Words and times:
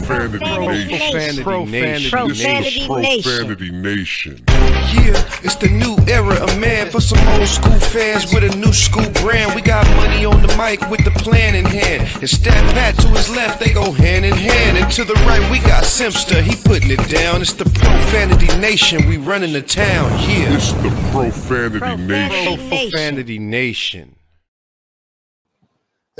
Profanity 0.00 0.44
Nation. 0.48 1.42
Profanity 1.42 2.10
Profanity 2.10 2.86
Nation. 2.86 2.86
Profanity 2.86 3.70
Nation. 3.70 4.44
Yeah, 4.48 5.16
it's 5.42 5.56
the 5.56 5.68
new 5.68 5.96
era 6.10 6.34
of 6.42 6.58
man 6.58 6.90
for 6.90 7.00
some 7.00 7.18
old 7.28 7.46
school 7.46 7.78
fans 7.78 8.32
with 8.34 8.44
a 8.44 8.56
new 8.56 8.72
school 8.72 9.08
brand. 9.22 9.54
We 9.54 9.62
got 9.62 9.86
money 9.96 10.24
on 10.24 10.42
the 10.42 10.48
mic 10.56 10.80
with 10.90 11.04
the 11.04 11.10
plan 11.10 11.54
in 11.54 11.64
hand. 11.64 12.08
And 12.20 12.28
Stat 12.28 12.74
Pat 12.74 12.96
to 12.96 13.08
his 13.08 13.30
left, 13.30 13.60
they 13.60 13.72
go 13.72 13.92
hand 13.92 14.24
in 14.24 14.34
hand. 14.34 14.78
And 14.78 14.90
to 14.92 15.04
the 15.04 15.14
right, 15.26 15.50
we 15.50 15.58
got 15.60 15.84
Simpster, 15.84 16.42
he 16.42 16.56
putting 16.56 16.90
it 16.90 17.08
down. 17.08 17.40
It's 17.40 17.52
the 17.52 17.64
Profanity 17.64 18.48
Nation, 18.58 19.06
we 19.08 19.16
running 19.16 19.52
the 19.52 19.62
town. 19.62 20.10
Yeah. 20.28 20.54
It's 20.54 20.72
the 20.72 20.90
Profanity 21.10 21.78
Profanity 21.78 22.06
Nation. 22.06 22.68
Profanity 22.68 23.38
Nation. 23.38 24.16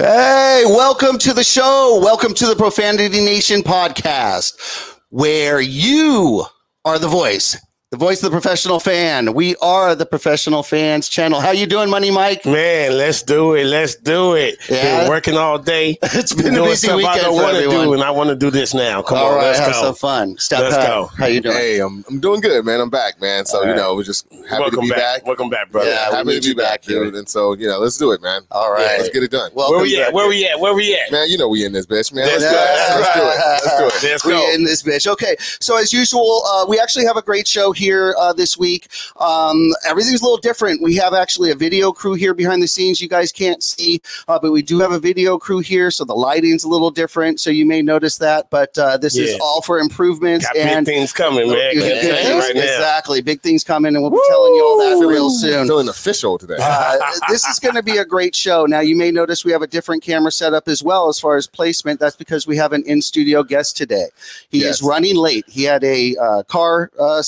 Hey, 0.05 0.65
welcome 0.67 1.17
to 1.19 1.33
the 1.33 1.45
show. 1.45 2.01
Welcome 2.03 2.35
to 2.35 2.47
the 2.49 2.57
Profanity 2.57 3.21
Nation 3.21 3.61
podcast, 3.61 4.99
where 5.11 5.61
you 5.61 6.45
are 6.85 6.99
the 6.99 7.07
voice, 7.07 7.57
the 7.93 7.99
voice 7.99 8.23
of 8.23 8.31
the 8.33 8.41
professional 8.41 8.81
fan. 8.81 9.35
We 9.35 9.55
are 9.57 9.95
the 9.95 10.07
professional 10.07 10.63
fans 10.63 11.11
channel. 11.11 11.41
How 11.41 11.51
you 11.51 11.67
doing, 11.67 11.91
Money 11.91 12.11
Mike? 12.11 12.47
Man, 12.47 12.97
let's 12.97 13.23
do 13.23 13.55
it. 13.55 13.67
Let's 13.67 13.97
do 13.97 14.35
it. 14.35 14.57
Yeah. 14.71 15.01
Been 15.01 15.11
working 15.11 15.37
all 15.37 15.59
day. 15.59 15.99
It's 16.15 16.33
been 16.33 16.55
a 16.57 16.63
busy 16.63 16.87
stuff 16.87 16.93
I 16.93 16.97
weekend 16.97 17.21
don't 17.21 17.37
for 17.37 17.43
want 17.43 17.57
to 17.57 17.63
everyone. 17.65 17.87
do, 17.89 17.93
and 17.95 18.03
I 18.03 18.11
want 18.11 18.31
to 18.31 18.37
do 18.37 18.51
this 18.51 18.73
now. 18.73 19.03
Come 19.03 19.19
All 19.19 19.31
on, 19.33 19.35
right, 19.37 19.43
let's 19.45 19.59
have 19.59 19.73
go. 19.73 19.83
some 19.83 19.95
fun. 19.95 20.39
Step 20.39 20.61
Let's 20.61 20.77
Pat, 20.77 20.87
go. 20.87 21.07
How 21.19 21.27
you 21.27 21.41
doing? 21.43 21.55
Hey, 21.57 21.81
I'm, 21.81 22.03
I'm 22.09 22.19
doing 22.21 22.41
good, 22.41 22.65
man. 22.65 22.81
I'm 22.81 22.89
back, 22.89 23.21
man. 23.21 23.45
So, 23.45 23.59
All 23.59 23.67
you 23.67 23.75
know, 23.75 23.95
we're 23.95 24.05
just 24.05 24.27
happy 24.49 24.61
Welcome 24.63 24.77
to 24.77 24.83
be 24.83 24.89
back. 24.91 24.99
back. 25.21 25.27
Welcome 25.27 25.51
back, 25.51 25.71
brother. 25.71 25.91
Yeah, 25.91 26.11
happy 26.17 26.41
to 26.41 26.49
be 26.49 26.55
back, 26.55 26.81
back 26.81 26.83
dude. 26.85 27.15
And 27.15 27.29
so, 27.29 27.55
you 27.55 27.67
know, 27.69 27.79
let's 27.79 27.99
do 27.99 28.13
it, 28.13 28.23
man. 28.23 28.41
All 28.53 28.73
Yeah, 28.79 28.97
let's 28.99 29.11
get 29.11 29.23
it 29.23 29.31
done. 29.31 29.51
Welcome 29.55 29.77
Where 29.77 29.83
we 29.83 30.01
at? 30.01 30.13
Where 30.15 30.29
we 30.29 30.47
at? 30.47 30.59
Where 30.61 30.73
we 30.75 30.95
at? 30.95 31.13
Man, 31.13 31.29
you 31.29 31.37
know 31.37 31.49
we 31.49 31.65
in 31.67 31.73
this 31.73 31.85
bitch, 31.87 32.13
man. 32.15 32.27
Let's 32.27 32.43
Let's, 32.43 33.15
do 33.15 33.21
it. 33.21 33.29
Let's 33.29 33.77
do 33.77 33.77
it. 33.77 33.83
Let's 33.83 34.03
do 34.03 34.07
it. 34.09 34.13
Let's 34.13 34.25
we 34.25 34.55
in 34.55 34.65
this 34.65 34.83
bitch. 34.83 35.07
Okay, 35.11 35.37
so 35.61 35.77
as 35.79 35.93
usual, 35.93 36.43
uh, 36.47 36.65
we 36.67 36.79
actually 36.81 37.05
have 37.05 37.17
a 37.19 37.23
great 37.23 37.47
show 37.49 37.73
here 37.73 37.82
uh, 37.91 38.33
this 38.33 38.57
week. 38.57 38.89
Um, 39.17 39.73
everything's 39.85 40.21
a 40.21 40.25
little 40.25 40.39
different. 40.39 40.81
We 40.83 40.95
have 40.97 41.15
actually 41.15 41.51
a 41.51 41.55
video 41.55 41.93
crew 41.93 42.15
here 42.15 42.35
behind 42.35 42.63
the 42.63 42.69
scenes. 42.69 43.01
You 43.01 43.09
guys 43.09 43.33
can't 43.33 43.63
see, 43.63 44.01
uh, 44.29 44.39
but 44.39 44.53
we 44.53 44.63
do 44.63 44.79
have 44.81 44.93
a 44.93 44.99
video 44.99 45.39
crew 45.39 45.59
here, 45.59 45.91
so 45.91 46.05
the 46.05 46.15
lighting's 46.15 46.65
a 46.65 46.69
little 46.69 46.91
different. 46.91 47.41
So 47.41 47.51
you 47.51 47.67
may 47.67 47.83
notice 47.83 48.19
that, 48.19 48.49
but 48.51 48.77
uh, 48.79 48.97
this 48.99 49.17
is 49.17 49.39
all 49.41 49.63
for 49.63 49.79
improvements 49.79 50.47
Got 50.47 50.57
and. 50.57 50.87
big 50.87 50.95
things 50.95 51.13
coming, 51.13 51.49
man. 51.49 51.75
Big 51.75 51.83
Can't 51.83 52.01
tell 52.01 52.17
you 52.19 52.41
things, 52.41 52.45
right 52.45 52.57
exactly. 52.57 53.21
Big 53.23 53.41
things 53.41 53.65
coming, 53.65 53.95
and 53.95 54.03
we'll 54.03 54.11
be 54.11 54.21
telling 54.29 54.55
you 54.55 54.65
all 54.65 54.79
that 55.01 55.07
real 55.07 55.31
soon. 55.31 55.67
Feeling 55.67 55.89
official 55.89 56.39
today. 56.39 56.57
Uh, 56.61 56.99
this 57.29 57.45
is 57.47 57.59
going 57.59 57.75
to 57.75 57.83
be 57.83 57.99
a 57.99 58.05
great 58.05 58.35
show. 58.35 58.67
Now, 58.67 58.81
you 58.81 58.97
may 58.97 59.11
notice 59.11 59.45
we 59.45 59.53
have 59.53 59.63
a 59.63 59.67
different 59.67 60.03
camera 60.03 60.31
setup 60.31 60.69
as 60.69 60.83
well 60.83 61.09
as 61.09 61.19
far 61.19 61.37
as 61.37 61.47
placement. 61.47 61.99
That's 62.01 62.17
because 62.17 62.47
we 62.47 62.57
have 62.57 62.73
an 62.73 62.83
in 62.87 63.03
studio 63.03 63.43
guest 63.43 63.77
today. 63.77 64.07
He 64.51 64.61
Yes. 64.61 64.77
is 64.77 64.83
running 64.83 65.17
late. 65.17 65.45
He 65.49 65.65
had 65.65 65.83
a 65.83 66.15
uh, 66.17 66.43
car 66.45 66.91
uh, 66.99 67.23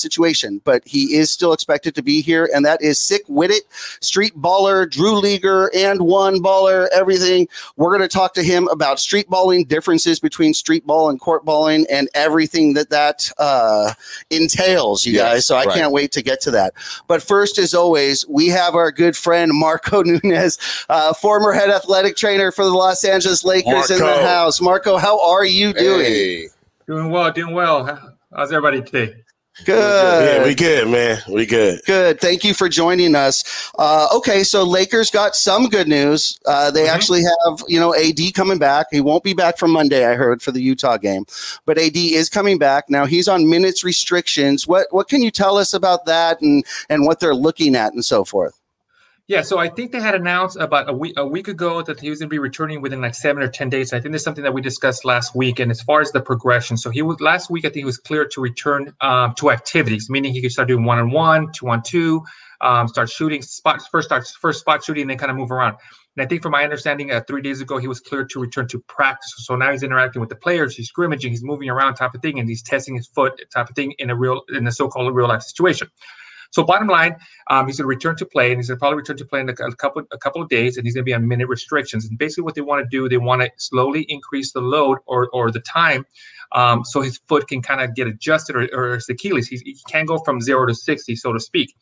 situation, 0.45 0.61
but 0.63 0.83
he 0.85 1.15
is 1.15 1.31
still 1.31 1.53
expected 1.53 1.95
to 1.95 2.03
be 2.03 2.21
here. 2.21 2.49
And 2.53 2.65
that 2.65 2.81
is 2.81 2.99
Sik-Wit-It, 2.99 3.63
street 4.01 4.35
baller, 4.35 4.89
Drew 4.89 5.19
Leaguer, 5.19 5.71
and 5.75 6.01
one 6.01 6.41
baller, 6.41 6.87
everything. 6.93 7.47
We're 7.77 7.89
going 7.89 8.07
to 8.07 8.13
talk 8.13 8.33
to 8.35 8.43
him 8.43 8.67
about 8.69 8.99
street 8.99 9.29
balling, 9.29 9.65
differences 9.65 10.19
between 10.19 10.53
street 10.53 10.85
ball 10.85 11.09
and 11.09 11.19
court 11.19 11.45
balling, 11.45 11.85
and 11.89 12.09
everything 12.13 12.73
that 12.73 12.89
that 12.89 13.31
uh, 13.37 13.93
entails, 14.29 15.05
you 15.05 15.13
Yes, 15.13 15.23
guys. 15.23 15.45
So 15.45 15.55
I 15.55 15.65
right. 15.65 15.75
can't 15.75 15.91
wait 15.91 16.11
to 16.13 16.21
get 16.21 16.41
to 16.41 16.51
that. 16.51 16.73
But 17.07 17.21
first, 17.21 17.57
as 17.57 17.73
always, 17.73 18.27
we 18.27 18.47
have 18.49 18.75
our 18.75 18.91
good 18.91 19.15
friend 19.15 19.51
Marco 19.53 20.03
Nunez, 20.05 20.57
uh, 20.89 21.13
former 21.13 21.51
head 21.51 21.69
athletic 21.69 22.15
trainer 22.15 22.51
for 22.51 22.65
the 22.65 22.71
Los 22.71 23.03
Angeles 23.03 23.43
Lakers 23.43 23.91
in 23.91 23.99
the 23.99 24.21
house. 24.23 24.61
Marco, 24.61 24.97
how 24.97 25.19
are 25.25 25.45
you 25.45 25.73
doing? 25.73 26.05
Hey. 26.05 26.47
Doing 26.87 27.09
well, 27.09 27.31
doing 27.31 27.53
well. 27.53 28.13
How's 28.35 28.51
everybody 28.51 28.81
today? 28.81 29.24
Good. 29.63 30.41
Yeah, 30.41 30.45
we 30.45 30.53
good, 30.53 30.89
man. 30.89 31.21
We 31.29 31.45
good. 31.45 31.79
Good. 31.85 32.19
Thank 32.19 32.43
you 32.43 32.53
for 32.53 32.67
joining 32.67 33.15
us. 33.15 33.71
Uh, 33.79 34.07
okay, 34.13 34.43
so 34.43 34.63
Lakers 34.63 35.09
got 35.09 35.33
some 35.33 35.69
good 35.69 35.87
news. 35.87 36.37
Uh, 36.45 36.69
they 36.71 36.85
Mhm. 36.85 36.89
actually 36.89 37.21
have, 37.21 37.63
you 37.67 37.79
know, 37.79 37.95
AD 37.95 38.33
coming 38.33 38.57
back. 38.57 38.87
He 38.91 38.99
won't 38.99 39.23
be 39.23 39.33
back 39.33 39.57
from 39.57 39.71
Monday, 39.71 40.05
I 40.05 40.15
heard, 40.15 40.41
for 40.41 40.51
the 40.51 40.61
Utah 40.61 40.97
game, 40.97 41.25
but 41.65 41.77
AD 41.77 42.13
is 42.15 42.27
coming 42.27 42.57
back. 42.57 42.89
Now 42.89 43.05
he's 43.05 43.29
on 43.29 43.49
minutes 43.49 43.81
restrictions. 43.83 44.67
What 44.67 44.87
what 44.91 45.07
can 45.07 45.21
you 45.21 45.31
tell 45.31 45.57
us 45.57 45.73
about 45.73 46.05
that 46.05 46.41
and 46.41 46.65
and 46.89 47.05
what 47.05 47.21
they're 47.21 47.33
looking 47.33 47.75
at 47.75 47.93
and 47.93 48.03
so 48.03 48.25
forth? 48.25 48.53
Yeah, 49.27 49.41
so 49.41 49.57
I 49.57 49.69
think 49.69 49.91
they 49.91 49.99
had 49.99 50.13
announced 50.13 50.55
about 50.55 50.87
a 50.87 50.93
week 50.93 51.15
a 51.17 51.25
week 51.25 51.47
ago 51.47 51.81
that 51.81 51.99
he 51.99 52.11
was 52.11 52.19
going 52.19 52.29
to 52.29 52.33
be 52.33 52.37
returning 52.37 52.79
within 52.79 53.01
like 53.01 53.15
seven 53.15 53.41
or 53.41 53.47
ten 53.47 53.69
days. 53.71 53.91
I 53.91 53.99
think 53.99 54.11
that's 54.11 54.23
something 54.23 54.43
that 54.43 54.53
we 54.53 54.61
discussed 54.61 55.03
last 55.03 55.35
week. 55.35 55.59
And 55.59 55.71
as 55.71 55.81
far 55.81 55.99
as 55.99 56.11
the 56.11 56.21
progression, 56.21 56.77
so 56.77 56.91
he 56.91 57.01
was 57.01 57.19
last 57.19 57.49
week. 57.49 57.65
I 57.65 57.69
think 57.69 57.77
he 57.77 57.85
was 57.85 57.97
cleared 57.97 58.29
to 58.31 58.41
return 58.41 58.93
um, 59.01 59.33
to 59.39 59.49
activities, 59.49 60.11
meaning 60.11 60.31
he 60.31 60.43
could 60.43 60.51
start 60.51 60.67
doing 60.67 60.85
one 60.85 60.99
on 60.99 61.09
one, 61.09 61.51
two 61.53 61.67
on 61.67 61.81
two, 61.81 62.23
um, 62.61 62.87
start 62.87 63.09
shooting 63.09 63.41
spots 63.41 63.87
first, 63.87 64.09
start 64.09 64.27
first 64.39 64.59
spot 64.59 64.83
shooting, 64.83 65.01
and 65.01 65.09
then 65.09 65.17
kind 65.17 65.31
of 65.31 65.37
move 65.37 65.51
around. 65.51 65.75
And 66.15 66.23
I 66.23 66.27
think, 66.27 66.43
from 66.43 66.51
my 66.51 66.63
understanding, 66.63 67.09
uh, 67.09 67.21
three 67.27 67.41
days 67.41 67.61
ago 67.61 67.79
he 67.79 67.87
was 67.87 67.99
cleared 67.99 68.29
to 68.29 68.39
return 68.39 68.67
to 68.67 68.79
practice. 68.81 69.33
So 69.37 69.55
now 69.55 69.71
he's 69.71 69.81
interacting 69.81 70.19
with 70.19 70.29
the 70.29 70.35
players, 70.35 70.75
he's 70.75 70.89
scrimmaging, 70.89 71.31
he's 71.31 71.43
moving 71.43 71.67
around, 71.67 71.95
type 71.95 72.13
of 72.13 72.21
thing, 72.21 72.37
and 72.39 72.47
he's 72.47 72.61
testing 72.61 72.95
his 72.95 73.07
foot, 73.07 73.41
type 73.51 73.69
of 73.71 73.75
thing, 73.75 73.95
in 73.97 74.11
a 74.11 74.15
real 74.15 74.43
in 74.49 74.67
a 74.67 74.71
so-called 74.71 75.15
real 75.15 75.27
life 75.27 75.41
situation. 75.41 75.89
So 76.55 76.63
bottom 76.63 76.87
line, 76.87 77.17
um, 77.49 77.67
he's 77.67 77.77
going 77.77 77.83
to 77.83 77.95
return 77.97 78.15
to 78.15 78.25
play, 78.25 78.51
and 78.51 78.57
he's 78.57 78.69
going 78.69 78.77
to 78.77 78.79
probably 78.79 78.95
return 78.95 79.17
to 79.17 79.25
play 79.25 79.41
in 79.41 79.49
a, 79.49 79.51
a 79.51 79.75
couple 79.75 80.03
a 80.13 80.17
couple 80.17 80.41
of 80.41 80.47
days, 80.47 80.77
and 80.77 80.85
he's 80.85 80.93
going 80.95 81.03
to 81.03 81.11
be 81.11 81.13
on 81.13 81.27
minute 81.27 81.49
restrictions. 81.49 82.05
And 82.05 82.17
basically, 82.17 82.45
what 82.45 82.55
they 82.55 82.61
want 82.61 82.79
to 82.81 82.89
do, 82.89 83.09
they 83.09 83.17
want 83.17 83.41
to 83.41 83.51
slowly 83.57 84.03
increase 84.07 84.53
the 84.53 84.61
load 84.61 84.99
or 85.05 85.27
or 85.33 85.51
the 85.51 85.59
time, 85.59 86.05
um, 86.53 86.85
so 86.85 87.01
his 87.01 87.19
foot 87.27 87.49
can 87.49 87.61
kind 87.61 87.81
of 87.81 87.93
get 87.93 88.07
adjusted, 88.07 88.55
or, 88.55 88.69
or 88.71 88.95
his 88.95 89.09
Achilles, 89.09 89.49
he, 89.49 89.57
he 89.57 89.77
can't 89.89 90.07
go 90.07 90.17
from 90.19 90.39
zero 90.39 90.65
to 90.65 90.73
sixty, 90.73 91.13
so 91.17 91.33
to 91.33 91.41
speak. 91.41 91.75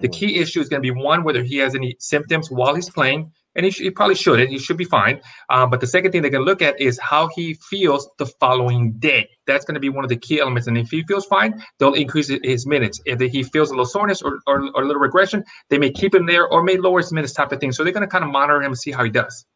The 0.00 0.08
key 0.08 0.40
issue 0.40 0.60
is 0.60 0.68
going 0.68 0.82
to 0.82 0.92
be 0.92 1.00
one 1.00 1.22
whether 1.22 1.44
he 1.44 1.58
has 1.58 1.76
any 1.76 1.94
symptoms 2.00 2.50
while 2.50 2.74
he's 2.74 2.90
playing, 2.90 3.30
and 3.56 3.64
he, 3.64 3.70
sh- 3.70 3.80
he 3.80 3.90
probably 3.90 4.14
shouldn't. 4.14 4.50
He 4.50 4.58
should 4.58 4.76
be 4.76 4.84
fine. 4.84 5.20
Um, 5.50 5.70
but 5.70 5.80
the 5.80 5.86
second 5.86 6.12
thing 6.12 6.22
they're 6.22 6.30
going 6.30 6.44
to 6.44 6.50
look 6.50 6.62
at 6.62 6.80
is 6.80 6.98
how 7.00 7.28
he 7.34 7.54
feels 7.54 8.08
the 8.18 8.26
following 8.26 8.92
day. 8.98 9.28
That's 9.46 9.64
going 9.64 9.74
to 9.74 9.80
be 9.80 9.88
one 9.88 10.04
of 10.04 10.08
the 10.08 10.16
key 10.16 10.40
elements. 10.40 10.66
And 10.68 10.78
if 10.78 10.90
he 10.90 11.02
feels 11.04 11.26
fine, 11.26 11.62
they'll 11.78 11.94
increase 11.94 12.30
his 12.42 12.66
minutes. 12.66 13.00
If 13.06 13.20
he 13.20 13.42
feels 13.42 13.70
a 13.70 13.72
little 13.72 13.86
soreness 13.86 14.22
or, 14.22 14.40
or, 14.46 14.70
or 14.74 14.82
a 14.82 14.86
little 14.86 15.02
regression, 15.02 15.44
they 15.70 15.78
may 15.78 15.90
keep 15.90 16.14
him 16.14 16.26
there 16.26 16.46
or 16.48 16.62
may 16.62 16.76
lower 16.76 16.98
his 16.98 17.12
minutes 17.12 17.32
type 17.32 17.52
of 17.52 17.60
thing. 17.60 17.72
So 17.72 17.82
they're 17.82 17.92
going 17.92 18.06
to 18.06 18.10
kind 18.10 18.24
of 18.24 18.30
monitor 18.30 18.60
him 18.60 18.72
and 18.72 18.78
see 18.78 18.92
how 18.92 19.04
he 19.04 19.10
does. 19.10 19.46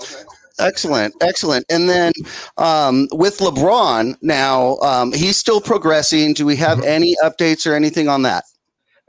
Okay. 0.00 0.24
Excellent, 0.60 1.14
excellent. 1.20 1.66
And 1.68 1.88
then 1.88 2.12
um, 2.58 3.08
with 3.10 3.38
LeBron 3.38 4.16
now, 4.22 4.76
um, 4.76 5.12
he's 5.12 5.36
still 5.36 5.60
progressing. 5.60 6.32
Do 6.32 6.46
we 6.46 6.54
have 6.56 6.80
any 6.84 7.16
updates 7.24 7.68
or 7.68 7.74
anything 7.74 8.08
on 8.08 8.22
that? 8.22 8.44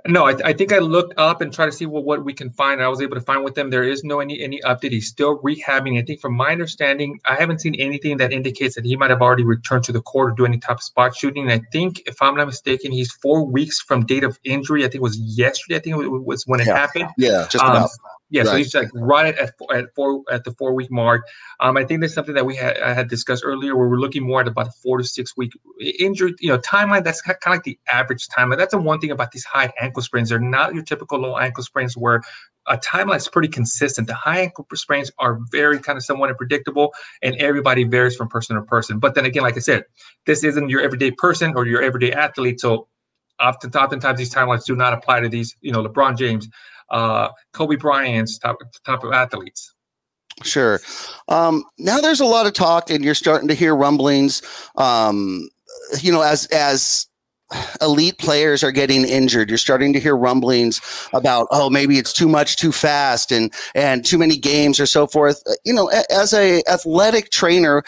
No, 0.07 0.27
I, 0.27 0.35
I 0.45 0.53
think 0.53 0.71
I 0.71 0.77
looked 0.77 1.13
up 1.17 1.41
and 1.41 1.51
tried 1.51 1.65
to 1.67 1.71
see 1.71 1.85
what, 1.87 2.03
what 2.03 2.23
we 2.23 2.33
can 2.33 2.51
find. 2.51 2.81
I 2.81 2.87
was 2.87 3.01
able 3.01 3.15
to 3.15 3.21
find 3.21 3.43
with 3.43 3.55
them. 3.55 3.71
There 3.71 3.83
is 3.83 4.03
no 4.03 4.19
any 4.19 4.39
any 4.41 4.61
update. 4.61 4.91
He's 4.91 5.07
still 5.07 5.39
rehabbing. 5.39 5.99
I 5.99 6.03
think 6.05 6.19
from 6.21 6.35
my 6.35 6.51
understanding, 6.51 7.19
I 7.25 7.35
haven't 7.35 7.61
seen 7.61 7.75
anything 7.75 8.17
that 8.17 8.31
indicates 8.31 8.75
that 8.75 8.85
he 8.85 8.95
might 8.95 9.09
have 9.09 9.21
already 9.21 9.43
returned 9.43 9.83
to 9.85 9.91
the 9.91 10.01
court 10.01 10.31
or 10.33 10.35
do 10.35 10.45
any 10.45 10.59
type 10.59 10.77
of 10.77 10.83
spot 10.83 11.15
shooting. 11.15 11.49
And 11.49 11.51
I 11.51 11.65
think, 11.71 12.03
if 12.05 12.21
I'm 12.21 12.35
not 12.35 12.45
mistaken, 12.45 12.91
he's 12.91 13.11
four 13.13 13.45
weeks 13.45 13.81
from 13.81 14.05
date 14.05 14.23
of 14.23 14.39
injury. 14.43 14.81
I 14.81 14.85
think 14.85 14.95
it 14.95 15.01
was 15.01 15.17
yesterday. 15.17 15.77
I 15.77 15.79
think 15.79 15.95
it 16.03 16.07
was 16.07 16.45
when 16.45 16.59
it 16.59 16.67
Yeah. 16.67 16.77
happened. 16.77 17.09
Yeah. 17.17 17.47
Just 17.49 17.63
Um, 17.63 17.87
Yeah, 18.35 18.43
so 18.43 18.57
he's 18.57 18.75
like 18.75 18.89
right 18.93 19.33
at 19.33 19.57
four, 19.57 19.73
at 19.73 19.95
four 19.95 20.21
at 20.29 20.43
the 20.43 20.51
four 20.51 20.73
week 20.73 20.91
mark. 20.91 21.25
Um, 21.61 21.77
I 21.77 21.85
think 21.85 22.01
that's 22.01 22.13
something 22.13 22.35
that 22.35 22.45
we 22.45 22.53
had 22.57 22.77
I 22.79 22.93
had 22.93 23.07
discussed 23.07 23.43
earlier, 23.45 23.77
where 23.77 23.87
we're 23.87 23.95
looking 23.95 24.27
more 24.27 24.41
at 24.41 24.47
about 24.49 24.67
a 24.67 24.71
four 24.83 24.97
to 24.97 25.05
six 25.05 25.37
week 25.37 25.53
injury, 25.99 26.33
you 26.41 26.49
know, 26.49 26.57
timeline. 26.57 27.05
That's 27.05 27.21
kind 27.21 27.37
of 27.45 27.51
like 27.51 27.63
the 27.63 27.79
average 27.87 28.27
timeline. 28.27 28.57
That's 28.57 28.73
the 28.73 28.77
one 28.77 28.99
thing 28.99 29.11
about 29.11 29.31
these 29.31 29.45
high 29.45 29.71
ankle 29.79 30.01
sprains. 30.01 30.27
They're 30.27 30.39
not 30.39 30.73
your 30.73 30.83
typical 30.83 31.17
low 31.17 31.37
ankle 31.37 31.63
sprains 31.63 31.95
where 31.95 32.23
a 32.67 32.77
timeline 32.77 33.17
is 33.17 33.29
pretty 33.29 33.47
consistent. 33.47 34.07
The 34.07 34.15
high 34.15 34.39
ankle 34.39 34.67
sprains 34.73 35.11
are 35.17 35.39
very 35.49 35.79
kind 35.79 35.95
of 35.95 36.03
somewhat 36.03 36.29
unpredictable, 36.29 36.93
and 37.21 37.35
everybody 37.37 37.85
varies 37.85 38.17
from 38.17 38.27
person 38.27 38.57
to 38.57 38.63
person. 38.63 38.99
But 38.99 39.15
then 39.15 39.23
again, 39.23 39.43
like 39.43 39.55
I 39.55 39.61
said, 39.61 39.85
this 40.25 40.43
isn't 40.43 40.67
your 40.67 40.81
everyday 40.81 41.11
person 41.11 41.53
or 41.55 41.65
your 41.65 41.81
everyday 41.81 42.11
athlete, 42.11 42.59
so 42.59 42.89
often 43.39 43.71
oftentimes 43.71 44.17
these 44.17 44.33
timelines 44.33 44.65
do 44.65 44.75
not 44.75 44.93
apply 44.93 45.21
to 45.21 45.29
these, 45.29 45.55
you 45.61 45.71
know, 45.71 45.83
LeBron 45.83 46.17
James, 46.17 46.49
uh, 46.89 47.29
Kobe 47.53 47.75
Bryant's 47.75 48.37
type, 48.37 48.57
type 48.85 49.03
of 49.03 49.13
athletes. 49.13 49.73
Sure. 50.43 50.81
Um, 51.29 51.63
now 51.77 51.99
there's 51.99 52.19
a 52.19 52.25
lot 52.25 52.45
of 52.45 52.53
talk, 52.53 52.89
and 52.89 53.05
you're 53.05 53.15
starting 53.15 53.47
to 53.47 53.53
hear 53.53 53.75
rumblings. 53.75 54.41
Um, 54.75 55.47
you 56.01 56.11
know, 56.11 56.21
as 56.21 56.45
as 56.47 57.07
elite 57.81 58.17
players 58.17 58.63
are 58.63 58.71
getting 58.71 59.05
injured, 59.05 59.49
you're 59.49 59.57
starting 59.57 59.93
to 59.93 59.99
hear 59.99 60.17
rumblings 60.17 60.81
about, 61.13 61.47
oh, 61.51 61.69
maybe 61.69 61.97
it's 61.97 62.11
too 62.11 62.27
much, 62.27 62.57
too 62.57 62.73
fast, 62.73 63.31
and 63.31 63.53
and 63.75 64.03
too 64.03 64.17
many 64.17 64.35
games 64.35 64.77
or 64.79 64.85
so 64.85 65.07
forth. 65.07 65.41
Uh, 65.47 65.53
You 65.63 65.73
know, 65.73 65.87
as 66.09 66.33
a 66.33 66.61
athletic 66.67 67.29
trainer. 67.29 67.83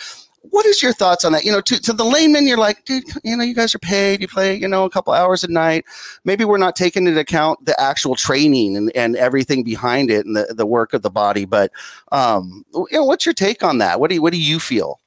What 0.49 0.65
is 0.65 0.81
your 0.81 0.93
thoughts 0.93 1.25
on 1.25 1.31
that? 1.33 1.43
You 1.43 1.51
know, 1.51 1.61
to, 1.61 1.79
to 1.81 1.93
the 1.93 2.03
layman, 2.03 2.47
you're 2.47 2.57
like, 2.57 2.85
dude, 2.85 3.03
you 3.23 3.35
know, 3.35 3.43
you 3.43 3.53
guys 3.53 3.73
are 3.75 3.79
paid, 3.79 4.21
you 4.21 4.27
play, 4.27 4.55
you 4.55 4.67
know, 4.67 4.85
a 4.85 4.89
couple 4.89 5.13
hours 5.13 5.43
a 5.43 5.47
night. 5.47 5.85
Maybe 6.23 6.45
we're 6.45 6.57
not 6.57 6.75
taking 6.75 7.07
into 7.07 7.19
account 7.19 7.65
the 7.65 7.79
actual 7.79 8.15
training 8.15 8.77
and, 8.77 8.91
and 8.95 9.15
everything 9.15 9.63
behind 9.63 10.09
it 10.11 10.25
and 10.25 10.35
the, 10.35 10.53
the 10.53 10.65
work 10.65 10.93
of 10.93 11.01
the 11.01 11.09
body. 11.09 11.45
But 11.45 11.71
um, 12.11 12.65
you 12.73 12.87
know, 12.91 13.05
what's 13.05 13.25
your 13.25 13.33
take 13.33 13.63
on 13.63 13.77
that? 13.79 13.99
What 13.99 14.09
do 14.09 14.15
you, 14.15 14.21
what 14.21 14.33
do 14.33 14.41
you 14.41 14.59
feel? 14.59 14.99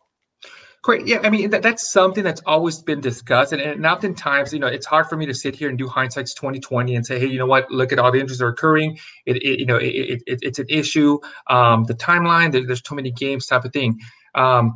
Great. 0.82 1.06
Yeah, 1.06 1.20
I 1.22 1.28
mean 1.28 1.50
that, 1.50 1.62
that's 1.62 1.92
something 1.92 2.25
that's 2.25 2.40
always 2.46 2.78
been 2.78 3.02
discussed, 3.02 3.52
and, 3.52 3.60
and 3.60 3.84
oftentimes, 3.84 4.50
you 4.54 4.58
know, 4.58 4.66
it's 4.66 4.87
hard 4.87 5.08
for 5.08 5.16
me 5.19 5.26
to 5.26 5.34
sit 5.34 5.54
here 5.54 5.69
and 5.69 5.76
do 5.76 5.87
hindsight's 5.87 6.32
twenty 6.32 6.58
twenty 6.58 6.94
and 6.94 7.04
say, 7.04 7.19
hey, 7.19 7.26
you 7.26 7.38
know 7.38 7.44
what? 7.44 7.70
Look 7.70 7.92
at 7.92 7.98
all 7.98 8.10
the 8.10 8.19
injuries 8.19 8.40
are 8.40 8.48
occurring. 8.48 8.98
It, 9.26 9.37
it 9.42 9.60
you 9.60 9.66
know, 9.66 9.76
it, 9.76 9.88
it, 9.88 10.22
it, 10.26 10.38
it's 10.40 10.58
an 10.58 10.64
issue. 10.70 11.19
Um, 11.48 11.84
the 11.84 11.92
timeline, 11.92 12.50
there, 12.50 12.66
there's 12.66 12.81
too 12.81 12.94
many 12.94 13.10
games, 13.10 13.46
type 13.46 13.66
of 13.66 13.75
thing. 13.75 14.00
Um, 14.34 14.75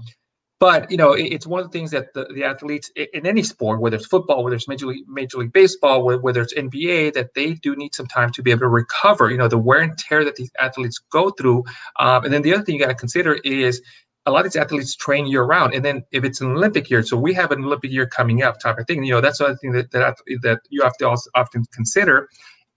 but 0.65 0.91
you 0.91 0.97
know, 0.97 1.13
it, 1.13 1.25
it's 1.25 1.47
one 1.47 1.61
of 1.61 1.71
the 1.71 1.79
things 1.79 1.91
that 1.91 2.15
the, 2.15 2.25
the 2.33 2.43
athletes 2.43 2.91
in 2.97 3.27
any 3.27 3.43
sport, 3.43 3.83
whether 3.83 3.97
it's 3.97 4.07
football, 4.07 4.43
whether 4.43 4.57
it's 4.57 4.67
major 4.67 4.87
league, 4.87 5.05
major 5.07 5.37
league 5.37 5.53
baseball, 5.53 6.03
whe- 6.03 6.23
whether 6.23 6.41
it's 6.41 6.55
NBA, 6.55 7.13
that 7.13 7.35
they 7.35 7.53
do 7.53 7.77
need 7.77 7.95
some 7.95 8.07
time 8.07 8.31
to 8.31 8.43
be 8.43 8.51
able 8.51 8.61
to 8.61 8.69
recover. 8.69 9.31
You 9.31 9.37
know, 9.37 9.47
the 9.47 9.59
wear 9.59 9.81
and 9.81 9.99
tear 9.99 10.25
that 10.25 10.37
these 10.37 10.51
athletes 10.59 10.99
go 11.11 11.29
through. 11.29 11.65
Um, 12.01 12.25
and 12.25 12.33
then 12.33 12.41
the 12.41 12.55
other 12.55 12.65
thing 12.65 12.77
you 12.77 12.81
got 12.81 12.89
to 12.89 12.95
consider 12.95 13.35
is 13.45 13.83
a 14.25 14.31
lot 14.31 14.47
of 14.47 14.53
these 14.55 14.57
athletes 14.59 14.97
train 14.97 15.27
year 15.27 15.43
round, 15.43 15.75
and 15.75 15.85
then 15.85 16.03
if 16.13 16.25
it's 16.25 16.41
an 16.41 16.53
Olympic 16.53 16.89
year, 16.89 17.03
so 17.03 17.15
we 17.15 17.35
have 17.35 17.51
an 17.51 17.63
Olympic 17.63 17.91
year 17.91 18.07
coming 18.07 18.43
up, 18.43 18.59
type 18.59 18.79
of 18.79 18.87
thing. 18.87 19.05
You 19.05 19.13
know, 19.13 19.21
that's 19.21 19.41
another 19.41 19.57
thing 19.57 19.73
that 19.73 19.91
that, 19.91 20.17
that 20.41 20.61
you 20.71 20.83
have 20.83 20.97
to 20.97 21.11
also 21.11 21.29
often 21.35 21.67
consider 21.75 22.31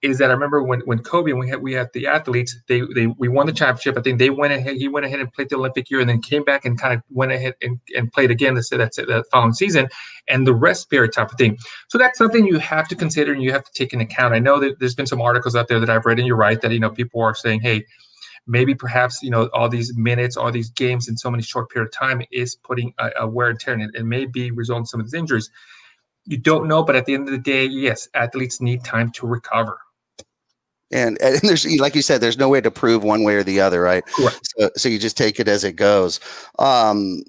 is 0.03 0.19
that 0.19 0.29
I 0.29 0.33
remember 0.33 0.61
when 0.61 0.81
when 0.81 0.99
Kobe 0.99 1.31
and 1.31 1.39
we 1.39 1.49
had 1.49 1.61
we 1.61 1.73
had 1.73 1.89
the 1.93 2.05
athletes, 2.05 2.55
they 2.67 2.81
they 2.93 3.07
we 3.07 3.27
won 3.27 3.47
the 3.47 3.51
championship. 3.51 3.97
I 3.97 4.01
think 4.01 4.19
they 4.19 4.29
went 4.29 4.53
ahead, 4.53 4.75
he 4.75 4.87
went 4.87 5.05
ahead 5.07 5.19
and 5.19 5.31
played 5.33 5.49
the 5.49 5.55
Olympic 5.55 5.89
year, 5.89 5.99
and 5.99 6.09
then 6.09 6.21
came 6.21 6.43
back 6.43 6.65
and 6.65 6.79
kind 6.79 6.93
of 6.93 7.01
went 7.09 7.31
ahead 7.31 7.55
and, 7.61 7.79
and 7.95 8.11
played 8.11 8.29
again 8.29 8.53
the 8.53 8.63
that's 8.77 8.97
the 8.97 9.23
following 9.31 9.53
season, 9.53 9.87
and 10.27 10.45
the 10.45 10.53
rest 10.53 10.89
period 10.91 11.13
type 11.13 11.31
of 11.31 11.37
thing. 11.37 11.57
So 11.89 11.97
that's 11.97 12.17
something 12.17 12.45
you 12.45 12.59
have 12.59 12.87
to 12.89 12.95
consider 12.95 13.33
and 13.33 13.41
you 13.41 13.51
have 13.51 13.63
to 13.63 13.71
take 13.73 13.91
into 13.91 14.05
account. 14.05 14.35
I 14.35 14.39
know 14.39 14.59
that 14.59 14.79
there's 14.79 14.95
been 14.95 15.07
some 15.07 15.21
articles 15.21 15.55
out 15.55 15.67
there 15.67 15.79
that 15.79 15.89
I've 15.89 16.05
read, 16.05 16.19
and 16.19 16.27
you're 16.27 16.37
right 16.37 16.61
that 16.61 16.71
you 16.71 16.79
know 16.79 16.91
people 16.91 17.21
are 17.21 17.33
saying, 17.33 17.61
hey 17.61 17.85
maybe 18.47 18.73
perhaps 18.73 19.21
you 19.21 19.29
know 19.29 19.49
all 19.53 19.67
these 19.67 19.95
minutes 19.97 20.37
all 20.37 20.51
these 20.51 20.69
games 20.69 21.07
in 21.07 21.17
so 21.17 21.29
many 21.29 21.43
short 21.43 21.69
period 21.69 21.87
of 21.87 21.91
time 21.91 22.21
is 22.31 22.55
putting 22.55 22.93
a, 22.97 23.09
a 23.19 23.27
wear 23.27 23.49
and 23.49 23.59
tear 23.59 23.73
in 23.73 23.81
it 23.81 23.91
and 23.93 24.07
may 24.07 24.25
be 24.25 24.51
resulting 24.51 24.83
in 24.83 24.85
some 24.85 24.99
of 24.99 25.05
these 25.05 25.13
injuries 25.13 25.49
you 26.25 26.37
don't 26.37 26.67
know 26.67 26.81
but 26.81 26.95
at 26.95 27.05
the 27.05 27.13
end 27.13 27.27
of 27.27 27.31
the 27.31 27.37
day 27.37 27.65
yes 27.65 28.07
athletes 28.13 28.61
need 28.61 28.83
time 28.83 29.11
to 29.11 29.27
recover 29.27 29.77
And, 30.91 31.21
and 31.21 31.39
there's 31.43 31.65
like 31.79 31.95
you 31.95 32.01
said, 32.01 32.21
there's 32.21 32.37
no 32.37 32.49
way 32.49 32.61
to 32.61 32.71
prove 32.71 33.03
one 33.03 33.23
way 33.23 33.35
or 33.35 33.43
the 33.43 33.59
other, 33.61 33.81
right? 33.81 34.05
Correct. 34.05 34.53
So, 34.57 34.69
so 34.75 34.89
you 34.89 34.99
just 34.99 35.17
take 35.17 35.39
it 35.39 35.47
as 35.47 35.63
it 35.63 35.73
goes. 35.73 36.19
Um, 36.59 37.23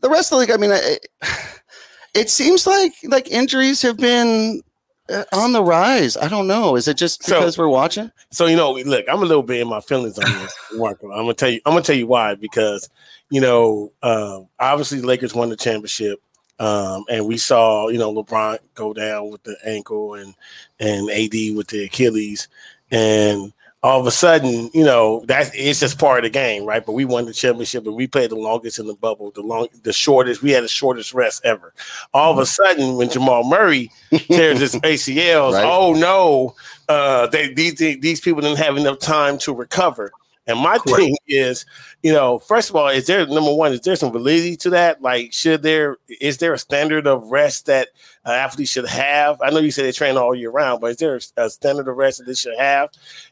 the 0.00 0.08
rest 0.10 0.32
of 0.32 0.36
the 0.36 0.40
league, 0.40 0.50
I 0.50 0.56
mean, 0.56 0.70
it, 0.72 1.06
it 2.14 2.30
seems 2.30 2.66
like 2.66 2.92
like 3.04 3.30
injuries 3.30 3.82
have 3.82 3.96
been 3.96 4.62
uh, 5.10 5.24
on 5.32 5.52
the 5.52 5.62
rise. 5.62 6.16
I 6.16 6.28
don't 6.28 6.46
know. 6.46 6.76
Is 6.76 6.88
it 6.88 6.96
just 6.96 7.22
So- 7.24 7.38
because 7.38 7.58
we're 7.58 7.68
watching? 7.68 8.10
So 8.30 8.46
you 8.46 8.56
know, 8.56 8.72
look, 8.72 9.04
I'm 9.08 9.22
a 9.22 9.26
little 9.26 9.42
bit 9.42 9.60
in 9.60 9.68
my 9.68 9.80
feelings 9.80 10.18
on 10.18 10.30
this, 10.30 10.54
Marco. 10.74 11.10
I'm 11.10 11.22
gonna 11.22 11.34
tell 11.34 11.50
you. 11.50 11.60
I'm 11.66 11.72
gonna 11.72 11.82
tell 11.82 11.96
you 11.96 12.06
why 12.06 12.34
because 12.34 12.88
you 13.30 13.40
know, 13.40 13.92
uh, 14.02 14.40
obviously, 14.58 15.00
the 15.00 15.06
Lakers 15.06 15.34
won 15.34 15.48
the 15.50 15.56
championship, 15.56 16.20
um, 16.58 17.04
and 17.10 17.26
we 17.26 17.36
saw 17.36 17.88
you 17.88 17.98
know 17.98 18.12
LeBron 18.12 18.58
go 18.74 18.92
down 18.92 19.30
with 19.30 19.42
the 19.44 19.56
ankle 19.64 20.14
and 20.14 20.34
and 20.80 21.10
AD 21.10 21.56
with 21.56 21.68
the 21.68 21.84
Achilles, 21.84 22.48
and 22.90 23.52
all 23.80 24.00
of 24.00 24.08
a 24.08 24.10
sudden, 24.10 24.68
you 24.74 24.84
know, 24.84 25.22
that 25.28 25.52
it's 25.54 25.78
just 25.78 26.00
part 26.00 26.18
of 26.18 26.24
the 26.24 26.30
game, 26.30 26.64
right? 26.64 26.84
But 26.84 26.92
we 26.94 27.04
won 27.04 27.26
the 27.26 27.32
championship, 27.32 27.86
and 27.86 27.94
we 27.94 28.08
played 28.08 28.30
the 28.30 28.36
longest 28.36 28.80
in 28.80 28.88
the 28.88 28.94
bubble, 28.94 29.30
the 29.30 29.40
long, 29.40 29.68
the 29.84 29.92
shortest. 29.92 30.42
We 30.42 30.50
had 30.50 30.64
the 30.64 30.68
shortest 30.68 31.14
rest 31.14 31.42
ever. 31.44 31.72
All 32.12 32.32
of 32.32 32.38
a 32.38 32.46
sudden, 32.46 32.96
when 32.96 33.08
Jamal 33.08 33.44
Murray 33.44 33.92
tears 34.10 34.58
his 34.58 34.74
ACLs, 34.82 35.52
Right. 35.52 35.64
oh 35.64 35.92
no, 35.94 36.56
uh, 36.88 37.28
they 37.28 37.54
these 37.54 37.76
these 37.76 38.20
people 38.20 38.40
didn't 38.40 38.58
have 38.58 38.76
enough 38.76 38.98
time 38.98 39.38
to 39.38 39.54
recover. 39.54 40.10
And 40.48 40.58
my 40.58 40.78
Correct. 40.78 40.96
thing 40.96 41.16
is, 41.28 41.66
you 42.02 42.12
know, 42.12 42.38
first 42.38 42.70
of 42.70 42.76
all, 42.76 42.88
is 42.88 43.06
there 43.06 43.26
number 43.26 43.52
one, 43.52 43.72
is 43.74 43.82
there 43.82 43.94
some 43.96 44.10
validity 44.10 44.56
to 44.56 44.70
that? 44.70 45.02
Like, 45.02 45.32
should 45.32 45.62
there 45.62 45.98
is 46.08 46.38
there 46.38 46.54
a 46.54 46.58
standard 46.58 47.06
of 47.06 47.30
rest 47.30 47.66
that 47.66 47.88
uh, 48.24 48.30
athletes 48.32 48.70
should 48.72 48.86
have? 48.86 49.40
I 49.42 49.50
know 49.50 49.58
you 49.58 49.70
said 49.70 49.84
they 49.84 49.92
train 49.92 50.16
all 50.16 50.34
year 50.34 50.50
round, 50.50 50.80
but 50.80 50.92
is 50.92 50.96
there 50.96 51.20
a 51.36 51.50
standard 51.50 51.86
of 51.86 51.96
rest 51.96 52.18
that 52.18 52.24
they 52.24 52.34
should 52.34 52.58
have? 52.58 52.88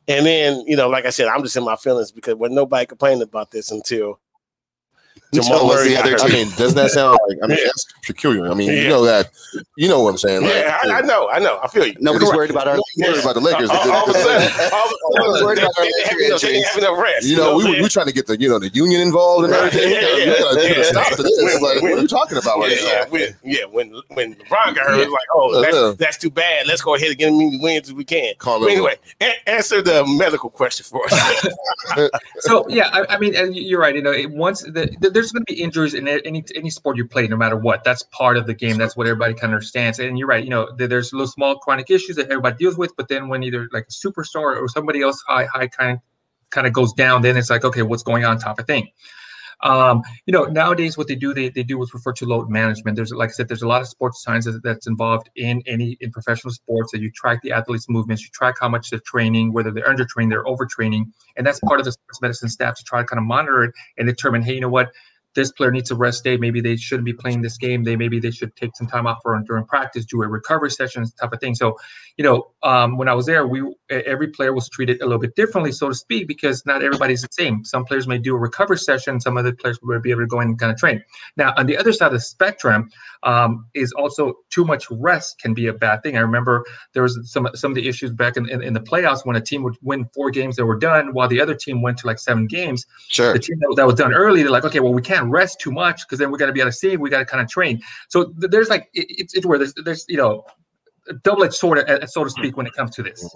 And 0.06 0.26
then, 0.26 0.62
you 0.66 0.76
know, 0.76 0.90
like 0.90 1.06
I 1.06 1.10
said, 1.10 1.28
I'm 1.28 1.42
just 1.42 1.56
in 1.56 1.64
my 1.64 1.76
feelings 1.76 2.12
because 2.12 2.34
when 2.34 2.54
nobody 2.54 2.84
complained 2.84 3.22
about 3.22 3.50
this 3.50 3.70
until 3.70 4.20
Until 5.32 5.66
was 5.66 5.84
the 5.84 5.96
other 5.96 6.10
hurt. 6.12 6.24
I 6.24 6.28
mean, 6.28 6.48
doesn't 6.56 6.76
that 6.76 6.90
sound 6.90 7.18
like? 7.28 7.38
I 7.42 7.46
mean, 7.48 7.58
that's 7.64 7.84
peculiar. 8.06 8.48
I 8.50 8.54
mean, 8.54 8.68
Yeah. 8.70 8.82
you 8.82 8.88
know 8.88 9.04
that. 9.04 9.30
You 9.76 9.88
know 9.88 10.00
what 10.02 10.10
I'm 10.10 10.18
saying? 10.18 10.42
Like, 10.42 10.52
yeah, 10.54 10.78
I, 10.84 10.98
I 10.98 11.00
know, 11.00 11.28
I 11.30 11.38
know, 11.38 11.58
I 11.62 11.68
feel 11.68 11.86
you. 11.86 11.94
Nobody's 11.98 12.28
Correct. 12.28 12.36
worried 12.36 12.50
about 12.50 12.68
our. 12.68 12.76
Don't 12.76 13.10
worry 13.12 13.20
about 13.20 13.34
the 13.34 13.40
Lakers. 13.40 13.70
all, 13.70 13.90
all 13.90 14.10
of 14.10 14.14
a 14.16 14.18
sudden, 14.18 14.70
all 14.72 14.86
of 14.86 14.92
a 14.92 15.18
Nobody's 15.18 15.42
worried 15.44 15.58
sudden, 15.58 15.64
about 15.64 15.78
our 15.78 15.84
they, 15.84 15.90
they, 15.90 16.26
injury 16.32 16.54
have 16.60 16.62
enough- 16.62 16.66
have 16.72 16.78
enough 16.78 16.98
rest. 17.02 17.26
You 17.26 17.36
know, 17.36 17.54
what 17.54 17.64
we 17.64 17.70
I'm 17.70 17.76
were, 17.78 17.82
we 17.84 17.88
trying 17.88 18.06
to 18.06 18.12
get 18.12 18.26
the 18.26 18.38
you 18.40 18.48
know 18.48 18.58
the 18.58 18.68
union 18.68 19.00
involved 19.00 19.44
and 19.46 19.54
everything. 19.54 19.90
Yeah, 19.92 20.00
You 20.00 20.06
yeah, 20.32 20.38
gotta 20.40 20.68
yeah. 20.76 20.82
stop 20.84 21.08
to 21.16 21.22
this. 21.22 21.36
When- 21.42 21.62
Like, 21.62 21.82
when- 21.82 21.90
what 21.92 21.98
are 21.98 22.02
you 22.02 22.08
talking 22.08 22.38
about 22.38 22.58
right 22.58 22.70
yeah, 22.70 22.86
yeah, 22.88 23.00
now? 23.04 23.10
when, 23.10 23.36
yeah, 23.44 23.64
when 23.64 24.02
when 24.14 24.34
LeBron 24.34 24.74
got 24.74 24.86
hurt, 24.86 24.98
it 25.00 25.08
was 25.08 25.12
like, 25.12 25.28
oh, 25.34 25.90
Uh, 25.90 25.92
that's, 25.98 26.16
too 26.18 26.30
bad. 26.30 26.66
Let's 26.66 26.82
go 26.82 26.94
ahead 26.94 27.08
and 27.08 27.18
get 27.18 27.26
as 27.28 27.32
many 27.34 27.58
wins 27.60 27.88
as 27.88 27.94
we 27.94 28.04
can. 28.04 28.34
Call 28.38 28.60
But 28.60 28.70
anyway, 28.70 28.96
answer 29.46 29.82
the 29.82 30.04
medical 30.06 30.50
question 30.50 30.84
for 30.84 31.04
us. 31.10 31.46
so 32.40 32.66
yeah 32.68 32.88
I, 32.92 33.14
I 33.14 33.18
mean 33.18 33.34
and 33.34 33.54
you're 33.56 33.80
right 33.80 33.94
you 33.94 34.02
know 34.02 34.14
once 34.30 34.62
the, 34.62 34.94
the- 35.00 35.10
there's 35.16 35.32
going 35.32 35.44
to 35.46 35.54
be 35.54 35.62
injuries 35.62 35.94
in 35.94 36.06
any 36.06 36.44
any 36.54 36.68
sport 36.68 36.98
you 36.98 37.06
play 37.08 37.26
no 37.26 37.36
matter 37.36 37.56
what. 37.56 37.82
That's 37.84 38.02
part 38.12 38.36
of 38.36 38.46
the 38.46 38.52
game. 38.54 38.76
That's 38.76 38.96
what 38.96 39.06
everybody 39.06 39.32
kind 39.32 39.44
of 39.44 39.56
understands. 39.56 39.98
And 39.98 40.18
you're 40.18 40.28
right 40.28 40.44
you 40.44 40.50
know 40.50 40.70
there's 40.76 41.12
little 41.12 41.26
small 41.26 41.56
chronic 41.58 41.90
issues 41.90 42.16
that 42.16 42.26
everybody 42.26 42.56
deals 42.56 42.76
with 42.76 42.94
but 42.96 43.08
then 43.08 43.28
when 43.28 43.42
either 43.42 43.68
like 43.72 43.86
a 43.88 43.92
superstar 43.92 44.60
or 44.60 44.68
somebody 44.68 45.00
else 45.00 45.22
high 45.26 45.46
high 45.46 45.68
kind 45.68 45.98
kind 46.50 46.66
of 46.66 46.72
goes 46.74 46.92
down 46.92 47.22
then 47.22 47.36
it's 47.36 47.48
like 47.48 47.64
okay 47.64 47.82
what's 47.82 48.02
going 48.02 48.24
on 48.24 48.38
type 48.38 48.58
of 48.58 48.66
thing. 48.66 48.88
Um, 49.62 50.02
you 50.26 50.32
know, 50.32 50.44
nowadays 50.44 50.98
what 50.98 51.08
they 51.08 51.14
do, 51.14 51.32
they, 51.32 51.48
they 51.48 51.62
do 51.62 51.78
what's 51.78 51.94
referred 51.94 52.16
to 52.16 52.26
load 52.26 52.50
management. 52.50 52.94
There's, 52.96 53.12
like 53.12 53.30
I 53.30 53.32
said, 53.32 53.48
there's 53.48 53.62
a 53.62 53.68
lot 53.68 53.80
of 53.80 53.88
sports 53.88 54.22
science 54.22 54.44
that- 54.44 54.62
that's 54.62 54.86
involved 54.86 55.30
in 55.36 55.62
any 55.66 55.96
in 56.00 56.10
professional 56.10 56.52
sports 56.52 56.92
that 56.92 57.00
you 57.00 57.10
track 57.10 57.40
the 57.42 57.52
athletes' 57.52 57.88
movements, 57.88 58.22
you 58.22 58.28
track 58.32 58.56
how 58.60 58.68
much 58.68 58.90
they're 58.90 59.00
training, 59.00 59.52
whether 59.52 59.70
they're 59.70 59.86
undertraining, 59.86 60.28
they're 60.28 60.44
overtraining, 60.44 61.04
and 61.36 61.46
that's 61.46 61.60
part 61.60 61.80
of 61.80 61.86
the 61.86 61.92
sports 61.92 62.20
medicine 62.20 62.48
staff 62.48 62.76
to 62.76 62.84
try 62.84 63.00
to 63.00 63.06
kind 63.06 63.18
of 63.18 63.24
monitor 63.24 63.64
it 63.64 63.74
and 63.96 64.06
determine, 64.06 64.42
hey, 64.42 64.54
you 64.54 64.60
know 64.60 64.68
what, 64.68 64.92
this 65.36 65.52
player 65.52 65.70
needs 65.70 65.90
a 65.90 65.94
rest 65.94 66.24
day. 66.24 66.36
Maybe 66.36 66.60
they 66.60 66.76
shouldn't 66.76 67.04
be 67.04 67.12
playing 67.12 67.42
this 67.42 67.56
game. 67.56 67.84
They 67.84 67.94
maybe 67.94 68.18
they 68.18 68.32
should 68.32 68.56
take 68.56 68.74
some 68.74 68.88
time 68.88 69.06
off 69.06 69.18
for 69.22 69.40
during 69.46 69.64
practice, 69.66 70.04
do 70.04 70.22
a 70.22 70.26
recovery 70.28 70.70
session, 70.70 71.04
type 71.20 71.32
of 71.32 71.38
thing. 71.40 71.54
So, 71.54 71.76
you 72.16 72.24
know, 72.24 72.48
um, 72.62 72.96
when 72.96 73.08
I 73.08 73.14
was 73.14 73.26
there, 73.26 73.46
we 73.46 73.62
every 73.90 74.28
player 74.28 74.52
was 74.52 74.68
treated 74.68 75.00
a 75.00 75.04
little 75.04 75.20
bit 75.20 75.36
differently, 75.36 75.70
so 75.70 75.88
to 75.88 75.94
speak, 75.94 76.26
because 76.26 76.66
not 76.66 76.82
everybody's 76.82 77.22
the 77.22 77.28
same. 77.30 77.64
Some 77.64 77.84
players 77.84 78.08
may 78.08 78.18
do 78.18 78.34
a 78.34 78.38
recovery 78.38 78.78
session. 78.78 79.20
Some 79.20 79.36
other 79.36 79.54
players 79.54 79.78
will 79.82 80.00
be 80.00 80.10
able 80.10 80.22
to 80.22 80.26
go 80.26 80.40
in 80.40 80.48
and 80.48 80.58
kind 80.58 80.72
of 80.72 80.78
train. 80.78 81.04
Now, 81.36 81.54
on 81.56 81.66
the 81.66 81.76
other 81.76 81.92
side 81.92 82.06
of 82.06 82.12
the 82.14 82.20
spectrum, 82.20 82.90
um, 83.22 83.66
is 83.74 83.92
also 83.92 84.34
too 84.50 84.64
much 84.64 84.90
rest 84.90 85.38
can 85.40 85.54
be 85.54 85.66
a 85.66 85.72
bad 85.72 86.02
thing. 86.02 86.16
I 86.16 86.20
remember 86.20 86.64
there 86.94 87.02
was 87.02 87.18
some 87.30 87.48
some 87.54 87.70
of 87.72 87.74
the 87.76 87.86
issues 87.86 88.10
back 88.10 88.36
in, 88.36 88.48
in, 88.48 88.62
in 88.62 88.72
the 88.72 88.80
playoffs 88.80 89.24
when 89.24 89.36
a 89.36 89.40
team 89.40 89.62
would 89.62 89.76
win 89.82 90.08
four 90.14 90.30
games 90.30 90.56
that 90.56 90.64
were 90.66 90.78
done, 90.78 91.12
while 91.12 91.28
the 91.28 91.40
other 91.40 91.54
team 91.54 91.82
went 91.82 91.98
to 91.98 92.06
like 92.06 92.18
seven 92.18 92.46
games 92.46 92.86
Sure. 93.08 93.32
the 93.32 93.38
team 93.38 93.58
that, 93.60 93.74
that 93.76 93.86
was 93.86 93.94
done 93.94 94.12
early, 94.12 94.42
they're 94.42 94.50
like, 94.50 94.64
okay, 94.64 94.80
well, 94.80 94.92
we 94.92 95.02
can't 95.02 95.25
rest 95.30 95.60
too 95.60 95.70
much 95.70 96.02
because 96.06 96.18
then 96.18 96.30
we 96.30 96.38
got 96.38 96.46
to 96.46 96.52
be 96.52 96.60
able 96.60 96.70
to 96.70 96.76
see, 96.76 96.96
we 96.96 97.10
got 97.10 97.18
to 97.18 97.24
kind 97.24 97.42
of 97.42 97.48
train. 97.48 97.82
So 98.08 98.32
th- 98.40 98.50
there's 98.50 98.68
like, 98.68 98.88
it, 98.94 99.06
it's, 99.08 99.34
it's 99.34 99.46
where 99.46 99.58
there's, 99.58 99.74
there's, 99.84 100.04
you 100.08 100.16
know, 100.16 100.44
a 101.08 101.14
double-edged 101.14 101.54
sword, 101.54 101.78
uh, 101.78 102.06
so 102.06 102.24
to 102.24 102.30
speak, 102.30 102.56
when 102.56 102.66
it 102.66 102.72
comes 102.74 102.94
to 102.96 103.02
this. 103.02 103.28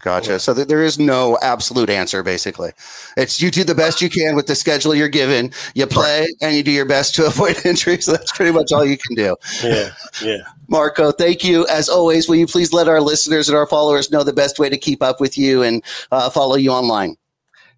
Gotcha. 0.00 0.38
So 0.38 0.54
th- 0.54 0.66
there 0.66 0.82
is 0.82 0.98
no 0.98 1.38
absolute 1.42 1.90
answer, 1.90 2.22
basically. 2.22 2.72
It's 3.18 3.40
you 3.40 3.50
do 3.50 3.64
the 3.64 3.74
best 3.74 4.00
you 4.00 4.08
can 4.08 4.34
with 4.34 4.46
the 4.46 4.54
schedule 4.54 4.94
you're 4.94 5.08
given. 5.08 5.52
You 5.74 5.86
play 5.86 6.26
and 6.40 6.56
you 6.56 6.62
do 6.62 6.70
your 6.70 6.86
best 6.86 7.14
to 7.16 7.26
avoid 7.26 7.64
injuries. 7.66 8.06
That's 8.06 8.32
pretty 8.32 8.52
much 8.52 8.72
all 8.72 8.84
you 8.84 8.96
can 8.96 9.14
do. 9.14 9.36
yeah, 9.62 9.90
yeah. 10.22 10.38
Marco, 10.68 11.12
thank 11.12 11.44
you. 11.44 11.66
As 11.66 11.88
always, 11.88 12.28
will 12.28 12.36
you 12.36 12.46
please 12.46 12.72
let 12.72 12.88
our 12.88 13.00
listeners 13.00 13.48
and 13.48 13.58
our 13.58 13.66
followers 13.66 14.10
know 14.10 14.22
the 14.22 14.32
best 14.32 14.58
way 14.58 14.70
to 14.70 14.78
keep 14.78 15.02
up 15.02 15.20
with 15.20 15.36
you 15.36 15.62
and 15.62 15.84
uh, 16.12 16.30
follow 16.30 16.56
you 16.56 16.70
online? 16.70 17.16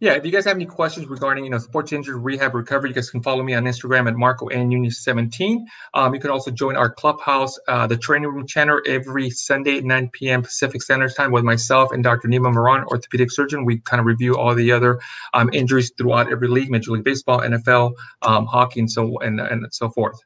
Yeah, 0.03 0.15
if 0.15 0.27
you 0.27 0.33
guys 0.33 0.47
have 0.47 0.57
any 0.57 0.67
questions 0.67 1.07
regarding, 1.07 1.45
you 1.45 1.51
know, 1.51 1.59
sports 1.59 1.93
injury 1.93 2.19
rehab 2.19 2.57
recovery, 2.57 2.89
you 2.89 2.95
guys 2.97 3.09
can 3.09 3.23
follow 3.23 3.45
me 3.45 3.55
on 3.55 3.63
Instagram 3.63 4.09
at 4.09 4.17
Marco 4.17 4.49
Nunez 4.49 5.05
17. 5.05 5.65
Um, 5.95 6.13
you 6.13 6.19
can 6.19 6.31
also 6.31 6.51
join 6.51 6.75
our 6.75 6.91
clubhouse, 6.91 7.57
uh, 7.69 7.87
the 7.87 7.97
training 7.97 8.29
room 8.29 8.45
channel, 8.45 8.81
every 8.85 9.31
Sunday 9.31 9.79
at 9.79 9.85
9 9.85 10.11
p.m. 10.13 10.43
Pacific 10.43 10.83
Standard 10.83 11.15
Time 11.15 11.31
with 11.31 11.45
myself 11.45 11.93
and 11.93 12.03
Dr. 12.03 12.27
Nima 12.27 12.53
Moran, 12.53 12.83
orthopedic 12.87 13.31
surgeon. 13.31 13.65
We 13.65 13.79
kind 13.79 14.01
of 14.01 14.07
review 14.07 14.35
all 14.35 14.57
the 14.57 14.73
other 14.73 14.99
um, 15.35 15.51
injuries 15.53 15.93
throughout 15.97 16.33
every 16.33 16.49
league, 16.49 16.69
Major 16.69 16.91
League 16.91 17.05
Baseball, 17.05 17.39
NFL, 17.39 17.93
um, 18.23 18.47
hockey, 18.47 18.81
and 18.81 18.91
so 18.91 19.21
and 19.21 19.39
and 19.39 19.73
so 19.73 19.89
forth. 19.89 20.19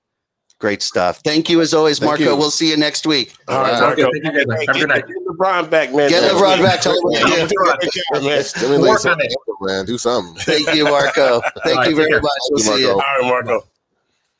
Great 0.59 0.81
stuff. 0.81 1.21
Thank 1.23 1.51
you 1.51 1.61
as 1.61 1.75
always, 1.75 1.99
Thank 1.99 2.09
Marco. 2.09 2.23
you. 2.23 2.35
We'll 2.37 2.51
see 2.51 2.71
you 2.71 2.79
next 2.79 3.07
week. 3.07 3.35
All 3.47 3.61
right, 3.61 3.75
All 3.75 3.81
right. 3.91 3.99
Marco. 3.99 4.11
Thank 4.11 4.25
you, 4.25 4.33
guys. 4.33 4.67
Have 4.67 4.77
a 4.77 4.79
good 4.79 4.79
get- 4.79 4.89
night. 4.89 5.05
Get 5.07 5.17
LeBron 5.27 5.71
back, 5.71 5.93
man. 5.95 6.09
Get 6.09 6.33
LeBron 6.33 6.63
back. 6.63 6.81
Tell 6.81 6.93
him 6.95 7.01
Yeah, 7.11 7.47
do. 7.47 7.55
good. 7.55 8.23
Let 8.23 8.23
me 8.63 8.77
lay 8.79 8.89
Work 8.91 8.99
some 9.01 9.13
on 9.13 9.21
it. 9.21 9.35
man. 9.61 9.85
Do 9.85 9.99
something. 9.99 10.35
Thank 10.45 10.75
you, 10.75 10.85
Marco. 10.85 11.41
Thank 11.65 11.67
All 11.67 11.75
right, 11.83 11.91
you 11.91 11.97
very 11.97 12.11
much. 12.21 12.23
We'll 12.51 12.59
see 12.61 12.81
you. 12.81 12.91
All 12.93 12.97
right, 12.97 13.21
Marco. 13.23 13.67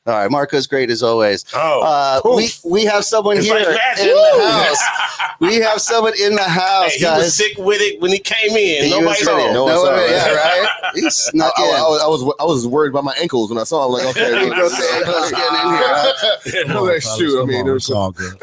All 0.07 0.13
right, 0.13 0.31
Marco's 0.31 0.67
great 0.67 0.89
as 0.89 1.03
always. 1.03 1.43
Oh, 1.53 1.81
Uh, 1.81 2.21
we 2.37 2.49
we 2.63 2.85
have 2.85 3.03
someone 3.03 3.37
It's 3.37 3.45
here 3.45 3.55
like 3.55 3.67
magic. 3.77 4.05
in 4.07 4.15
the 4.15 4.51
house. 4.51 4.81
We 5.39 5.57
have 5.57 5.79
someone 5.81 6.13
in 6.19 6.33
the 6.33 6.41
house, 6.41 6.93
Hey, 6.93 6.97
he 6.99 7.05
was 7.05 7.13
guys. 7.25 7.35
sick 7.35 7.57
with 7.59 7.79
it 7.79 8.01
when 8.01 8.09
he 8.11 8.17
came 8.17 8.49
in. 8.57 8.85
He 8.85 8.89
Nobody 8.89 9.05
was 9.05 9.23
ready. 9.27 9.53
No 9.53 9.53
No, 9.53 9.63
one 9.65 9.75
saw 9.75 9.95
it. 9.99 10.09
yeah, 10.09 10.33
right. 10.33 10.67
He 10.95 11.01
I, 11.05 11.09
snuck 11.09 11.53
I- 11.57 11.63
in. 11.63 11.75
I 11.75 11.81
was, 11.83 12.01
I 12.01 12.07
was 12.07 12.35
I 12.39 12.43
was 12.45 12.65
worried 12.65 12.89
about 12.89 13.03
my 13.03 13.13
ankles 13.21 13.51
when 13.51 13.59
I 13.59 13.63
saw 13.63 13.85
him. 13.85 13.91
Like, 13.91 14.05
okay, 14.17 14.29
He 14.45 14.49
broke 14.49 14.71
the 14.71 14.89
ankles 14.93 15.29
getting 15.31 15.59
in 15.61 16.65
here, 16.65 16.75
I 16.75 16.81
was 16.81 17.05
like, 17.05 17.17
shoot. 17.19 17.39
I 17.39 17.45
mean, 17.45 17.65
there 17.65 17.75
was 17.75 17.83
it's 17.83 17.91
all 17.91 18.11
good. 18.13 18.33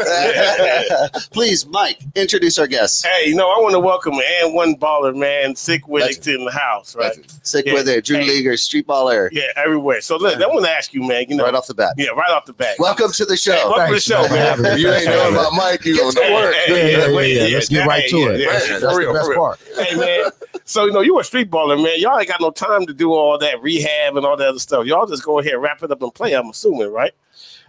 Please, 1.33 1.67
Mike, 1.67 1.99
introduce 2.15 2.59
our 2.61 2.69
guest. 2.69 3.05
Hey, 3.05 3.29
you 3.29 3.35
know, 3.35 3.51
I 3.51 3.59
want 3.61 3.73
to 3.73 3.81
welcome 3.81 4.15
and 4.43 4.55
one 4.55 4.77
baller, 4.77 5.17
man, 5.17 5.57
sick 5.57 5.89
with 5.89 6.09
it 6.09 6.27
in 6.29 6.45
the 6.45 6.53
house, 6.53 6.95
right? 6.95 7.13
Sick 7.43 7.67
Yeah. 7.67 7.75
with 7.75 7.89
it. 7.89 8.05
Drew 8.05 8.19
Hey. 8.19 8.29
Leaguer, 8.29 8.57
street 8.57 8.87
baller, 8.87 9.31
Yeah, 9.33 9.45
everywhere. 9.57 10.01
So 10.01 10.17
look, 10.17 10.41
I 10.41 10.47
want 10.47 10.65
to 10.65 10.71
ask 10.71 10.95
you, 10.95 11.03
man. 11.03 11.25
You 11.29 11.37
know, 11.37 11.45
right 11.45 11.54
off 11.57 11.67
the 11.67 11.75
bat. 11.75 11.95
yeah, 11.97 12.09
right 12.11 12.31
off 12.31 12.45
the 12.47 12.53
bat. 12.53 12.77
Welcome 12.79 13.13
to 13.13 13.25
the 13.25 13.33
Hey, 13.33 13.37
show. 13.37 13.53
welcome 13.71 13.87
Thanks, 13.93 14.05
to 14.05 14.11
the 14.11 14.17
show, 14.17 14.23
man, 14.23 14.33
man. 14.33 14.47
having 14.47 14.65
me. 14.65 14.71
If 14.71 14.79
you 14.79 14.91
ain't 14.93 15.05
know 15.07 15.31
about 15.33 15.53
Mike, 15.55 15.85
you 15.85 15.95
Get 15.95 16.01
don't 16.03 16.13
to 16.15 16.21
know. 16.29 16.35
work. 16.35 16.55
Yeah, 16.69 16.75
yeah, 16.75 17.07
yeah, 17.07 17.47
yeah. 17.47 17.55
Let's 17.55 17.69
get 17.69 17.87
right 17.87 18.09
to 18.11 18.17
yeah, 18.19 18.29
it. 18.31 18.41
yeah, 18.41 18.53
That's, 18.53 18.69
yeah, 18.71 18.79
that's 18.79 18.93
for 18.93 18.99
real, 18.99 19.13
the 19.13 19.19
best 19.19 19.27
for 19.27 19.31
real. 19.33 19.41
part. 19.41 19.61
Hey 19.77 19.95
man, 19.97 20.31
so 20.65 20.85
you 20.87 20.93
know 20.93 21.01
you 21.01 21.19
a 21.21 21.25
street 21.25 21.51
baller, 21.51 21.83
man. 21.83 21.95
Y'all 21.99 22.19
ain't 22.19 22.29
got 22.29 22.41
no 22.41 22.51
time 22.51 22.87
to 22.87 22.95
do 22.95 23.13
all 23.13 23.39
that 23.39 23.61
rehab 23.63 24.17
and 24.17 24.25
all 24.27 24.37
that 24.37 24.49
other 24.49 24.59
stuff. 24.59 24.87
Y'all 24.87 25.07
just 25.07 25.25
go 25.25 25.39
ahead, 25.41 25.55
wrap 25.61 25.83
it 25.83 25.91
up, 25.91 26.03
and 26.03 26.15
play. 26.15 26.33
I'm 26.35 26.49
assuming, 26.51 26.91
right? 26.93 27.13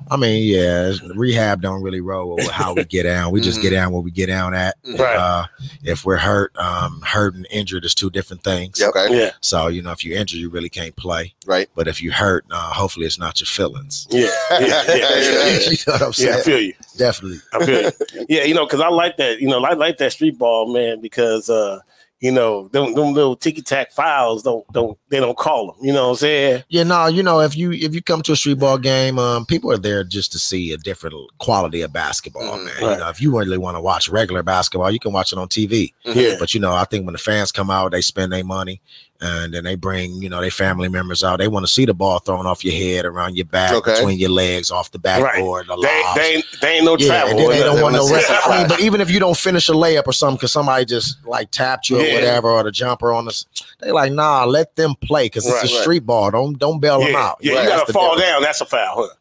I 0.10 0.18
mean, 0.18 0.44
yeah, 0.44 0.94
rehab 1.16 1.62
don't 1.62 1.82
really 1.82 2.02
roll 2.02 2.36
with 2.36 2.48
how 2.50 2.74
we 2.74 2.84
get 2.84 3.04
down. 3.04 3.32
We 3.32 3.42
just 3.42 3.62
get 3.62 3.72
down 3.72 3.92
where 3.92 4.02
we 4.02 4.12
get 4.12 4.28
down 4.28 4.54
at. 4.54 4.75
Right. 4.86 5.16
Uh, 5.16 5.46
if 5.84 6.06
we're 6.06 6.18
hurt, 6.18 6.56
um, 6.58 7.02
hurt 7.02 7.36
and 7.36 7.48
injured 7.50 7.86
is 7.86 7.96
two 7.96 8.10
different 8.10 8.44
things. 8.44 8.80
Yeah, 8.80 8.88
okay. 8.88 9.08
Yeah, 9.10 9.32
So 9.42 9.68
you 9.68 9.82
know, 9.82 9.92
if 9.92 10.04
you're 10.04 10.18
injured, 10.18 10.40
you 10.40 10.50
really 10.50 10.70
can't 10.70 10.96
play. 10.96 11.34
Right. 11.46 11.70
But 11.75 11.88
if 11.88 12.02
you 12.02 12.12
hurt, 12.12 12.46
uh, 12.52 12.74
hopefully 12.74 13.06
it's 13.06 13.20
not 13.20 13.40
your 13.40 13.48
feelings. 13.48 14.08
yeah, 14.10 14.30
yeah, 14.52 14.60
yeah. 14.60 14.84
yeah, 14.88 15.16
yeah. 15.18 15.60
you 15.70 15.78
know 15.88 15.94
what 15.94 16.02
I'm 16.02 16.14
Yeah. 16.18 16.38
I 16.38 16.42
feel 16.42 16.60
you. 16.62 16.74
Definitely. 16.98 17.40
I 17.54 17.66
feel 17.66 17.82
you. 17.84 17.92
Yeah, 18.30 18.44
you 18.44 18.54
know, 18.54 18.66
because 18.66 18.82
I 18.82 18.90
like 18.90 19.18
that. 19.18 19.40
You 19.40 19.48
know, 19.48 19.64
I 19.64 19.74
like 19.74 19.98
that 19.98 20.12
street 20.12 20.38
ball, 20.38 20.74
man, 20.74 21.00
because 21.02 21.50
uh, 21.50 21.80
you 22.25 22.32
know, 22.32 22.67
them, 22.70 22.94
them 22.96 23.13
little 23.13 23.36
ticky 23.36 23.62
tack 23.62 23.91
files 23.91 24.41
don't 24.44 24.65
don't 24.74 24.98
they 25.10 25.20
don't 25.20 25.38
call 25.38 25.67
them. 25.67 25.75
You 25.82 25.94
know 25.94 26.05
what 26.05 26.10
I'm 26.12 26.15
saying? 26.17 26.63
Yeah, 26.70 26.84
no, 26.84 27.05
you 27.08 27.22
know, 27.24 27.39
if 27.41 27.55
you 27.55 27.72
if 27.72 27.94
you 27.94 28.01
come 28.01 28.22
to 28.24 28.32
a 28.32 28.36
street 28.36 28.60
ball 28.60 28.77
game, 28.79 29.20
um, 29.20 29.46
people 29.46 29.72
are 29.72 29.77
there 29.77 30.03
just 30.03 30.32
to 30.32 30.39
see 30.39 30.72
a 30.74 30.77
different 30.77 31.15
quality 31.38 31.82
of 31.82 31.94
basketball, 31.94 32.41
Mhm. 32.58 32.65
man. 32.65 32.74
Right. 32.82 32.91
You 32.94 32.98
know, 32.98 33.10
if 33.10 33.22
you 33.22 33.38
really 33.38 33.58
want 33.58 33.77
to 33.77 33.82
watch 33.82 34.10
regular 34.10 34.41
basketball, 34.44 34.89
you 34.91 35.00
can 35.00 35.13
watch 35.13 35.32
it 35.32 35.38
on 35.38 35.48
TV. 35.48 35.94
Yeah, 36.03 36.36
But 36.39 36.53
you 36.53 36.60
know, 36.60 36.74
I 36.74 36.86
think 36.86 37.05
when 37.05 37.13
the 37.13 37.20
fans 37.20 37.51
come 37.51 37.70
out, 37.70 37.91
they 37.91 38.01
spend 38.01 38.32
their 38.34 38.44
money 38.44 38.82
and 39.22 39.54
then 39.54 39.64
they 39.64 39.76
bring, 39.76 40.22
you 40.22 40.30
know, 40.30 40.42
their 40.42 40.52
family 40.52 40.90
members 40.90 41.24
out. 41.24 41.38
They 41.38 41.48
want 41.48 41.66
to 41.66 41.72
see 41.72 41.86
the 41.86 41.94
ball 41.94 42.20
thrown 42.20 42.46
off 42.46 42.66
your 42.66 42.74
head, 42.74 43.06
around 43.06 43.36
your 43.38 43.46
back, 43.46 43.72
Okay. 43.74 43.94
between 43.96 44.20
your 44.20 44.30
legs, 44.30 44.72
off 44.72 44.92
the 44.92 45.00
backboard, 45.00 45.68
the 45.68 45.76
they, 45.78 46.04
they 46.16 46.36
ain't 46.36 46.46
they 46.62 46.74
ain't 46.76 46.86
no 46.86 46.98
yeah, 46.98 47.08
travel. 47.08 47.40
and 47.40 47.52
they 47.52 47.64
don't 47.64 47.82
want 47.82 47.94
no 47.96 48.12
rest. 48.12 48.30
I 48.30 48.58
mean, 48.60 48.68
but 48.68 48.80
even 48.88 49.00
if 49.02 49.10
you 49.10 49.20
don't 49.20 49.38
finish 49.38 49.70
a 49.70 49.72
layup 49.72 50.04
or 50.08 50.14
something, 50.14 50.36
because 50.38 50.52
somebody 50.52 50.86
just 50.86 51.26
like 51.26 51.50
tapped 51.52 51.90
you 51.90 51.98
or 51.98 52.14
whatever, 52.14 52.50
or 52.50 52.64
the 52.64 52.72
jumper 52.72 53.12
on 53.14 53.26
the, 53.26 53.46
they 53.80 53.92
like, 53.92 54.12
nah, 54.12 54.44
let 54.46 54.76
them 54.76 54.96
play 55.02 55.26
because 55.28 55.46
it's 55.46 55.56
Right, 55.56 55.72
a 55.72 55.74
right. 55.74 55.82
street 55.82 56.06
ball. 56.06 56.32
Don't 56.32 56.60
don't 56.60 56.80
bail 56.80 57.00
them 57.00 57.16
out. 57.16 57.38
yeah, 57.42 57.54
Right, 57.54 57.64
you 57.64 57.70
that's 57.70 57.82
gotta 57.82 57.94
fall 57.94 58.16
difference. 58.16 58.32
down. 58.32 58.42
That's 58.42 58.62
a 58.62 58.66
foul. 58.66 58.96
Huh? 59.08 59.16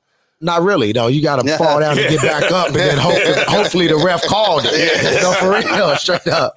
Not 0.44 0.62
really, 0.62 0.92
though. 0.92 1.06
You 1.06 1.22
got 1.22 1.40
to 1.40 1.46
Yeah. 1.48 1.56
fall 1.56 1.80
down 1.80 1.98
and 1.98 2.06
get 2.08 2.20
back 2.20 2.52
up, 2.52 2.66
and 2.68 2.76
then 2.76 2.98
hopefully, 2.98 3.34
hopefully 3.48 3.86
the 3.88 3.96
ref 3.96 4.22
called 4.24 4.62
it. 4.66 4.72
Yeah. 5.02 5.10
You 5.16 5.20
know, 5.22 5.32
for 5.32 5.50
real, 5.50 5.96
straight 5.96 6.26
up. 6.26 6.54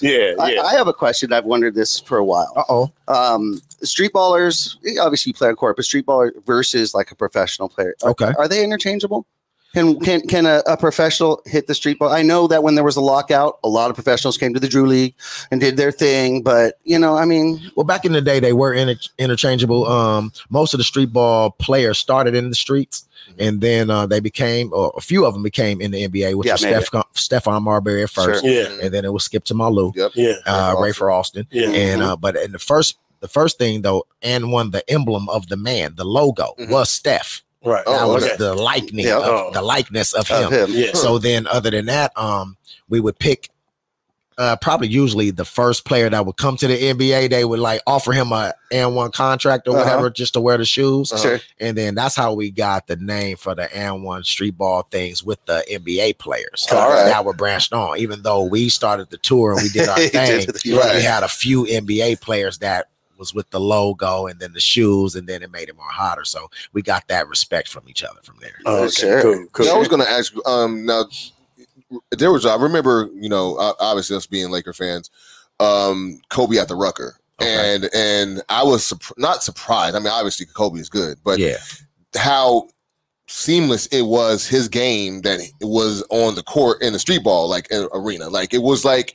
Yeah, 0.00 0.34
I, 0.38 0.52
yeah. 0.52 0.62
I 0.62 0.74
have 0.74 0.86
a 0.86 0.92
question. 0.92 1.32
I've 1.32 1.44
wondered 1.44 1.74
this 1.74 1.98
for 1.98 2.16
a 2.18 2.24
while. 2.24 2.52
Uh 2.54 2.62
oh. 2.68 2.92
Um, 3.08 3.60
street 3.82 4.12
ballers, 4.12 4.76
obviously 5.00 5.30
you 5.30 5.34
play 5.34 5.48
on 5.48 5.56
court, 5.56 5.74
but 5.76 5.84
street 5.84 6.06
baller 6.06 6.30
versus 6.46 6.94
like 6.94 7.10
a 7.10 7.16
professional 7.16 7.68
player. 7.68 7.94
Are, 8.04 8.10
Okay. 8.10 8.32
are 8.38 8.46
they 8.46 8.62
interchangeable? 8.62 9.26
Can 9.74 9.98
can 10.00 10.20
can 10.22 10.46
a, 10.46 10.62
a 10.66 10.76
professional 10.76 11.42
hit 11.46 11.66
the 11.66 11.74
street 11.74 11.98
ball? 11.98 12.10
I 12.10 12.22
know 12.22 12.46
that 12.46 12.62
when 12.62 12.76
there 12.76 12.84
was 12.84 12.96
a 12.96 13.00
lockout, 13.00 13.58
a 13.64 13.68
lot 13.68 13.90
of 13.90 13.94
professionals 13.96 14.38
came 14.38 14.54
to 14.54 14.60
the 14.60 14.68
Drew 14.68 14.86
League 14.86 15.14
and 15.50 15.60
did 15.60 15.76
their 15.76 15.90
thing, 15.92 16.42
but 16.42 16.78
you 16.84 16.98
know, 16.98 17.16
I 17.16 17.24
mean, 17.24 17.60
Well, 17.76 17.84
back 17.84 18.04
in 18.04 18.12
the 18.12 18.20
day, 18.22 18.38
they 18.40 18.52
were 18.52 18.72
inter- 18.72 19.00
interchangeable. 19.18 19.86
Um, 19.86 20.32
most 20.48 20.74
of 20.74 20.78
the 20.78 20.84
street 20.84 21.12
ball 21.12 21.50
players 21.50 21.98
started 21.98 22.34
in 22.36 22.48
the 22.50 22.54
streets, 22.54 23.04
and 23.38 23.60
then 23.60 23.90
uh, 23.90 24.06
they 24.06 24.20
became, 24.20 24.72
or 24.72 24.92
a 24.96 25.00
few 25.00 25.26
of 25.26 25.34
them 25.34 25.42
became 25.42 25.80
in 25.80 25.90
the 25.90 26.06
NBA, 26.08 26.34
which 26.36 26.46
Yeah, 26.46 26.52
was. 26.52 26.60
Steph- 26.86 27.42
Stephon 27.44 27.62
Marbury 27.62 28.04
at 28.04 28.10
first, 28.10 28.44
yeah, 28.44 28.68
and 28.80 28.94
then 28.94 29.04
it 29.04 29.12
was 29.12 29.24
Skip 29.24 29.42
to 29.46 29.54
My 29.54 29.66
Lou, 29.66 29.92
Yep. 29.96 30.12
yeah, 30.14 30.34
uh, 30.46 30.74
Ray 30.78 30.84
Ray 30.88 30.92
for 30.92 31.10
Alston, 31.10 31.46
yeah. 31.50 31.68
and 31.70 32.00
uh, 32.02 32.14
but 32.16 32.36
in 32.36 32.52
the 32.52 32.58
first, 32.60 32.96
the 33.20 33.28
first 33.28 33.58
thing 33.58 33.82
though, 33.82 34.06
and 34.22 34.52
one 34.52 34.70
the 34.70 34.88
emblem 34.88 35.28
of 35.28 35.48
the 35.48 35.56
man, 35.56 35.94
the 35.96 36.04
logo 36.04 36.54
Mhm. 36.60 36.68
was 36.70 36.90
Steph. 36.90 37.42
Right. 37.64 37.82
Oh, 37.86 37.92
that 38.08 38.12
was 38.14 38.24
okay. 38.24 38.36
the 38.36 38.54
likeness, 38.54 39.06
Yeah. 39.06 39.16
of, 39.18 39.24
Oh. 39.24 39.50
the 39.52 39.62
likeness 39.62 40.12
of 40.12 40.30
of 40.30 40.52
him. 40.52 40.70
him. 40.70 40.76
Yeah. 40.76 40.92
So 40.94 41.18
then, 41.18 41.46
other 41.46 41.70
than 41.70 41.86
that, 41.86 42.12
um, 42.16 42.56
we 42.88 43.00
would 43.00 43.18
pick 43.18 43.50
uh 44.36 44.56
probably 44.56 44.88
usually 44.88 45.30
the 45.30 45.44
first 45.44 45.84
player 45.84 46.10
that 46.10 46.26
would 46.26 46.36
come 46.36 46.56
to 46.56 46.66
the 46.66 46.76
NBA, 46.76 47.30
they 47.30 47.44
would 47.44 47.60
like 47.60 47.80
offer 47.86 48.10
him 48.12 48.32
a 48.32 48.52
and 48.72 48.96
one 48.96 49.12
contract 49.12 49.68
or 49.68 49.76
Uh-huh. 49.76 49.84
whatever 49.84 50.10
just 50.10 50.32
to 50.32 50.40
wear 50.40 50.58
the 50.58 50.64
shoes. 50.64 51.12
Sure. 51.16 51.40
And 51.60 51.78
then 51.78 51.94
that's 51.94 52.16
how 52.16 52.32
we 52.34 52.50
got 52.50 52.88
the 52.88 52.96
name 52.96 53.36
for 53.36 53.54
the 53.54 53.72
and 53.72 54.02
one 54.02 54.24
street 54.24 54.58
ball 54.58 54.88
things 54.90 55.22
with 55.22 55.38
the 55.46 55.64
NBA 55.70 56.14
players 56.18 56.66
All 56.72 56.88
right. 56.90 57.04
that 57.04 57.24
were 57.24 57.32
branched 57.32 57.72
on. 57.72 57.96
Even 58.00 58.22
though 58.22 58.42
we 58.42 58.68
started 58.70 59.08
the 59.10 59.18
tour 59.18 59.52
and 59.52 59.62
we 59.62 59.68
did 59.68 59.88
our 59.88 59.96
thing, 60.08 60.10
did. 60.46 60.56
we 60.64 60.76
Right. 60.76 61.00
had 61.00 61.22
a 61.22 61.28
few 61.28 61.62
NBA 61.66 62.20
players 62.20 62.58
that 62.58 62.88
was 63.24 63.34
with 63.34 63.48
the 63.50 63.60
logo 63.60 64.26
and 64.26 64.38
then 64.38 64.52
the 64.52 64.60
shoes, 64.60 65.14
and 65.14 65.26
then 65.26 65.42
it 65.42 65.50
made 65.50 65.68
it 65.70 65.76
more 65.76 65.88
hotter. 65.88 66.24
So 66.26 66.50
we 66.74 66.82
got 66.82 67.08
that 67.08 67.26
respect 67.28 67.68
from 67.68 67.88
each 67.88 68.04
other 68.04 68.20
from 68.22 68.36
there. 68.40 68.58
Oh, 68.66 68.82
okay. 68.84 68.90
Sure. 68.90 69.22
Cool. 69.22 69.46
Cool. 69.52 69.66
Yeah, 69.66 69.72
I 69.72 69.78
was 69.78 69.88
going 69.88 70.02
to 70.02 70.10
ask. 70.10 70.34
Um, 70.46 70.84
now 70.84 71.04
there 72.10 72.30
was. 72.30 72.44
I 72.44 72.56
remember. 72.56 73.08
You 73.14 73.28
know, 73.30 73.56
obviously 73.80 74.16
us 74.16 74.26
being 74.26 74.50
Laker 74.50 74.74
fans. 74.74 75.10
Um, 75.60 76.20
Kobe 76.28 76.58
at 76.58 76.68
the 76.68 76.74
Rucker, 76.76 77.16
Okay. 77.40 77.74
and 77.74 77.88
and 77.94 78.42
I 78.48 78.62
was 78.64 78.82
surp- 78.82 79.16
not 79.16 79.42
surprised. 79.42 79.94
I 79.96 80.00
mean, 80.00 80.08
obviously 80.08 80.46
Kobe 80.46 80.80
is 80.80 80.88
good, 80.90 81.16
but 81.24 81.38
yeah, 81.38 81.56
how 82.16 82.68
seamless 83.28 83.86
it 83.86 84.02
was 84.02 84.46
his 84.46 84.68
game 84.68 85.22
that 85.22 85.40
it 85.40 85.52
was 85.62 86.02
on 86.10 86.34
the 86.34 86.42
court 86.42 86.82
in 86.82 86.92
the 86.92 86.98
street 86.98 87.22
ball 87.24 87.48
like 87.48 87.70
in 87.70 87.88
arena. 87.94 88.28
Like 88.28 88.52
it 88.52 88.62
was 88.62 88.84
like 88.84 89.14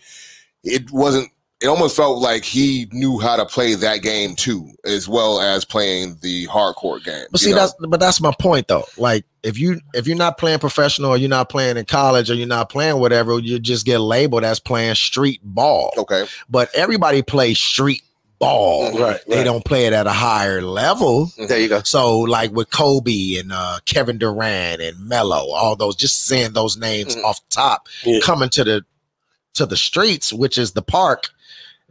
it 0.63 0.89
wasn't. 0.91 1.29
It 1.61 1.67
almost 1.67 1.95
felt 1.97 2.19
like 2.19 2.45
he 2.45 2.87
knew 2.93 3.19
how 3.19 3.35
to 3.35 3.45
play 3.45 3.75
that 3.75 4.01
game 4.01 4.33
too, 4.35 4.69
as 4.85 5.09
well 5.09 5.41
as 5.41 5.65
playing 5.65 6.17
the 6.21 6.47
hardcore 6.47 7.03
game. 7.03 7.25
But 7.31 7.41
see, 7.41 7.49
know? 7.51 7.57
that's 7.57 7.73
but 7.81 7.99
that's 7.99 8.21
my 8.21 8.33
point 8.39 8.69
though. 8.69 8.85
Like 8.97 9.25
if 9.43 9.59
you 9.59 9.81
if 9.93 10.07
you're 10.07 10.15
not 10.15 10.37
playing 10.37 10.59
professional 10.59 11.09
or 11.11 11.17
you're 11.17 11.27
not 11.29 11.49
playing 11.49 11.75
in 11.75 11.83
college 11.83 12.31
or 12.31 12.35
you're 12.35 12.47
not 12.47 12.69
playing 12.69 12.99
whatever, 13.01 13.37
you 13.39 13.59
just 13.59 13.85
get 13.85 13.99
labeled 13.99 14.45
as 14.45 14.59
playing 14.61 14.95
street 14.95 15.41
ball. 15.43 15.91
okay. 15.97 16.27
But 16.49 16.73
everybody 16.73 17.21
plays 17.23 17.59
street 17.59 18.03
ball. 18.39 18.97
Right. 18.97 19.19
They 19.27 19.43
don't 19.43 19.65
play 19.65 19.85
it 19.85 19.91
at 19.91 20.07
a 20.07 20.11
higher 20.13 20.61
level. 20.61 21.29
There 21.37 21.59
you 21.59 21.67
go. 21.67 21.81
So 21.83 22.19
like 22.19 22.53
with 22.53 22.69
Kobe 22.69 23.35
and 23.35 23.51
uh, 23.51 23.79
Kevin 23.83 24.17
Durant 24.17 24.81
and 24.81 25.09
Melo, 25.09 25.51
all 25.51 25.75
those 25.75 25.97
just 25.97 26.25
saying 26.25 26.53
those 26.53 26.77
names 26.77 27.17
Mhm. 27.17 27.23
off 27.25 27.41
top, 27.49 27.89
Yeah. 28.05 28.21
coming 28.23 28.47
to 28.51 28.63
the 28.63 28.85
to 29.55 29.65
the 29.65 29.75
streets, 29.75 30.31
which 30.31 30.57
is 30.57 30.71
the 30.71 30.81
park, 30.81 31.31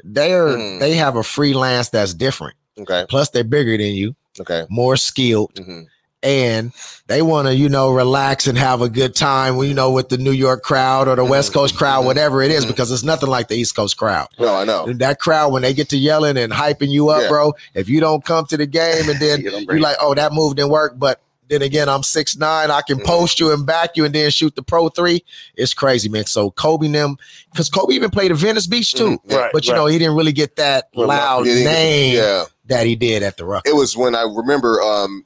they're 0.04 0.48
Mhm. 0.48 0.80
they 0.80 0.94
have 0.94 1.16
a 1.16 1.22
freelance 1.22 1.88
that's 1.90 2.14
different. 2.14 2.54
Okay. 2.80 3.04
Plus 3.08 3.30
they're 3.30 3.44
bigger 3.44 3.76
than 3.76 3.94
you, 3.94 4.14
Okay. 4.40 4.64
more 4.70 4.96
skilled 4.96 5.50
hmm 5.58 5.80
and 6.20 6.72
they 7.06 7.22
want 7.22 7.46
to 7.46 7.54
you 7.54 7.68
know 7.68 7.90
relax 7.92 8.48
and 8.48 8.58
have 8.58 8.82
a 8.82 8.88
good 8.88 9.14
time 9.14 9.56
you 9.62 9.72
know 9.72 9.92
with 9.92 10.08
the 10.08 10.18
new 10.18 10.32
york 10.32 10.64
crowd 10.64 11.06
or 11.06 11.14
the 11.14 11.24
west 11.24 11.52
coast 11.52 11.76
crowd 11.76 12.02
Mhm. 12.02 12.06
whatever 12.06 12.42
it 12.42 12.50
is 12.50 12.64
Mhm. 12.64 12.68
because 12.70 12.90
it's 12.90 13.04
nothing 13.04 13.28
like 13.28 13.46
the 13.46 13.54
east 13.54 13.76
coast 13.76 13.96
crowd 13.96 14.26
No, 14.36 14.52
I 14.52 14.64
know. 14.64 14.92
that 14.94 15.20
crowd 15.20 15.52
when 15.52 15.62
they 15.62 15.72
get 15.72 15.90
to 15.90 15.96
yelling 15.96 16.36
and 16.36 16.52
hyping 16.52 16.88
you 16.88 17.08
up 17.10 17.22
Yeah. 17.22 17.28
bro 17.28 17.52
if 17.74 17.88
you 17.88 18.00
don't 18.00 18.24
come 18.24 18.46
to 18.46 18.56
the 18.56 18.66
game 18.66 19.08
and 19.08 19.20
then 19.20 19.40
you 19.42 19.64
you're 19.70 19.78
like 19.78 19.96
oh 20.00 20.12
that 20.14 20.32
move 20.32 20.56
didn't 20.56 20.72
work 20.72 20.94
but 20.98 21.20
then 21.48 21.62
again 21.62 21.88
i'm 21.88 22.02
six 22.02 22.36
nine 22.36 22.70
i 22.70 22.80
can 22.82 22.98
Mhm. 22.98 23.04
post 23.06 23.40
you 23.40 23.52
and 23.52 23.64
back 23.66 23.96
you 23.96 24.04
and 24.04 24.14
then 24.14 24.30
shoot 24.30 24.54
the 24.54 24.62
pro 24.62 24.88
three 24.88 25.24
it's 25.56 25.74
crazy 25.74 26.08
man 26.08 26.26
so 26.26 26.50
kobe 26.50 26.86
and 26.86 26.94
them 26.94 27.16
because 27.52 27.68
kobe 27.68 27.94
even 27.94 28.10
played 28.10 28.30
at 28.30 28.36
venice 28.36 28.66
beach 28.66 28.92
too 28.94 29.18
Mhm. 29.28 29.32
Right. 29.36 29.50
but 29.52 29.66
you 29.66 29.72
right. 29.72 29.78
know 29.78 29.86
he 29.86 29.98
didn't 29.98 30.16
really 30.16 30.32
get 30.32 30.56
that 30.56 30.88
loud 30.94 31.46
Yeah, 31.46 31.54
name 31.64 32.14
Yeah. 32.16 32.44
that 32.66 32.86
he 32.86 32.96
did 32.96 33.22
at 33.22 33.36
the 33.36 33.44
rock 33.44 33.66
It 33.66 33.74
was 33.74 33.96
when 33.96 34.14
I 34.14 34.22
remember 34.22 34.80
um 34.82 35.24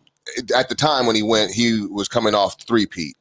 at 0.57 0.69
the 0.69 0.75
time 0.77 1.07
when 1.07 1.17
he 1.17 1.23
went, 1.23 1.51
he 1.51 1.85
was 1.91 2.07
coming 2.07 2.33
off 2.33 2.57
three 2.65 2.87
peat. 2.87 3.17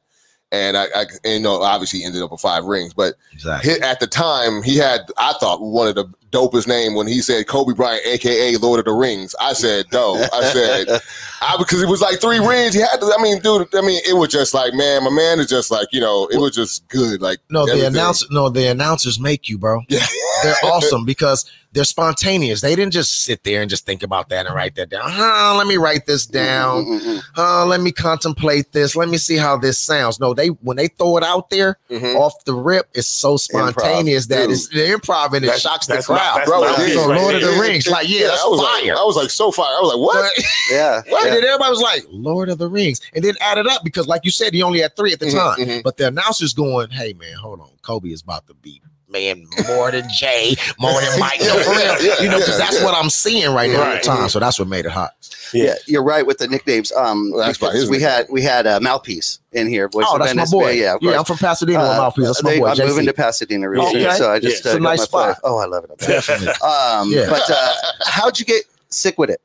And 0.52 0.76
I, 0.76 0.84
I 0.94 1.00
and, 1.24 1.34
you 1.34 1.40
know, 1.40 1.60
obviously 1.60 1.98
he 1.98 2.04
ended 2.04 2.22
up 2.22 2.30
with 2.30 2.40
five 2.40 2.64
rings, 2.64 2.94
but 2.94 3.14
exactly 3.32 3.72
hit, 3.72 3.82
at 3.82 3.98
the 3.98 4.06
time 4.06 4.62
he 4.62 4.76
had, 4.76 5.00
I 5.18 5.32
thought, 5.40 5.60
one 5.60 5.88
of 5.88 5.96
the 5.96 6.04
dopest 6.32 6.66
name 6.66 6.94
when 6.94 7.06
he 7.06 7.20
said 7.20 7.46
Kobe 7.46 7.74
Bryant, 7.74 8.04
aka 8.06 8.56
Lord 8.56 8.80
of 8.80 8.86
the 8.86 8.92
Rings. 8.92 9.34
I 9.40 9.52
said 9.52 9.86
dope. 9.90 10.18
I 10.32 10.44
said 10.52 10.88
I 11.42 11.56
because 11.58 11.82
it 11.82 11.88
was 11.88 12.00
like 12.00 12.20
three 12.20 12.38
rings. 12.38 12.74
He 12.74 12.80
had 12.80 12.96
to. 13.00 13.14
I 13.16 13.22
mean, 13.22 13.38
dude. 13.40 13.72
I 13.74 13.80
mean, 13.82 14.00
it 14.08 14.14
was 14.16 14.28
just 14.30 14.54
like 14.54 14.74
man, 14.74 15.04
my 15.04 15.10
man 15.10 15.38
is 15.40 15.46
just 15.48 15.70
like 15.70 15.88
you 15.92 16.00
know, 16.00 16.26
it 16.32 16.38
was 16.38 16.54
just 16.54 16.88
good. 16.88 17.20
Like 17.20 17.38
No, 17.50 17.64
the 17.66 17.72
everything. 17.72 17.94
announcer, 17.94 18.26
no, 18.30 18.48
the 18.48 18.66
announcers 18.68 19.20
make 19.20 19.48
you, 19.48 19.58
bro. 19.58 19.80
Yeah. 19.88 20.04
They're 20.42 20.54
awesome 20.64 21.04
because 21.04 21.48
they're 21.74 21.84
spontaneous. 21.84 22.60
They 22.60 22.76
didn't 22.76 22.92
just 22.92 23.24
sit 23.24 23.44
there 23.44 23.62
and 23.62 23.70
just 23.70 23.86
think 23.86 24.02
about 24.02 24.28
that 24.28 24.44
and 24.44 24.54
write 24.54 24.74
that 24.74 24.90
down. 24.90 25.04
Huh, 25.06 25.54
let 25.56 25.66
me 25.66 25.78
write 25.78 26.04
this 26.04 26.26
mm-hmm, 26.26 26.34
down. 26.34 26.84
Mm-mm-mm. 26.84 27.22
Huh, 27.34 27.64
let 27.64 27.80
me 27.80 27.92
contemplate 27.92 28.72
this. 28.72 28.94
Let 28.94 29.08
me 29.08 29.16
see 29.16 29.36
how 29.38 29.56
this 29.56 29.78
sounds. 29.78 30.20
No, 30.20 30.34
they 30.34 30.48
when 30.48 30.76
they 30.76 30.88
throw 30.88 31.16
it 31.16 31.22
out 31.24 31.48
there 31.50 31.78
Mhm. 31.90 32.16
off 32.16 32.34
the 32.44 32.54
rip, 32.54 32.88
it's 32.94 33.06
so 33.08 33.36
spontaneous 33.38 34.26
that 34.26 34.42
Dude. 34.42 34.50
it's 34.52 34.68
the 34.68 34.80
improv 34.80 35.28
and 35.28 35.36
it 35.36 35.40
That's- 35.46 35.60
shocks 35.62 35.86
the 35.86 35.94
that's 35.94 36.08
my- 36.22 36.30
crowd. 36.32 36.36
that's 36.38 36.50
Bro, 36.50 36.60
my 36.60 36.70
it 36.72 36.76
pitch 36.76 36.88
is. 36.88 36.94
So 36.94 37.08
right 37.10 37.20
Lord 37.20 37.34
of 37.34 37.40
the 37.42 37.60
Rings, 37.60 37.86
like 37.88 38.08
yeah, 38.08 38.26
that's 38.28 38.42
I 38.44 38.48
was 38.48 38.60
fire. 38.60 38.92
Like, 38.94 38.98
I 39.00 39.04
was 39.04 39.16
like 39.16 39.30
so 39.30 39.50
fire. 39.52 39.66
I 39.66 39.80
was 39.80 39.94
like, 39.94 39.98
what? 40.02 40.22
Right, 40.22 40.46
Yeah. 40.70 40.94
right. 40.96 41.04
yeah. 41.08 41.34
And 41.36 41.44
everybody 41.44 41.70
was 41.70 41.80
like, 41.80 42.04
Lord 42.10 42.48
of 42.48 42.58
the 42.58 42.68
Rings. 42.68 43.00
And 43.14 43.24
then 43.24 43.34
added 43.40 43.66
up 43.66 43.82
because, 43.84 44.06
like 44.06 44.24
you 44.24 44.30
said, 44.30 44.54
he 44.54 44.62
only 44.62 44.80
had 44.80 44.96
three 44.96 45.12
at 45.12 45.20
the 45.20 45.26
Mhm, 45.26 45.32
time. 45.56 45.66
mhm. 45.66 45.82
But 45.82 45.96
the 45.96 46.08
announcer's 46.08 46.52
going, 46.54 46.90
hey, 46.90 47.12
man, 47.14 47.34
hold 47.34 47.60
on. 47.60 47.70
Kobe 47.82 48.08
is 48.10 48.22
about 48.22 48.46
to 48.46 48.54
be, 48.54 48.80
man, 49.12 49.46
more 49.68 49.90
than 49.90 50.08
Jay, 50.10 50.56
more 50.78 51.00
than 51.00 51.20
Mike. 51.20 51.40
No, 51.40 51.58
for 51.62 51.70
real. 51.70 51.92
You 52.22 52.28
know, 52.28 52.38
because 52.38 52.58
that's 52.58 52.82
what 52.82 52.94
I'm 52.94 53.10
seeing 53.10 53.52
right 53.54 53.70
now 53.70 53.82
at 53.92 54.02
the 54.02 54.08
time. 54.08 54.28
So 54.28 54.38
that's 54.40 54.58
what 54.58 54.68
made 54.68 54.86
it 54.86 54.90
hot. 54.92 55.12
Yeah, 55.54 55.74
you're 55.86 56.02
right 56.02 56.26
with 56.26 56.38
the 56.38 56.48
nicknames. 56.48 56.90
Um, 56.92 57.30
Well, 57.30 57.44
that's 57.46 57.58
because 57.58 57.84
by 57.84 57.90
we 57.90 58.00
had 58.00 58.26
we 58.30 58.42
had 58.42 58.66
a 58.66 58.80
mouthpiece 58.80 59.38
in 59.52 59.68
here. 59.68 59.88
Voice 59.88 60.06
oh, 60.08 60.16
of 60.16 60.22
that's 60.22 60.34
my 60.34 60.46
boy. 60.46 60.64
Bay, 60.72 60.80
Yeah, 60.80 60.94
of 60.94 61.00
course. 61.00 61.16
I'm 61.16 61.24
from 61.26 61.36
Pasadena 61.38 61.78
Uh, 61.80 61.96
Mouthpiece. 61.98 62.24
That's 62.26 62.42
my 62.42 62.58
boy. 62.58 62.68
I'm 62.68 62.76
JC. 62.76 62.86
moving 62.86 63.06
to 63.06 63.12
Pasadena 63.12 63.68
real 63.68 63.86
soon, 63.90 64.02
Okay. 64.06 64.16
so 64.16 64.30
I 64.32 64.38
just 64.38 64.64
Yeah. 64.64 64.70
uh, 64.70 64.74
It's 64.74 64.80
a 64.80 64.82
nice 64.82 65.02
spot. 65.02 65.24
flight. 65.24 65.36
Oh, 65.44 65.58
I 65.58 65.66
love 65.66 65.84
it. 65.84 65.98
Definitely. 65.98 66.48
Um, 66.48 67.12
Yeah. 67.12 67.26
But 67.28 67.50
uh, 67.50 67.74
how'd 68.06 68.38
you 68.38 68.44
get 68.46 68.64
sick 68.88 69.18
with 69.18 69.28
it? 69.30 69.40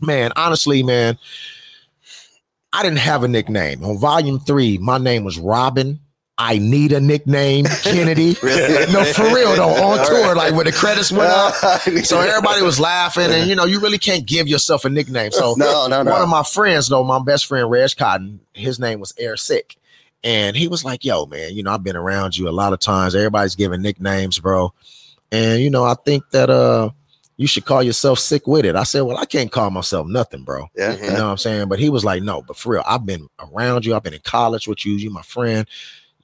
man, 0.00 0.32
honestly, 0.36 0.82
man, 0.82 1.18
I 2.72 2.82
didn't 2.82 2.98
have 2.98 3.22
a 3.22 3.28
nickname. 3.28 3.84
On 3.84 3.98
volume 3.98 4.40
three, 4.40 4.78
my 4.78 4.98
name 4.98 5.24
was 5.24 5.38
Robin. 5.38 6.00
I 6.36 6.58
need 6.58 6.92
a 6.92 7.00
nickname, 7.00 7.64
Kennedy. 7.82 8.36
Really? 8.42 8.92
no, 8.92 9.04
for 9.04 9.22
real 9.32 9.54
though, 9.54 9.68
on 9.68 9.98
All 10.00 10.04
tour, 10.04 10.22
right. 10.28 10.36
like 10.36 10.54
when 10.54 10.66
the 10.66 10.72
credits 10.72 11.12
went 11.12 11.30
up. 11.30 11.54
So 12.04 12.20
everybody 12.20 12.62
was 12.62 12.80
laughing, 12.80 13.30
and 13.30 13.48
you 13.48 13.54
know, 13.54 13.64
you 13.64 13.80
really 13.80 13.98
can't 13.98 14.26
give 14.26 14.48
yourself 14.48 14.84
a 14.84 14.90
nickname. 14.90 15.30
So 15.30 15.54
no, 15.56 15.86
no, 15.86 16.02
no. 16.02 16.10
one 16.10 16.22
of 16.22 16.28
my 16.28 16.42
friends, 16.42 16.88
though, 16.88 17.04
my 17.04 17.22
best 17.22 17.46
friend 17.46 17.70
Reg 17.70 17.90
Cotton, 17.96 18.40
his 18.52 18.78
name 18.80 19.00
was 19.00 19.14
Air 19.18 19.36
Sick. 19.36 19.76
And 20.24 20.56
he 20.56 20.68
was 20.68 20.84
like, 20.84 21.04
Yo, 21.04 21.26
man, 21.26 21.54
you 21.54 21.62
know, 21.62 21.72
I've 21.72 21.84
been 21.84 21.96
around 21.96 22.36
you 22.36 22.48
a 22.48 22.50
lot 22.50 22.72
of 22.72 22.80
times. 22.80 23.14
Everybody's 23.14 23.54
giving 23.54 23.82
nicknames, 23.82 24.38
bro. 24.38 24.72
And 25.30 25.60
you 25.62 25.70
know, 25.70 25.84
I 25.84 25.94
think 26.04 26.28
that 26.30 26.50
uh 26.50 26.90
you 27.36 27.46
should 27.46 27.64
call 27.64 27.82
yourself 27.82 28.18
sick 28.18 28.46
with 28.46 28.64
it. 28.64 28.76
I 28.76 28.84
said, 28.84 29.02
Well, 29.02 29.18
I 29.18 29.24
can't 29.26 29.52
call 29.52 29.70
myself 29.70 30.06
nothing, 30.06 30.44
bro. 30.44 30.68
Yeah, 30.76 30.94
You 30.96 31.02
know 31.08 31.24
what 31.24 31.32
I'm 31.32 31.36
saying? 31.38 31.68
But 31.68 31.78
he 31.78 31.90
was 31.90 32.04
like, 32.04 32.22
No, 32.22 32.42
but 32.42 32.56
for 32.56 32.72
real, 32.72 32.84
I've 32.86 33.04
been 33.04 33.28
around 33.38 33.84
you, 33.84 33.94
I've 33.94 34.02
been 34.02 34.14
in 34.14 34.20
college 34.24 34.66
with 34.66 34.86
you, 34.86 34.94
you 34.94 35.10
my 35.10 35.22
friend. 35.22 35.66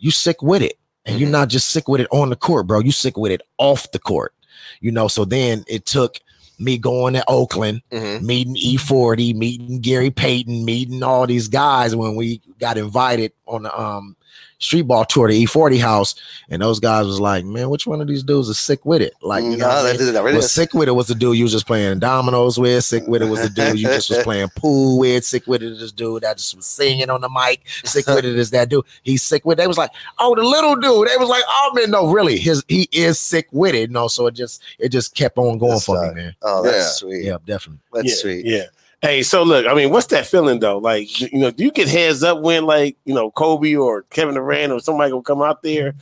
You 0.00 0.11
sick 0.11 0.42
with 0.42 0.62
it. 0.62 0.78
And 1.07 1.19
you're 1.19 1.30
not 1.30 1.49
just 1.49 1.71
sick 1.71 1.88
with 1.88 2.00
it 2.00 2.09
on 2.11 2.28
the 2.28 2.37
court, 2.37 2.66
bro. 2.66 2.80
You 2.80 2.92
sick 2.92 3.16
with 3.16 3.33
it 3.33 3.40
off 3.59 3.90
the 3.92 3.99
court. 3.99 4.35
You 4.80 4.92
know, 4.92 5.09
so 5.09 5.25
then 5.25 5.64
it 5.66 5.87
took 5.87 6.19
me 6.59 6.76
going 6.76 7.14
to 7.14 7.25
Oakland, 7.26 7.80
Mhm. 7.90 8.21
meeting 8.21 8.54
E40, 8.57 9.33
meeting 9.33 9.80
Gary 9.80 10.11
Payton, 10.11 10.64
meeting 10.64 11.02
all 11.02 11.26
these 11.26 11.49
guys 11.49 11.97
when 11.97 12.16
we 12.16 12.42
got 12.59 12.76
invited 12.76 13.33
on 13.47 13.62
the 13.62 13.80
um 13.80 14.14
street 14.60 14.82
ball 14.82 15.04
tour 15.04 15.26
to 15.26 15.34
E40 15.34 15.80
house. 15.80 16.14
And 16.48 16.62
those 16.62 16.78
guys 16.78 17.06
was 17.06 17.18
like, 17.20 17.44
Man, 17.44 17.68
which 17.70 17.86
one 17.86 18.00
of 18.00 18.06
these 18.06 18.22
dudes 18.22 18.48
is 18.48 18.58
sick 18.58 18.84
with 18.86 19.02
it? 19.02 19.14
Like, 19.22 19.42
you 19.42 19.56
no, 19.56 19.66
what 19.66 19.76
I 19.76 19.82
that, 19.92 19.98
mean? 20.00 20.12
that 20.12 20.22
really 20.22 20.36
Well, 20.36 20.44
is. 20.44 20.52
sick 20.52 20.74
with 20.74 20.88
it 20.88 20.92
was 20.92 21.08
the 21.08 21.14
dude 21.14 21.36
you 21.36 21.44
was 21.44 21.52
just 21.52 21.66
playing 21.66 21.98
dominoes 21.98 22.58
with. 22.58 22.84
Sick 22.84 23.06
with 23.08 23.22
it 23.22 23.28
was 23.28 23.40
the 23.42 23.48
dude 23.50 23.80
you 23.80 23.88
just 23.88 24.10
was 24.10 24.18
playing 24.22 24.48
pool 24.56 24.98
with. 24.98 25.24
Sick 25.24 25.46
with 25.46 25.62
it 25.62 25.72
is 25.72 25.80
this 25.80 25.92
dude 25.92 26.22
that 26.22 26.36
just 26.36 26.54
was 26.54 26.66
singing 26.66 27.10
on 27.10 27.20
the 27.22 27.28
mic. 27.30 27.66
Sick 27.84 28.06
with 28.06 28.18
it 28.24 28.36
is 28.36 28.50
that 28.50 28.68
dude. 28.68 28.84
He's 29.02 29.22
sick 29.22 29.44
with. 29.44 29.58
They 29.58 29.66
was 29.66 29.78
like, 29.78 29.90
oh, 30.18 30.34
the 30.36 30.42
little 30.42 30.76
dude. 30.76 31.08
They 31.08 31.16
was 31.16 31.28
like, 31.28 31.42
oh 31.48 31.72
man, 31.74 31.90
no, 31.90 32.10
really, 32.12 32.36
his 32.36 32.62
he 32.68 32.88
is 32.92 33.18
sick 33.18 33.48
with 33.52 33.74
it. 33.74 33.90
No, 33.90 34.08
so 34.08 34.26
it 34.26 34.34
just 34.34 34.62
it 34.78 34.90
just 34.90 35.14
kept 35.14 35.38
on 35.38 35.58
going 35.58 35.72
That's, 35.72 35.86
for 35.86 35.96
uh, 36.04 36.08
me, 36.10 36.14
man. 36.14 36.36
Oh, 36.42 36.62
that's 36.62 36.76
Yeah. 36.76 36.82
sweet. 36.90 37.24
Yeah, 37.24 37.36
definitely. 37.46 37.80
That's 37.92 38.08
yeah, 38.08 38.14
sweet. 38.14 38.44
Yeah. 38.44 38.64
Hey, 39.02 39.23
so 39.23 39.42
look, 39.42 39.66
I 39.66 39.73
mean, 39.75 39.90
what's 39.90 40.09
that 40.09 40.26
feeling 40.26 40.61
though? 40.61 40.76
Like, 40.76 41.21
you 41.21 41.38
know, 41.38 41.50
do 41.50 41.64
you 41.64 41.71
get 41.71 41.88
heads 41.88 42.23
up 42.23 42.40
when 42.42 42.66
like, 42.66 42.99
you 43.07 43.14
know, 43.14 43.30
Kobe 43.30 43.75
or 43.75 44.02
Kevin 44.02 44.35
Durant 44.35 44.73
or 44.73 44.80
somebody 44.80 45.12
will 45.12 45.23
come 45.23 45.40
out 45.40 45.62
there? 45.62 45.95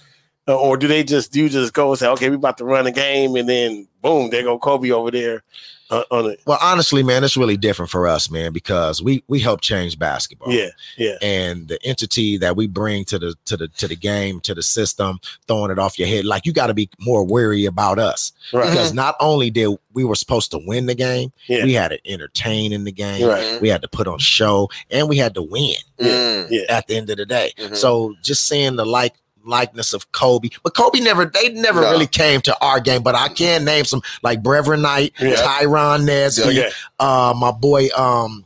Uh, 0.48 0.58
or 0.58 0.76
do 0.76 0.88
they 0.88 1.04
just 1.04 1.32
do 1.32 1.42
you 1.42 1.48
just 1.48 1.74
go 1.74 1.90
and 1.90 1.98
say, 1.98 2.08
okay, 2.08 2.28
we 2.28 2.36
about 2.36 2.58
to 2.58 2.64
run 2.64 2.86
a 2.86 2.90
game 2.90 3.36
and 3.36 3.48
then 3.48 3.86
boom, 4.02 4.30
there 4.30 4.42
go 4.42 4.58
Kobe 4.58 4.90
over 4.90 5.10
there 5.12 5.44
uh, 5.90 6.04
on 6.10 6.26
it. 6.26 6.40
Well, 6.46 6.58
honestly, 6.60 7.02
man, 7.02 7.24
it's 7.24 7.36
really 7.36 7.56
different 7.56 7.90
for 7.90 8.06
us, 8.06 8.30
man, 8.30 8.52
because 8.52 9.02
we 9.02 9.22
we 9.28 9.40
help 9.40 9.60
change 9.60 9.98
basketball. 9.98 10.52
Yeah, 10.52 10.68
yeah. 10.96 11.16
and 11.22 11.68
the 11.68 11.78
entity 11.84 12.36
that 12.38 12.56
we 12.56 12.66
bring 12.66 13.04
to 13.06 13.18
the 13.18 13.34
to 13.46 13.56
the 13.56 13.68
to 13.68 13.88
the 13.88 13.96
game 13.96 14.40
to 14.40 14.54
the 14.54 14.62
system 14.62 15.18
throwing 15.46 15.70
it 15.70 15.78
off 15.78 15.98
your 15.98 16.08
head 16.08 16.24
like 16.24 16.46
you 16.46 16.52
got 16.52 16.66
to 16.68 16.74
be 16.74 16.88
more 17.00 17.24
wary 17.24 17.64
about 17.64 17.98
us 17.98 18.32
Right. 18.52 18.68
because 18.70 18.92
not 18.92 19.16
only 19.20 19.50
did 19.50 19.76
we 19.92 20.04
were 20.04 20.14
supposed 20.14 20.50
to 20.52 20.60
win 20.66 20.86
the 20.86 20.94
game 20.94 21.32
Yeah. 21.46 21.64
we 21.64 21.72
had 21.74 21.88
to 21.88 22.10
entertain 22.10 22.72
in 22.72 22.84
the 22.84 22.92
game 22.92 23.26
Right. 23.26 23.60
we 23.60 23.68
had 23.68 23.82
to 23.82 23.88
put 23.88 24.06
on 24.06 24.18
show 24.18 24.68
and 24.90 25.08
we 25.08 25.16
had 25.16 25.34
to 25.34 25.42
win 25.42 25.76
Mm. 26.00 26.48
Yeah. 26.50 26.62
at 26.68 26.86
the 26.86 26.96
end 26.96 27.10
of 27.10 27.16
the 27.16 27.26
day 27.26 27.52
Mhm. 27.58 27.76
so 27.76 28.14
just 28.22 28.46
seeing 28.46 28.76
the 28.76 28.84
like 28.86 29.14
likeness 29.48 29.92
of 29.92 30.10
Kobe 30.12 30.50
but 30.62 30.74
Kobe 30.76 31.00
never 31.00 31.24
they 31.24 31.48
never 31.50 31.80
No. 31.80 31.90
really 31.90 32.06
came 32.06 32.40
to 32.42 32.56
our 32.60 32.78
game 32.80 33.02
but 33.02 33.14
I 33.14 33.28
can 33.28 33.64
name 33.64 33.84
some 33.84 34.02
like 34.22 34.42
Brevin 34.42 34.80
Knight 34.82 35.12
Yeah. 35.20 35.36
Tyrone 35.36 36.02
Nesby 36.02 36.42
Okay. 36.58 36.70
uh 37.00 37.34
my 37.36 37.50
boy 37.50 37.88
um 37.96 38.44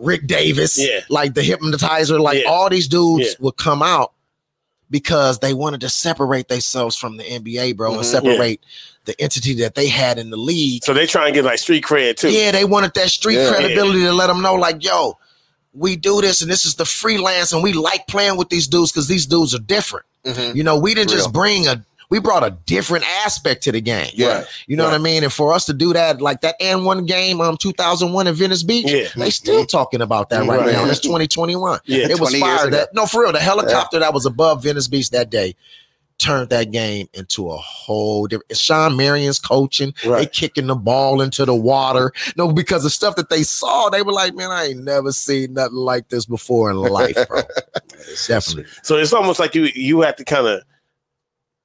Rick 0.00 0.26
Davis, 0.28 0.78
Yeah. 0.78 1.00
like 1.08 1.34
the 1.34 1.42
hypnotizer, 1.42 2.20
like 2.20 2.42
Yeah. 2.44 2.48
all 2.50 2.70
these 2.70 2.86
dudes 2.86 3.26
Yeah. 3.30 3.34
would 3.40 3.56
come 3.56 3.82
out 3.82 4.12
because 4.90 5.40
they 5.40 5.52
wanted 5.54 5.80
to 5.80 5.88
separate 5.88 6.46
themselves 6.48 6.96
from 6.96 7.16
the 7.16 7.24
NBA, 7.24 7.72
bro, 7.72 7.92
and 7.94 8.02
Mhm. 8.02 8.04
separate 8.04 8.60
the 9.06 9.20
entity 9.20 9.54
that 9.54 9.74
they 9.74 9.88
had 9.88 10.18
in 10.18 10.30
the 10.30 10.36
league. 10.36 10.84
So 10.84 10.94
they 10.94 11.06
try 11.06 11.26
and 11.26 11.34
get 11.34 11.44
like 11.44 11.58
street 11.58 11.82
cred 11.84 12.16
too. 12.16 12.30
Yeah, 12.30 12.52
they 12.52 12.64
wanted 12.64 12.92
that 12.94 13.10
street 13.10 13.36
Yeah. 13.36 13.48
credibility 13.50 14.00
to 14.02 14.12
let 14.12 14.28
them 14.28 14.40
know, 14.40 14.54
like, 14.54 14.84
yo, 14.84 15.18
we 15.78 15.96
do 15.96 16.20
this 16.20 16.42
and 16.42 16.50
this 16.50 16.64
is 16.64 16.74
the 16.74 16.84
freelance, 16.84 17.52
and 17.52 17.62
we 17.62 17.72
like 17.72 18.06
playing 18.06 18.36
with 18.36 18.48
these 18.48 18.66
dudes 18.66 18.92
because 18.92 19.08
these 19.08 19.26
dudes 19.26 19.54
are 19.54 19.58
different. 19.60 20.04
Mhm. 20.26 20.54
You 20.54 20.64
know, 20.64 20.76
we 20.78 20.94
didn't 20.94 21.10
Real. 21.10 21.18
just 21.18 21.32
bring 21.32 21.66
a 21.66 21.82
we 22.10 22.18
brought 22.20 22.42
a 22.42 22.56
different 22.64 23.04
aspect 23.26 23.62
to 23.64 23.72
the 23.72 23.82
game. 23.82 24.10
Yeah. 24.14 24.44
You 24.66 24.76
know 24.76 24.84
what 24.84 24.94
I 24.94 24.98
mean? 24.98 25.24
And 25.24 25.30
for 25.32 25.52
us 25.52 25.66
to 25.66 25.74
do 25.74 25.92
that, 25.92 26.22
like 26.22 26.40
that 26.40 26.54
and 26.58 26.86
one 26.86 27.04
game, 27.04 27.38
um, 27.42 27.58
2001 27.58 28.26
in 28.26 28.34
Venice 28.34 28.62
Beach, 28.62 28.86
Yeah. 28.90 29.08
they 29.14 29.28
still 29.28 29.66
talking 29.66 30.00
about 30.00 30.30
that 30.30 30.46
right 30.46 30.58
Right. 30.60 30.72
now. 30.72 30.86
It's 30.86 31.00
2021. 31.00 31.80
Yeah. 31.84 32.08
It 32.08 32.18
was 32.18 32.30
20 32.30 32.38
years 32.38 32.60
fire. 32.62 32.70
That 32.70 32.94
no, 32.94 33.04
for 33.04 33.24
real, 33.24 33.32
the 33.32 33.40
helicopter 33.40 33.98
that 33.98 34.14
was 34.14 34.24
above 34.24 34.62
Venice 34.62 34.88
Beach 34.88 35.10
that 35.10 35.28
day 35.28 35.54
turned 36.18 36.50
that 36.50 36.70
game 36.72 37.08
into 37.14 37.48
a 37.50 37.56
whole 37.56 38.26
different. 38.26 38.56
Shawn 38.56 38.96
Marion's 38.96 39.38
coaching. 39.38 39.94
They 40.02 40.26
kicking 40.26 40.66
the 40.66 40.74
ball 40.74 41.20
into 41.20 41.44
the 41.44 41.54
water. 41.54 42.12
No, 42.36 42.52
because 42.52 42.82
the 42.82 42.90
stuff 42.90 43.16
that 43.16 43.30
they 43.30 43.42
saw, 43.44 43.88
they 43.88 44.02
were 44.02 44.12
like, 44.12 44.34
man, 44.34 44.50
I 44.50 44.66
ain't 44.66 44.82
never 44.84 45.12
seen 45.12 45.54
nothing 45.54 45.76
like 45.76 46.08
this 46.08 46.26
before 46.26 46.70
in 46.70 46.76
life, 46.76 47.16
bro. 47.28 47.42
Definitely. 48.26 48.66
So 48.82 48.96
it's 48.96 49.12
almost 49.12 49.38
like 49.38 49.54
you 49.54 49.64
you 49.74 50.00
have 50.02 50.16
to 50.16 50.24
kind 50.24 50.46
of 50.46 50.62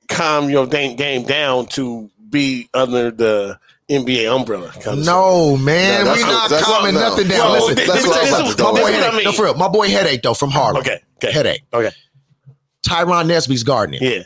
calm 0.07 0.49
your 0.49 0.67
game 0.67 0.95
game 0.95 1.23
down 1.23 1.65
to 1.67 2.09
be 2.29 2.69
under 2.73 3.11
the 3.11 3.59
NBA 3.89 4.33
umbrella. 4.33 4.71
No, 4.95 5.57
man, 5.57 6.05
No, 6.05 6.13
we 6.13 6.21
not 6.21 6.27
what- 6.29 6.49
that's 6.49 6.63
calming 6.65 6.93
nothing 6.95 7.27
down. 7.27 7.51
Well, 7.51 7.67
Listen, 7.67 7.75
this- 7.75 7.87
this- 7.87 8.03
this 8.03 8.57
my 8.57 8.71
boy 8.71 8.71
what 8.73 8.83
I 8.85 8.91
headache. 8.91 9.13
mean. 9.15 9.23
No, 9.25 9.31
for 9.33 9.43
real, 9.45 9.53
my 9.55 9.67
boy 9.67 9.89
headache 9.89 10.21
though 10.21 10.33
from 10.33 10.49
Harlem. 10.51 10.77
Okay. 10.81 10.99
Okay. 11.17 11.31
Headache. 11.31 11.63
Okay. 11.73 11.91
Tyrone 12.83 13.27
Nesby's 13.27 13.63
him. 13.63 13.93
Yeah. 14.01 14.23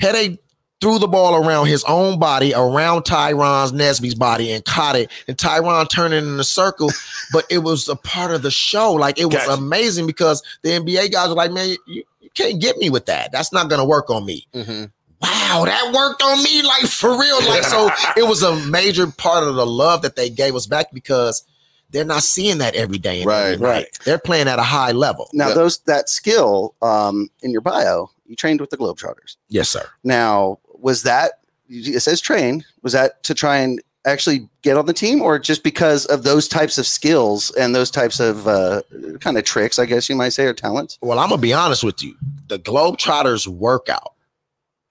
Headache 0.00 0.38
threw 0.80 0.98
the 0.98 1.08
ball 1.08 1.34
around 1.34 1.66
his 1.66 1.82
own 1.84 2.18
body, 2.18 2.52
around 2.54 3.04
Tyrone's 3.04 3.72
Nesby's 3.72 4.14
body, 4.14 4.52
and 4.52 4.64
caught 4.64 4.94
it. 4.96 5.10
And 5.26 5.38
Tyrone 5.38 5.86
turned 5.86 6.12
it 6.14 6.22
in 6.24 6.38
a 6.38 6.44
circle, 6.44 6.90
but 7.32 7.44
it 7.50 7.58
was 7.58 7.88
a 7.88 7.96
part 7.96 8.30
of 8.32 8.42
the 8.42 8.50
show. 8.50 8.92
Like 8.92 9.18
it 9.18 9.24
was 9.26 9.34
Gotcha. 9.36 9.52
amazing 9.52 10.06
because 10.06 10.42
the 10.62 10.70
NBA 10.70 11.12
guys 11.12 11.28
were 11.28 11.34
like, 11.34 11.50
man, 11.52 11.76
you, 11.86 12.02
you 12.20 12.30
can't 12.34 12.60
get 12.60 12.76
me 12.76 12.90
with 12.90 13.06
that. 13.06 13.32
That's 13.32 13.52
not 13.52 13.70
gonna 13.70 13.86
work 13.86 14.10
on 14.10 14.26
me. 14.26 14.46
Mhm. 14.54 14.90
Wow, 15.22 15.62
that 15.64 15.92
worked 15.94 16.22
on 16.22 16.42
me, 16.42 16.60
like 16.62 16.82
for 16.82 17.18
real. 17.18 17.38
Like, 17.48 17.62
so 17.64 17.88
it 18.18 18.28
was 18.28 18.42
a 18.42 18.54
major 18.66 19.06
part 19.06 19.44
of 19.44 19.54
the 19.54 19.66
love 19.66 20.02
that 20.02 20.14
they 20.14 20.28
gave 20.28 20.54
us 20.54 20.66
back 20.66 20.92
because 20.92 21.42
they're 21.90 22.04
not 22.04 22.22
seeing 22.22 22.58
that 22.58 22.74
every 22.74 22.98
day. 22.98 23.24
Right, 23.24 23.58
Right. 23.58 23.86
They're 24.04 24.18
playing 24.18 24.46
at 24.48 24.58
a 24.58 24.62
high 24.62 24.92
level. 24.92 25.30
Now, 25.32 25.48
Yeah. 25.48 25.54
those 25.54 25.78
that 25.86 26.10
skill 26.10 26.74
um, 26.82 27.30
in 27.42 27.50
your 27.50 27.62
bio, 27.62 28.10
you 28.28 28.36
trained 28.36 28.60
with 28.60 28.70
the 28.70 28.76
Globetrotters. 28.76 29.36
Yes, 29.48 29.68
sir. 29.68 29.88
Now, 30.04 30.58
was 30.78 31.02
that 31.02 31.32
it 31.68 32.00
says 32.00 32.20
train? 32.20 32.64
Was 32.82 32.92
that 32.92 33.22
to 33.24 33.34
try 33.34 33.56
and 33.56 33.80
actually 34.04 34.48
get 34.62 34.76
on 34.76 34.86
the 34.86 34.92
team, 34.92 35.20
or 35.20 35.38
just 35.38 35.64
because 35.64 36.06
of 36.06 36.22
those 36.22 36.46
types 36.46 36.78
of 36.78 36.86
skills 36.86 37.50
and 37.52 37.74
those 37.74 37.90
types 37.90 38.20
of 38.20 38.46
uh, 38.46 38.82
kind 39.20 39.36
of 39.36 39.44
tricks, 39.44 39.78
I 39.78 39.86
guess 39.86 40.08
you 40.08 40.14
might 40.14 40.28
say, 40.28 40.46
or 40.46 40.54
talents? 40.54 40.98
Well, 41.02 41.18
I'm 41.18 41.28
gonna 41.28 41.42
be 41.42 41.52
honest 41.52 41.82
with 41.82 42.02
you. 42.02 42.14
The 42.48 42.58
Globetrotters 42.58 43.46
workout 43.48 44.14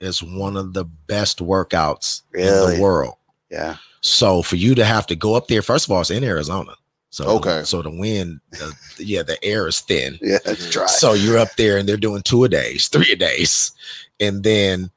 is 0.01 0.21
one 0.21 0.57
of 0.57 0.73
the 0.73 0.83
best 0.83 1.39
workouts 1.39 2.23
in 2.33 2.45
the 2.45 2.77
world. 2.81 3.15
Yeah. 3.49 3.77
So 4.01 4.41
for 4.41 4.57
you 4.57 4.75
to 4.75 4.85
have 4.85 5.07
to 5.07 5.15
go 5.15 5.35
up 5.35 5.47
there, 5.47 5.61
first 5.61 5.85
of 5.85 5.91
all, 5.91 6.01
it's 6.01 6.11
in 6.11 6.23
Arizona. 6.23 6.75
So 7.15 7.23
Okay. 7.37 7.63
so 7.63 7.81
the 7.81 7.89
wind, 7.89 8.41
the, 8.51 8.73
yeah, 8.97 9.23
the 9.23 9.41
air 9.41 9.69
is 9.69 9.79
thin. 9.79 10.19
Yeah. 10.21 10.39
It's 10.45 10.69
dry. 10.69 10.85
So 10.87 11.13
you're 11.13 11.37
up 11.37 11.55
there 11.55 11.77
and 11.77 11.87
they're 11.87 11.95
doing 11.95 12.21
two 12.23 12.43
a 12.43 12.49
days, 12.49 12.89
three 12.89 13.13
a 13.13 13.15
days. 13.15 13.71
And 14.19 14.43
then 14.43 14.91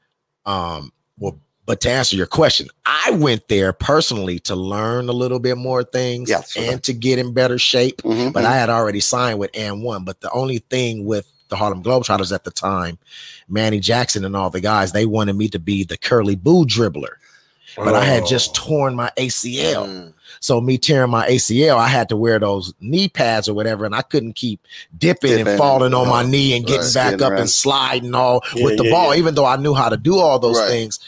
um 0.45 0.91
well, 1.17 1.39
but 1.65 1.79
to 1.81 1.89
answer 1.89 2.17
your 2.17 2.25
question, 2.25 2.67
I 2.85 3.11
went 3.11 3.47
there 3.47 3.71
personally 3.71 4.37
to 4.39 4.55
learn 4.57 5.07
a 5.07 5.13
little 5.13 5.39
bit 5.39 5.55
more 5.57 5.81
things 5.85 6.29
Yeah, 6.29 6.41
and 6.57 6.83
to 6.83 6.91
get 6.91 7.19
in 7.19 7.33
better 7.33 7.57
shape. 7.57 8.01
Mhm, 8.01 8.33
But. 8.33 8.43
I 8.43 8.53
had 8.57 8.69
already 8.69 8.99
signed 8.99 9.39
with 9.39 9.51
and 9.53 9.81
one. 9.81 10.03
But 10.03 10.19
the 10.19 10.29
only 10.31 10.57
thing 10.57 11.05
with 11.05 11.25
the 11.47 11.55
Harlem 11.55 11.81
Globetrotters 11.81 12.33
at 12.35 12.43
the 12.43 12.51
time, 12.51 12.97
Mannie 13.47 13.79
Jackson 13.79 14.25
and 14.25 14.35
all 14.35 14.49
the 14.49 14.59
guys, 14.59 14.91
they 14.91 15.05
wanted 15.05 15.37
me 15.37 15.47
to 15.47 15.59
be 15.59 15.85
the 15.85 15.97
curly 15.97 16.35
boo 16.35 16.65
dribbler. 16.65 17.13
But 17.77 17.95
I 17.95 18.03
had 18.03 18.25
just 18.25 18.49
Oh. 18.49 18.67
torn 18.67 18.95
my 18.95 19.09
ACL. 19.15 19.85
Mm. 19.87 20.13
So 20.41 20.61
me 20.61 20.77
tearing 20.77 21.11
my 21.11 21.27
ACL, 21.27 21.77
I 21.77 21.87
had 21.87 22.09
to 22.09 22.15
wear 22.17 22.39
those 22.39 22.73
knee 22.79 23.09
pads 23.09 23.49
or 23.49 23.53
whatever, 23.53 23.85
and 23.85 23.93
I 23.95 24.01
couldn't 24.01 24.33
keep 24.33 24.61
dipping 24.97 25.31
Dipping. 25.31 25.47
and 25.47 25.57
falling 25.57 25.93
on 25.93 26.07
my 26.07 26.23
knee 26.23 26.55
and 26.55 26.65
getting 26.65 26.81
right. 26.81 26.93
back 26.93 27.11
Getting 27.11 27.25
up 27.25 27.31
around. 27.33 27.41
and 27.41 27.49
sliding 27.49 28.15
all 28.15 28.41
Yeah, 28.55 28.65
with 28.65 28.77
the 28.77 28.85
yeah, 28.85 28.91
ball. 28.91 29.13
yeah. 29.13 29.19
Even 29.19 29.35
though 29.35 29.45
I 29.45 29.57
knew 29.57 29.73
how 29.73 29.89
to 29.89 29.97
do 29.97 30.17
all 30.17 30.39
those 30.39 30.57
Right. 30.59 30.69
things, 30.69 30.99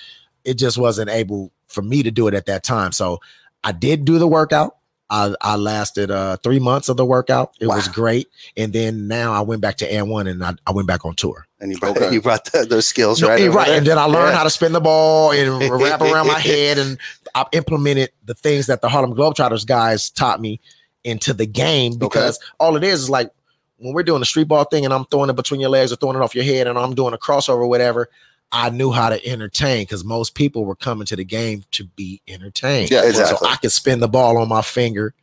it 0.43 0.55
just 0.55 0.77
wasn't 0.77 1.09
able 1.09 1.51
for 1.67 1.81
me 1.81 2.03
to 2.03 2.11
do 2.11 2.27
it 2.27 2.33
at 2.33 2.45
that 2.47 2.63
time. 2.63 2.91
So 2.91 3.19
I 3.63 3.71
did 3.71 4.03
do 4.05 4.19
the 4.19 4.27
workout. 4.27 4.75
I, 5.13 5.35
I 5.41 5.57
lasted 5.57 6.09
uh 6.09 6.37
three 6.37 6.57
months 6.59 6.87
of 6.89 6.95
the 6.97 7.05
workout. 7.05 7.53
It 7.59 7.67
was 7.67 7.87
great. 7.89 8.29
And 8.55 8.71
then 8.71 9.07
now 9.09 9.33
I 9.33 9.41
went 9.41 9.61
back 9.61 9.75
to 9.77 9.93
and 9.93 10.09
one 10.09 10.25
and 10.25 10.41
I, 10.43 10.53
I 10.65 10.71
went 10.71 10.87
back 10.87 11.05
on 11.05 11.13
tour. 11.15 11.45
and 11.59 11.69
you 11.71 11.77
brought, 11.77 11.97
Okay. 11.97 12.11
you 12.13 12.21
brought 12.21 12.45
the, 12.51 12.65
those 12.65 12.87
skills 12.87 13.21
No, 13.21 13.27
right. 13.27 13.41
eh, 13.41 13.47
right. 13.49 13.67
there. 13.67 13.77
And 13.77 13.85
then 13.85 13.97
I 13.97 14.05
learned 14.05 14.29
Yeah. 14.31 14.37
how 14.37 14.43
to 14.45 14.49
spin 14.49 14.71
the 14.71 14.79
ball 14.79 15.31
and 15.31 15.69
wrap 15.81 15.99
around 16.01 16.27
my 16.27 16.39
head. 16.39 16.77
And 16.77 16.97
I 17.35 17.45
implemented 17.51 18.11
the 18.25 18.33
things 18.33 18.67
that 18.67 18.81
the 18.81 18.87
Harlem 18.89 19.13
Globetrotters 19.13 19.67
guys 19.67 20.09
taught 20.09 20.39
me 20.39 20.61
into 21.03 21.33
the 21.33 21.45
game 21.45 21.97
because 21.97 22.39
all 22.59 22.75
it 22.77 22.83
is 22.83 23.01
is 23.03 23.09
like 23.09 23.31
when 23.77 23.93
we're 23.93 24.03
doing 24.03 24.19
the 24.19 24.25
street 24.25 24.47
ball 24.47 24.63
thing 24.63 24.85
and 24.85 24.93
I'm 24.93 25.05
throwing 25.05 25.29
it 25.29 25.35
between 25.35 25.59
your 25.59 25.71
legs 25.71 25.91
or 25.91 25.97
throwing 25.97 26.15
it 26.15 26.21
off 26.21 26.35
your 26.35 26.43
head 26.45 26.67
and 26.67 26.77
I'm 26.79 26.95
doing 26.95 27.13
a 27.13 27.17
crossover 27.17 27.57
or 27.57 27.67
whatever. 27.67 28.09
I 28.51 28.69
knew 28.69 28.91
how 28.91 29.09
to 29.09 29.25
entertain 29.25 29.83
because 29.83 30.03
most 30.03 30.35
people 30.35 30.65
were 30.65 30.75
coming 30.75 31.05
to 31.07 31.15
the 31.15 31.23
game 31.23 31.63
to 31.71 31.85
be 31.85 32.21
entertained. 32.27 32.91
Yeah, 32.91 33.03
Exactly. 33.05 33.37
So 33.47 33.47
I 33.51 33.55
could 33.55 33.71
spin 33.71 33.99
the 33.99 34.07
ball 34.09 34.37
on 34.37 34.49
my 34.49 34.61
finger. 34.61 35.13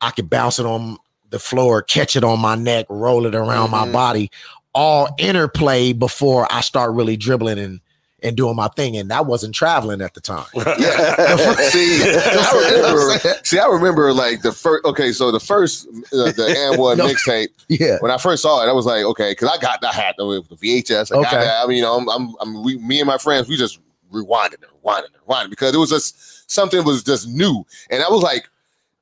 I 0.00 0.10
could 0.10 0.30
bounce 0.30 0.58
it 0.58 0.66
on 0.66 0.96
the 1.30 1.38
floor, 1.38 1.82
catch 1.82 2.16
it 2.16 2.24
on 2.24 2.40
my 2.40 2.54
neck, 2.54 2.86
roll 2.88 3.26
it 3.26 3.34
around 3.34 3.70
my 3.70 3.86
Mhm. 3.86 3.92
body, 3.92 4.30
all 4.74 5.08
interplay 5.18 5.92
before 5.92 6.46
I 6.50 6.60
start 6.62 6.92
really 6.92 7.16
dribbling 7.16 7.58
and 7.58 7.80
and 8.24 8.36
doing 8.36 8.56
my 8.56 8.68
thing. 8.68 8.96
And 8.96 9.10
that 9.10 9.26
wasn't 9.26 9.54
traveling 9.54 10.00
at 10.00 10.14
the 10.14 10.20
time. 10.20 10.46
Yeah. 10.56 11.36
see, 11.68 12.02
I 12.02 12.74
remember. 12.76 13.34
See, 13.44 13.58
I 13.58 13.66
remember 13.66 14.12
like 14.12 14.42
the 14.42 14.50
first. 14.52 14.84
Okay, 14.86 15.12
so 15.12 15.30
the 15.30 15.38
first 15.40 15.86
uh, 16.12 16.32
the 16.32 16.54
and 16.70 16.78
one 16.80 16.98
No. 16.98 17.06
mixtape. 17.06 17.48
Yeah. 17.68 17.98
When 18.00 18.10
I 18.10 18.16
first 18.18 18.42
saw 18.42 18.64
it, 18.64 18.68
I 18.68 18.72
was 18.72 18.86
like, 18.86 19.04
okay, 19.04 19.32
because 19.32 19.48
I 19.48 19.58
got 19.58 19.84
I 19.84 19.92
had 19.92 20.14
the, 20.18 20.42
the 20.48 20.56
VHS. 20.56 21.12
I 21.12 21.22
got 21.22 21.34
Okay. 21.34 21.44
that. 21.44 21.62
I 21.62 21.66
mean, 21.68 21.76
you 21.78 21.82
know, 21.82 21.96
I'm, 21.96 22.08
I'm, 22.08 22.34
I'm 22.40 22.64
we, 22.64 22.78
me 22.78 23.00
and 23.00 23.06
my 23.06 23.18
friends, 23.18 23.48
we 23.48 23.56
just 23.56 23.78
rewinded 24.12 24.54
and 24.54 24.64
rewinded 24.84 25.04
and 25.06 25.14
rewinded 25.28 25.50
because 25.50 25.74
it 25.74 25.78
was 25.78 25.90
just 25.90 26.50
something 26.50 26.82
was 26.84 27.02
just 27.04 27.28
new, 27.28 27.64
and 27.90 28.02
I 28.02 28.08
was 28.08 28.22
like. 28.22 28.48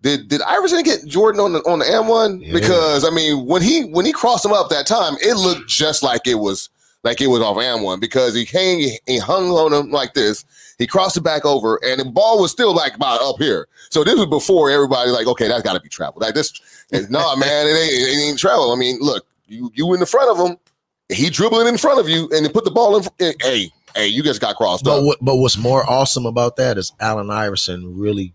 Did, 0.02 0.26
did 0.26 0.42
Iverson 0.42 0.82
get 0.82 1.06
Jordan 1.06 1.40
on 1.40 1.52
the 1.52 1.60
on 1.60 1.78
the 1.78 1.88
M 1.88 2.08
one? 2.08 2.40
Yeah. 2.40 2.54
Because 2.54 3.04
I 3.04 3.10
mean, 3.10 3.46
when 3.46 3.62
he 3.62 3.82
when 3.84 4.04
he 4.04 4.10
crossed 4.10 4.44
him 4.44 4.52
up 4.52 4.68
that 4.70 4.84
time, 4.84 5.14
it 5.20 5.34
looked 5.36 5.68
just 5.68 6.02
like 6.02 6.26
it 6.26 6.34
was 6.34 6.70
like 7.04 7.20
it 7.20 7.26
was 7.26 7.40
off 7.40 7.58
M 7.58 7.82
one 7.82 8.00
because 8.00 8.34
he 8.34 8.44
came, 8.44 8.96
he, 9.06 9.18
hung 9.18 9.50
on 9.50 9.72
him 9.72 9.90
like 9.90 10.14
this, 10.14 10.44
he 10.78 10.86
crossed 10.86 11.16
it 11.16 11.22
back 11.22 11.44
over, 11.44 11.78
and 11.84 12.00
the 12.00 12.04
ball 12.04 12.40
was 12.40 12.50
still 12.50 12.74
like 12.74 12.94
about 12.94 13.20
up 13.20 13.36
here. 13.38 13.68
So 13.90 14.04
this 14.04 14.16
was 14.16 14.26
before 14.26 14.70
everybody 14.70 15.10
like, 15.10 15.26
okay, 15.26 15.48
that's 15.48 15.62
got 15.62 15.74
to 15.74 15.80
be 15.80 15.88
travel. 15.88 16.20
Like 16.20 16.34
this, 16.34 16.52
no 17.10 17.36
man, 17.36 17.66
it 17.66 17.78
ain't, 17.78 17.92
it 17.92 18.28
ain't 18.28 18.38
travel. 18.38 18.72
I 18.72 18.76
mean, 18.76 18.98
look, 19.00 19.26
you 19.46 19.70
you 19.74 19.92
in 19.94 20.00
the 20.00 20.06
front 20.06 20.30
of 20.30 20.46
him, 20.46 20.56
he 21.08 21.28
dribbling 21.30 21.66
in 21.66 21.76
front 21.76 22.00
of 22.00 22.08
you, 22.08 22.28
and 22.32 22.46
he 22.46 22.52
put 22.52 22.64
the 22.64 22.70
ball 22.70 22.96
in. 22.96 23.04
in 23.18 23.28
eh, 23.28 23.32
hey, 23.40 23.70
hey, 23.94 24.06
you 24.06 24.22
just 24.22 24.40
got 24.40 24.56
crossed 24.56 24.84
But 24.84 25.00
up. 25.00 25.04
what, 25.04 25.18
but 25.20 25.36
what's 25.36 25.58
more 25.58 25.88
awesome 25.88 26.26
about 26.26 26.56
that 26.56 26.78
is 26.78 26.92
Allen 27.00 27.30
Iverson 27.30 27.98
really 27.98 28.34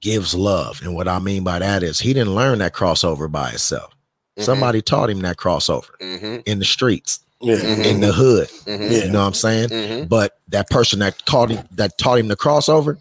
gives 0.00 0.34
love. 0.34 0.80
And 0.82 0.94
what 0.94 1.08
I 1.08 1.18
mean 1.18 1.44
by 1.44 1.58
that 1.58 1.82
is 1.82 2.00
he 2.00 2.12
didn't 2.12 2.34
learn 2.34 2.58
that 2.58 2.74
crossover 2.74 3.30
by 3.30 3.50
himself. 3.50 3.95
Mhm. 4.38 4.42
Somebody 4.44 4.82
taught 4.82 5.10
him 5.10 5.20
that 5.20 5.36
crossover 5.36 5.90
Mhm, 6.00 6.42
in 6.46 6.58
the 6.58 6.64
streets, 6.64 7.20
Yeah. 7.40 7.56
mhm, 7.56 7.84
in 7.86 8.00
the 8.00 8.12
hood. 8.12 8.48
mhm, 8.66 8.90
You 9.04 9.10
know 9.10 9.20
what 9.20 9.26
I'm 9.28 9.34
saying? 9.34 9.68
mhm. 9.70 10.08
But 10.08 10.38
that 10.48 10.68
person 10.70 10.98
that 11.00 11.24
called 11.24 11.50
him 11.50 11.66
that 11.72 11.96
taught 11.98 12.18
him 12.18 12.28
the 12.28 12.36
crossover, 12.36 12.98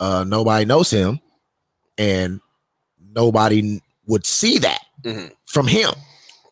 uh, 0.00 0.24
nobody 0.26 0.64
knows 0.64 0.90
him, 0.90 1.20
and 1.98 2.40
nobody 3.12 3.80
would 4.06 4.24
see 4.26 4.58
that 4.58 4.82
Mhm. 5.04 5.30
from 5.46 5.66
him. 5.66 5.92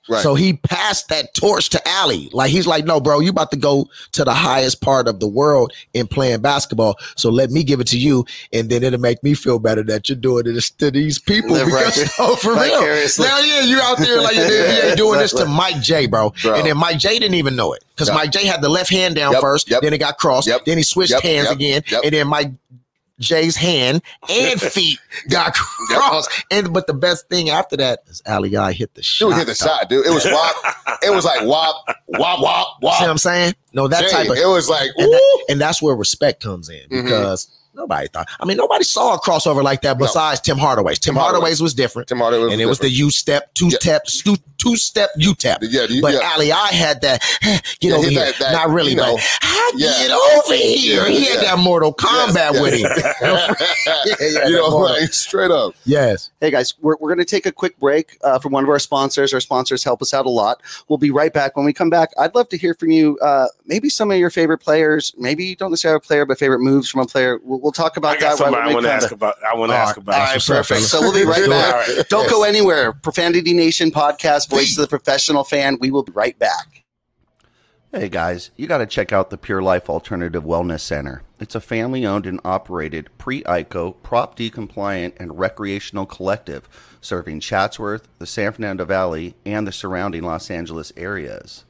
Right. 0.08 0.22
So 0.22 0.34
he 0.34 0.54
passed 0.54 1.08
that 1.08 1.32
torch 1.32 1.70
to 1.70 1.82
Ali. 1.88 2.28
Like 2.32 2.50
he's 2.50 2.66
like, 2.66 2.84
no, 2.84 3.00
bro, 3.00 3.20
you 3.20 3.30
about 3.30 3.50
to 3.52 3.56
go 3.56 3.88
to 4.12 4.24
the 4.24 4.34
highest 4.34 4.82
part 4.82 5.08
of 5.08 5.18
the 5.18 5.26
world 5.26 5.72
in 5.94 6.06
playing 6.06 6.42
basketball. 6.42 6.96
So 7.16 7.30
let 7.30 7.50
me 7.50 7.64
give 7.64 7.80
it 7.80 7.86
to 7.88 7.98
you, 7.98 8.26
and 8.52 8.68
then 8.68 8.82
it'll 8.82 9.00
make 9.00 9.22
me 9.22 9.34
feel 9.34 9.58
better 9.58 9.82
that 9.84 10.08
you're 10.08 10.16
doing 10.16 10.44
this 10.44 10.70
to 10.72 10.90
these 10.90 11.18
people. 11.18 11.52
Live 11.52 11.66
right 11.72 11.86
because, 11.86 12.12
oh, 12.18 12.36
for 12.36 12.52
real. 12.54 12.80
Now, 13.18 13.38
yeah, 13.40 13.62
you're 13.62 13.80
out 13.80 13.98
there 13.98 14.20
like 14.20 14.36
you 14.36 14.42
ain't 14.42 14.96
doing 14.98 15.18
this 15.18 15.32
to 15.32 15.46
Mike 15.46 15.80
J, 15.80 16.06
bro. 16.06 16.34
Bro. 16.42 16.54
And 16.56 16.66
then 16.66 16.76
Mike 16.76 16.98
J 16.98 17.18
didn't 17.18 17.34
even 17.36 17.56
know 17.56 17.72
it 17.72 17.82
because 17.94 18.08
Yep. 18.08 18.14
Mike 18.16 18.30
J 18.32 18.46
had 18.46 18.60
the 18.60 18.68
left 18.68 18.90
hand 18.90 19.14
down 19.14 19.32
Yep, 19.32 19.40
first, 19.40 19.70
yep. 19.70 19.80
then 19.82 19.92
it 19.94 19.98
got 19.98 20.18
crossed, 20.18 20.50
then 20.66 20.76
he 20.76 20.82
switched 20.82 21.18
hands 21.22 21.48
again, 21.50 21.82
and 22.02 22.12
then 22.12 22.28
Mike 22.28 22.50
J's 23.24 23.56
hand 23.56 24.02
and 24.30 24.60
feet 24.60 24.98
got 25.28 25.54
crossed. 25.54 26.30
And 26.50 26.72
but 26.72 26.86
the 26.86 26.94
best 26.94 27.28
thing 27.28 27.50
after 27.50 27.76
that 27.78 28.00
is 28.06 28.22
Ali 28.26 28.56
I 28.56 28.72
hit 28.72 28.94
the 28.94 29.02
shot. 29.02 29.28
Dude 29.30 29.36
hit 29.38 29.46
the 29.46 29.54
shot, 29.54 29.88
dude. 29.88 30.06
It 30.06 30.10
was 30.10 30.24
wop. 30.26 30.54
it 31.02 31.10
was 31.10 31.24
like 31.24 31.44
wop, 31.46 31.84
wop, 32.08 32.40
wop, 32.40 32.76
wop. 32.82 32.98
See 32.98 33.04
what 33.04 33.10
I'm 33.10 33.18
saying? 33.18 33.54
No, 33.72 33.88
that 33.88 34.02
Jay, 34.04 34.10
type 34.10 34.30
of 34.30 34.36
it 34.36 34.46
was 34.46 34.68
like, 34.68 34.90
and, 34.96 35.12
that- 35.12 35.44
and 35.48 35.60
that's 35.60 35.82
where 35.82 35.94
respect 35.96 36.42
comes 36.42 36.68
in 36.68 36.88
Mhm. 36.88 37.02
because 37.04 37.48
nobody 37.74 38.08
thought. 38.08 38.28
I 38.40 38.44
mean, 38.44 38.56
nobody 38.56 38.84
saw 38.84 39.14
a 39.14 39.20
crossover 39.20 39.62
like 39.62 39.82
that 39.82 39.98
No. 39.98 40.06
besides 40.06 40.40
Tim 40.40 40.58
Hardaway's. 40.58 40.98
Tim 40.98 41.14
Tim 41.14 41.20
Hardaway. 41.20 41.40
Hardaway's 41.40 41.60
was 41.60 41.74
different, 41.74 42.08
Tim 42.08 42.18
Hardaway 42.18 42.44
was 42.44 42.52
and 42.52 42.62
it 42.62 42.66
was 42.66 42.78
the. 42.78 42.90
U 42.90 43.10
step, 43.10 43.52
two 43.54 43.66
Yeah. 43.68 43.78
step, 43.80 44.04
two, 44.04 44.36
two 44.58 44.76
step 44.76 45.10
U 45.16 45.34
tap. 45.34 45.58
yeah, 45.62 45.86
you, 45.88 46.00
But 46.00 46.14
yeah. 46.14 46.30
Ali, 46.34 46.52
I 46.52 46.68
had 46.68 47.00
that. 47.02 47.22
Get 47.42 47.64
Yeah, 47.80 47.94
over 47.94 48.08
here. 48.08 48.20
that- 48.24 48.38
that, 48.38 48.52
Not 48.52 48.70
really, 48.70 48.90
you 48.92 48.96
know, 48.96 49.14
but 49.16 49.22
I 49.42 49.72
yeah. 49.76 49.88
get 50.06 50.10
over 50.10 50.54
here. 50.54 51.06
He 51.06 51.24
had 51.24 51.36
Yeah. 51.36 51.40
that 51.54 51.58
Mortal 51.58 51.92
Kombat 51.94 52.52
Yes, 52.54 52.60
with 52.60 52.78
yes. 52.78 53.18
him. 53.20 53.56
yeah, 54.42 54.48
you 54.48 54.56
know, 54.56 54.76
like 54.76 55.12
straight 55.12 55.50
up. 55.50 55.74
yes. 55.84 56.30
Hey 56.40 56.50
guys, 56.50 56.74
we're, 56.80 56.96
we're 57.00 57.08
going 57.08 57.18
to 57.18 57.24
take 57.24 57.46
a 57.46 57.52
quick 57.52 57.78
break 57.78 58.18
uh, 58.22 58.38
from 58.38 58.52
one 58.52 58.62
of 58.64 58.70
our 58.70 58.78
sponsors. 58.78 59.32
Our 59.34 59.40
sponsors 59.40 59.82
help 59.84 60.02
us 60.02 60.12
out 60.14 60.26
a 60.26 60.30
lot. 60.30 60.62
We'll 60.88 60.98
be 60.98 61.10
right 61.10 61.32
back. 61.32 61.56
When 61.56 61.64
we 61.66 61.72
come 61.72 61.90
back, 61.90 62.10
I'd 62.18 62.34
love 62.34 62.48
to 62.50 62.56
hear 62.58 62.74
from 62.74 62.90
you. 62.90 63.18
Uh, 63.20 63.46
maybe 63.66 63.88
some 63.88 64.10
of 64.10 64.18
your 64.18 64.30
favorite 64.30 64.58
players. 64.58 65.12
Maybe 65.18 65.44
you 65.44 65.56
don't 65.56 65.70
necessarily 65.70 65.96
have 65.96 66.04
a 66.04 66.06
player, 66.06 66.26
but 66.26 66.38
favorite 66.38 66.60
moves 66.60 66.88
from 66.88 67.00
a 67.00 67.06
player. 67.06 67.38
We'll, 67.42 67.60
we'll 67.64 67.72
talk 67.72 67.96
about 67.96 68.18
I 68.18 68.20
that. 68.20 68.26
right 68.26 68.38
somebody 68.38 68.56
when 68.56 68.64
I 68.64 68.68
we 68.68 68.74
want 68.74 68.84
to 68.84 68.90
come 68.90 68.96
ask 69.02 69.12
about. 69.12 69.34
I 69.42 69.56
want 69.56 69.72
to 69.72 69.76
ask 69.76 69.96
about. 69.96 70.14
All 70.14 70.20
right, 70.20 70.34
what's 70.34 70.46
perfect. 70.46 70.82
So 70.82 71.00
we'll 71.00 71.14
be 71.14 71.24
right 71.24 71.48
back. 71.48 71.88
right. 71.88 72.08
Don't 72.08 72.30
go 72.30 72.44
anywhere. 72.44 72.92
Profanity 72.92 73.54
Nation 73.54 73.90
podcast, 73.90 74.48
voice 74.48 74.76
of 74.78 74.82
the 74.82 74.88
professional 74.88 75.42
fan. 75.42 75.78
We 75.80 75.90
will 75.90 76.04
be 76.04 76.12
right 76.12 76.38
back. 76.38 76.84
Hey 77.90 78.08
guys, 78.08 78.50
you 78.56 78.66
got 78.66 78.78
to 78.78 78.86
check 78.86 79.12
out 79.12 79.30
the 79.30 79.38
Pure 79.38 79.62
Life 79.62 79.88
Alternative 79.88 80.42
Wellness 80.42 80.80
Center. 80.80 81.22
It's 81.38 81.54
a 81.54 81.60
family 81.60 82.04
owned 82.04 82.26
and 82.26 82.40
operated 82.44 83.08
pre 83.18 83.44
ICO, 83.44 83.94
Prop 84.02 84.34
D 84.34 84.50
compliant, 84.50 85.14
and 85.18 85.38
recreational 85.38 86.04
collective 86.04 86.68
serving 87.00 87.38
Chatsworth, 87.38 88.08
the 88.18 88.26
San 88.26 88.52
Fernando 88.52 88.84
Valley, 88.84 89.36
and 89.46 89.66
the 89.66 89.72
surrounding 89.72 90.24
Los 90.24 90.50
Angeles 90.50 90.92
areas. 90.96 91.64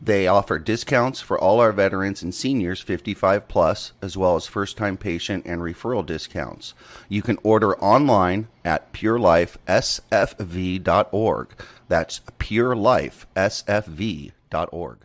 They 0.00 0.26
offer 0.26 0.58
discounts 0.58 1.20
for 1.20 1.38
all 1.38 1.60
our 1.60 1.72
veterans 1.72 2.22
and 2.22 2.34
seniors 2.34 2.80
55 2.80 3.46
plus, 3.48 3.92
as 4.02 4.16
well 4.16 4.34
as 4.36 4.46
first 4.46 4.76
time 4.76 4.96
patient 4.96 5.46
and 5.46 5.60
referral 5.60 6.04
discounts. 6.04 6.74
You 7.08 7.22
can 7.22 7.38
order 7.42 7.76
online 7.78 8.48
at 8.64 8.92
purelifesfv.org. 8.92 11.48
That's 11.88 12.20
purelifesfv.org. 12.38 14.98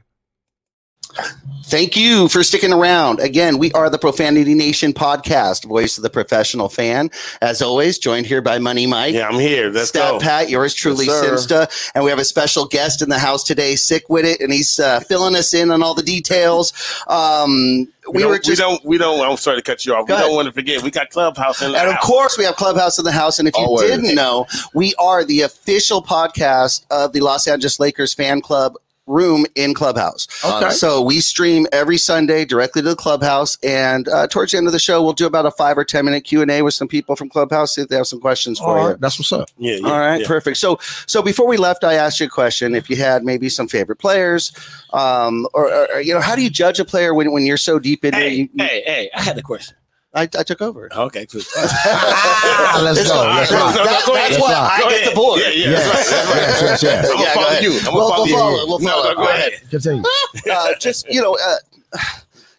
Thank 1.65 1.95
you 1.95 2.29
for 2.29 2.43
sticking 2.43 2.73
around. 2.73 3.19
Again, 3.19 3.59
we 3.59 3.71
are 3.73 3.91
the 3.91 3.99
Profanity 3.99 4.55
Nation 4.55 4.91
podcast, 4.91 5.65
voice 5.67 5.97
of 5.97 6.03
the 6.03 6.09
professional 6.09 6.67
fan. 6.67 7.11
As 7.43 7.61
always, 7.61 7.99
joined 7.99 8.25
here 8.25 8.41
by 8.41 8.57
Money 8.57 8.87
Mike. 8.87 9.13
Yeah, 9.13 9.27
I'm 9.27 9.39
here. 9.39 9.69
Let's 9.69 9.89
Stat 9.89 10.13
go. 10.13 10.19
Pat, 10.19 10.49
yours 10.49 10.73
truly, 10.73 11.05
Yes. 11.05 11.23
Simsta. 11.45 11.91
And 11.93 12.03
we 12.03 12.09
have 12.09 12.17
a 12.17 12.25
special 12.25 12.65
guest 12.65 13.03
in 13.03 13.09
the 13.09 13.19
house 13.19 13.43
today, 13.43 13.75
Sick 13.75 14.09
with 14.09 14.25
it, 14.25 14.41
and 14.41 14.51
he's 14.51 14.79
uh, 14.79 14.99
filling 15.01 15.35
us 15.35 15.53
in 15.53 15.69
on 15.69 15.83
all 15.83 15.93
the 15.93 16.01
details. 16.01 16.73
Um, 17.07 17.87
We, 18.07 18.13
we 18.13 18.19
don't, 18.21 18.29
were 18.29 18.33
we 18.35 18.39
just. 18.39 18.59
don't. 18.59 18.83
We 18.85 18.97
don't. 18.97 19.19
I'm 19.29 19.37
sorry 19.37 19.57
to 19.57 19.61
cut 19.63 19.85
you 19.85 19.93
off. 19.93 20.07
We 20.07 20.13
ahead. 20.15 20.25
don't 20.25 20.35
want 20.35 20.47
to 20.47 20.51
forget. 20.51 20.81
We 20.81 20.89
got 20.89 21.11
Clubhouse 21.11 21.61
in 21.61 21.71
the 21.71 21.77
house. 21.77 21.87
And 21.87 21.95
of 21.95 22.01
course, 22.03 22.35
we 22.37 22.45
have 22.45 22.55
Clubhouse 22.55 22.97
in 22.97 23.05
the 23.05 23.11
house. 23.11 23.37
And 23.37 23.47
if 23.47 23.55
you 23.55 23.63
Always. 23.63 23.87
didn't 23.87 24.15
know, 24.15 24.47
we 24.73 24.95
are 24.95 25.23
the 25.23 25.41
official 25.41 26.01
podcast 26.01 26.83
of 26.89 27.13
the 27.13 27.19
Los 27.19 27.47
Angeles 27.47 27.79
Lakers 27.79 28.15
fan 28.15 28.41
club 28.41 28.75
room 29.09 29.45
in 29.55 29.73
Clubhouse. 29.73 30.27
Okay. 30.45 30.69
So 30.69 31.01
we 31.01 31.19
stream 31.19 31.67
every 31.71 31.97
Sunday 31.97 32.45
directly 32.45 32.81
to 32.81 32.89
the 32.89 32.95
Clubhouse, 32.95 33.57
and 33.63 34.07
uh, 34.07 34.27
towards 34.27 34.51
the 34.51 34.57
end 34.57 34.67
of 34.67 34.73
the 34.73 34.79
show, 34.79 35.01
we'll 35.03 35.13
do 35.13 35.25
about 35.25 35.45
a 35.45 35.51
five 35.51 35.77
or 35.77 35.83
ten 35.83 36.05
minute 36.05 36.23
Q 36.23 36.41
and 36.41 36.51
A 36.51 36.61
with 36.61 36.73
some 36.73 36.87
people 36.87 37.15
from 37.15 37.27
Clubhouse. 37.29 37.75
See 37.75 37.81
if 37.81 37.89
they 37.89 37.95
have 37.97 38.07
some 38.07 38.21
questions 38.21 38.59
for 38.59 38.77
All 38.77 38.81
you. 38.83 38.87
right, 38.91 39.01
that's 39.01 39.19
what's 39.19 39.31
up. 39.33 39.49
Yeah, 39.57 39.75
yeah, 39.81 39.87
All 39.89 39.99
right, 39.99 40.21
yeah. 40.21 40.27
perfect. 40.27 40.57
So, 40.57 40.79
so 41.07 41.21
before 41.21 41.47
we 41.47 41.57
left, 41.57 41.83
I 41.83 41.95
asked 41.95 42.19
you 42.19 42.27
a 42.27 42.29
question. 42.29 42.75
If 42.75 42.89
you 42.89 42.95
had 42.95 43.23
maybe 43.23 43.49
some 43.49 43.67
favorite 43.67 43.97
players, 43.97 44.51
um, 44.93 45.47
or, 45.53 45.69
or, 45.73 45.87
or, 45.95 46.01
you 46.01 46.13
know, 46.13 46.21
how 46.21 46.35
do 46.35 46.41
you 46.43 46.49
judge 46.49 46.79
a 46.79 46.85
player 46.85 47.13
when, 47.13 47.31
when 47.31 47.45
you're 47.45 47.57
so 47.57 47.79
deep 47.79 48.05
in? 48.05 48.13
Hey, 48.13 48.29
You, 48.33 48.49
you- 48.53 48.63
hey, 48.63 48.83
hey! 48.85 49.09
I 49.15 49.21
had 49.21 49.35
the 49.35 49.41
question. 49.41 49.75
I, 50.13 50.23
I 50.23 50.27
took 50.43 50.61
over. 50.61 50.89
Okay, 50.91 51.25
good. 51.27 51.43
Ah, 51.55 52.81
let's 52.83 53.07
go. 53.07 53.15
Let's 53.27 53.51
right, 53.51 53.73
That- 53.75 54.03
go 54.07 54.13
that's 54.15 54.39
why 54.39 54.49
Go 54.49 54.53
I 54.55 54.89
get 54.89 55.01
ahead. 55.01 55.11
the 55.11 55.15
board. 55.15 55.39
Yeah, 55.41 55.49
yeah, 55.49 55.69
Yes, 55.69 55.85
that's 55.85 56.11
right. 56.11 56.25
That's 56.35 56.61
right. 56.61 56.69
yes, 56.71 56.83
yes, 56.83 56.83
yes. 56.83 57.05
I'm 57.05 57.11
gonna 57.13 57.23
Yeah, 57.23 57.33
follow 57.33 57.47
ahead. 57.47 57.63
you. 57.63 57.71
I'm 57.77 57.83
gonna 57.83 57.95
We'll- 57.95 58.09
follow 58.09 58.25
you. 58.25 58.33
follow- 58.35 58.67
we'll 58.67 58.79
follow. 58.79 59.03
no, 59.09 59.15
go 59.15 59.21
All 59.21 59.29
ahead. 59.29 59.51
Continue. 59.69 60.03
uh, 60.51 60.75
just 60.79 61.07
you 61.13 61.21
know, 61.21 61.37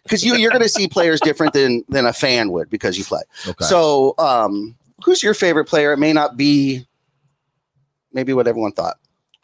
because 0.03 0.23
you 0.23 0.35
you're 0.35 0.49
going 0.51 0.61
to 0.63 0.69
see 0.69 0.87
players 0.87 1.19
different 1.19 1.53
than 1.53 1.83
than 1.89 2.05
a 2.05 2.13
fan 2.13 2.51
would 2.51 2.69
because 2.69 2.97
you 2.97 3.03
play. 3.03 3.21
Okay. 3.47 3.65
So, 3.65 4.15
um, 4.17 4.75
who's 5.03 5.21
your 5.21 5.33
favorite 5.33 5.65
player? 5.65 5.91
It 5.93 5.97
may 5.97 6.13
not 6.13 6.37
be 6.37 6.85
maybe 8.13 8.31
what 8.33 8.47
everyone 8.47 8.71
thought. 8.71 8.97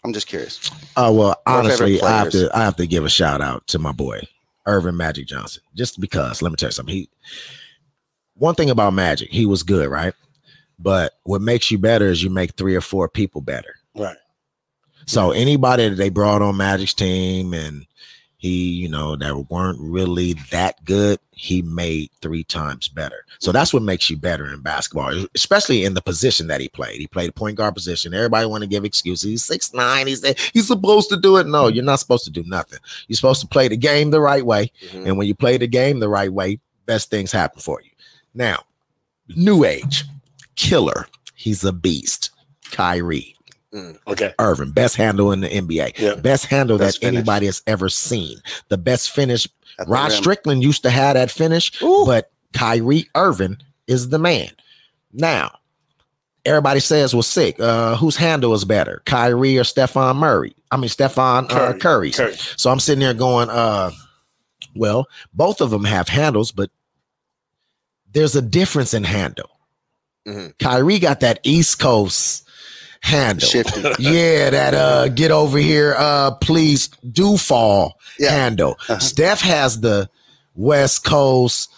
I'm 0.06 0.14
just 0.14 0.28
curious. 0.28 0.70
Uh, 0.96 1.12
well, 1.14 1.28
Your 1.28 1.36
honestly, 1.58 2.02
I 2.02 2.18
have 2.20 2.30
to 2.32 2.50
I 2.54 2.64
have 2.64 2.76
to 2.78 2.88
give 2.88 3.04
a 3.04 3.10
shout 3.10 3.42
out 3.42 3.68
to 3.68 3.80
my 3.80 3.92
boy 3.92 4.22
Earvin 4.66 4.96
Magic 4.96 5.28
Johnson, 5.28 5.62
just 5.76 6.00
because. 6.00 6.42
Let 6.42 6.52
me 6.52 6.56
tell 6.56 6.68
you 6.68 6.72
something. 6.74 6.96
He 6.96 7.10
one 8.38 8.56
thing 8.56 8.70
about 8.70 8.94
Magic, 8.94 9.30
he 9.30 9.46
was 9.46 9.64
good, 9.64 9.90
right? 9.90 10.14
But 10.80 11.14
what 11.24 11.42
makes 11.42 11.72
you 11.72 11.78
better 11.78 12.06
is 12.06 12.24
you 12.24 12.30
make 12.30 12.54
three 12.56 12.76
or 12.76 12.82
four 12.82 13.10
people 13.10 13.42
better. 13.42 13.76
Right. 13.96 14.18
So 15.06 15.32
anybody 15.32 15.90
that 15.90 15.96
they 15.96 16.10
brought 16.10 16.42
on 16.42 16.58
Magic's 16.58 16.94
team 16.94 17.54
and 17.54 17.86
he, 18.40 18.70
you 18.74 18.88
know, 18.88 19.16
that 19.16 19.50
weren't 19.50 19.80
really 19.82 20.34
that 20.52 20.84
good, 20.86 21.18
he 21.32 21.64
made 21.64 22.12
three 22.22 22.44
times 22.44 22.88
better. 22.88 23.26
So 23.40 23.52
that's 23.52 23.74
what 23.74 23.82
makes 23.82 24.10
you 24.10 24.18
better 24.18 24.46
in 24.54 24.62
basketball, 24.62 25.26
especially 25.34 25.86
in 25.86 25.96
the 25.96 26.02
position 26.02 26.46
that 26.48 26.62
he 26.62 26.68
played. 26.70 27.00
He 27.00 27.08
played 27.08 27.30
a 27.30 27.34
point 27.34 27.58
guard 27.58 27.74
position. 27.74 28.14
Everybody 28.14 28.46
want 28.46 28.62
to 28.62 28.68
give 28.70 28.86
excuses. 28.86 29.30
He's 29.30 29.46
six 29.46 29.74
nine. 29.74 30.06
He's 30.06 30.24
he's 30.52 30.68
supposed 30.68 31.10
to 31.10 31.18
do 31.18 31.38
it. 31.38 31.48
No, 31.48 31.68
you're 31.68 31.84
not 31.84 32.00
supposed 32.00 32.26
to 32.26 32.32
do 32.32 32.44
nothing. 32.46 32.80
You're 33.08 33.16
supposed 33.16 33.42
to 33.42 33.48
play 33.48 33.68
the 33.68 33.78
game 33.78 34.12
the 34.12 34.22
right 34.22 34.46
way. 34.46 34.72
Mhm. 34.92 35.08
And 35.08 35.18
when 35.18 35.28
you 35.28 35.34
play 35.34 35.58
the 35.58 35.68
game 35.68 36.00
the 36.00 36.10
right 36.10 36.32
way, 36.32 36.60
best 36.86 37.10
things 37.10 37.32
happen 37.32 37.60
for 37.60 37.82
you. 37.82 37.90
Now, 38.38 38.60
new 39.36 39.66
age, 39.66 40.06
killer. 40.56 41.08
He's 41.36 41.64
a 41.64 41.74
beast. 41.74 42.30
Kyrie. 42.72 43.36
Okay. 44.08 44.34
Irving, 44.40 44.72
best 44.72 44.96
handle 44.96 45.32
in 45.32 45.42
the 45.42 45.50
NBA, 45.50 45.94
Yeah. 46.00 46.16
best 46.16 46.46
handle 46.46 46.78
Best 46.78 47.02
that 47.02 47.08
anybody 47.08 47.46
has 47.48 47.62
ever 47.68 47.90
seen, 47.90 48.38
the 48.70 48.78
best 48.78 49.12
finish. 49.12 49.48
Rod. 49.86 50.12
Strickland 50.12 50.64
used 50.64 50.82
to 50.84 50.90
have 50.90 51.14
that 51.16 51.30
finish, 51.30 51.72
Ooh. 51.84 52.04
but 52.06 52.32
Kyrie 52.54 53.08
Irving 53.14 53.58
is 53.88 54.10
the 54.10 54.18
man. 54.18 54.50
Now, 55.14 55.52
everybody 56.46 56.80
says, 56.80 57.14
"Well, 57.14 57.22
sick. 57.24 57.60
Uh, 57.60 57.96
whose 57.98 58.16
handle 58.16 58.54
is 58.56 58.66
better, 58.66 59.02
Kyrie 59.06 59.58
or 59.58 59.64
Stefan 59.64 60.18
Murray? 60.18 60.56
I 60.72 60.78
mean, 60.78 60.90
Stefan 60.90 61.46
uh, 61.46 61.48
Curry. 61.50 61.80
Curry's." 61.80 62.16
Curry. 62.18 62.36
So 62.56 62.72
I'm 62.72 62.80
sitting 62.80 63.02
there 63.02 63.14
going, 63.14 63.50
uh, 63.50 63.92
well, 64.76 65.08
both 65.34 65.62
of 65.62 65.70
them 65.70 65.84
have 65.84 66.08
handles, 66.08 66.52
but 66.52 66.72
there's 68.14 68.36
a 68.36 68.42
difference 68.42 68.94
in 68.94 69.04
handle. 69.04 69.50
Mhm. 70.28 70.58
Kyrie 70.60 71.00
got 71.00 71.20
that 71.22 71.40
East 71.44 71.80
Coast 71.80 72.44
handle. 73.02 73.48
Shifty. 73.48 73.82
Yeah, 74.00 74.50
that 74.50 74.74
uh 74.74 75.08
get 75.10 75.32
over 75.32 75.58
here, 75.58 75.96
uh 75.98 76.32
please 76.32 76.88
do 77.12 77.38
fall 77.38 77.98
Yeah. 78.20 78.32
handle. 78.32 78.72
Uh-huh. 78.90 79.00
Steph 79.00 79.42
has 79.42 79.80
the 79.80 80.10
West 80.56 81.04
Coast 81.04 81.70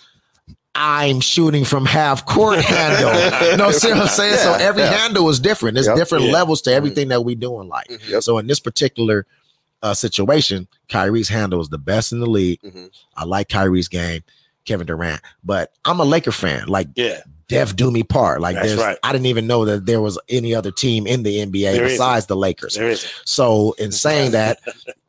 I'm 0.75 1.19
shooting 1.19 1.65
from 1.65 1.85
half 1.85 2.25
court 2.25 2.59
handle. 2.59 3.49
You 3.51 3.57
know 3.57 3.71
see 3.71 3.89
what 3.89 4.01
I'm 4.01 4.07
saying? 4.07 4.37
so 4.37 4.53
every 4.53 4.83
yeah. 4.83 4.91
handle 4.93 5.27
is 5.29 5.39
different. 5.39 5.73
There's 5.75 5.87
Yep. 5.87 5.95
different 5.97 6.25
Yeah. 6.25 6.31
levels 6.33 6.61
to 6.63 6.73
everything 6.73 7.09
that 7.09 7.25
we 7.25 7.35
do 7.35 7.59
in 7.59 7.67
life. 7.67 7.87
Yep. 8.07 8.23
So 8.23 8.37
in 8.37 8.47
this 8.47 8.59
particular 8.59 9.25
uh, 9.81 9.93
situation, 9.93 10.67
Kyrie's 10.89 11.29
handle 11.29 11.61
is 11.61 11.69
the 11.69 11.77
best 11.77 12.11
in 12.11 12.19
the 12.19 12.25
league. 12.29 12.59
Mhm. 12.61 12.89
I 13.15 13.23
like 13.25 13.47
Kyrie's 13.49 13.87
game, 13.87 14.23
Kevin 14.69 14.85
Durant, 14.87 15.19
but 15.43 15.73
I'm 15.83 15.99
a 15.99 16.05
Laker 16.05 16.31
fan. 16.31 16.67
Like 16.67 16.87
Yeah. 16.95 17.21
Def 17.47 17.75
do 17.75 17.89
me 17.89 18.03
part. 18.03 18.39
Like 18.41 18.55
That's 18.55 18.67
there's, 18.67 18.79
right. 18.79 18.97
I 19.01 19.11
didn't 19.11 19.25
even 19.25 19.47
know 19.47 19.65
that 19.65 19.87
there 19.87 19.99
was 20.01 20.19
any 20.29 20.53
other 20.53 20.69
team 20.69 21.07
in 21.07 21.23
the 21.23 21.37
NBA 21.39 21.73
There 21.73 21.83
besides 21.85 22.27
the 22.27 22.35
Lakers. 22.35 22.75
There 22.75 22.87
is. 22.89 23.11
So 23.25 23.71
in 23.79 23.91
saying 23.91 24.31
that, 24.33 24.59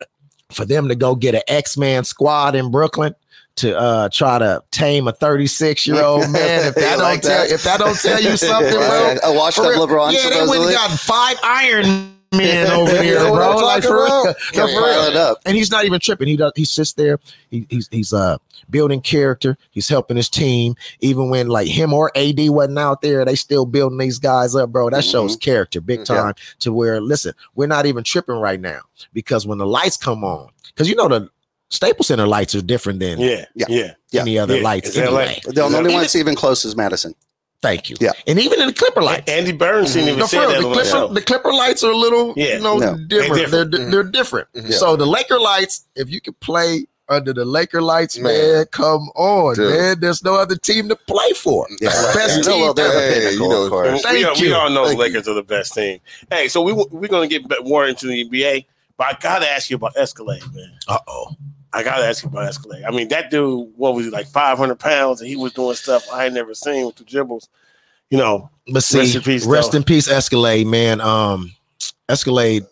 for 0.51 0.65
them 0.65 0.89
to 0.89 0.95
go 0.95 1.15
get 1.15 1.35
an 1.35 1.43
X-Man 1.47 2.05
squad 2.05 2.55
in 2.55 2.71
Brooklyn 2.71 3.15
to 3.57 3.79
uh 3.79 4.09
try 4.09 4.39
to 4.39 4.63
tame 4.71 5.07
a 5.07 5.13
36 5.13 5.87
year 5.87 6.03
old 6.03 6.23
man, 6.31 6.67
if 6.67 6.75
that 6.77 6.93
don't 6.97 6.99
like 7.01 7.21
tell 7.21 7.43
that? 7.43 7.51
if 7.53 7.63
that 7.65 7.79
don't 7.79 7.99
tell 8.01 8.19
you 8.21 8.37
something, 8.39 8.73
bro. 8.73 9.17
a 9.23 9.35
washed 9.35 9.59
for 9.59 9.75
up. 9.75 9.89
LeBron. 9.89 10.13
yeah, 10.13 10.31
they 10.31 10.47
went 10.47 10.73
got 10.73 10.91
five 10.99 11.37
Iron 11.45 12.17
Men 12.33 12.71
over 12.71 13.03
here, 13.03 13.19
bro. 13.19 13.57
Like 13.57 13.83
for 13.83 14.05
real. 14.05 14.25
No, 14.55 14.67
for 14.67 14.67
real 14.67 15.19
up. 15.19 15.39
and 15.45 15.57
he's 15.57 15.71
not 15.71 15.85
even 15.85 15.99
tripping. 16.01 16.29
He 16.29 16.37
does. 16.37 16.53
He 16.55 16.65
sits 16.65 16.93
there. 16.93 17.19
He, 17.51 17.67
he's 17.69 17.89
he's 17.91 18.13
uh 18.13 18.39
building 18.71 19.01
character. 19.01 19.57
He's 19.73 19.89
helping 19.89 20.17
his 20.17 20.29
team. 20.29 20.75
Even 21.01 21.29
when 21.29 21.49
like 21.49 21.67
him 21.69 21.93
or 21.93 22.13
AD 22.17 22.39
wasn't 22.51 22.79
out 22.79 23.03
there, 23.03 23.25
they 23.25 23.35
still 23.35 23.67
building 23.67 23.99
these 23.99 24.19
guys 24.21 24.55
up, 24.55 24.71
bro. 24.71 24.91
That 24.91 25.05
shows 25.05 25.37
character 25.37 25.81
big 25.81 26.01
Mm-hmm. 26.01 26.13
Yeah. 26.15 26.23
time. 26.23 26.35
To 26.61 26.73
where 26.73 27.01
listen, 27.01 27.35
we're 27.57 27.67
not 27.67 27.87
even 27.87 28.05
tripping 28.05 28.37
right 28.37 28.61
now 28.61 28.81
because 29.13 29.47
when 29.47 29.59
the 29.59 29.67
lights 29.67 29.97
come 29.97 30.23
on, 30.25 30.51
because 30.67 30.89
you 30.89 30.95
know 30.95 31.09
the 31.09 31.29
Staples 31.71 32.09
Center 32.09 32.27
lights 32.27 32.55
are 32.55 32.63
different 32.63 33.01
than 33.01 33.19
Yeah. 33.21 33.45
Yeah. 33.55 33.67
Yeah. 33.69 33.93
Yeah. 34.11 34.21
any 34.23 34.39
other 34.39 34.57
Yeah. 34.57 34.63
lights 34.63 34.91
Is 34.91 34.99
anyway. 34.99 35.41
The 35.47 35.63
only 35.63 35.79
Even- 35.81 35.93
one 35.95 36.07
even 36.15 36.35
close 36.37 36.65
is 36.65 36.77
Madison. 36.77 37.15
Thank 37.63 37.91
you. 37.91 37.97
Yeah. 38.01 38.13
and 38.27 38.39
even 38.39 38.61
in 38.61 38.69
the 38.69 38.73
Clipper 38.73 39.03
lights. 39.03 39.31
Andy 39.31 39.53
Burns 39.53 39.93
didn't 39.93 40.09
even 40.09 40.21
No, 40.21 40.27
say 40.27 40.39
that 40.39 40.63
the 40.63 40.73
Clipper, 40.73 40.85
show. 40.89 41.09
the 41.09 41.21
Clipper 41.21 41.53
lights 41.53 41.85
are 41.85 41.91
a 41.91 41.97
little, 41.97 42.33
Yeah. 42.37 42.55
you 42.57 42.61
know, 42.61 42.79
No. 42.79 42.97
different. 42.97 43.09
They're 43.11 43.19
They're 43.49 43.65
different. 43.67 43.91
they're, 43.93 44.03
different. 44.03 44.49
Mhm. 44.57 44.73
So 44.73 44.97
the 44.97 45.05
Laker 45.07 45.39
lights, 45.39 45.83
if 45.95 46.09
you 46.11 46.21
can 46.23 46.33
play 46.41 46.87
under 47.11 47.33
the 47.35 47.45
Laker 47.45 47.83
lights, 47.83 48.17
man, 48.19 48.53
Man. 48.55 48.65
come 48.71 49.11
on, 49.15 49.57
Dude. 49.57 49.69
man. 49.75 50.01
There's 50.01 50.25
no 50.25 50.37
other 50.37 50.57
team 50.57 50.89
to 50.89 50.97
play 50.97 51.33
for. 51.35 51.67
Yeah. 51.81 51.91
Best 52.15 52.45
team 52.45 52.61
well, 52.61 52.73
the 52.73 52.83
Hey, 52.83 53.33
you 53.33 53.41
know, 53.41 53.65
of 53.65 53.71
course. 53.71 53.93
we, 53.95 53.99
Thank 54.01 54.27
all, 54.27 54.35
we 54.41 54.53
all 54.53 54.71
know 54.71 54.87
Thank 54.87 54.97
the 54.99 55.05
Lakers 55.05 55.29
are 55.29 55.35
the 55.35 55.43
best 55.43 55.75
team. 55.75 55.99
Hey, 56.31 56.49
so 56.49 56.63
we 56.63 56.73
we're 56.73 57.09
gonna 57.09 57.27
get 57.27 57.47
bit 57.49 57.65
more 57.67 57.87
into 57.87 58.07
the 58.07 58.25
NBA, 58.25 58.65
but 58.97 59.07
I 59.09 59.17
gotta 59.21 59.47
ask 59.51 59.69
you 59.69 59.77
about 59.77 59.97
Escalade, 59.99 60.43
man. 60.55 60.73
Uh 60.89 60.99
oh. 61.09 61.33
I 61.73 61.83
gotta 61.85 62.05
ask 62.05 62.25
you 62.25 62.29
about 62.31 62.47
Escalade. 62.49 62.83
I 62.85 62.91
mean, 62.91 63.09
that 63.09 63.31
dude, 63.31 63.73
what 63.77 63.95
was 63.95 64.05
he 64.07 64.11
like, 64.11 64.27
five 64.27 64.59
hundred 64.59 64.79
pounds, 64.81 65.21
and 65.21 65.29
he 65.31 65.37
was 65.37 65.53
doing 65.53 65.75
stuff 65.77 66.05
I 66.13 66.25
had 66.25 66.33
never 66.35 66.55
seen 66.55 66.87
with 66.87 66.97
the 66.97 67.05
dribbles. 67.05 67.49
You 68.11 68.19
know, 68.19 68.51
But 68.73 68.83
see, 68.83 68.99
Rest 69.19 69.47
rest 69.47 69.75
in 69.75 69.79
in 69.79 69.85
peace, 69.85 70.07
peace, 70.07 70.09
Escalade, 70.09 70.67
man. 70.67 71.01
Um, 71.01 71.53
Escalade 72.09 72.65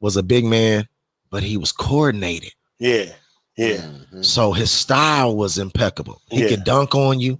was 0.00 0.16
a 0.16 0.22
big 0.22 0.44
man, 0.44 0.88
but 1.30 1.44
he 1.44 1.56
was 1.56 1.70
coordinated. 1.70 2.52
yeah, 2.80 3.12
yeah, 3.56 3.76
Mhm. 4.12 4.24
So 4.24 4.52
his 4.52 4.70
style 4.72 5.36
was 5.36 5.58
impeccable. 5.58 6.20
He 6.30 6.42
Yeah. 6.42 6.48
could 6.48 6.64
dunk 6.64 6.94
on 6.96 7.20
you. 7.20 7.38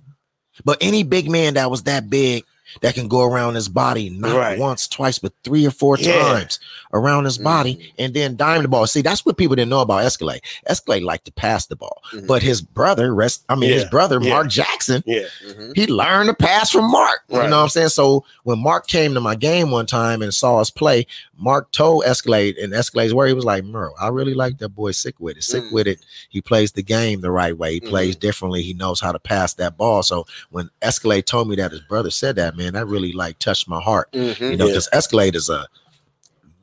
But 0.65 0.79
any 0.81 1.03
big 1.03 1.29
man 1.29 1.55
that 1.55 1.71
was 1.73 1.83
that 1.85 2.09
big 2.09 2.45
that 2.81 2.95
can 2.95 3.09
go 3.09 3.23
around 3.23 3.55
his 3.55 3.69
body 3.69 4.11
not 4.11 4.37
Right. 4.37 4.59
once, 4.59 4.89
twice, 4.89 5.19
but 5.19 5.33
three 5.45 5.67
or 5.67 5.71
four 5.71 5.97
Yeah. 5.99 6.21
times 6.23 6.59
around 6.93 7.25
his 7.25 7.39
body 7.39 7.93
and 7.99 8.15
then 8.15 8.37
dime 8.37 8.63
the 8.63 8.69
ball. 8.69 8.87
See, 8.87 9.03
that's 9.03 9.25
what 9.27 9.37
people 9.37 9.57
didn't 9.57 9.71
know 9.71 9.81
about 9.81 10.05
Escalade. 10.05 10.43
Escalade 10.67 11.03
liked 11.03 11.27
to 11.27 11.33
pass 11.33 11.67
the 11.67 11.77
ball. 11.77 12.03
Mhm. 12.13 12.27
But 12.27 12.43
his 12.43 12.61
brother, 12.61 13.15
rest 13.15 13.45
I 13.49 13.55
mean 13.55 13.71
his 13.71 13.85
brother, 13.85 14.19
Yeah. 14.21 14.31
Mark 14.31 14.49
Jackson, 14.49 15.03
yeah. 15.07 15.25
Mhm. 15.47 15.73
he 15.77 15.87
learned 15.87 16.29
to 16.29 16.35
pass 16.35 16.71
from 16.71 16.91
Mark. 16.91 17.21
Right. 17.29 17.45
You 17.45 17.51
know 17.51 17.59
what 17.59 17.63
I'm 17.65 17.69
saying? 17.69 17.89
So 17.91 18.25
when 18.45 18.59
Mark 18.59 18.87
came 18.87 19.15
to 19.15 19.21
my 19.21 19.35
game 19.35 19.71
one 19.71 19.87
time 19.87 20.23
and 20.23 20.33
saw 20.33 20.59
us 20.59 20.71
play, 20.71 21.07
Mark 21.37 21.73
told 21.73 22.05
Escalade, 22.05 22.57
and 22.59 22.73
Escalade's 22.73 23.13
where 23.15 23.27
he 23.27 23.35
was 23.35 23.45
like, 23.45 23.65
Merle, 23.65 23.95
I 24.01 24.09
really 24.09 24.35
like 24.35 24.59
that 24.59 24.69
boy 24.71 24.93
sick 24.93 25.17
with 25.19 25.37
it. 25.37 25.43
Sick 25.45 25.65
Mm. 25.65 25.73
with 25.73 25.87
it. 25.89 25.99
He 26.29 26.41
plays 26.41 26.73
the 26.73 26.83
game 26.83 27.21
the 27.21 27.31
right 27.33 27.57
way. 27.57 27.75
He 27.75 27.81
plays 27.81 28.15
differently. 28.15 28.63
He 28.63 28.75
knows 28.75 29.01
how 29.01 29.11
to 29.11 29.19
pass 29.19 29.55
that 29.55 29.77
ball. 29.77 30.03
So 30.05 30.25
when 30.51 30.71
Escalade 30.81 31.27
told 31.27 31.49
me 31.49 31.57
that 31.57 31.73
his 31.73 31.81
brother 31.81 32.11
said 32.11 32.37
that, 32.37 32.57
man, 32.57 32.62
that 32.71 32.87
really 32.87 33.13
like 33.13 33.39
touched 33.39 33.69
my 33.69 33.81
heart. 33.81 34.11
Mhm. 34.13 34.41
You 34.53 34.57
know, 34.57 34.67
Yeah. 34.67 34.73
because 34.73 34.89
Escalade 34.93 35.35
is 35.35 35.49
a 35.49 35.67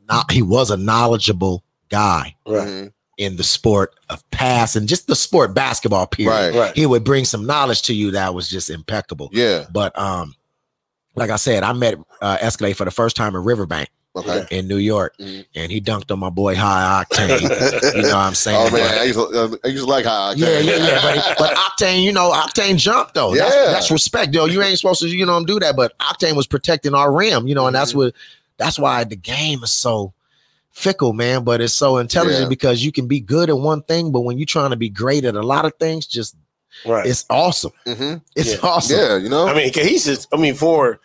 not 0.08 0.32
he 0.32 0.42
was 0.42 0.72
a 0.72 0.78
knowledgeable 0.78 1.64
guy 1.90 2.36
Right, 2.48 2.68
Mhm. 2.68 2.94
in 3.18 3.36
the 3.36 3.44
sport 3.44 3.94
of 4.10 4.28
pass 4.32 4.76
and 4.76 4.88
just 4.88 5.08
the 5.08 5.16
sport 5.16 5.54
basketball 5.54 6.08
period. 6.08 6.32
Right. 6.32 6.56
right. 6.56 6.76
He 6.76 6.86
would 6.86 7.04
bring 7.04 7.26
some 7.26 7.46
knowledge 7.46 7.82
to 7.84 7.94
you 7.94 8.12
that 8.12 8.34
was 8.34 8.48
just 8.50 8.70
impeccable. 8.70 9.30
Yeah. 9.34 9.66
But 9.72 9.98
um, 10.00 10.36
like 11.16 11.30
I 11.30 11.36
said, 11.36 11.64
I 11.64 11.74
met 11.74 11.96
uh, 12.22 12.38
Escalade 12.40 12.74
for 12.74 12.86
the 12.86 12.92
first 12.92 13.16
time 13.16 13.36
in 13.36 13.44
Riverbank 13.44 13.90
Okay. 14.20 14.58
in 14.58 14.68
New 14.68 14.78
York, 14.78 15.16
Mhm. 15.20 15.46
and 15.56 15.72
he 15.72 15.80
dunked 15.82 16.12
on 16.12 16.20
my 16.20 16.30
boy 16.30 16.56
High 16.56 17.04
Octane. 17.04 17.42
you 17.96 18.02
know 18.04 18.08
what 18.10 18.16
I'm 18.16 18.36
saying? 18.36 18.58
Oh 18.68 18.72
man, 18.72 19.00
I 19.00 19.04
used 19.04 19.20
to, 19.20 19.26
uh, 19.26 19.56
I 19.64 19.68
used 19.68 19.84
to 19.86 19.90
like 19.90 20.06
how. 20.06 20.32
yeah, 20.32 20.60
yeah, 20.60 20.76
yeah. 20.78 21.02
But, 21.02 21.38
but 21.38 21.56
Octane, 21.58 22.04
you 22.04 22.12
know, 22.12 22.32
Octane 22.32 22.78
jumped 22.78 23.14
though. 23.16 23.34
Yeah. 23.34 23.50
that's 23.68 23.90
respect, 23.92 24.34
though. 24.34 24.46
You 24.46 24.62
ain't 24.62 24.78
supposed 24.78 25.02
to, 25.02 25.08
you 25.08 25.26
know, 25.26 25.44
do 25.46 25.60
that. 25.60 25.76
But 25.76 25.98
Octane 26.00 26.36
was 26.36 26.48
protecting 26.48 26.94
our 26.94 27.12
rim, 27.12 27.48
you 27.48 27.56
know, 27.56 27.68
and 27.68 27.76
that's 27.76 27.94
Mhm. 27.94 27.96
what 27.96 28.14
that's 28.58 28.78
why 28.78 29.04
the 29.06 29.16
game 29.16 29.64
is 29.64 29.72
so 29.72 30.14
fickle, 30.72 31.14
man, 31.14 31.44
but 31.44 31.62
it's 31.62 31.74
so 31.74 31.98
intelligent 31.98 32.44
Yeah. 32.44 32.50
because 32.50 32.84
you 32.84 32.92
can 32.92 33.08
be 33.08 33.20
good 33.20 33.50
at 33.50 33.58
one 33.58 33.82
thing, 33.84 34.12
but 34.12 34.22
when 34.22 34.38
you're 34.38 34.46
trying 34.46 34.70
to 34.70 34.76
be 34.78 34.90
great 34.90 35.26
at 35.26 35.36
a 35.36 35.42
lot 35.42 35.66
of 35.66 35.74
things, 35.80 36.06
just 36.06 36.36
Right. 36.86 37.06
it's 37.06 37.26
awesome. 37.30 37.72
hmm 37.86 38.16
It's 38.36 38.52
Yeah. 38.54 38.60
awesome. 38.64 38.98
Yeah, 38.98 39.18
you 39.18 39.28
know. 39.30 39.48
I 39.48 39.54
mean, 39.54 39.72
he's 39.74 40.06
just. 40.06 40.28
I 40.32 40.38
mean, 40.38 40.54
for 40.56 41.00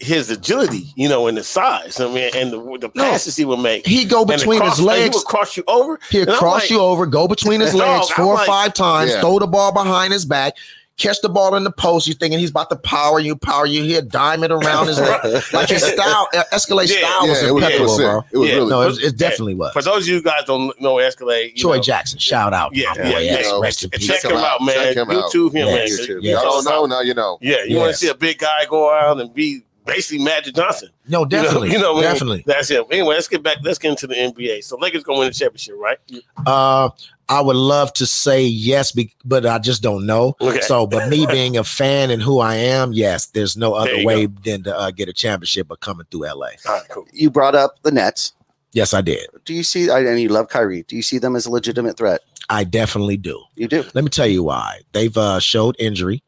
his 0.00 0.30
agility, 0.30 0.92
you 0.94 1.08
know, 1.08 1.26
and 1.26 1.36
the 1.36 1.42
size. 1.42 1.98
I 2.00 2.06
mean, 2.12 2.30
and 2.34 2.52
the, 2.52 2.58
the 2.78 2.90
No. 2.94 3.02
passes 3.02 3.36
he 3.36 3.44
would 3.44 3.58
make. 3.58 3.86
He 3.86 4.04
go 4.04 4.24
between 4.24 4.60
cross- 4.60 4.76
his 4.76 4.84
like, 4.86 4.98
legs. 5.00 5.16
He 5.16 5.18
would 5.18 5.26
cross 5.26 5.56
you 5.56 5.64
over. 5.66 5.98
He'll 6.10 6.26
cross 6.36 6.62
like- 6.62 6.70
you 6.70 6.80
over, 6.80 7.06
go 7.06 7.26
between 7.26 7.60
his 7.60 7.72
Dog, 7.72 7.80
legs 7.80 8.10
I'm 8.10 8.16
four 8.16 8.26
or 8.26 8.34
like- 8.36 8.46
five 8.46 8.74
times, 8.74 9.10
Yeah. 9.12 9.20
throw 9.20 9.38
the 9.38 9.46
ball 9.46 9.72
behind 9.72 10.12
his 10.12 10.24
back, 10.24 10.54
catch 10.98 11.20
the 11.20 11.28
ball 11.28 11.54
in 11.56 11.62
the 11.64 11.70
post. 11.70 12.06
You're 12.08 12.16
thinking 12.16 12.38
he's 12.40 12.50
about 12.50 12.70
to 12.70 12.76
power 12.76 13.18
you, 13.20 13.34
power 13.36 13.66
you. 13.66 13.82
He'll 13.84 14.02
dime 14.02 14.42
it 14.44 14.50
around 14.52 14.86
his 14.88 14.98
leg. 15.00 15.42
Like 15.52 15.68
his 15.68 15.82
style, 15.84 16.28
Escalade 16.52 16.90
Yeah, 16.90 16.98
style 16.98 17.28
was 17.28 17.42
yeah, 17.42 17.48
it 17.48 17.52
was, 17.54 17.62
it 17.64 17.66
impeccable, 17.66 17.96
bro. 17.96 18.24
It 18.32 18.36
was 18.38 18.48
Yeah. 18.48 18.54
really 18.56 18.70
No, 18.70 18.82
it, 18.82 18.86
was, 18.86 19.02
it 19.02 19.16
definitely 19.16 19.54
was. 19.54 19.72
For 19.72 19.82
those 19.82 20.02
of 20.04 20.08
you 20.08 20.22
guys 20.22 20.44
don't 20.46 20.80
know 20.80 20.98
Escalade, 20.98 21.52
you 21.54 21.62
Troy 21.62 21.76
know, 21.76 21.82
Jackson, 21.82 22.18
shout 22.18 22.52
out. 22.54 22.74
Yeah, 22.74 22.92
yeah, 22.96 23.02
boy. 23.02 23.08
yeah. 23.18 23.18
Yes, 23.20 23.52
rest 23.60 23.84
in 23.84 23.90
peace. 23.90 24.06
check 24.06 24.24
him 24.24 24.36
out, 24.36 24.60
man. 24.62 24.74
Check 24.74 24.96
him 24.96 25.10
out. 25.10 25.30
YouTube 25.32 25.50
him, 25.54 25.66
Yeah, 25.68 25.74
man. 25.74 25.86
YouTube. 25.86 26.06
YouTube. 26.08 26.18
Yes. 26.22 26.42
Y'all 26.44 26.62
know 26.64 26.86
now. 26.86 27.00
You 27.00 27.14
know. 27.14 27.38
Yeah, 27.40 27.64
you 27.64 27.76
want 27.78 27.90
to 27.92 27.96
see 27.96 28.08
a 28.08 28.14
big 28.14 28.38
guy 28.38 28.64
go 28.68 28.90
around 28.90 29.20
and 29.20 29.32
be 29.32 29.62
basically 29.88 30.24
Magic 30.24 30.54
Johnson. 30.54 30.90
No, 31.08 31.20
You 31.20 31.24
know- 31.24 31.28
definitely, 31.28 31.72
you 31.72 31.78
know, 31.78 31.94
what 31.94 32.04
I 32.04 32.08
mean? 32.08 32.12
definitely. 32.12 32.44
That's 32.46 32.70
it. 32.70 32.86
Anyway, 32.90 33.14
let's 33.14 33.28
get 33.28 33.42
back. 33.42 33.56
Let's 33.62 33.78
get 33.78 33.90
into 33.90 34.06
the 34.06 34.14
NBA. 34.14 34.62
So 34.62 34.76
Lakers 34.78 35.02
gonna 35.02 35.18
win 35.18 35.28
the 35.28 35.34
championship, 35.34 35.74
right? 35.78 35.98
Uh, 36.46 36.90
I 37.30 37.40
would 37.42 37.56
love 37.56 37.92
to 37.94 38.06
say 38.06 38.42
yes, 38.44 38.96
but 39.24 39.44
I 39.44 39.58
just 39.58 39.82
don't 39.82 40.06
know. 40.06 40.34
Okay. 40.40 40.60
So, 40.62 40.86
but 40.86 41.08
me 41.10 41.26
being 41.30 41.56
a 41.58 41.64
fan 41.64 42.10
and 42.10 42.22
who 42.22 42.38
I 42.40 42.54
am, 42.54 42.92
yes, 42.92 43.26
there's 43.26 43.56
no 43.56 43.74
other 43.74 43.96
you 43.96 44.06
way 44.06 44.26
than 44.26 44.62
to 44.62 44.74
uh, 44.78 44.90
get 44.90 45.08
a 45.08 45.12
championship 45.12 45.68
but 45.68 45.80
coming 45.80 46.06
through 46.10 46.22
LA. 46.26 46.32
All 46.32 46.48
right, 46.68 46.88
cool. 46.88 47.06
You 47.12 47.30
brought 47.30 47.54
up 47.54 47.82
the 47.82 47.90
Nets. 47.90 48.32
Yes, 48.72 48.94
I 48.94 49.00
did. 49.00 49.26
Do 49.44 49.52
you 49.54 49.62
see? 49.62 49.88
And 49.90 50.20
you 50.20 50.28
love 50.28 50.48
Kyrie. 50.48 50.84
Do 50.84 50.94
you 50.96 51.02
see 51.02 51.18
them 51.18 51.36
as 51.36 51.46
a 51.46 51.50
legitimate 51.50 51.96
threat? 51.96 52.20
I 52.50 52.64
definitely 52.64 53.16
do. 53.18 53.42
You 53.56 53.68
do. 53.68 53.84
Let 53.94 54.04
me 54.04 54.10
tell 54.10 54.26
you 54.26 54.42
why. 54.42 54.80
They've 54.92 55.16
uh, 55.16 55.38
showed 55.40 55.76
injury. 55.78 56.22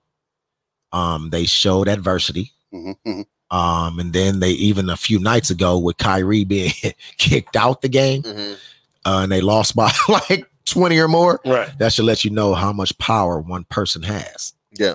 Um, 0.92 1.30
they 1.30 1.44
showed 1.44 1.88
adversity. 1.88 2.52
Mhm, 2.74 2.96
mhm. 3.06 3.26
Um, 3.50 3.98
and 3.98 4.12
then 4.12 4.38
they 4.40 4.50
even 4.50 4.88
a 4.90 4.96
few 4.96 5.18
nights 5.18 5.50
ago 5.50 5.76
with 5.78 5.96
Kyrie 5.98 6.44
being 6.54 6.72
kicked 7.18 7.56
out 7.56 7.82
the 7.82 7.88
game, 7.88 8.22
Mhm. 8.22 8.54
uh, 9.04 9.20
and 9.24 9.32
they 9.32 9.40
lost 9.40 9.74
by 9.74 9.90
like 10.08 10.46
20 10.66 10.98
or 10.98 11.08
more. 11.08 11.40
Right. 11.44 11.68
That 11.78 11.92
should 11.92 12.04
let 12.04 12.24
you 12.24 12.30
know 12.30 12.54
how 12.54 12.72
much 12.72 12.96
power 12.98 13.40
one 13.40 13.64
person 13.64 14.02
has. 14.02 14.52
Yeah. 14.72 14.94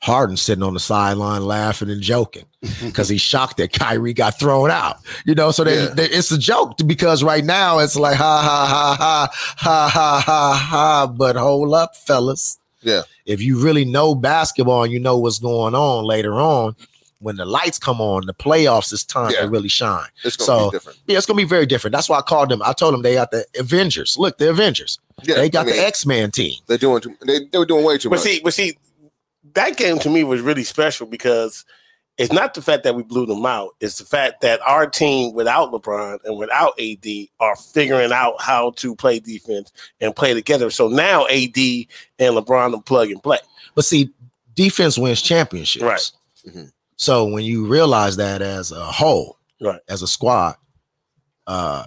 Harden 0.00 0.36
sitting 0.36 0.64
on 0.64 0.74
the 0.74 0.80
sideline 0.80 1.44
laughing 1.44 1.88
and 1.88 2.02
joking 2.02 2.44
because 2.84 3.08
he's 3.08 3.20
shocked 3.20 3.58
that 3.58 3.72
Kyrie 3.72 4.12
got 4.12 4.36
thrown 4.38 4.68
out. 4.70 4.96
You 5.24 5.34
know, 5.36 5.52
so 5.52 5.62
they, 5.62 5.84
Yeah. 5.84 5.94
they- 5.94 6.10
it's 6.10 6.32
a 6.32 6.38
joke 6.38 6.76
because 6.86 7.22
right 7.22 7.44
now 7.44 7.78
it's 7.78 7.94
like 7.96 8.16
ha 8.16 8.42
ha 8.42 8.66
ha 8.66 8.96
ha 8.98 9.30
ha 9.56 9.88
ha 9.88 10.22
ha 10.26 10.66
ha. 10.70 11.06
But 11.06 11.36
hold 11.36 11.72
up, 11.72 11.94
fellas. 11.96 12.58
Yeah. 12.82 13.02
If 13.26 13.40
you 13.40 13.60
really 13.62 13.84
know 13.84 14.16
basketball 14.16 14.82
and 14.82 14.92
you 14.92 14.98
know 14.98 15.16
what's 15.18 15.38
going 15.38 15.76
on 15.76 16.04
later 16.04 16.34
on, 16.34 16.74
when 17.22 17.36
the 17.36 17.44
lights 17.44 17.78
come 17.78 18.00
on, 18.00 18.26
the 18.26 18.34
playoffs 18.34 18.92
is 18.92 19.04
time 19.04 19.30
Yeah. 19.32 19.42
to 19.42 19.48
really 19.48 19.68
shine. 19.68 20.08
It's 20.24 20.36
gonna 20.36 20.46
So- 20.46 20.70
be 20.70 20.76
different. 20.76 20.98
Yeah, 21.06 21.16
it's 21.18 21.26
gonna 21.26 21.36
be 21.36 21.44
very 21.44 21.66
different. 21.66 21.92
That's 21.94 22.08
why 22.08 22.18
I 22.18 22.22
called 22.22 22.48
them. 22.50 22.62
I 22.62 22.72
told 22.72 22.94
them 22.94 23.02
they 23.02 23.14
got 23.14 23.30
the 23.30 23.46
Avengers. 23.58 24.16
Look, 24.18 24.38
the 24.38 24.50
Avengers. 24.50 24.98
Yeah, 25.24 25.36
they 25.36 25.48
got 25.48 25.62
I 25.62 25.70
mean, 25.70 25.76
the 25.76 25.86
X 25.86 26.04
Men 26.06 26.30
team. 26.30 26.54
They're 26.66 26.78
doing. 26.78 27.00
Too, 27.00 27.16
they 27.26 27.40
they 27.50 27.58
were 27.58 27.66
doing 27.66 27.84
way 27.84 27.98
too 27.98 28.10
But 28.10 28.16
much. 28.16 28.24
see, 28.24 28.40
but 28.42 28.54
see, 28.54 28.76
that 29.54 29.76
game 29.76 29.98
to 30.00 30.10
me 30.10 30.24
was 30.24 30.40
really 30.40 30.64
special 30.64 31.06
because 31.06 31.64
it's 32.18 32.32
not 32.32 32.54
the 32.54 32.62
fact 32.62 32.82
that 32.84 32.94
we 32.94 33.02
blew 33.02 33.24
them 33.26 33.46
out; 33.46 33.70
it's 33.80 33.98
the 33.98 34.04
fact 34.04 34.40
that 34.42 34.60
our 34.66 34.86
team, 34.86 35.32
without 35.32 35.72
LeBron 35.72 36.18
and 36.24 36.36
without 36.38 36.78
AD, 36.78 37.30
are 37.40 37.56
figuring 37.56 38.12
out 38.12 38.40
how 38.40 38.70
to 38.76 38.94
play 38.96 39.18
defense 39.20 39.72
and 40.00 40.14
play 40.14 40.34
together. 40.34 40.70
So 40.70 40.88
now 40.88 41.26
AD 41.28 41.56
and 42.18 42.36
LeBron 42.36 42.74
are 42.76 42.82
plug 42.82 43.10
and 43.10 43.22
play. 43.22 43.38
But 43.74 43.84
see, 43.84 44.10
defense 44.54 44.98
wins 44.98 45.22
championships. 45.22 45.82
Right. 45.82 46.10
Mhm. 46.54 46.72
So 47.02 47.24
when 47.24 47.42
you 47.44 47.66
realize 47.66 48.16
that 48.18 48.42
as 48.42 48.70
a 48.70 48.84
whole, 48.84 49.36
Right. 49.60 49.80
as 49.88 50.02
a 50.02 50.06
squad, 50.06 50.54
uh, 51.48 51.86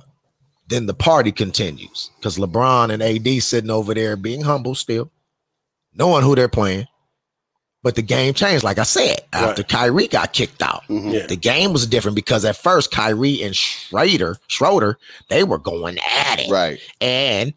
then 0.68 0.88
the 0.88 0.94
party 0.94 1.32
continues 1.32 2.10
because 2.18 2.38
LeBron 2.38 2.92
and 2.92 3.02
AD 3.02 3.40
sitting 3.42 3.70
over 3.70 3.94
there 3.94 4.18
being 4.18 4.42
humble 4.42 4.76
still, 4.76 5.10
knowing 5.94 6.22
who 6.24 6.36
they're 6.36 6.50
playing. 6.50 6.88
But 7.82 7.96
the 7.96 8.02
game 8.02 8.34
changed, 8.34 8.66
like 8.66 8.78
I 8.78 8.84
said, 8.84 9.22
after 9.32 9.64
Kyrie 9.64 10.08
got 10.10 10.34
kicked 10.34 10.62
out. 10.62 10.84
Mhm. 10.90 11.14
Yeah. 11.14 11.28
The 11.28 11.38
game 11.38 11.72
was 11.72 11.88
different 11.88 12.16
because 12.16 12.44
at 12.44 12.58
first 12.58 12.92
Kyrie 12.92 13.42
and 13.42 13.56
Schrader, 13.56 14.38
Schroeder, 14.48 14.98
they 15.30 15.46
were 15.46 15.60
going 15.60 15.98
at 16.00 16.40
it. 16.42 16.50
right. 16.52 16.78
And 17.00 17.54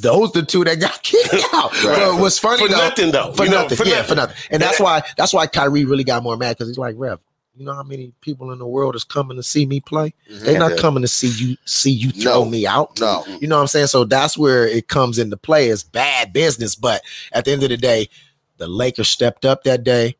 those 0.00 0.32
the 0.32 0.42
two 0.42 0.64
that 0.64 0.80
got 0.80 1.02
kicked 1.02 1.32
out. 1.54 1.72
Right. 1.84 1.98
But 1.98 2.20
what's 2.20 2.38
funny 2.38 2.58
For 2.66 2.68
though, 2.68 2.78
nothing, 2.78 3.10
though. 3.12 3.32
For 3.32 3.44
You 3.44 3.50
know, 3.50 3.62
nothing. 3.62 3.76
for 3.78 3.84
yeah, 3.84 3.96
nothing. 3.96 4.08
for 4.08 4.14
nothing. 4.16 4.36
And 4.50 4.62
that's 4.62 4.80
why 4.80 5.02
that's 5.16 5.32
why 5.32 5.46
Kyrie 5.46 5.84
really 5.84 6.04
got 6.04 6.22
more 6.22 6.36
mad 6.36 6.56
because 6.56 6.68
he's 6.68 6.78
like, 6.78 6.94
Rev, 6.98 7.20
you 7.54 7.64
know 7.64 7.74
how 7.74 7.84
many 7.84 8.12
people 8.20 8.50
in 8.50 8.58
the 8.58 8.66
world 8.66 8.96
is 8.96 9.04
coming 9.04 9.36
to 9.36 9.42
see 9.42 9.64
me 9.66 9.78
play? 9.80 10.12
Mm-hmm. 10.30 10.44
They're 10.44 10.58
not 10.58 10.72
Yeah. 10.72 10.76
coming 10.78 11.02
to 11.02 11.08
see 11.08 11.28
you 11.28 11.56
see 11.64 11.92
you 11.92 12.10
throw 12.10 12.42
No. 12.44 12.50
me 12.50 12.66
out. 12.66 12.98
No. 12.98 13.24
You 13.40 13.46
know 13.46 13.56
what 13.56 13.62
I'm 13.62 13.68
saying? 13.68 13.86
So 13.86 14.04
that's 14.04 14.36
where 14.36 14.66
it 14.66 14.88
comes 14.88 15.18
into 15.18 15.36
play. 15.36 15.68
It's 15.68 15.84
bad 15.84 16.32
business. 16.32 16.74
But 16.74 17.02
at 17.32 17.44
the 17.44 17.52
end 17.52 17.62
of 17.62 17.68
the 17.68 17.76
day, 17.76 18.08
the 18.56 18.66
Lakers 18.66 19.08
stepped 19.08 19.44
up 19.44 19.62
that 19.64 19.84
day 19.84 20.16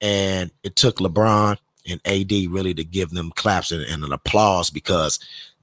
and 0.00 0.50
it 0.62 0.76
took 0.76 0.96
LeBron 0.98 1.56
and 1.88 2.00
AD 2.04 2.32
really 2.50 2.74
to 2.74 2.84
give 2.84 3.10
them 3.10 3.30
claps 3.34 3.70
and, 3.72 3.82
and 3.84 4.04
an 4.04 4.12
applause 4.12 4.68
because 4.70 5.18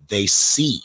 they 0.08 0.26
see 0.28 0.82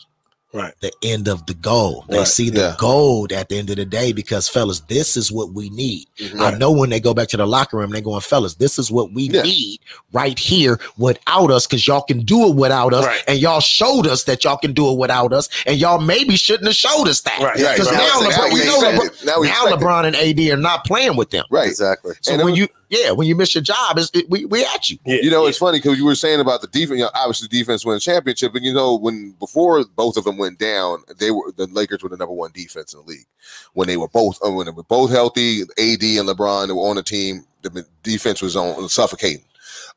Right. 0.56 0.72
the 0.80 0.90
end 1.02 1.28
of 1.28 1.44
the 1.46 1.54
goal. 1.54 2.04
They 2.08 2.18
Right, 2.18 2.26
see 2.28 2.50
the 2.50 2.60
yeah. 2.60 2.74
gold 2.78 3.32
at 3.32 3.48
the 3.48 3.58
end 3.58 3.70
of 3.70 3.76
the 3.76 3.84
day 3.84 4.12
because 4.12 4.48
fellas, 4.48 4.80
this 4.88 5.16
is 5.16 5.30
what 5.30 5.52
we 5.52 5.68
need. 5.70 6.06
Mhm. 6.18 6.40
I 6.40 6.56
know 6.56 6.70
when 6.70 6.90
they 6.90 6.98
go 7.00 7.12
back 7.14 7.28
to 7.28 7.36
the 7.36 7.46
locker 7.46 7.76
room, 7.76 7.90
they're 7.90 8.00
going, 8.00 8.20
fellas, 8.22 8.54
this 8.54 8.78
is 8.78 8.90
what 8.90 9.12
we 9.12 9.24
Yeah. 9.30 9.42
need 9.42 9.80
right 10.12 10.38
here 10.38 10.80
without 10.98 11.50
us, 11.50 11.66
because 11.66 11.86
y'all 11.86 12.00
can 12.00 12.20
do 12.24 12.48
it 12.48 12.54
without 12.54 12.94
us. 12.94 13.04
Right. 13.04 13.22
And 13.28 13.38
y'all 13.38 13.60
showed 13.60 14.06
us 14.06 14.24
that 14.24 14.44
y'all 14.44 14.56
can 14.56 14.72
do 14.72 14.90
it 14.90 14.96
without 14.98 15.32
us. 15.32 15.48
And 15.66 15.78
y'all 15.78 15.98
maybe 16.00 16.36
shouldn't 16.36 16.66
have 16.68 16.76
showed 16.76 17.06
us 17.08 17.20
that. 17.22 17.38
Right. 17.40 17.58
Yeah, 17.58 17.72
Because 17.72 17.92
now 17.92 17.98
now, 17.98 18.20
LeBron, 18.30 18.52
we 18.52 18.60
we 18.60 18.66
know 18.66 18.80
LeBron. 18.80 19.24
Now 19.26 19.42
now. 19.42 19.76
LeBron 19.76 20.06
and 20.06 20.16
AD 20.16 20.50
are 20.50 20.56
not 20.56 20.84
playing 20.84 21.16
with 21.16 21.30
them. 21.30 21.44
Right. 21.50 21.68
Exactly. 21.68 22.14
So 22.22 22.32
And 22.32 22.42
when 22.42 22.52
was- 22.52 22.58
you, 22.60 22.68
yeah, 22.88 23.10
when 23.10 23.26
you 23.26 23.34
miss 23.34 23.54
your 23.54 23.62
job, 23.62 23.98
it's, 23.98 24.10
it, 24.14 24.28
we, 24.30 24.44
we 24.44 24.64
at 24.64 24.88
you. 24.88 24.98
Yeah. 25.04 25.18
You 25.22 25.30
know, 25.30 25.42
yeah. 25.42 25.48
it's 25.48 25.58
funny 25.58 25.78
because 25.78 25.98
you 25.98 26.04
were 26.04 26.14
saying 26.14 26.40
about 26.40 26.60
the 26.60 26.68
defense. 26.68 26.98
You 26.98 27.04
know, 27.04 27.10
obviously, 27.14 27.48
defense 27.48 27.84
wins 27.84 28.04
championship, 28.04 28.54
and 28.54 28.64
you 28.64 28.72
know, 28.72 28.96
when 28.96 29.32
before 29.32 29.84
both 29.96 30.16
of 30.16 30.24
them 30.24 30.38
went 30.38 30.58
down, 30.58 31.02
they 31.18 31.30
were 31.30 31.52
the 31.56 31.66
Lakers 31.66 32.02
were 32.02 32.08
the 32.08 32.16
number 32.16 32.34
one 32.34 32.52
defense 32.52 32.94
in 32.94 33.00
the 33.00 33.06
league. 33.06 33.26
When 33.72 33.88
they 33.88 33.96
were 33.96 34.08
both 34.08 34.38
uh, 34.46 34.50
when 34.50 34.66
they 34.66 34.72
were 34.72 34.84
both 34.84 35.10
healthy, 35.10 35.62
AD 35.62 36.02
and 36.02 36.28
LeBron 36.28 36.68
they 36.68 36.72
were 36.72 36.80
on 36.88 36.96
the 36.96 37.02
team. 37.02 37.44
The 37.62 37.84
defense 38.04 38.42
was 38.42 38.54
on 38.54 38.88
suffocating. 38.88 39.44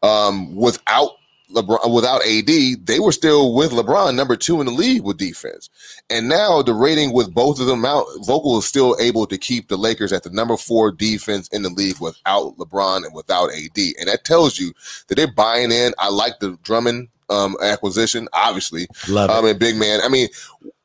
Um, 0.02 0.56
without 0.56 1.12
LeBron, 1.52 1.94
without 1.94 2.22
AD, 2.26 2.86
they 2.86 3.00
were 3.00 3.12
still 3.12 3.54
with 3.54 3.72
LeBron, 3.72 4.16
number 4.16 4.36
two 4.36 4.60
in 4.60 4.66
the 4.66 4.72
league 4.72 5.04
with 5.04 5.18
defense. 5.18 5.70
And 6.10 6.30
now 6.30 6.62
the 6.62 6.74
rating 6.74 7.14
with 7.14 7.34
both 7.34 7.60
of 7.60 7.68
them 7.68 7.86
out, 7.86 8.06
Vogel 8.22 8.60
is 8.60 8.66
still 8.66 8.96
able 9.00 9.26
to 9.28 9.38
keep 9.38 9.68
the 9.68 9.78
Lakers 9.78 10.14
at 10.14 10.24
the 10.24 10.30
number 10.30 10.58
four 10.58 10.92
defense 10.92 11.48
in 11.50 11.64
the 11.64 11.70
league 11.70 12.00
without 12.00 12.58
LeBron 12.58 13.06
and 13.06 13.14
without 13.14 13.52
AD. 13.52 13.78
And 14.00 14.08
that 14.08 14.26
tells 14.26 14.60
you 14.60 14.74
that 15.08 15.16
they're 15.16 15.32
buying 15.32 15.72
in. 15.72 15.94
I 15.98 16.10
like 16.10 16.40
the 16.40 16.58
Drummond 16.64 17.10
um, 17.30 17.56
acquisition, 17.62 18.28
obviously. 18.34 18.88
Love 19.08 19.30
it. 19.30 19.34
I 19.34 19.42
mean, 19.42 19.58
big 19.58 19.76
man. 19.76 20.02
I 20.04 20.10
mean, 20.10 20.28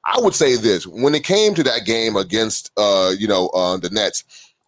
I 0.05 0.19
would 0.21 0.35
say 0.35 0.57
this 0.57 0.87
when 0.87 1.15
it 1.15 1.25
came 1.25 1.55
to 1.55 1.63
that 1.63 1.87
game 1.87 2.17
against, 2.17 2.71
uh, 2.77 3.13
you 3.19 3.27
know, 3.27 3.49
uh, 3.49 3.77
the 3.77 3.91
Nets, 3.91 4.25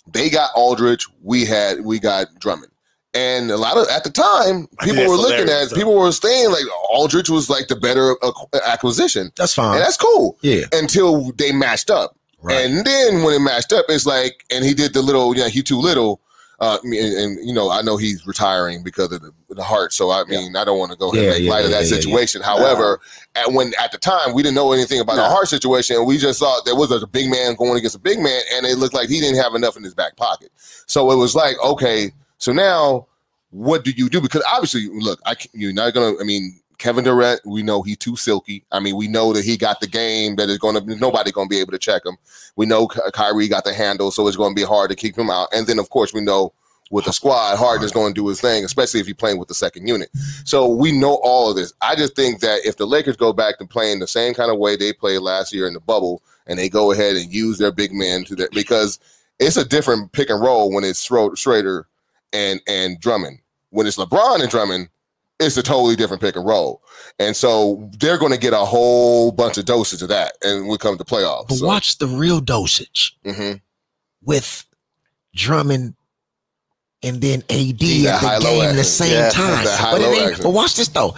they 0.06 0.30
got 0.30 0.50
Aldridge. 0.54 1.06
We 1.22 1.44
had 1.44 1.84
we 1.84 1.98
got 1.98 2.28
Drummond. 2.38 2.72
And 3.16 3.50
a 3.50 3.56
lot 3.56 3.78
of 3.78 3.88
at 3.88 4.04
the 4.04 4.10
time, 4.10 4.68
people 4.82 5.06
were 5.08 5.16
looking 5.16 5.48
at 5.48 5.70
though. 5.70 5.74
people 5.76 5.94
were 5.98 6.12
saying 6.12 6.50
like 6.50 6.64
Aldridge 6.90 7.30
was 7.30 7.48
like 7.48 7.68
the 7.68 7.76
better 7.76 8.14
acquisition, 8.66 9.32
That's 9.36 9.54
fine. 9.54 9.74
and 9.76 9.82
that's 9.82 9.96
cool 9.96 10.36
yeah. 10.42 10.64
until 10.72 11.32
they 11.32 11.50
matched 11.50 11.88
up. 11.90 12.16
Right. 12.42 12.58
And 12.64 12.84
then 12.84 13.22
when 13.22 13.34
it 13.34 13.40
matched 13.40 13.72
up, 13.72 13.86
it's 13.88 14.04
like, 14.06 14.44
and 14.50 14.64
he 14.64 14.74
did 14.74 14.92
the 14.92 15.00
little, 15.02 15.34
you 15.34 15.40
know, 15.42 15.48
he 15.48 15.62
too 15.62 15.78
little. 15.78 16.20
Uh, 16.58 16.78
and, 16.84 16.94
and 16.94 17.46
you 17.48 17.52
know, 17.52 17.70
I 17.70 17.82
know 17.82 17.96
he's 17.98 18.26
retiring 18.26 18.82
because 18.82 19.12
of 19.12 19.20
the, 19.20 19.30
the 19.50 19.62
heart. 19.64 19.92
So 19.92 20.10
I 20.10 20.24
mean, 20.24 20.54
I 20.56 20.64
don't 20.64 20.78
want 20.78 20.90
to 20.92 20.96
go 20.98 21.10
ahead 21.12 21.22
Yeah, 21.22 21.30
and 21.30 21.38
make 21.38 21.44
yeah, 21.46 21.50
light 21.52 21.64
of 21.64 21.70
that 21.70 21.84
yeah, 21.84 21.94
yeah. 21.96 22.00
situation. 22.02 22.42
However, 22.42 23.00
at 23.34 23.52
when 23.52 23.72
at 23.80 23.92
the 23.92 23.98
time 23.98 24.32
we 24.34 24.42
didn't 24.42 24.54
know 24.56 24.72
anything 24.72 25.00
about 25.00 25.16
the 25.16 25.24
heart 25.24 25.48
situation, 25.48 26.04
we 26.06 26.16
just 26.18 26.38
thought 26.38 26.64
there 26.64 26.76
was 26.76 26.90
a 26.90 27.06
big 27.06 27.30
man 27.30 27.54
going 27.56 27.76
against 27.78 27.96
a 27.96 27.98
big 28.00 28.18
man, 28.20 28.40
and 28.54 28.64
it 28.66 28.76
looked 28.78 28.94
like 28.94 29.08
he 29.08 29.20
didn't 29.20 29.36
have 29.42 29.54
enough 29.54 29.76
in 29.76 29.82
his 29.82 29.94
back 29.94 30.16
pocket. 30.16 30.50
So 30.86 31.10
it 31.10 31.16
was 31.16 31.34
like, 31.34 31.56
okay, 31.62 32.12
so 32.38 32.52
now 32.52 33.06
what 33.50 33.84
do 33.84 33.90
you 33.90 34.08
do? 34.08 34.20
Because 34.20 34.42
obviously, 34.50 34.88
look, 34.92 35.20
I 35.24 35.34
you're 35.52 35.72
not 35.72 35.94
gonna. 35.94 36.18
I 36.20 36.24
mean, 36.24 36.60
Kevin 36.78 37.04
Durant, 37.04 37.40
we 37.46 37.62
know 37.62 37.82
he's 37.82 37.96
too 37.96 38.16
silky. 38.16 38.64
I 38.72 38.80
mean, 38.80 38.96
we 38.96 39.08
know 39.08 39.32
that 39.32 39.44
he 39.44 39.56
got 39.56 39.80
the 39.80 39.86
game 39.86 40.36
that 40.36 40.50
is 40.50 40.58
going 40.58 40.74
to 40.74 40.96
nobody 40.96 41.32
going 41.32 41.48
to 41.48 41.54
be 41.54 41.60
able 41.60 41.72
to 41.72 41.78
check 41.78 42.04
him. 42.04 42.16
We 42.56 42.66
know 42.66 42.88
Ky- 42.88 43.00
Kyrie 43.12 43.48
got 43.48 43.64
the 43.64 43.72
handle, 43.72 44.10
so 44.10 44.26
it's 44.28 44.36
going 44.36 44.54
to 44.54 44.60
be 44.60 44.66
hard 44.66 44.90
to 44.90 44.96
keep 44.96 45.16
him 45.16 45.30
out. 45.30 45.48
And 45.52 45.66
then, 45.66 45.78
of 45.78 45.90
course, 45.90 46.12
we 46.12 46.20
know 46.20 46.52
with 46.90 47.06
the 47.06 47.12
squad, 47.12 47.56
Harden 47.56 47.84
is 47.84 47.92
going 47.92 48.14
to 48.14 48.20
do 48.20 48.28
his 48.28 48.40
thing, 48.40 48.64
especially 48.64 49.00
if 49.00 49.06
you're 49.06 49.16
playing 49.16 49.38
with 49.38 49.48
the 49.48 49.54
second 49.54 49.88
unit. 49.88 50.08
So 50.44 50.68
we 50.68 50.92
know 50.92 51.18
all 51.22 51.50
of 51.50 51.56
this. 51.56 51.72
I 51.80 51.96
just 51.96 52.14
think 52.14 52.40
that 52.40 52.60
if 52.64 52.76
the 52.76 52.86
Lakers 52.86 53.16
go 53.16 53.32
back 53.32 53.58
to 53.58 53.66
playing 53.66 53.98
the 53.98 54.06
same 54.06 54.34
kind 54.34 54.52
of 54.52 54.58
way 54.58 54.76
they 54.76 54.92
played 54.92 55.18
last 55.18 55.52
year 55.52 55.66
in 55.66 55.74
the 55.74 55.80
bubble, 55.80 56.22
and 56.46 56.58
they 56.58 56.68
go 56.68 56.92
ahead 56.92 57.16
and 57.16 57.32
use 57.32 57.58
their 57.58 57.72
big 57.72 57.92
men 57.92 58.24
to 58.24 58.36
that, 58.36 58.52
because 58.52 59.00
it's 59.40 59.56
a 59.56 59.64
different 59.64 60.12
pick 60.12 60.30
and 60.30 60.40
roll 60.40 60.70
when 60.70 60.84
it's 60.84 61.04
Schro- 61.06 61.36
Schrader 61.36 61.88
and 62.36 62.60
and 62.68 63.00
Drummond. 63.00 63.38
When 63.70 63.86
it's 63.86 63.96
LeBron 63.96 64.40
and 64.40 64.50
Drummond, 64.50 64.88
it's 65.40 65.56
a 65.56 65.62
totally 65.62 65.96
different 65.96 66.22
pick 66.22 66.36
and 66.36 66.46
roll. 66.46 66.82
And 67.18 67.34
so 67.34 67.88
they're 67.98 68.18
going 68.18 68.32
to 68.32 68.38
get 68.38 68.52
a 68.52 68.58
whole 68.58 69.32
bunch 69.32 69.58
of 69.58 69.64
dosage 69.64 70.02
of 70.02 70.08
that, 70.08 70.32
and 70.42 70.62
when 70.62 70.70
we 70.70 70.78
come 70.78 70.96
to 70.98 71.04
playoffs. 71.04 71.48
But 71.48 71.56
So, 71.58 71.66
watch 71.66 71.98
the 71.98 72.06
real 72.06 72.40
dosage 72.40 73.16
mhm. 73.24 73.60
with 74.22 74.64
Drummond 75.34 75.94
and 77.02 77.20
then 77.20 77.42
AD 77.50 78.06
at 78.06 78.20
the 78.20 78.38
game 78.40 78.62
action. 78.62 78.76
the 78.76 78.84
same 78.84 79.12
Yeah, 79.12 79.30
time. 79.30 79.64
that 79.64 79.78
But, 79.92 80.00
it 80.00 80.04
high-low 80.04 80.12
ain't- 80.14 80.30
action. 80.30 80.42
but 80.44 80.50
watch 80.50 80.74
this 80.76 80.88
though. 80.88 81.14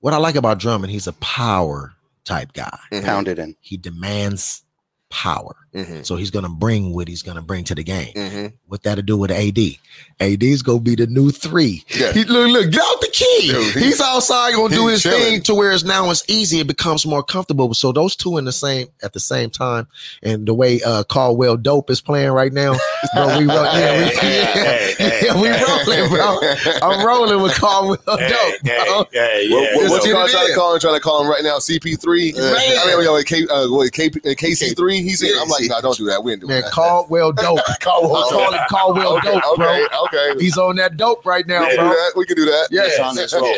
What 0.00 0.14
I 0.14 0.18
like 0.18 0.34
about 0.36 0.58
Drummond, 0.58 0.90
he's 0.92 1.06
a 1.06 1.12
power 1.14 1.94
type 2.24 2.52
guy. 2.52 2.78
Mhm. 2.92 3.04
Pounded 3.04 3.38
in. 3.38 3.56
He 3.60 3.76
demands 3.76 4.62
power. 5.10 5.54
Mhm. 5.76 6.06
So 6.06 6.16
he's 6.16 6.30
gonna 6.30 6.48
bring 6.48 6.94
what 6.94 7.06
he's 7.08 7.22
gonna 7.22 7.42
bring 7.42 7.64
to 7.64 7.74
the 7.74 7.84
game. 7.84 8.12
Mhm. 8.14 8.52
What 8.66 8.82
that 8.84 8.94
to 8.96 9.02
do 9.02 9.16
with 9.16 9.30
AD? 9.30 9.78
AD's 10.20 10.62
gonna 10.62 10.80
be 10.80 10.94
the 10.94 11.06
new 11.06 11.30
three. 11.30 11.84
Yeah. 11.94 12.12
He, 12.12 12.24
look, 12.24 12.50
look, 12.50 12.70
get 12.70 12.80
out 12.80 13.00
the 13.00 13.08
key. 13.12 13.48
Dude, 13.50 13.74
he- 13.74 13.80
he's 13.84 14.00
outside 14.00 14.54
gonna 14.54 14.74
do 14.74 14.88
he's 14.88 15.02
his 15.02 15.12
thing 15.12 15.42
to 15.42 15.54
where 15.54 15.72
it's 15.72 15.84
now 15.84 16.10
it's 16.10 16.24
easy. 16.28 16.60
It 16.60 16.66
becomes 16.66 17.04
more 17.04 17.22
comfortable. 17.22 17.72
So 17.74 17.92
those 17.92 18.16
two 18.16 18.38
in 18.38 18.44
the 18.46 18.52
same 18.52 18.86
at 19.02 19.12
the 19.12 19.20
same 19.20 19.50
time, 19.50 19.86
and 20.22 20.46
the 20.46 20.54
way 20.54 20.80
uh 20.82 21.04
Caldwell 21.04 21.56
Dope 21.58 21.90
is 21.90 22.00
playing 22.00 22.30
right 22.30 22.52
now, 22.52 22.74
bro, 23.14 23.38
we 23.38 23.44
roll, 23.44 23.64
yeah, 23.64 23.98
we, 23.98 24.04
Hey, 24.16 24.44
hey, 24.44 24.94
hey, 24.98 25.20
yeah, 25.26 25.40
we 25.40 25.48
rolling, 25.50 26.08
bro. 26.08 26.38
I'm 26.82 27.06
rolling 27.06 27.42
with 27.42 27.52
Caldwell 27.54 27.98
Hey, 28.18 28.28
Dope, 28.28 28.54
hey, 28.64 28.84
bro. 28.84 29.06
hey, 29.12 29.48
What, 29.50 29.62
yeah. 29.62 29.76
what, 29.76 29.90
what's 29.90 30.04
Just 30.06 30.14
Carl 30.14 30.26
get 30.26 30.28
it 30.28 30.32
trying 30.32 30.46
to 30.48 30.54
call 30.54 30.74
him? 30.74 30.80
Trying 30.80 30.94
to 30.94 31.00
call 31.00 31.22
him 31.22 31.28
right 31.28 31.42
now, 31.44 31.58
CP3. 31.58 32.34
Man. 32.34 32.44
I 32.44 32.86
mean, 32.96 33.04
yo, 33.04 33.22
K, 33.22 33.46
uh, 33.48 33.68
what, 33.68 33.92
K, 33.92 34.06
uh, 34.06 34.34
KC3. 34.34 35.02
He's 35.02 35.22
in. 35.22 35.32
I'm 35.38 35.48
like, 35.48 35.65
no, 35.68 35.80
don't 35.80 35.96
do 35.96 36.06
that. 36.06 36.22
We 36.22 36.32
ain't 36.32 36.40
doing 36.40 36.52
Man, 36.52 36.62
that. 36.62 36.72
Caldwell 36.72 37.32
Dope. 37.32 37.60
Caldwell 37.80 38.24
I'm 38.24 38.30
calling 38.30 38.60
Caldwell 38.68 39.16
okay, 39.18 39.40
Dope, 39.40 39.56
bro. 39.56 39.66
okay, 39.68 39.86
okay. 40.04 40.34
He's 40.38 40.58
on 40.58 40.76
that 40.76 40.96
dope 40.96 41.24
right 41.24 41.46
now, 41.46 41.60
We 41.62 41.66
can 41.66 41.76
do 41.76 41.82
bro. 41.82 41.88
that. 41.90 42.12
We 42.16 42.26
can 42.26 42.36
do 42.36 42.44
that. 42.44 42.68
Yeah. 42.70 42.82
It's 42.86 43.00
on 43.00 43.14
this 43.16 43.34
roll. 43.34 43.54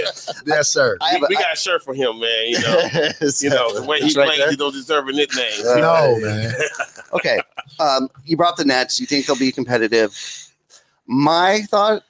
Yes, 0.47 0.69
sir. 0.69 0.97
I 1.01 1.17
we, 1.17 1.25
a, 1.25 1.27
we 1.29 1.35
got 1.37 1.53
a 1.53 1.57
shirt 1.57 1.83
for 1.83 1.95
him, 1.95 2.19
man. 2.21 2.49
You 2.49 2.61
know, 2.61 2.81
you 3.41 3.51
know 3.51 3.81
the 3.81 3.85
way 3.87 4.01
he 4.01 4.07
It's 4.07 4.17
right 4.17 4.29
plays, 4.29 4.51
he 4.51 4.57
don't 4.57 4.73
deserve 4.73 5.09
a 5.09 5.13
nickname. 5.13 5.63
No, 5.65 6.19
man. 6.21 6.55
okay. 7.13 7.41
Um, 7.81 8.09
you 8.25 8.37
brought 8.37 8.57
the 8.57 8.65
Nets. 8.65 9.01
You 9.01 9.07
think 9.07 9.27
they'll 9.27 9.39
be 9.39 9.53
competitive. 9.53 10.17
My 11.07 11.63
thought 11.63 12.03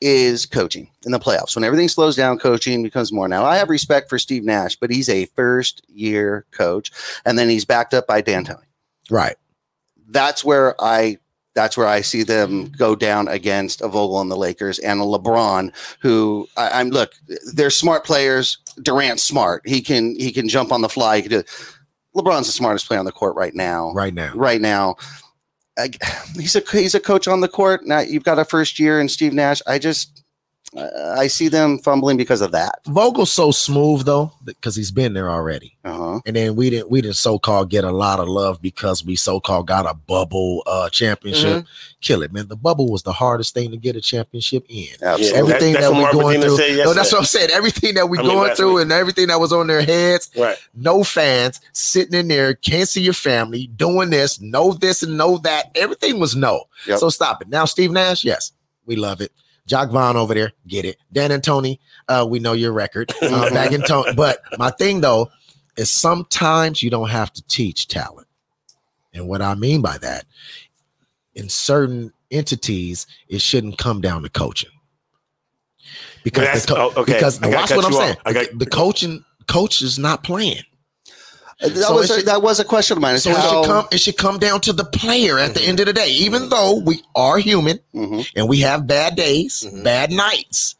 is 0.00 0.46
coaching 0.46 0.88
in 1.04 1.12
the 1.12 1.18
playoffs. 1.18 1.56
When 1.56 1.64
everything 1.64 1.88
slows 1.88 2.16
down, 2.16 2.38
coaching 2.38 2.82
becomes 2.82 3.12
more. 3.12 3.28
Now, 3.28 3.44
I 3.44 3.56
have 3.56 3.68
respect 3.68 4.08
for 4.08 4.18
Steve 4.18 4.44
Nash, 4.44 4.76
but 4.76 4.90
he's 4.90 5.08
a 5.08 5.24
first 5.26 5.82
year 5.88 6.46
coach, 6.52 6.92
and 7.24 7.38
then 7.38 7.48
he's 7.48 7.64
backed 7.64 7.94
up 7.94 8.06
by 8.06 8.20
D'Antoni. 8.20 8.62
Right. 9.10 9.36
That's 10.08 10.44
where 10.44 10.74
I. 10.80 11.18
That's 11.54 11.76
where 11.76 11.88
I 11.88 12.02
see 12.02 12.22
them 12.22 12.70
go 12.78 12.94
down 12.94 13.26
against 13.26 13.80
a 13.80 13.88
Vogel 13.88 14.20
and 14.20 14.30
the 14.30 14.36
Lakers 14.36 14.78
and 14.78 15.00
a 15.00 15.04
LeBron, 15.04 15.72
who 16.00 16.46
I, 16.56 16.80
I'm 16.80 16.90
look. 16.90 17.12
They're 17.52 17.70
smart 17.70 18.04
players. 18.04 18.58
Durant's 18.80 19.24
smart. 19.24 19.66
He 19.66 19.80
can 19.80 20.14
he 20.14 20.30
can 20.30 20.48
jump 20.48 20.70
on 20.70 20.82
the 20.82 20.88
fly. 20.88 21.16
He 21.16 21.22
can 21.22 21.30
do. 21.32 21.42
LeBron's 22.14 22.46
the 22.46 22.52
smartest 22.52 22.86
player 22.86 23.00
on 23.00 23.06
the 23.06 23.12
court 23.12 23.34
right 23.34 23.54
now 23.54 23.92
Right 23.92 24.14
now. 24.14 24.32
right 24.34 24.60
now. 24.60 24.96
I, 25.76 25.90
he's 26.36 26.54
a 26.54 26.60
he's 26.70 26.94
a 26.94 27.00
coach 27.00 27.26
on 27.26 27.40
the 27.40 27.48
court. 27.48 27.84
Now 27.86 28.00
you've 28.00 28.24
got 28.24 28.38
a 28.38 28.44
first 28.44 28.78
year 28.78 29.00
and 29.00 29.10
Steve 29.10 29.32
Nash. 29.32 29.60
I 29.66 29.80
just 29.80 30.22
I 30.78 31.26
see 31.26 31.48
them 31.48 31.78
fumbling 31.78 32.16
because 32.16 32.40
of 32.40 32.52
that. 32.52 32.80
Vogel's 32.86 33.30
so 33.30 33.50
smooth 33.50 34.04
though, 34.04 34.32
because 34.44 34.76
he's 34.76 34.90
been 34.90 35.12
there 35.14 35.30
already. 35.30 35.76
Uh-huh. 35.84 36.20
And 36.26 36.36
then 36.36 36.54
we 36.56 36.70
didn't 36.70 36.90
we 36.90 37.00
didn't 37.00 37.16
so 37.16 37.38
called 37.38 37.70
get 37.70 37.84
a 37.84 37.90
lot 37.90 38.20
of 38.20 38.28
love 38.28 38.60
because 38.62 39.04
we 39.04 39.16
so 39.16 39.40
called 39.40 39.66
got 39.66 39.86
a 39.86 39.94
bubble 39.94 40.62
uh 40.66 40.88
championship. 40.90 41.64
Kill 42.00 42.22
it, 42.22 42.32
man. 42.32 42.48
The 42.48 42.56
bubble 42.56 42.90
was 42.90 43.02
the 43.02 43.12
hardest 43.12 43.54
thing 43.54 43.70
to 43.72 43.76
get 43.76 43.96
a 43.96 44.00
championship 44.00 44.64
in. 44.68 44.88
Absolutely. 45.02 45.38
Everything 45.38 45.72
that's 45.72 45.86
that, 45.86 45.92
what 45.92 45.96
we 45.96 46.02
Mark 46.02 46.12
going 46.12 46.40
through. 46.40 46.76
no, 46.84 46.94
that's 46.94 47.12
what 47.12 47.18
I'm 47.18 47.24
saying. 47.24 47.50
Everything 47.52 47.94
that 47.94 48.08
we 48.08 48.18
I 48.18 48.22
mean, 48.22 48.30
going 48.32 48.54
through 48.54 48.74
week. 48.74 48.82
and 48.82 48.92
everything 48.92 49.26
that 49.28 49.40
was 49.40 49.52
on 49.52 49.66
their 49.66 49.82
heads, 49.82 50.30
Right. 50.36 50.56
no 50.74 51.02
fans 51.02 51.60
sitting 51.72 52.14
in 52.14 52.28
there, 52.28 52.54
can't 52.54 52.88
see 52.88 53.00
your 53.02 53.14
family, 53.14 53.66
doing 53.76 54.10
this, 54.10 54.40
know 54.40 54.72
this 54.74 55.02
and 55.02 55.16
know 55.16 55.38
that. 55.38 55.70
Everything 55.74 56.20
was 56.20 56.36
no. 56.36 56.64
Yep. 56.86 56.98
So 56.98 57.08
stop 57.10 57.42
it. 57.42 57.48
Now, 57.48 57.64
Steve 57.64 57.90
Nash, 57.90 58.24
yes, 58.24 58.52
we 58.86 58.94
love 58.96 59.20
it. 59.20 59.32
Jacque 59.68 59.90
Vaughn 59.90 60.16
over 60.16 60.34
there, 60.34 60.52
get 60.66 60.84
it. 60.84 60.96
D'Antoni, 61.12 61.78
uh, 62.08 62.26
we 62.28 62.40
know 62.40 62.54
your 62.54 62.72
record. 62.72 63.12
Uh, 63.28 63.50
back 63.50 63.72
in 63.72 63.82
Tony. 63.82 64.14
But 64.14 64.38
my 64.58 64.70
thing 64.70 65.02
though 65.02 65.30
is 65.76 65.90
sometimes 65.90 66.82
you 66.82 66.88
don't 66.88 67.10
have 67.10 67.30
to 67.34 67.42
teach 67.42 67.86
talent. 67.86 68.26
And 69.12 69.28
what 69.28 69.42
I 69.42 69.54
mean 69.54 69.82
by 69.82 69.98
that, 69.98 70.24
in 71.34 71.48
certain 71.50 72.12
entities, 72.30 73.06
it 73.28 73.42
shouldn't 73.42 73.76
come 73.76 74.00
down 74.00 74.22
to 74.22 74.30
coaching. 74.30 74.70
Because 76.24 76.64
co- 76.64 76.92
oh, 76.96 77.00
okay. 77.02 77.14
because 77.14 77.40
watch 77.42 77.70
what 77.70 77.84
I'm 77.84 77.92
saying. 77.92 78.16
Got- 78.24 78.58
the 78.58 78.66
coaching 78.66 79.24
coach 79.46 79.82
is 79.82 79.98
not 79.98 80.24
playing. 80.24 80.62
That 81.60 81.74
So 81.76 81.94
was 81.94 82.10
a, 82.10 82.16
should- 82.18 82.26
that 82.26 82.40
was 82.42 82.60
a 82.60 82.64
question 82.64 82.96
of 82.98 83.02
mine. 83.02 83.18
So 83.18 83.30
it 83.30 83.34
should 83.42 83.64
come. 83.66 83.86
It 83.90 83.98
should 83.98 84.16
come 84.16 84.38
down 84.38 84.60
to 84.62 84.72
the 84.72 84.84
player 84.84 85.38
at 85.38 85.54
the 85.54 85.62
end 85.62 85.80
of 85.80 85.86
the 85.86 85.92
day. 85.92 86.08
Even 86.10 86.48
though 86.50 86.78
we 86.78 87.02
are 87.16 87.38
human 87.38 87.80
Mhm. 87.94 88.28
and 88.36 88.48
we 88.48 88.60
have 88.60 88.86
bad 88.86 89.16
days, 89.16 89.64
Mhm. 89.66 89.82
bad 89.82 90.12
nights, 90.12 90.76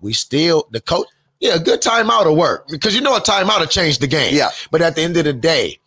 we 0.00 0.12
still 0.12 0.68
the 0.70 0.80
coach. 0.80 1.06
Yeah, 1.40 1.54
a 1.56 1.58
good 1.58 1.82
timeout 1.82 2.26
will 2.26 2.36
work 2.36 2.68
because 2.68 2.94
you 2.94 3.00
know 3.00 3.16
a 3.16 3.20
timeout 3.20 3.58
will 3.58 3.66
change 3.66 3.98
the 3.98 4.06
game. 4.06 4.32
Yeah. 4.34 4.50
But 4.70 4.80
at 4.80 4.94
the 4.94 5.02
end 5.02 5.16
of 5.16 5.24
the 5.24 5.32
day, 5.32 5.80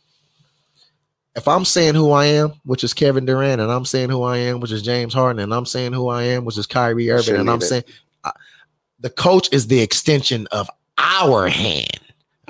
if 1.33 1.47
I'm 1.47 1.63
saying 1.63 1.95
who 1.95 2.11
I 2.11 2.25
am, 2.25 2.53
which 2.65 2.83
is 2.83 2.93
Kevin 2.93 3.25
Durant, 3.25 3.61
and 3.61 3.71
I'm 3.71 3.85
saying 3.85 4.09
who 4.09 4.23
I 4.23 4.37
am, 4.37 4.59
which 4.59 4.71
is 4.73 4.81
James 4.81 5.13
Harden, 5.13 5.41
and 5.41 5.53
I'm 5.53 5.65
saying 5.65 5.93
who 5.93 6.09
I 6.09 6.23
am, 6.23 6.43
which 6.43 6.57
is 6.57 6.65
Kyrie 6.67 7.09
Irving, 7.09 7.23
Shouldn't 7.23 7.39
and 7.41 7.49
I'm 7.49 7.61
it. 7.61 7.65
saying 7.67 7.83
uh, 8.25 8.31
the 8.99 9.09
coach 9.09 9.47
is 9.53 9.67
the 9.67 9.79
extension 9.81 10.45
of 10.51 10.69
our 10.97 11.47
hand. 11.47 11.99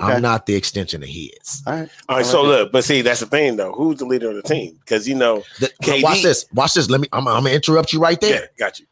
Okay. 0.00 0.12
I'm 0.12 0.22
not 0.22 0.46
the 0.46 0.54
extension 0.54 1.02
of 1.02 1.08
his. 1.08 1.62
All 1.66 1.72
right. 1.72 1.88
All 2.08 2.16
right. 2.18 2.26
So 2.26 2.42
look, 2.42 2.70
but 2.72 2.84
see, 2.84 3.00
that's 3.02 3.20
the 3.20 3.26
thing 3.26 3.56
though. 3.56 3.72
Who's 3.72 3.98
the 3.98 4.04
leader 4.04 4.28
of 4.30 4.36
the 4.36 4.42
team? 4.42 4.76
Because 4.80 5.08
you 5.08 5.14
know, 5.14 5.42
The- 5.60 5.72
KD 5.82 6.02
watch 6.02 6.22
this. 6.22 6.44
Watch 6.52 6.74
this. 6.74 6.90
Let 6.90 7.00
me. 7.00 7.08
I'm, 7.12 7.26
I'm 7.26 7.42
gonna 7.44 7.54
interrupt 7.54 7.92
you 7.92 8.00
right 8.00 8.20
there. 8.20 8.40
yeah, 8.42 8.46
got 8.66 8.78
you. 8.78 8.86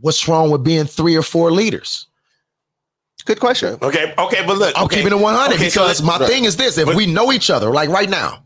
What's 0.00 0.26
wrong 0.28 0.50
with 0.50 0.64
being 0.64 0.84
three 0.84 1.16
or 1.16 1.22
four 1.22 1.50
leaders? 1.50 2.06
Good 3.24 3.38
question. 3.38 3.78
Okay, 3.80 4.12
okay, 4.18 4.44
but 4.44 4.58
look, 4.58 4.74
I'm 4.76 4.86
okay. 4.86 4.96
keeping 4.96 5.16
it 5.16 5.22
100 5.22 5.54
Okay, 5.54 5.66
because 5.66 5.76
let's- 5.76 6.02
my 6.02 6.18
right. 6.18 6.28
thing 6.28 6.44
is 6.44 6.56
this: 6.56 6.76
if 6.76 6.86
But- 6.86 6.96
we 6.96 7.06
know 7.06 7.30
each 7.32 7.50
other, 7.50 7.70
like 7.70 7.88
right 7.88 8.10
now, 8.10 8.42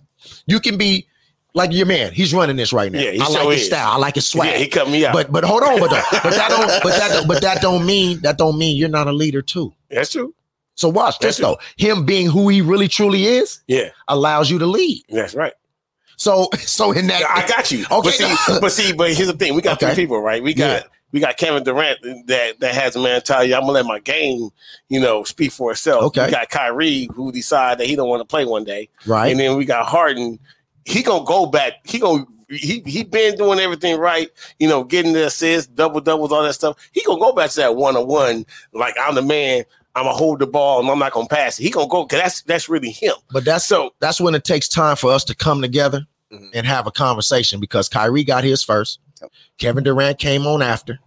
you 0.47 0.61
can 0.61 0.77
be 0.77 1.07
like 1.55 1.73
your 1.73 1.87
man. 1.87 2.13
He's 2.13 2.35
running 2.35 2.57
this 2.57 2.75
right 2.75 2.93
now. 2.93 2.99
Yeah, 3.01 3.13
he 3.13 3.21
I 3.21 3.25
sure 3.25 3.35
like 3.45 3.53
his 3.55 3.61
is. 3.63 3.67
style. 3.69 3.93
I 3.93 3.97
like 3.97 4.17
his 4.17 4.27
swag. 4.27 4.51
Yeah, 4.53 4.59
he 4.59 4.69
cut 4.69 4.91
me 4.91 5.07
out. 5.07 5.15
but 5.15 5.33
but 5.33 5.45
hold 5.45 5.63
on, 5.63 5.81
but 5.81 5.89
don't- 5.91 6.05
but 6.23 6.35
that 6.35 6.49
don't 6.51 6.83
but 6.83 6.91
that 6.93 7.09
don't, 7.11 7.27
but 7.27 7.41
that 7.41 7.63
don't 7.63 7.87
mean 7.87 8.21
that 8.21 8.37
don't 8.37 8.59
mean 8.59 8.77
you're 8.77 8.91
not 8.91 9.07
a 9.09 9.13
leader 9.13 9.41
too. 9.41 9.73
that's 9.91 10.13
true. 10.13 10.35
So 10.77 10.89
watch 10.89 11.19
this 11.19 11.39
That's 11.39 11.49
though. 11.49 11.59
Him 11.77 12.05
being 12.07 12.29
who 12.31 12.49
he 12.49 12.61
really 12.63 12.87
truly 12.89 13.27
is 13.27 13.61
Yeah, 13.67 13.89
allows 14.09 14.51
you 14.51 14.59
to 14.61 14.67
lead. 14.67 15.03
that's 15.09 15.35
right. 15.35 15.55
So 16.17 16.49
so 16.61 16.93
in 16.93 17.07
that 17.09 17.23
I 17.29 17.47
got 17.49 17.71
you. 17.73 17.85
Okay. 17.91 17.91
But 17.91 18.13
see, 18.13 18.59
but 18.61 18.73
see, 18.73 18.93
but 18.93 19.13
here's 19.15 19.29
the 19.29 19.35
thing: 19.37 19.55
we 19.55 19.63
got 19.63 19.83
Okay. 19.83 19.95
three 19.95 20.05
people, 20.05 20.21
right? 20.21 20.43
We 20.43 20.55
got 20.55 20.83
Yeah. 20.83 20.89
we 21.13 21.21
got 21.21 21.37
Kevin 21.39 21.63
Durant 21.65 21.99
that 22.27 22.61
that 22.61 22.75
has 22.75 22.95
a 22.97 23.01
mentality. 23.01 23.55
I'm 23.55 23.63
gonna 23.63 23.73
let 23.73 23.87
my 23.87 23.99
game, 24.01 24.51
you 24.89 25.01
know, 25.01 25.25
speak 25.25 25.51
for 25.53 25.73
itself. 25.73 26.05
Okay. 26.05 26.27
We 26.27 26.31
got 26.33 26.49
Kyrie 26.51 27.09
who 27.15 27.33
decide 27.33 27.79
that 27.79 27.87
he 27.87 27.97
don't 27.97 28.09
want 28.09 28.21
to 28.21 28.27
play 28.27 28.45
one 28.45 28.65
day, 28.65 28.89
right. 29.07 29.31
and 29.31 29.41
then 29.41 29.57
we 29.57 29.65
got 29.65 29.87
Harden. 29.87 30.39
He 30.85 31.03
gonna 31.03 31.25
go 31.25 31.47
back. 31.47 31.75
He 31.85 31.99
gonna 31.99 32.27
he 32.49 32.81
he 32.87 33.03
been 33.03 33.37
doing 33.37 33.59
everything 33.59 33.99
right. 33.99 34.29
You 34.59 34.69
know, 34.69 34.85
getting 34.85 35.15
the 35.15 35.27
assists, 35.27 35.67
double 35.73 36.01
doubles, 36.01 36.31
all 36.33 36.43
that 36.45 36.53
stuff. 36.55 36.77
He 36.93 37.03
gonna 37.05 37.19
go 37.19 37.33
back 37.33 37.51
to 37.51 37.57
that 37.57 37.77
one 37.77 37.97
on 37.97 38.07
one. 38.07 38.45
Like 38.73 38.95
I'm 39.01 39.15
the 39.17 39.23
man. 39.23 39.65
I'm 39.97 40.05
gonna 40.05 40.17
hold 40.17 40.41
the 40.41 40.47
ball 40.47 40.81
and 40.81 40.91
I'm 40.91 40.99
not 40.99 41.13
gonna 41.13 41.27
pass 41.27 41.59
it. 41.59 41.63
He 41.63 41.71
gonna 41.71 41.89
go 41.89 42.05
because 42.05 42.21
that's 42.21 42.43
that's 42.43 42.69
really 42.69 42.91
him. 42.91 43.15
But 43.33 43.45
that's 43.47 43.65
So 43.65 43.95
that's 43.99 44.21
when 44.21 44.35
it 44.35 44.45
takes 44.45 44.69
time 44.69 44.95
for 44.95 45.11
us 45.11 45.25
to 45.25 45.35
come 45.35 45.63
together 45.63 46.07
Mhm. 46.33 46.51
and 46.55 46.67
have 46.67 46.87
a 46.87 46.91
conversation 46.91 47.61
because 47.61 47.89
Kyrie 47.89 48.23
got 48.25 48.45
his 48.45 48.63
first. 48.63 48.99
Kevin 49.59 49.83
Durant 49.85 50.19
came 50.19 50.47
on 50.47 50.61
after. 50.61 50.99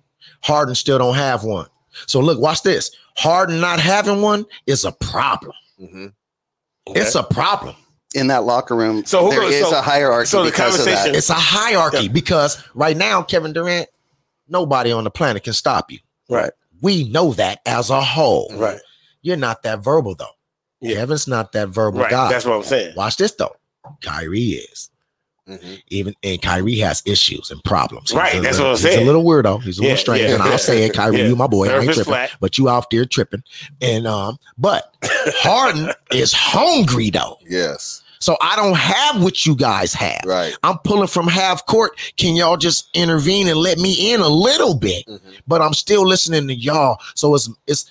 Harden 0.42 0.74
still 0.74 0.98
don't 0.98 1.14
have 1.16 1.44
one. 1.44 1.68
So 2.08 2.20
look, 2.20 2.40
watch 2.40 2.64
this. 2.64 2.90
Harden 3.18 3.60
not 3.60 3.80
having 3.80 4.22
one 4.24 4.46
is 4.66 4.84
a 4.86 4.92
problem. 4.92 5.54
Mhm. 5.80 6.14
It's 6.88 7.14
a 7.16 7.24
problem. 7.24 7.76
In 8.16 8.26
that 8.28 8.44
locker 8.44 8.76
room, 8.76 9.06
So 9.06 9.26
who 9.26 9.30
there 9.30 9.42
goes- 9.42 9.54
is 9.54 9.70
so- 9.70 9.78
a 9.78 9.82
hierarchy 9.84 10.26
so 10.30 10.44
the 10.44 10.50
because 10.50 10.80
of 10.80 10.86
conversation- 10.86 11.12
that. 11.12 11.18
It's 11.18 11.30
a 11.30 11.34
hierarchy 11.36 12.04
Yeah. 12.06 12.12
because 12.12 12.58
right 12.74 12.98
now, 12.98 13.22
Kevin 13.22 13.54
Durant, 13.54 13.88
nobody 14.48 14.92
on 14.92 15.04
the 15.04 15.12
planet 15.12 15.44
can 15.44 15.54
stop 15.54 15.92
you. 15.92 16.00
Right. 16.28 16.52
We 16.82 17.10
know 17.10 17.34
that 17.34 17.60
as 17.66 17.90
a 17.90 18.02
whole. 18.02 18.50
right. 18.56 18.80
You're 19.22 19.38
not 19.38 19.64
that 19.64 19.80
verbal 19.80 20.16
though. 20.16 20.26
Yeah. 20.82 20.96
Kevin's 20.96 21.28
not 21.28 21.52
that 21.52 21.70
verbal 21.70 22.00
Right. 22.02 22.10
guy. 22.12 22.30
That's 22.32 22.46
what 22.46 22.56
I'm 22.56 22.64
saying. 22.64 22.96
Watch 22.96 23.18
this 23.18 23.34
though. 23.34 23.56
Kyrie 24.02 24.40
is. 24.72 24.90
Mhm. 25.50 25.82
Even 25.88 26.14
and 26.24 26.42
Kyrie 26.42 26.78
has 26.78 27.02
issues 27.06 27.50
and 27.52 27.62
problems. 27.64 28.14
Right, 28.14 28.34
that's 28.42 28.58
little- 28.58 28.66
what 28.68 28.72
I'm 28.72 28.78
saying. 28.78 29.00
He's 29.00 29.04
a 29.04 29.06
little 29.12 29.24
weirdo. 29.24 29.62
He's 29.64 29.78
a 29.80 29.82
little 29.82 29.96
Yeah, 29.96 30.00
strange, 30.02 30.22
yeah, 30.30 30.34
and 30.36 30.44
I'll 30.44 30.58
say 30.60 30.84
it, 30.84 30.94
Kyrie, 30.94 31.18
Yeah. 31.18 31.28
you 31.28 31.36
my 31.36 31.48
boy. 31.48 31.68
I 31.70 31.76
ain't 31.80 31.86
tripping, 31.86 32.04
flat. 32.04 32.32
but 32.40 32.58
you 32.60 32.70
out 32.70 32.90
there 32.92 33.04
tripping. 33.06 33.42
And 33.82 34.06
um, 34.08 34.38
but 34.60 34.94
Harden 35.04 35.92
is 36.12 36.32
hungry 36.34 37.10
though. 37.10 37.40
Yes. 37.50 38.04
So 38.22 38.36
I 38.41 38.55
don't 38.55 38.76
have 38.78 39.24
what 39.24 39.45
you 39.45 39.55
guys 39.55 39.93
have. 39.93 40.22
Right. 40.26 40.53
I'm 40.63 40.78
pulling 40.80 41.07
from 41.07 41.28
half 41.28 41.65
court. 41.65 41.97
Can 42.17 42.36
y'all 42.36 42.57
just 42.57 42.89
intervene 42.93 43.47
and 43.47 43.57
let 43.57 43.78
me 43.78 44.13
in 44.13 44.20
a 44.20 44.28
little 44.28 44.76
bit? 44.76 45.05
Mhm. 45.07 45.22
But 45.47 45.61
I'm 45.61 45.74
still 45.74 46.05
listening 46.05 46.47
to 46.47 46.55
y'all. 46.55 46.97
So 47.15 47.34
it's 47.36 47.49
it's 47.67 47.86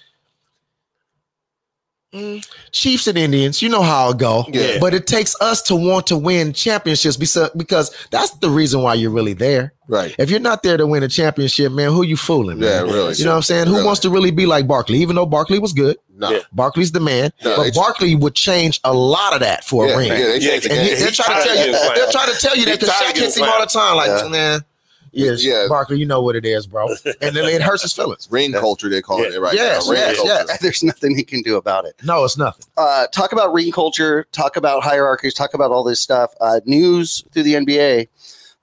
Mm, 2.15 2.43
Chiefs 2.73 3.07
and 3.07 3.19
Indians. 3.19 3.61
You 3.61 3.69
know 3.69 3.83
how 3.83 4.11
it 4.11 4.19
go. 4.19 4.47
Yeah. 4.49 4.79
But 4.81 4.95
it 4.95 5.07
takes 5.07 5.37
us 5.43 5.61
to 5.63 5.77
want 5.77 6.07
to 6.07 6.17
win 6.17 6.55
championships 6.55 7.19
because 7.19 7.51
because 7.51 7.95
that's 8.11 8.31
the 8.39 8.49
reason 8.49 8.81
why 8.81 8.95
you're 8.95 9.11
really 9.11 9.35
there. 9.35 9.75
Right. 9.89 10.15
If 10.19 10.31
you're 10.31 10.41
not 10.41 10.63
there 10.63 10.79
to 10.79 10.87
win 10.87 11.03
a 11.03 11.09
championship, 11.09 11.71
man, 11.71 11.91
who 11.93 12.03
you 12.05 12.17
fooling? 12.17 12.63
Yeah, 12.63 12.81
really. 12.81 13.15
You 13.17 13.25
know 13.25 13.33
what 13.33 13.37
I'm 13.37 13.43
saying? 13.43 13.67
Who 13.67 13.85
wants 13.85 14.01
to 14.01 14.11
really 14.11 14.31
be 14.31 14.47
like 14.47 14.67
Barkley? 14.67 14.99
Even 14.99 15.17
though 15.17 15.27
Barkley 15.27 15.59
was 15.59 15.75
good, 15.75 15.99
No. 16.17 16.31
Yeah. 16.31 16.39
Barkley's 16.53 16.93
the 16.93 17.01
man. 17.01 17.31
No, 17.45 17.57
but 17.57 17.75
Barkley 17.75 18.15
would 18.15 18.35
change 18.35 18.81
a 18.85 18.93
lot 18.95 19.35
of 19.35 19.41
that 19.41 19.65
for 19.65 19.87
Yeah, 19.87 19.95
a 19.95 19.99
ring. 19.99 20.09
yeah, 20.09 20.17
they 20.17 20.39
Yeah, 20.39 20.51
changed 20.51 20.67
the 20.67 20.73
And 20.73 20.83
he, 20.83 20.89
game. 20.95 20.99
they're 21.01 21.11
trying 21.11 21.43
to 21.43 21.49
tell 21.49 21.67
you, 21.67 21.73
they're 21.73 22.11
trying 22.11 22.33
to 22.33 22.39
tell 22.41 22.57
you 22.57 22.65
that 22.67 22.81
because 22.81 22.95
tired 22.95 23.11
of 23.11 23.17
Shaq 23.17 23.21
hits 23.21 23.37
him 23.37 23.45
all 23.49 23.61
the 23.61 23.67
time. 23.67 23.97
Like, 23.97 24.09
Yeah. 24.09 24.29
man, 24.29 24.65
yes, 25.13 25.45
Yeah. 25.45 25.67
Barkley, 25.69 25.99
you 25.99 26.07
know 26.07 26.21
what 26.23 26.37
it 26.37 26.45
is, 26.45 26.67
bro. 26.67 26.89
And 27.21 27.35
then 27.37 27.45
it 27.45 27.63
hurts 27.63 27.83
his 27.83 27.93
feelings. 27.93 28.29
Ring 28.31 28.53
culture, 28.53 28.89
they 28.89 29.03
call 29.03 29.21
Yeah. 29.23 29.37
it 29.37 29.41
right 29.41 29.55
Yes, 29.55 29.87
now. 29.87 29.93
Ring 29.93 30.01
yes, 30.01 30.17
culture. 30.17 30.33
yes. 30.49 30.59
There's 30.63 30.83
nothing 30.83 31.17
he 31.17 31.25
can 31.25 31.43
do 31.43 31.57
about 31.57 31.85
it. 31.85 31.95
No, 32.05 32.25
it's 32.25 32.37
nothing. 32.37 32.67
Uh, 32.77 33.07
talk 33.09 33.33
about 33.33 33.53
ring 33.53 33.71
culture. 33.73 34.27
Talk 34.33 34.57
about 34.57 34.83
hierarchies. 34.83 35.35
Talk 35.35 35.55
about 35.55 35.71
all 35.71 35.85
this 35.85 36.01
stuff. 36.01 36.33
Uh, 36.41 36.61
news 36.65 37.25
through 37.33 37.43
the 37.45 37.55
NBA. 37.55 38.09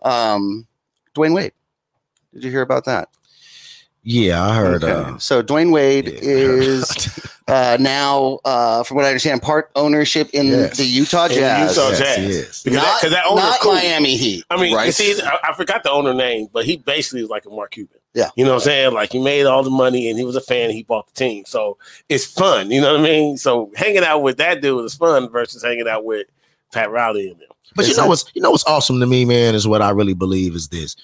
Um, 0.03 0.67
Dwyane 1.15 1.33
Wade. 1.33 1.51
Did 2.33 2.43
you 2.43 2.51
hear 2.51 2.61
about 2.61 2.85
that? 2.85 3.09
Yeah, 4.03 4.43
I 4.45 4.55
heard. 4.55 4.83
Okay. 4.83 4.93
Uh, 4.93 5.17
so 5.17 5.41
Dwyane 5.41 5.71
Wade 5.71 6.05
yeah. 6.07 6.19
is 6.21 6.91
uh, 7.47 7.77
now, 7.79 8.39
uh, 8.45 8.83
from 8.83 8.97
what 8.97 9.05
I 9.05 9.09
understand, 9.09 9.41
part 9.41 9.69
ownership 9.75 10.29
in 10.33 10.47
Yes. 10.47 10.77
the 10.77 10.85
Utah 10.85 11.25
In 11.25 11.29
the 11.29 11.35
Jazz, 11.35 11.75
Utah 11.77 11.89
yes, 11.89 11.99
Jazz. 11.99 12.17
he 12.17 12.23
is. 12.25 12.63
Because 12.63 12.79
that, 12.79 12.83
not, 12.87 13.01
'cause 13.01 13.11
that 13.11 13.25
owner's 13.27 13.43
not 13.43 13.59
cool. 13.59 13.73
Miami 13.73 14.17
Heat. 14.17 14.43
I 14.49 14.57
mean, 14.61 14.85
you 14.85 14.91
see, 14.91 15.21
I, 15.21 15.37
I 15.49 15.53
forgot 15.55 15.83
the 15.83 15.91
owner 15.91 16.13
name, 16.13 16.47
but 16.51 16.65
he 16.65 16.77
basically 16.77 17.21
is 17.21 17.29
like 17.29 17.45
a 17.45 17.49
Mark 17.49 17.71
Cuban. 17.71 17.99
Yeah. 18.15 18.29
You 18.35 18.45
know 18.45 18.51
what 18.51 18.55
I'm 18.57 18.61
saying? 18.61 18.93
Like 18.93 19.11
he 19.11 19.19
made 19.21 19.45
all 19.45 19.61
the 19.61 19.69
money 19.69 20.09
and 20.09 20.17
he 20.17 20.23
was 20.23 20.35
a 20.37 20.41
fan. 20.41 20.69
He 20.69 20.83
bought 20.83 21.07
the 21.07 21.13
team. 21.13 21.43
So 21.45 21.77
it's 22.07 22.25
fun. 22.25 22.71
You 22.71 22.79
know 22.81 22.93
what 22.93 23.01
I 23.01 23.03
mean? 23.03 23.37
So 23.37 23.71
hanging 23.75 24.05
out 24.05 24.19
with 24.19 24.37
that 24.37 24.61
dude 24.61 24.85
is 24.85 24.95
fun 24.95 25.29
versus 25.29 25.61
hanging 25.61 25.87
out 25.87 26.05
with 26.05 26.25
Pat 26.71 26.89
Riley 26.89 27.29
and 27.29 27.39
them. 27.41 27.49
But 27.75 27.89
you 27.89 27.97
know 27.97 28.07
what's 28.07 28.23
you 28.33 28.41
know 28.41 28.51
what's 28.51 28.63
awesome 28.65 29.01
to 29.01 29.05
me, 29.05 29.25
man, 29.25 29.53
is 29.53 29.67
what 29.67 29.81
I 29.81 29.89
really 29.89 30.13
believe 30.13 30.55
is 30.55 30.69
this. 30.69 30.95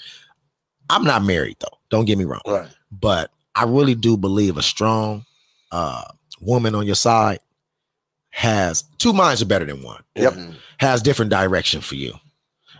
I'm 0.89 1.03
not 1.03 1.21
married 1.23 1.57
though. 1.59 1.77
Don't 1.89 2.05
get 2.05 2.17
me 2.17 2.23
wrong. 2.23 2.41
Right. 2.47 2.69
But 2.91 3.29
I 3.55 3.65
really 3.65 3.93
do 3.95 4.15
believe 4.15 4.55
a 4.57 4.61
strong 4.61 5.25
uh 5.73 6.05
woman 6.41 6.75
on 6.75 6.85
your 6.85 6.95
side 6.95 7.39
has 8.31 8.83
two 8.97 9.13
minds 9.13 9.41
are 9.41 9.45
better 9.45 9.65
than 9.65 9.81
one. 9.83 10.01
Yep. 10.15 10.33
Mhm. 10.33 10.55
Has 10.79 11.01
different 11.01 11.31
direction 11.31 11.81
for 11.81 11.95
you. 11.95 12.13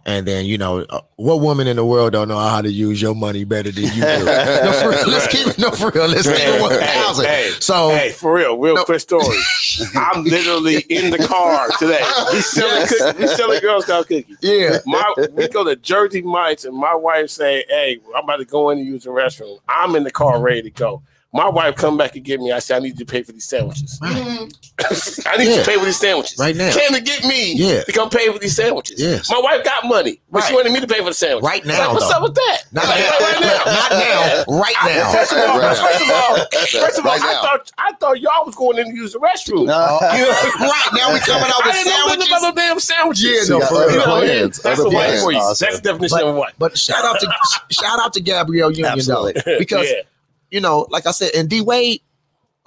And 0.03 0.26
then 0.26 0.45
you 0.47 0.57
know 0.57 0.80
uh, 0.89 1.01
what 1.18 1.41
woman 1.41 1.68
in 1.68 1.76
the 1.76 1.86
world 1.86 2.14
don't 2.14 2.28
know 2.28 2.39
how 2.39 2.59
to 2.64 2.72
use 2.72 2.99
your 2.99 3.14
money 3.14 3.43
better 3.43 3.70
than 3.70 3.84
you 3.84 3.89
do. 3.91 4.01
no, 4.01 4.72
for 4.82 4.89
real, 4.89 5.07
let's 5.07 5.28
keep 5.28 5.45
it. 5.45 5.59
No, 5.59 5.70
for 5.70 5.91
real. 5.91 6.07
Let's 6.07 6.28
keep 6.28 6.39
it 6.39 6.59
one 6.59 6.72
thousand. 6.72 7.26
Hey, 7.26 7.51
So 7.59 7.89
hey, 7.91 8.12
for 8.12 8.34
real, 8.34 8.57
real 8.57 8.76
No. 8.76 8.84
quick 8.84 8.99
story. 9.01 9.38
I'm 9.95 10.24
literally 10.24 10.78
in 10.89 11.12
the 11.12 11.20
car 11.20 11.68
today. 11.78 12.01
We 12.34 12.41
selling, 12.41 12.72
Yes. 12.78 12.97
cookies, 12.97 13.20
we 13.22 13.28
selling 13.28 13.59
Girl 13.62 13.80
Scout 13.84 14.07
cookies. 14.07 14.38
yeah, 14.41 14.78
My 14.88 15.14
we 15.34 15.47
go 15.49 15.64
to 15.64 15.76
Jersey 15.76 16.24
Mike's 16.24 16.66
and 16.66 16.76
my 16.76 16.95
wife 16.95 17.30
say, 17.30 17.64
"Hey, 17.70 17.99
I'm 18.16 18.24
about 18.24 18.38
to 18.38 18.45
go 18.45 18.72
in 18.72 18.80
and 18.80 18.88
use 18.88 19.03
the 19.03 19.12
restroom." 19.12 19.59
I'm 19.70 19.95
in 19.95 20.03
the 20.03 20.12
car 20.12 20.41
ready 20.41 20.64
to 20.64 20.72
go. 20.72 21.03
My 21.34 21.47
wife 21.47 21.75
come 21.77 21.95
back 21.97 22.15
and 22.17 22.25
get 22.25 22.41
me. 22.41 22.51
I 22.51 22.59
said, 22.59 22.75
"I 22.75 22.79
need 22.79 22.99
you 22.99 23.05
to 23.05 23.11
pay 23.11 23.23
for 23.23 23.32
these 23.32 23.45
sandwiches. 23.45 23.97
I 24.03 25.38
need 25.38 25.47
you 25.47 25.57
to 25.57 25.65
pay 25.65 25.77
for 25.77 25.86
these 25.86 25.99
sandwiches 25.99 26.38
Right 26.39 26.55
now. 26.55 26.73
Came 26.73 26.91
to 26.93 26.99
get 27.01 27.23
me 27.23 27.53
Yeah. 27.53 27.84
to 27.84 27.91
come 27.93 28.09
pay 28.09 28.27
for 28.32 28.39
these 28.39 28.55
sandwiches. 28.55 28.99
Yes. 29.01 29.29
My 29.32 29.39
wife 29.39 29.63
got 29.63 29.86
money, 29.86 30.19
but 30.32 30.41
she 30.43 30.53
wanted 30.53 30.73
me 30.73 30.82
to 30.82 30.88
pay 30.88 30.97
for 30.99 31.05
the 31.05 31.13
sandwich. 31.13 31.43
Right 31.43 31.65
now, 31.65 31.79
Like, 31.79 31.93
what's 31.93 32.09
though. 32.09 32.15
up 32.17 32.23
with 32.23 32.36
that? 32.36 32.63
not, 32.73 32.86
Like, 32.86 32.99
now, 32.99 33.19
right 33.19 33.39
now. 33.39 33.71
not 33.71 33.91
now, 33.91 34.59
right 34.59 34.75
now. 34.86 35.11
First 35.13 35.32
of 35.32 35.38
all, 35.39 35.59
Right. 35.59 35.77
first 35.77 36.01
of 36.01 36.11
all, 36.11 36.36
first 36.82 36.99
of 36.99 37.05
all, 37.05 37.11
Right 37.13 37.21
I 37.21 37.34
now. 37.34 37.41
thought 37.41 37.71
I 37.77 37.91
thought 37.99 38.19
y'all 38.19 38.45
was 38.45 38.55
going 38.55 38.77
in 38.79 38.88
to 38.88 38.93
use 38.93 39.13
the 39.13 39.19
restroom. 39.19 39.69
Uh, 39.69 40.15
You 40.17 40.23
know? 40.23 40.29
right 40.67 40.89
now 40.93 41.13
we 41.13 41.19
coming 41.21 41.43
out 41.47 41.63
I 41.63 41.67
with 41.67 41.75
didn't 41.75 41.93
know 41.93 42.07
sandwiches. 42.09 42.38
about 42.39 42.55
damn 42.55 42.79
sandwiches. 42.79 43.49
Yeah, 43.49 43.57
no, 43.57 43.65
for 43.67 43.73
got 43.75 43.79
real. 43.88 43.91
You 43.91 43.97
know 43.99 44.11
what 44.11 44.23
I 44.23 44.27
mean? 44.27 44.38
plans, 44.39 44.57
That's 44.59 44.79
other 44.79 44.89
a 44.89 44.91
white 44.91 45.05
plans. 45.07 45.23
for 45.23 45.32
you. 45.32 45.38
Awesome. 45.39 45.65
That's 45.65 45.79
the 45.79 45.89
definition 45.91 46.17
But- 46.19 46.27
of 46.27 46.36
what. 46.36 46.53
But 46.59 46.77
shout 46.77 47.05
out 47.05 47.19
to 47.21 47.27
shout 47.71 47.99
out 47.99 48.13
to 48.13 48.19
Gabrielle 48.21 48.71
Union 48.71 48.86
Absolutely. 48.91 49.41
though, 49.45 49.59
because 49.59 49.88
yeah. 49.88 50.01
You 50.52 50.62
know, 50.62 50.88
like 50.89 51.08
I 51.08 51.12
said, 51.12 51.32
and 51.36 51.49
D 51.49 51.62
Wade, 51.62 52.02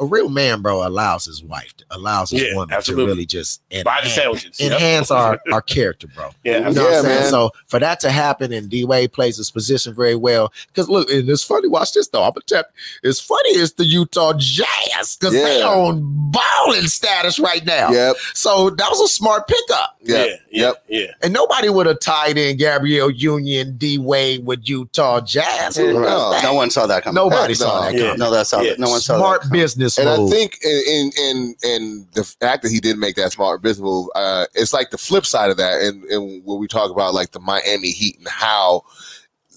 a 0.00 0.04
real 0.04 0.28
man, 0.28 0.60
bro, 0.60 0.84
allows 0.86 1.24
his 1.24 1.42
wife, 1.44 1.72
allows 1.90 2.30
his 2.30 2.42
Yeah, 2.42 2.54
woman 2.56 2.74
absolutely. 2.74 3.04
to 3.04 3.10
really 3.12 3.26
just 3.26 3.62
buy 3.70 3.76
the 3.82 3.88
enhance, 4.08 4.14
sandwiches. 4.14 4.60
Enhance 4.60 5.10
our 5.12 5.40
our 5.52 5.62
character, 5.62 6.08
bro. 6.08 6.30
Yeah, 6.44 6.54
You 6.54 6.60
know 6.60 6.66
absolutely. 6.68 6.84
what 6.92 6.96
I'm 6.98 7.04
saying? 7.04 7.20
man. 7.22 7.30
So 7.30 7.50
for 7.68 7.78
that 7.78 8.00
to 8.00 8.10
happen, 8.10 8.52
and 8.52 8.68
D 8.68 8.84
Wade 8.84 9.12
plays 9.12 9.36
his 9.36 9.50
position 9.52 9.94
very 9.94 10.16
well. 10.16 10.52
Because 10.68 10.88
look, 10.88 11.08
and 11.10 11.28
it's 11.28 11.44
funny. 11.44 11.68
Watch 11.68 11.92
this 11.92 12.08
though. 12.08 12.24
I'm 12.24 12.32
gonna 12.32 12.42
tell 12.46 12.64
you, 13.02 13.08
it's 13.10 13.20
funny. 13.20 13.50
It's 13.50 13.74
the 13.74 13.84
Utah 13.84 14.32
Jazz 14.36 15.16
because 15.16 15.32
they 15.34 15.60
Yeah. 15.60 15.68
on 15.68 16.00
balling 16.32 16.88
status 16.88 17.38
right 17.38 17.64
now. 17.64 17.90
Yep. 17.92 18.16
So 18.34 18.70
that 18.70 18.88
was 18.90 19.00
a 19.00 19.08
smart 19.08 19.46
pickup. 19.46 19.96
Yep. 20.02 20.28
Yeah, 20.28 20.36
yeah, 20.50 20.66
Yep. 20.66 20.84
yeah. 20.88 21.06
And 21.22 21.32
nobody 21.32 21.68
would 21.68 21.86
have 21.86 22.00
tied 22.00 22.36
in 22.36 22.56
Gabrielle 22.56 23.10
Union, 23.10 23.76
D 23.78 23.98
Wade 23.98 24.44
with 24.44 24.68
Utah 24.68 25.20
Jazz. 25.20 25.76
Who 25.76 25.84
mm-hmm. 25.84 26.02
Yeah. 26.02 26.10
does 26.10 26.42
no 26.42 26.54
one 26.54 26.70
saw 26.70 26.86
that 26.88 27.04
coming. 27.04 27.14
Nobody 27.14 27.52
Heck 27.52 27.56
saw 27.56 27.76
no. 27.80 27.86
that 27.86 27.94
Yeah. 27.94 28.00
coming. 28.06 28.18
No, 28.18 28.30
that's 28.32 28.50
how. 28.50 28.60
Yeah. 28.60 28.74
No 28.78 28.90
one 28.90 29.00
saw 29.00 29.16
Smart 29.18 29.42
that. 29.42 29.48
coming. 29.48 29.62
business 29.62 29.83
And 29.98 30.08
move. 30.08 30.28
I 30.28 30.32
think 30.32 30.58
in, 30.64 30.82
in 30.86 31.12
in 31.18 31.54
in 31.62 32.06
the 32.14 32.24
fact 32.24 32.62
that 32.62 32.70
he 32.70 32.80
did 32.80 32.98
make 32.98 33.16
that 33.16 33.32
smart 33.32 33.62
business 33.62 33.84
move, 33.84 34.08
uh, 34.14 34.46
it's 34.54 34.72
like 34.72 34.90
the 34.90 34.98
flip 34.98 35.26
side 35.26 35.50
of 35.50 35.56
that. 35.56 35.82
And 35.82 36.04
and 36.04 36.44
when 36.44 36.58
we 36.58 36.68
talk 36.68 36.90
about 36.90 37.14
like 37.14 37.32
the 37.32 37.40
Miami 37.40 37.90
Heat 37.90 38.18
and 38.18 38.28
how, 38.28 38.82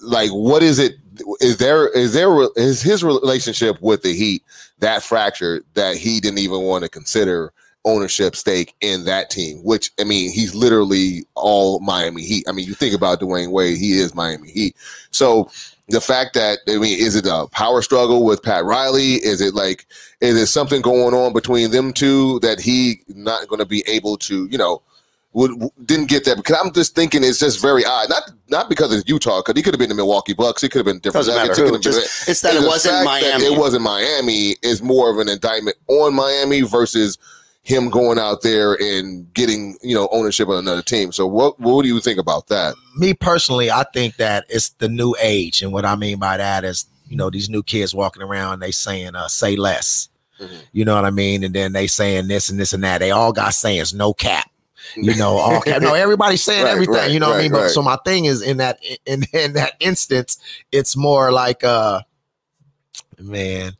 like, 0.04 0.30
what 0.32 0.64
is 0.64 0.80
it? 0.80 0.96
Is 1.40 1.58
there 1.58 1.88
is 1.90 2.14
there 2.14 2.30
is 2.56 2.82
his 2.82 3.04
relationship 3.04 3.82
with 3.82 4.04
the 4.04 4.14
Heat 4.14 4.44
that 4.80 5.04
fractured 5.04 5.64
that 5.74 5.98
he 5.98 6.20
didn't 6.20 6.40
even 6.40 6.62
want 6.62 6.84
to 6.84 6.90
consider 6.90 7.54
ownership 7.86 8.36
stake 8.36 8.76
in 8.82 9.06
that 9.06 9.30
team? 9.30 9.58
Which 9.64 9.92
I 10.00 10.04
mean, 10.04 10.32
he's 10.32 10.54
literally 10.54 11.26
all 11.36 11.80
Miami 11.80 12.24
Heat. 12.24 12.46
I 12.48 12.52
mean, 12.52 12.68
you 12.68 12.74
think 12.74 12.94
about 12.94 13.20
Dwyane 13.20 13.52
Wade, 13.52 13.78
he 13.78 13.94
is 13.94 14.14
Miami 14.14 14.52
Heat. 14.52 14.76
So 15.12 15.50
the 15.90 16.02
fact 16.02 16.34
that 16.34 16.60
I 16.68 16.78
mean, 16.78 17.00
is 17.00 17.16
it 17.16 17.26
a 17.26 17.48
power 17.52 17.82
struggle 17.82 18.26
with 18.26 18.44
Pat 18.44 18.66
Riley? 18.66 19.14
Is 19.16 19.42
it 19.42 19.54
like 19.54 19.86
is 20.22 20.36
there 20.36 20.46
something 20.46 20.82
going 20.82 21.14
on 21.14 21.34
between 21.34 21.72
them 21.72 21.94
two 21.94 22.40
that 22.40 22.60
he 22.60 23.02
not 23.08 23.48
going 23.48 23.60
to 23.60 23.66
be 23.66 23.84
able 23.88 24.18
to, 24.18 24.48
you 24.48 24.58
know, 24.58 24.82
would, 25.34 25.52
didn't 25.86 26.08
get 26.10 26.26
that? 26.26 26.38
Because 26.38 26.58
I'm 26.62 26.74
just 26.74 26.96
thinking 26.96 27.24
it's 27.24 27.40
just 27.40 27.62
very 27.62 27.86
odd. 27.86 28.10
Not 28.10 28.32
not 28.50 28.70
because 28.70 28.94
it's 28.94 29.08
Utah, 29.08 29.40
because 29.42 29.58
he 29.58 29.64
could 29.64 29.74
have 29.74 29.80
been 29.80 29.90
the 29.90 29.96
Milwaukee 29.96 30.34
Bucks. 30.34 30.62
He 30.62 30.68
could 30.70 30.80
have 30.80 30.86
been 30.86 31.00
different. 31.00 31.28
Doesn't 31.28 31.36
matter 31.36 31.50
Nuggets, 31.50 31.58
he 31.60 31.66
who. 31.66 31.72
been- 31.72 31.82
Just, 31.82 32.30
it's 32.30 32.42
that 32.42 32.56
it 32.56 32.66
wasn't 32.68 33.06
Miami. 33.06 33.46
It 33.46 33.58
wasn't 33.58 33.84
Miami 33.84 34.56
is 34.64 34.82
more 34.82 35.12
of 35.12 35.20
an 35.20 35.30
indictment 35.30 35.78
on 35.88 36.14
Miami 36.14 36.62
versus 36.62 37.18
him 37.68 37.90
going 37.90 38.18
out 38.18 38.44
there 38.44 38.76
and 38.82 39.32
getting 39.34 39.78
you 39.82 39.94
know 39.94 40.08
ownership 40.14 40.48
of 40.48 40.58
another 40.58 40.82
team. 40.82 41.12
So 41.12 41.28
what 41.28 41.60
what 41.60 41.84
do 41.84 41.90
you 41.90 42.00
think 42.00 42.18
about 42.18 42.48
that? 42.48 42.76
me 42.96 43.14
personally, 43.14 43.70
I 43.70 43.84
think 43.94 44.16
that 44.16 44.46
it's 44.48 44.70
the 44.70 44.88
new 44.88 45.14
age, 45.22 45.62
and 45.62 45.74
what 45.74 45.84
I 45.84 45.96
mean 45.98 46.18
by 46.18 46.38
that 46.38 46.64
is, 46.64 46.86
you 47.10 47.18
know, 47.18 47.30
these 47.30 47.50
new 47.50 47.62
kids 47.62 47.94
walking 47.94 48.24
around, 48.24 48.62
they 48.62 48.72
saying, 48.72 49.16
uh, 49.16 49.28
"Say 49.28 49.58
less," 49.58 50.08
Mhm. 50.42 50.62
you 50.72 50.86
know 50.86 50.96
what 50.96 51.04
I 51.04 51.10
mean, 51.12 51.44
and 51.44 51.54
then 51.54 51.74
they 51.74 51.88
saying 51.88 52.30
this 52.30 52.50
and 52.50 52.58
this 52.58 52.72
and 52.72 52.84
that. 52.86 53.00
They 53.00 53.12
all 53.12 53.34
got 53.34 53.54
sayings, 53.54 53.94
no 53.94 54.14
cap, 54.14 54.50
you 54.96 55.14
know, 55.16 55.36
all 55.38 55.60
cap. 55.62 55.82
No, 55.82 55.94
everybody's 55.94 56.44
saying 56.50 56.64
Right, 56.64 56.72
everything, 56.72 56.96
right, 56.96 57.12
you 57.12 57.20
know 57.20 57.30
what 57.30 57.40
I 57.40 57.42
mean. 57.44 57.52
But 57.52 57.62
right. 57.64 57.72
so 57.72 57.82
my 57.82 57.98
thing 58.06 58.26
is 58.26 58.42
in 58.42 58.58
that 58.58 58.80
in 59.06 59.24
in 59.34 59.54
that 59.60 59.74
instance, 59.82 60.38
it's 60.72 60.96
more 60.96 61.32
like, 61.34 61.64
uh, 61.66 62.02
man. 63.20 63.77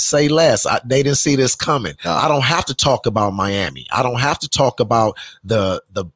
Say 0.00 0.28
less. 0.28 0.66
I, 0.66 0.80
they 0.84 1.02
didn't 1.02 1.18
see 1.18 1.36
this 1.36 1.54
coming. 1.54 1.94
I 2.04 2.28
don't 2.28 2.44
have 2.44 2.64
to 2.66 2.74
talk 2.74 3.06
about 3.06 3.32
Miami. 3.34 3.86
I 3.92 4.02
don't 4.02 4.20
have 4.20 4.38
to 4.40 4.48
talk 4.48 4.80
about 4.80 5.18
the 5.44 5.82
the 5.92 6.06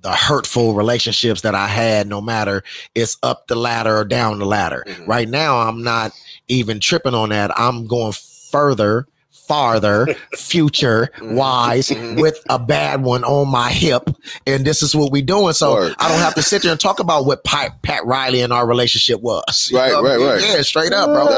the 0.00 0.12
hurtful 0.12 0.74
relationships 0.74 1.40
that 1.40 1.54
I 1.54 1.66
had, 1.66 2.06
no 2.06 2.20
matter 2.20 2.62
it's 2.94 3.16
up 3.24 3.48
the 3.48 3.56
ladder 3.56 3.96
or 3.96 4.04
down 4.04 4.38
the 4.38 4.44
ladder. 4.44 4.84
Mhm. 4.86 5.08
Right 5.08 5.28
now, 5.28 5.58
I'm 5.58 5.82
not 5.82 6.12
even 6.48 6.78
tripping 6.80 7.14
on 7.14 7.30
that. 7.30 7.50
I'm 7.58 7.86
going 7.86 8.12
further 8.12 9.06
farther, 9.46 10.06
future 10.36 11.10
wise, 11.22 11.90
with 12.16 12.40
a 12.48 12.58
bad 12.58 13.02
one 13.02 13.24
on 13.24 13.48
my 13.48 13.70
hip, 13.70 14.08
and 14.46 14.64
this 14.64 14.82
is 14.82 14.94
what 14.94 15.12
we 15.12 15.22
doing. 15.22 15.52
So 15.52 15.74
Word. 15.74 15.94
I 15.98 16.08
don't 16.08 16.18
have 16.20 16.34
to 16.34 16.42
sit 16.42 16.62
there 16.62 16.72
and 16.72 16.80
talk 16.80 16.98
about 17.00 17.26
what 17.26 17.44
Pat, 17.44 17.80
Pat 17.82 18.04
Riley 18.04 18.40
and 18.42 18.52
our 18.52 18.66
relationship 18.66 19.20
was. 19.20 19.68
You 19.70 19.78
Right, 19.78 19.92
know 19.92 20.00
I 20.00 20.02
right, 20.10 20.18
mean? 20.18 20.28
right. 20.28 20.42
Yeah, 20.42 20.62
straight 20.62 20.92
up, 20.92 21.06
bro. 21.08 21.26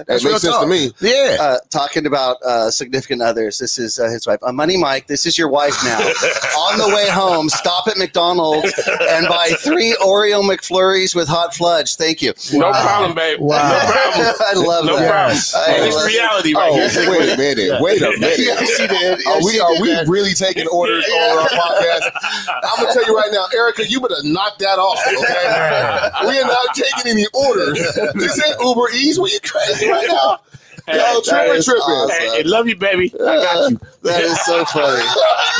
That 0.00 0.04
That's 0.06 0.24
makes 0.24 0.40
sense 0.42 0.54
talk. 0.54 0.62
to 0.62 0.68
me. 0.68 0.90
Yeah. 1.00 1.36
uh, 1.40 1.56
talking 1.70 2.06
about 2.06 2.36
uh, 2.42 2.70
significant 2.70 3.22
others. 3.22 3.58
This 3.58 3.78
is 3.78 3.98
uh, 3.98 4.08
his 4.08 4.26
wife. 4.26 4.38
Uh, 4.42 4.52
Money 4.52 4.76
Mike, 4.76 5.06
this 5.06 5.26
is 5.26 5.36
your 5.38 5.48
wife 5.48 5.76
now. 5.84 5.98
On 6.58 6.78
the 6.78 6.94
way 6.94 7.08
home, 7.08 7.48
stop 7.48 7.86
at 7.88 7.96
McDonald's 7.98 8.72
and 9.10 9.26
buy 9.28 9.50
three 9.58 9.96
Oreo 10.02 10.42
McFlurries 10.42 11.14
with 11.14 11.28
hot 11.28 11.54
fudge. 11.54 11.96
Thank 11.96 12.22
you. 12.22 12.32
No 12.52 12.70
Wow. 12.70 12.82
problem, 12.84 13.14
babe. 13.14 13.40
Wow. 13.40 13.56
No 13.56 13.92
problem. 13.92 14.34
I 14.40 14.52
love 14.54 14.84
No 14.86 14.96
that. 14.96 15.10
problem. 15.10 15.34
Yes. 15.36 15.54
I 15.54 15.66
And 15.72 15.84
it's 15.86 15.96
love- 15.96 16.06
reality 16.06 16.54
right 16.54 16.70
Oh, 16.72 16.88
here. 16.88 17.10
wait 17.10 17.28
a 17.32 17.36
minute. 17.40 17.80
Wait 17.80 18.02
a 18.02 18.10
minute. 18.20 18.38
Yes, 18.38 18.76
he 18.76 18.86
did. 18.86 19.26
Are 19.26 19.40
we 19.44 19.52
he 19.52 19.60
are 19.60 19.72
did 19.72 19.82
we 19.82 19.88
that. 19.90 20.06
really 20.08 20.34
taking 20.34 20.66
orders 20.68 21.04
on 21.08 21.38
our 21.38 21.48
podcast? 21.48 22.10
I'm 22.62 22.84
gonna 22.84 22.92
tell 22.92 23.06
you 23.06 23.16
right 23.16 23.30
now, 23.32 23.46
Erica, 23.56 23.88
you 23.88 24.00
better 24.00 24.22
knock 24.24 24.58
that 24.58 24.78
off. 24.78 25.00
Okay, 25.06 26.28
we 26.28 26.38
are 26.38 26.46
not 26.46 26.74
taking 26.74 27.10
any 27.10 27.26
orders. 27.34 27.78
This 28.14 28.36
ain't 28.46 28.60
Uber 28.60 28.90
Eats. 28.94 29.18
What 29.18 29.32
you 29.32 29.40
crazy 29.40 29.88
right 29.88 30.06
now? 30.08 30.38
Yo, 30.88 30.96
That 30.96 31.22
tripping, 31.24 31.54
is 31.56 31.64
tripping. 31.66 31.82
awesome. 31.82 32.16
Hey, 32.18 32.28
hey, 32.38 32.42
love 32.42 32.66
you, 32.66 32.74
baby. 32.74 33.12
I 33.14 33.18
got 33.18 33.70
you. 33.70 33.80
That 34.02 34.22
is 34.22 34.40
so 34.44 34.64
funny. 34.64 35.04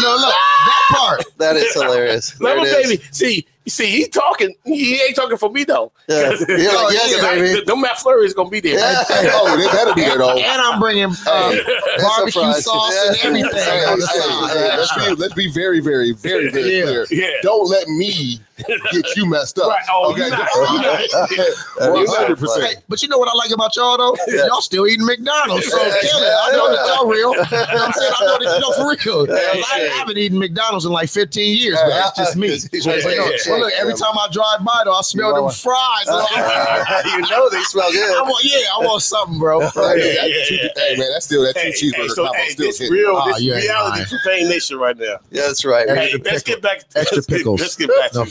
No, 0.02 0.16
look, 0.16 0.34
that 0.34 0.84
part. 0.96 1.24
That 1.38 1.56
is 1.56 1.72
hilarious. 1.72 2.40
Love 2.40 2.58
it 2.58 2.66
him, 2.66 2.90
baby. 2.90 3.02
See, 3.12 3.46
see, 3.66 3.86
he 3.86 4.08
talking. 4.08 4.54
He 4.64 5.00
ain't 5.02 5.16
talking 5.16 5.36
for 5.36 5.50
me 5.50 5.64
though. 5.64 5.92
Yeah. 6.08 6.32
You're 6.48 6.74
like, 6.74 6.92
yes, 6.92 7.20
baby. 7.22 7.62
No 7.66 7.76
McFlurry 7.76 8.24
is 8.24 8.34
gonna 8.34 8.50
be 8.50 8.60
there. 8.60 8.78
Yeah. 8.78 9.04
Oh, 9.32 9.56
they 9.56 9.66
better 9.66 9.94
be 9.94 10.00
there 10.02 10.18
though. 10.18 10.36
And 10.36 10.60
I'm 10.62 10.80
bringing 10.80 11.04
um, 11.04 11.14
barbecue 11.26 12.30
surprise. 12.32 12.64
sauce 12.64 13.08
and 13.08 13.16
everything 13.24 13.50
Hey, 13.54 13.84
on 13.84 13.98
the 13.98 14.06
hey, 14.06 14.58
hey, 14.70 14.76
let's 14.76 14.94
be 14.96 15.14
let's 15.14 15.34
be 15.34 15.50
very, 15.52 15.80
very, 15.80 16.12
very, 16.12 16.50
very 16.50 16.78
Yeah. 16.78 16.82
clear. 16.84 17.06
Yeah. 17.10 17.30
Don't 17.42 17.68
let 17.68 17.86
me 17.88 18.40
get 18.92 19.16
you 19.16 19.26
messed 19.26 19.58
up. 19.58 19.68
Right. 19.68 19.84
Oh, 19.90 20.12
okay, 20.12 20.20
you're 20.22 20.30
not. 20.30 20.48
You're 21.80 21.92
one 21.92 22.06
hundred 22.08 22.38
percent. 22.38 22.64
Hey, 22.64 22.74
but 22.88 23.02
you 23.02 23.08
know 23.08 23.18
what 23.18 23.28
I 23.28 23.36
like 23.36 23.50
about 23.50 23.74
y'all 23.76 23.96
though? 23.96 24.16
Y'all 24.46 24.60
still 24.60 24.86
eating 24.86 25.06
McDonald's. 25.06 25.66
So 25.70 25.76
Yeah. 25.78 25.94
kill 26.00 26.18
it. 26.20 26.32
I 26.42 26.50
know 26.52 26.70
that 26.70 26.86
y'all 26.86 27.06
real. 27.08 27.30
You 27.30 27.76
know 27.78 27.84
I'm 27.86 27.92
saying? 27.92 28.12
I 28.20 28.24
know 28.26 28.38
that 28.38 28.54
you 28.54 28.60
know 28.60 28.72
for 28.72 28.90
real. 28.90 29.26
Yeah, 29.28 29.62
I. 29.64 29.90
I 29.90 29.98
haven't 30.00 30.18
eaten 30.18 30.38
McDonald's 30.38 30.84
in 30.84 30.92
like 30.92 31.08
15 31.10 31.56
years, 31.56 31.78
but 31.82 31.90
that's 31.90 32.16
just 32.16 32.36
me. 32.36 32.48
He's 32.48 32.68
But, 32.84 33.02
right 33.04 33.16
no, 33.16 33.28
there. 33.28 33.38
but 33.48 33.60
look, 33.60 33.72
every 33.78 33.94
time 33.94 34.16
I 34.18 34.28
drive 34.32 34.64
by 34.64 34.82
though, 34.84 34.94
I 34.94 35.02
smell 35.02 35.34
them 35.34 35.50
fries. 35.50 36.06
you 37.06 37.20
know 37.30 37.48
they 37.50 37.60
smell 37.62 37.86
I 37.86 37.92
good. 37.92 38.22
want, 38.22 38.44
yeah, 38.44 38.58
I 38.74 38.78
want 38.84 39.02
something, 39.02 39.38
bro. 39.38 39.60
Hey, 39.60 39.66
Yeah, 39.66 40.22
that 40.22 40.30
yeah, 40.30 40.44
two- 40.48 40.68
hey, 40.76 40.96
man, 40.96 41.08
that's 41.12 41.26
still 41.26 41.42
that 41.42 41.54
two 41.54 41.60
Hey, 41.60 41.72
cheeseburger 41.72 41.96
hey, 42.02 42.08
so, 42.08 42.24
combo 42.24 42.38
hey, 42.38 42.48
still 42.50 42.66
this 42.66 42.90
real, 42.90 43.16
Ah, 43.16 43.24
this 43.26 43.40
you 43.42 43.54
reality 43.54 43.98
lying. 43.98 44.06
for 44.06 44.48
Nation 44.48 44.78
right 44.78 44.96
now. 44.96 45.16
Yeah, 45.30 45.42
that's 45.46 45.64
right. 45.64 45.88
Hey, 45.88 45.94
Hey, 45.94 46.02
Extra 46.14 46.32
let's 46.32 46.42
get 46.42 46.62
back. 46.62 46.82
Extra 46.96 47.22
pickles. 47.22 47.60
Let's 47.60 47.76
get 47.76 47.88
back 47.96 48.10
to 48.12 48.18
No, 48.18 48.22
it. 48.24 48.30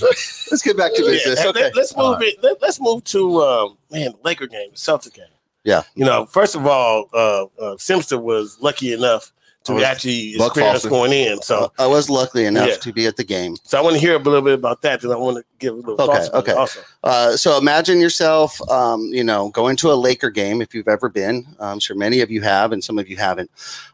Let's 0.51 0.61
get 0.63 0.77
back 0.77 0.93
to 0.95 1.03
Yeah, 1.03 1.11
business. 1.11 1.39
hey, 1.39 1.47
Okay. 1.49 1.61
let, 1.73 1.77
us 1.77 1.95
move 1.95 2.21
it. 2.21 2.43
Let, 2.43 2.61
us 2.63 2.79
move 2.79 3.03
to 3.05 3.41
um, 3.41 3.77
man, 3.91 4.13
Laker 4.23 4.47
game, 4.47 4.71
Celtic 4.73 5.13
game. 5.13 5.25
Yeah. 5.63 5.83
You 5.95 6.05
know, 6.05 6.25
first 6.25 6.55
of 6.55 6.65
all, 6.65 7.05
uh, 7.13 7.45
uh, 7.61 7.77
Simpson 7.77 8.23
was 8.23 8.57
lucky 8.61 8.93
enough 8.93 9.31
to 9.65 9.73
I 9.73 9.75
was 9.75 9.83
actually 9.83 10.35
Buck 10.37 10.47
experience 10.51 10.73
Foster. 10.83 10.89
going 10.89 11.11
in. 11.13 11.41
So, 11.41 11.71
I 11.77 11.87
was 11.87 12.09
lucky 12.09 12.45
enough 12.45 12.67
Yeah. 12.69 12.75
to 12.77 12.93
be 12.93 13.05
at 13.07 13.17
the 13.17 13.23
game. 13.23 13.55
so 13.63 13.77
I 13.77 13.81
want 13.81 13.95
to 13.95 13.99
hear 13.99 14.15
a 14.15 14.19
little 14.19 14.41
bit 14.41 14.53
about 14.53 14.81
that. 14.83 15.01
Then 15.01 15.11
I 15.11 15.15
want 15.15 15.37
to 15.37 15.43
give 15.59 15.73
a 15.73 15.77
little 15.77 15.93
Okay, 16.01 16.13
thoughts 16.13 16.27
about 16.29 16.43
okay. 16.43 16.53
Also, 16.53 16.79
Uh, 17.03 17.35
so 17.37 17.57
imagine 17.57 17.99
yourself, 17.99 18.59
um, 18.69 19.01
you 19.11 19.23
know, 19.23 19.49
going 19.49 19.75
to 19.77 19.91
a 19.91 19.95
Laker 19.95 20.29
game 20.29 20.61
if 20.61 20.73
you've 20.73 20.87
ever 20.87 21.07
been. 21.09 21.45
I'm 21.59 21.79
sure 21.79 21.95
many 21.95 22.21
of 22.21 22.29
you 22.31 22.41
have, 22.41 22.71
and 22.71 22.83
some 22.83 22.97
of 22.99 23.07
you 23.09 23.17
haven't. 23.17 23.49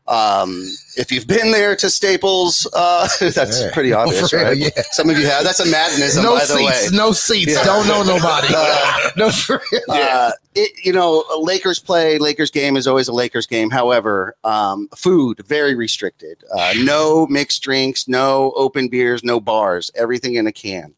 Um, 0.08 0.64
if 0.98 1.12
you've 1.12 1.26
been 1.28 1.52
there 1.52 1.76
to 1.78 1.90
Staples, 1.90 2.68
uh, 2.74 3.08
that's 3.20 3.62
Yeah. 3.62 3.72
pretty 3.74 3.92
obvious, 3.94 4.32
real, 4.34 4.44
right? 4.44 4.58
yeah. 4.58 4.70
Some 4.92 5.10
of 5.10 5.18
you 5.18 5.26
have. 5.28 5.44
That's 5.44 5.60
a 5.60 5.66
madness, 5.66 6.16
no 6.16 6.34
by 6.36 6.40
the 6.42 6.46
seats, 6.58 6.92
way. 6.92 6.98
no 6.98 7.12
seats. 7.12 7.54
Yeah. 7.54 7.64
Don't 7.64 7.88
know 7.88 8.04
nobody. 8.04 8.48
Uh, 8.56 9.10
no, 9.18 9.30
for 9.32 9.62
real. 9.72 9.82
Uh, 9.90 10.32
it, 10.56 10.72
you 10.86 10.94
know, 10.94 11.24
a 11.34 11.40
Lakers 11.40 11.80
play, 11.80 12.18
Lakers 12.18 12.50
game 12.52 12.78
is 12.78 12.88
always 12.88 13.08
a 13.08 13.14
Lakers 13.14 13.46
game. 13.48 13.70
However, 13.70 14.36
um, 14.44 14.88
food 14.96 15.46
very 15.56 15.74
restricted. 15.74 16.44
Uh, 16.52 16.74
no 16.84 17.26
mixed 17.28 17.62
drinks, 17.64 18.10
no 18.10 18.52
open 18.58 18.90
beers, 18.90 19.24
no 19.24 19.40
bars. 19.40 19.90
Everything 19.96 20.36
in 20.36 20.48
a 20.48 20.52
can. 20.52 20.94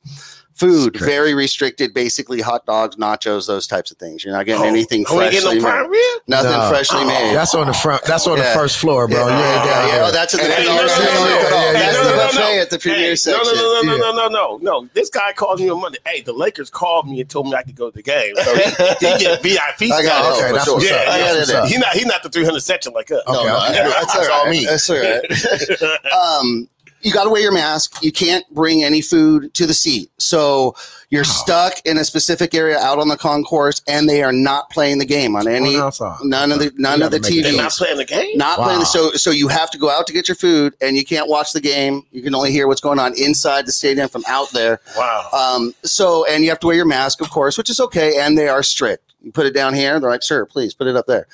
Food 0.57 0.97
very 0.97 1.35
restricted. 1.35 1.93
Basically, 1.93 2.41
hot 2.41 2.65
dogs, 2.65 2.95
nachos, 2.95 3.45
those 3.45 3.67
types 3.67 3.91
of 3.91 3.97
things. 3.97 4.23
You're 4.25 4.33
not 4.33 4.47
getting 4.47 4.63
Oh, 4.63 4.65
anything 4.67 5.01
ain't 5.01 5.07
freshly 5.09 5.59
getting 5.59 5.61
no 5.61 5.87
made. 5.87 5.99
Nothing 6.27 6.51
No. 6.51 6.69
freshly 6.69 7.05
made. 7.05 7.35
That's 7.35 7.53
on 7.53 7.67
the 7.67 7.73
front. 7.73 8.03
That's 8.05 8.25
on 8.25 8.37
Yeah. 8.39 8.49
the 8.53 8.59
first 8.59 8.77
floor, 8.77 9.07
bro. 9.07 9.27
Yeah, 9.27 9.37
yeah, 9.37 9.65
yeah. 9.65 9.87
yeah. 9.97 10.05
Oh, 10.07 10.11
that's 10.11 10.33
in 10.33 10.39
the 10.39 10.45
Hey, 10.51 10.65
no, 10.65 10.75
no, 10.77 10.81
no, 10.81 10.87
no, 10.87 10.87
no, 10.87 10.97
yeah, 10.97 11.71
yeah, 11.71 11.73
That's 11.73 11.97
the 11.97 12.03
no, 12.03 12.09
no, 12.09 12.17
buffet 12.25 12.55
no. 12.55 12.61
at 12.61 12.69
the 12.71 12.79
premier 12.79 13.09
no, 13.09 13.15
section. 13.15 13.55
no, 13.55 13.61
no, 13.61 13.81
no, 13.83 13.91
Yeah. 13.93 13.97
no, 13.99 14.11
no, 14.11 14.27
no, 14.29 14.57
no. 14.81 14.89
This 14.95 15.09
guy 15.11 15.31
called 15.33 15.59
me 15.59 15.69
on 15.69 15.79
Monday. 15.79 15.99
Hey, 16.07 16.21
the 16.21 16.33
Lakers 16.33 16.71
called 16.71 17.07
me 17.07 17.21
and 17.21 17.29
told 17.29 17.45
me 17.47 17.53
I 17.55 17.61
could 17.61 17.75
go 17.75 17.91
to 17.91 17.95
the 17.95 18.01
game. 18.01 18.35
So 18.37 18.55
he, 18.55 18.63
he 18.63 19.17
get 19.19 19.43
VIP. 19.43 19.91
I 19.93 20.01
got 20.01 20.39
it. 20.39 20.43
Okay, 20.43 20.53
that's 20.53 20.67
what's 20.71 20.89
Yeah, 20.89 20.95
up. 20.95 21.05
That's 21.05 21.37
what's 21.37 21.51
up. 21.53 21.67
He 21.67 21.77
not 21.77 21.93
he 21.93 22.03
not 22.05 22.23
the 22.23 22.29
300 22.29 22.59
section 22.61 22.93
like 22.93 23.11
us. 23.11 23.21
No, 23.27 23.43
no, 23.43 23.69
that's 23.71 24.29
all 24.29 24.49
me. 24.49 24.65
That's 24.65 24.89
all 24.89 24.97
right. 24.97 26.11
um, 26.41 26.67
you 27.01 27.13
got 27.13 27.25
to 27.25 27.29
wear 27.29 27.41
your 27.41 27.51
mask. 27.51 28.03
You 28.03 28.11
can't 28.11 28.43
bring 28.53 28.83
any 28.83 29.01
food 29.01 29.53
to 29.55 29.65
the 29.65 29.73
seat. 29.73 30.09
So 30.17 30.75
you're 31.09 31.23
stuck 31.23 31.73
in 31.85 31.97
a 31.97 32.03
specific 32.03 32.53
area 32.53 32.77
out 32.79 32.99
on 32.99 33.07
the 33.07 33.15
concourse, 33.17 33.81
and 33.87 34.09
they 34.09 34.23
are 34.23 34.33
not 34.33 34.69
playing 34.69 34.97
the 34.97 35.05
game 35.05 35.35
on 35.35 35.47
any 35.47 35.75
none 36.23 36.51
of 36.51 36.59
the 36.59 36.73
none 36.75 37.01
of 37.01 37.11
the 37.11 37.19
gotta 37.19 37.33
make 37.33 37.39
it 37.39 37.43
They're 37.43 37.61
not 37.61 37.71
playing 37.71 37.97
the 37.97 38.05
game. 38.05 38.37
Not 38.37 38.59
Wow. 38.59 38.65
playing 38.65 38.79
the 38.79 38.85
so 38.85 39.11
so 39.11 39.29
you 39.29 39.47
have 39.47 39.71
to 39.71 39.77
go 39.77 39.89
out 39.89 40.07
to 40.07 40.13
get 40.13 40.27
your 40.27 40.35
food, 40.35 40.75
and 40.81 40.97
you 40.97 41.05
can't 41.05 41.29
watch 41.29 41.53
the 41.53 41.61
game. 41.61 42.03
You 42.11 42.21
can 42.21 42.35
only 42.35 42.51
hear 42.51 42.67
what's 42.67 42.81
going 42.81 42.99
on 42.99 43.13
inside 43.17 43.65
the 43.67 43.71
stadium 43.71 44.09
from 44.09 44.23
out 44.27 44.51
there. 44.51 44.81
Wow. 44.97 45.29
Um, 45.31 45.73
so 45.83 46.25
and 46.25 46.43
you 46.43 46.49
have 46.49 46.59
to 46.61 46.67
wear 46.67 46.75
your 46.75 46.85
mask, 46.85 47.21
of 47.21 47.29
course, 47.29 47.57
which 47.57 47.69
is 47.69 47.79
okay, 47.79 48.19
and 48.19 48.37
they 48.37 48.47
are 48.49 48.63
strict. 48.63 49.03
You 49.21 49.31
put 49.31 49.45
it 49.45 49.53
down 49.53 49.73
here, 49.73 49.99
they're 49.99 50.09
like, 50.09 50.23
sir, 50.23 50.45
please 50.45 50.73
put 50.73 50.87
it 50.87 50.95
up 50.95 51.05
there. 51.07 51.27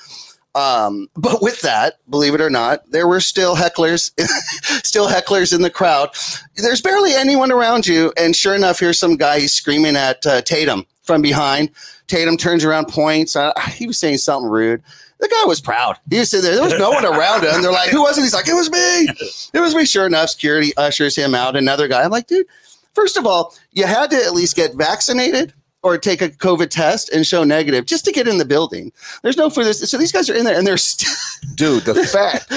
Um, 0.54 1.08
but 1.16 1.42
with 1.42 1.60
that, 1.62 1.98
believe 2.08 2.34
it 2.34 2.40
or 2.40 2.50
not, 2.50 2.88
there 2.90 3.08
were 3.08 3.20
still 3.20 3.56
hecklers, 3.56 4.12
still 4.84 5.08
hecklers 5.08 5.52
in 5.54 5.62
the 5.62 5.70
crowd. 5.70 6.10
There's 6.56 6.80
barely 6.80 7.12
anyone 7.12 7.50
around 7.50 7.86
you, 7.86 8.12
and 8.16 8.36
sure 8.36 8.54
enough, 8.54 8.78
here's 8.78 8.98
some 8.98 9.16
guy 9.16 9.40
he's 9.40 9.52
screaming 9.52 9.96
at 9.96 10.24
uh, 10.26 10.42
Tatum 10.42 10.86
from 11.02 11.22
behind. 11.22 11.70
Tatum 12.06 12.36
turns 12.36 12.64
around, 12.64 12.86
points. 12.86 13.34
Uh, 13.34 13.52
he 13.70 13.86
was 13.86 13.98
saying 13.98 14.18
something 14.18 14.48
rude. 14.48 14.82
The 15.20 15.28
guy 15.28 15.44
was 15.46 15.60
proud. 15.60 15.98
He 16.10 16.18
was 16.18 16.30
sitting 16.30 16.44
there. 16.44 16.54
There 16.54 16.64
was 16.64 16.78
no 16.78 16.90
one 16.90 17.04
around 17.04 17.44
him. 17.44 17.62
They're 17.62 17.72
like, 17.72 17.88
"Who 17.88 18.02
was 18.02 18.18
it?" 18.18 18.22
He's 18.22 18.34
like, 18.34 18.48
"It 18.48 18.54
was 18.54 18.70
me. 18.70 19.08
It 19.54 19.60
was 19.60 19.74
me." 19.74 19.86
Sure 19.86 20.06
enough, 20.06 20.30
security 20.30 20.76
ushers 20.76 21.16
him 21.16 21.34
out. 21.34 21.56
Another 21.56 21.88
guy. 21.88 22.02
I'm 22.02 22.10
like, 22.10 22.26
dude. 22.26 22.46
First 22.94 23.16
of 23.16 23.26
all, 23.26 23.54
you 23.72 23.86
had 23.86 24.10
to 24.10 24.16
at 24.16 24.34
least 24.34 24.54
get 24.54 24.74
vaccinated 24.74 25.52
or 25.84 25.98
take 25.98 26.20
a 26.22 26.28
COVID 26.30 26.70
test 26.70 27.10
and 27.10 27.26
show 27.26 27.44
negative 27.44 27.86
just 27.86 28.04
to 28.06 28.12
get 28.12 28.26
in 28.26 28.38
the 28.38 28.44
building. 28.44 28.90
There's 29.22 29.36
no 29.36 29.50
for 29.50 29.62
this. 29.62 29.78
So 29.88 29.98
these 29.98 30.10
guys 30.12 30.28
are 30.30 30.34
in 30.34 30.44
there 30.44 30.56
and 30.58 30.66
they're 30.66 30.76
st- 30.78 31.08
Dude, 31.54 31.84
the 31.84 31.94
fact 31.94 32.48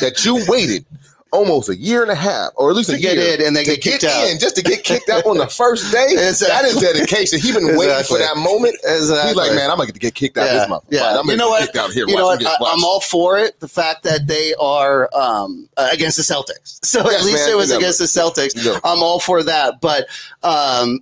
that 0.00 0.24
you 0.24 0.42
waited 0.48 0.86
almost 1.32 1.68
a 1.68 1.76
year 1.76 2.00
and 2.02 2.10
a 2.10 2.14
half, 2.14 2.52
or 2.54 2.70
at 2.70 2.76
least 2.76 2.88
to 2.88 2.96
a 2.96 2.98
get 2.98 3.16
year, 3.18 3.34
in 3.34 3.42
and 3.44 3.54
they 3.56 3.64
get 3.64 3.82
kicked 3.82 4.02
get 4.02 4.10
out. 4.12 4.30
in 4.30 4.38
just 4.38 4.54
to 4.56 4.62
get 4.62 4.84
kicked 4.84 5.10
out 5.10 5.26
on 5.26 5.36
the 5.36 5.46
first 5.48 5.92
day, 5.92 6.06
Exactly. 6.12 6.46
that 6.48 6.64
is 6.64 6.76
dedication. 6.80 7.40
He 7.40 7.52
been 7.52 7.76
waiting 7.76 8.02
for 8.04 8.16
that 8.18 8.36
moment. 8.36 8.76
Exactly. 8.84 9.26
He's 9.28 9.36
like, 9.36 9.52
man, 9.54 9.70
I'm 9.70 9.76
gonna 9.76 9.90
get 9.92 10.14
kicked 10.14 10.38
out 10.38 10.46
Yeah, 10.46 10.52
this 10.60 10.68
month. 10.68 10.84
yeah. 10.88 11.18
I'm 11.18 11.28
You 11.28 11.36
know 11.36 11.46
get 11.46 11.50
what? 11.50 11.60
kicked 11.66 11.76
out 11.76 11.90
here. 11.92 12.06
You 12.06 12.14
Watch 12.14 12.20
know 12.20 12.26
what? 12.26 12.40
get 12.40 12.48
I, 12.62 12.72
I'm 12.72 12.84
all 12.84 13.00
for 13.00 13.36
it. 13.38 13.58
The 13.60 13.68
fact 13.68 14.04
that 14.04 14.28
they 14.28 14.54
are 14.60 15.10
um, 15.14 15.68
uh, 15.76 15.88
against 15.92 16.16
the 16.16 16.22
Celtics. 16.22 16.78
So 16.86 17.00
Yes, 17.10 17.20
at 17.20 17.26
least 17.26 17.44
man. 17.44 17.50
it 17.52 17.56
was 17.56 17.68
You 17.68 17.74
know, 17.74 17.78
against 17.80 17.98
the 17.98 18.04
Celtics. 18.04 18.56
you 18.64 18.70
know. 18.72 18.80
I'm 18.84 19.02
all 19.02 19.18
for 19.18 19.42
that. 19.42 19.80
But 19.80 20.06
um, 20.44 21.00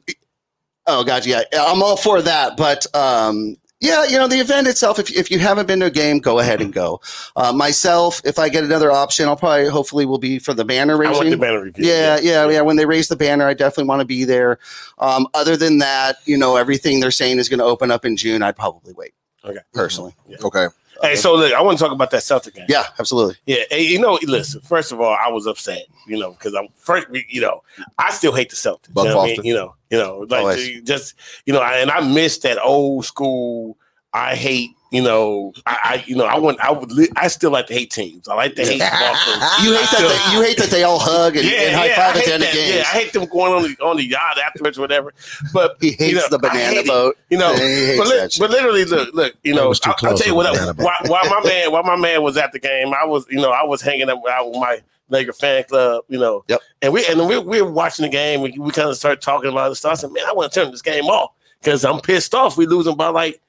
oh 0.86 1.04
god, 1.04 1.26
yeah, 1.26 1.42
I'm 1.58 1.82
all 1.82 1.96
for 1.96 2.22
that. 2.22 2.56
But 2.56 2.86
um, 2.94 3.56
yeah, 3.80 4.04
you 4.04 4.16
know 4.16 4.28
the 4.28 4.38
event 4.38 4.66
itself. 4.66 4.98
If 4.98 5.10
if 5.10 5.30
you 5.30 5.38
haven't 5.38 5.66
been 5.66 5.80
to 5.80 5.86
a 5.86 5.90
game, 5.90 6.18
go 6.18 6.38
ahead 6.38 6.60
and 6.62 6.72
go. 6.72 7.00
Uh, 7.36 7.52
myself, 7.52 8.20
if 8.24 8.38
I 8.38 8.48
get 8.48 8.64
another 8.64 8.90
option, 8.90 9.28
I'll 9.28 9.36
probably 9.36 9.68
hopefully 9.68 10.06
will 10.06 10.18
be 10.18 10.38
for 10.38 10.54
the 10.54 10.64
banner 10.64 10.96
raising. 10.96 11.14
I 11.14 11.18
raising. 11.18 11.26
want 11.28 11.40
the 11.40 11.46
banner 11.46 11.62
review. 11.62 11.86
Yeah, 11.86 12.18
yeah, 12.22 12.48
yeah. 12.48 12.60
When 12.62 12.76
they 12.76 12.86
raise 12.86 13.08
the 13.08 13.16
banner, 13.16 13.46
I 13.46 13.54
definitely 13.54 13.88
want 13.88 14.00
to 14.00 14.06
be 14.06 14.24
there. 14.24 14.58
Um, 14.98 15.26
other 15.34 15.56
than 15.56 15.78
that, 15.78 16.16
you 16.24 16.36
know, 16.38 16.56
everything 16.56 17.00
they're 17.00 17.10
saying 17.10 17.38
is 17.38 17.48
going 17.48 17.58
to 17.58 17.64
open 17.64 17.90
up 17.90 18.04
in 18.04 18.16
June. 18.16 18.42
I'd 18.42 18.56
probably 18.56 18.92
wait 18.94 19.12
Okay. 19.44 19.58
personally. 19.74 20.14
Okay. 20.42 20.66
Hey, 21.02 21.16
so 21.16 21.34
look, 21.34 21.52
I 21.52 21.60
want 21.62 21.78
to 21.78 21.84
talk 21.84 21.92
about 21.92 22.10
that 22.12 22.22
Celtic 22.22 22.54
game. 22.54 22.66
Yeah, 22.68 22.84
absolutely. 22.98 23.36
Yeah, 23.46 23.64
hey, 23.70 23.82
you 23.82 23.98
know, 24.00 24.18
listen. 24.22 24.60
First 24.60 24.92
of 24.92 25.00
all, 25.00 25.16
I 25.18 25.28
was 25.28 25.46
upset, 25.46 25.82
you 26.06 26.18
know, 26.18 26.32
because 26.32 26.54
I'm 26.54 26.68
first. 26.76 27.06
You 27.28 27.40
know, 27.40 27.62
I 27.98 28.10
still 28.12 28.32
hate 28.32 28.50
the 28.50 28.56
Celtics. 28.56 28.88
You 28.96 29.04
know, 29.04 29.16
what 29.16 29.24
I 29.24 29.26
mean? 29.32 29.44
You 29.44 29.54
know, 29.54 29.74
you 29.90 29.98
know, 29.98 30.18
like 30.28 30.40
Always. 30.40 30.82
just 30.82 31.14
you 31.46 31.52
know, 31.52 31.60
I- 31.60 31.78
and 31.78 31.90
I 31.90 32.00
miss 32.00 32.38
that 32.38 32.58
old 32.62 33.04
school. 33.04 33.76
I 34.12 34.36
hate 34.36 34.70
you 34.94 35.02
know, 35.02 35.52
I, 35.66 35.78
I 35.84 36.04
you 36.06 36.14
know, 36.16 36.24
I 36.24 36.38
want, 36.38 36.60
I 36.60 36.70
would, 36.70 36.92
li- 36.92 37.08
I 37.16 37.28
still 37.28 37.50
like 37.50 37.66
to 37.66 37.74
hate 37.74 37.90
teams. 37.90 38.28
I 38.28 38.34
like 38.34 38.54
to 38.54 38.62
hate 38.64 38.78
Boston. 38.78 39.64
You 39.64 39.72
hate 39.74 39.90
that 39.90 40.28
they, 40.30 40.36
you 40.36 40.42
hate 40.44 40.56
that 40.58 40.70
they 40.70 40.82
all 40.84 40.98
hug 40.98 41.36
and, 41.36 41.46
and 41.46 41.74
high 41.74 41.92
I 41.92 41.94
five 41.96 42.16
at 42.16 42.24
the 42.24 42.32
end 42.34 42.42
of 42.42 42.48
that. 42.48 42.54
games. 42.54 42.74
Yeah, 42.76 42.80
I 42.82 42.84
hate 42.98 43.12
them 43.12 43.26
going 43.26 43.52
on 43.52 43.62
the 43.64 43.84
on 43.84 43.96
the 43.96 44.04
yacht 44.04 44.38
afterwards, 44.38 44.78
or 44.78 44.82
whatever. 44.82 45.12
But 45.52 45.76
he 45.80 45.90
hates 45.92 46.00
you 46.12 46.14
know, 46.14 46.28
the 46.30 46.38
banana 46.38 46.58
hate 46.60 46.76
it. 46.78 46.86
boat. 46.86 47.16
You 47.30 47.38
know, 47.38 47.52
but, 47.52 48.06
li- 48.08 48.28
but 48.38 48.50
literally, 48.50 48.84
look, 48.84 49.12
look. 49.14 49.34
You 49.42 49.54
know, 49.54 49.72
I, 49.84 49.94
I'll 50.04 50.16
tell 50.16 50.26
you 50.28 50.34
what. 50.34 50.52
banana 50.52 50.74
boat. 50.74 50.84
While, 50.84 51.10
while 51.24 51.40
my 51.40 51.48
man, 51.48 51.72
while 51.72 51.82
my 51.82 51.96
man 51.96 52.22
was 52.22 52.36
at 52.36 52.52
the 52.52 52.58
game, 52.60 52.94
I 52.94 53.04
was, 53.04 53.26
you 53.28 53.40
know, 53.40 53.50
I 53.50 53.64
was 53.64 53.82
hanging 53.82 54.08
up 54.08 54.22
out 54.30 54.50
with 54.50 54.60
my 54.60 54.80
Laker 55.08 55.32
fan 55.32 55.64
club. 55.64 56.04
You 56.08 56.18
know, 56.18 56.44
Yep. 56.48 56.60
and 56.82 56.92
we 56.92 57.04
and 57.06 57.26
we, 57.26 57.38
we 57.38 57.60
were 57.62 57.70
watching 57.70 58.04
the 58.04 58.10
game. 58.10 58.40
We, 58.42 58.52
we 58.58 58.70
kind 58.70 58.88
of 58.88 58.96
started 58.96 59.20
talking 59.20 59.50
about 59.50 59.70
the 59.70 59.76
stuff. 59.76 59.92
I 59.92 59.94
said, 59.96 60.12
man, 60.12 60.24
I 60.26 60.32
want 60.32 60.52
to 60.52 60.60
turn 60.62 60.70
this 60.70 60.82
game 60.82 61.04
off 61.06 61.32
because 61.60 61.84
I'm 61.84 62.00
pissed 62.00 62.34
off. 62.34 62.56
We 62.56 62.66
losing 62.66 62.96
by 62.96 63.08
like 63.08 63.40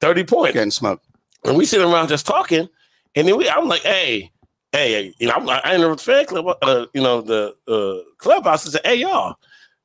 thirty 0.00 0.24
points. 0.24 0.54
Getting 0.54 0.70
smoked. 0.70 1.04
and 1.44 1.56
we 1.56 1.64
sitting 1.64 1.90
around 1.90 2.08
just 2.08 2.26
talking, 2.26 2.68
and 3.14 3.28
then 3.28 3.36
we, 3.36 3.48
I'm 3.48 3.68
like, 3.68 3.82
hey, 3.82 4.30
hey, 4.72 5.14
you 5.18 5.28
know, 5.28 5.34
I'm, 5.34 5.48
I 5.48 5.74
interrupt 5.74 6.04
the 6.04 6.12
fan 6.12 6.26
club, 6.26 6.58
uh, 6.62 6.86
you 6.94 7.02
know, 7.02 7.20
the 7.20 7.54
uh, 7.68 8.10
clubhouse. 8.18 8.64
And 8.64 8.72
said, 8.72 8.82
hey, 8.84 8.96
y'all, 8.96 9.36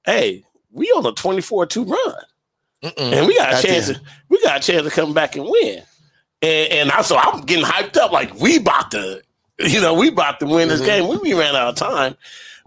hey, 0.05 0.43
we 0.71 0.87
on 0.87 1.05
a 1.05 1.11
24-2 1.13 1.89
run, 1.89 2.93
and 2.97 3.27
we 3.27 3.35
got 3.37 3.53
a 3.63 3.67
chance, 3.67 3.87
to, 3.87 4.01
we 4.29 4.41
got 4.43 4.57
a 4.57 4.61
chance 4.61 4.83
to 4.83 4.89
come 4.91 5.13
back 5.13 5.35
and 5.35 5.45
win, 5.45 5.83
and 6.41 6.71
and 6.71 6.91
I 6.91 7.01
so 7.01 7.17
I'm 7.17 7.41
getting 7.41 7.65
hyped 7.65 7.97
up 7.97 8.11
like 8.11 8.33
we 8.39 8.57
about 8.57 8.91
to, 8.91 9.21
you 9.59 9.79
know, 9.81 9.93
we 9.93 10.09
about 10.09 10.39
to 10.39 10.45
win 10.47 10.67
this 10.69 10.81
game. 10.81 11.07
We, 11.07 11.17
we 11.17 11.33
ran 11.33 11.55
out 11.55 11.69
of 11.69 11.75
time. 11.75 12.15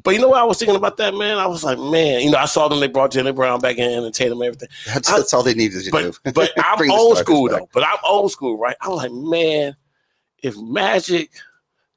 But 0.05 0.15
you 0.15 0.21
know 0.21 0.29
what 0.29 0.39
I 0.39 0.45
was 0.45 0.59
thinking 0.59 0.77
about 0.77 0.99
that, 0.99 1.15
man? 1.15 1.39
I 1.39 1.47
was 1.47 1.65
like, 1.65 1.79
man, 1.79 2.21
you 2.21 2.31
know, 2.31 2.37
I 2.39 2.45
saw 2.45 2.69
them, 2.69 2.79
they 2.79 2.89
brought 2.89 3.11
Jaylen 3.13 3.35
Brown 3.35 3.59
back 3.61 3.79
in 3.79 4.05
and 4.05 4.15
Tatum 4.15 4.41
and 4.43 4.47
everything. 4.49 4.69
That's, 4.87 5.11
I- 5.11 5.17
that's 5.17 5.33
all 5.33 5.43
they 5.43 5.55
needed 5.55 5.83
to 5.83 5.91
But 5.91 6.03
do. 6.25 6.33
but 6.33 6.53
I'm 6.59 6.91
old 6.91 7.17
school 7.19 7.49
back. 7.49 7.59
though. 7.61 7.69
But 7.73 7.85
I'm 7.85 7.97
old 8.05 8.31
school, 8.31 8.59
right? 8.59 8.77
I'm 8.83 8.93
like, 8.93 9.13
man, 9.13 9.75
if 10.43 10.57
Magic 10.59 11.31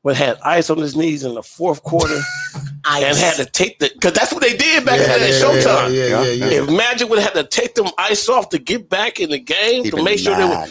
would 0.04 0.16
have 0.16 0.38
had 0.38 0.38
ice 0.46 0.70
on 0.70 0.78
his 0.78 0.96
knees 0.96 1.26
in 1.26 1.36
the 1.36 1.44
fourth 1.44 1.84
quarter 1.84 2.16
and 2.86 3.18
had 3.18 3.36
to 3.36 3.46
take 3.46 3.80
the 3.80 3.92
because 3.94 4.14
that's 4.14 4.32
what 4.32 4.42
they 4.42 4.56
did 4.56 4.86
back 4.86 5.00
in 5.02 5.10
the 5.10 5.18
day, 5.20 5.32
Showtime. 5.32 5.94
Yeah, 5.94 6.06
yeah, 6.08 6.24
yeah, 6.24 6.46
yeah. 6.46 6.62
If 6.64 6.70
Magic 6.70 7.10
would 7.10 7.20
have 7.20 7.34
had 7.34 7.42
to 7.52 7.62
take 7.62 7.76
them 7.76 7.88
ice 7.98 8.30
off 8.30 8.48
to 8.50 8.58
get 8.60 8.90
back 8.90 9.20
in 9.20 9.32
the 9.32 9.40
game 9.40 9.84
He'd 9.84 9.92
to 9.92 10.02
make 10.02 10.20
sure 10.20 10.36
they 10.38 10.46
were 10.46 10.66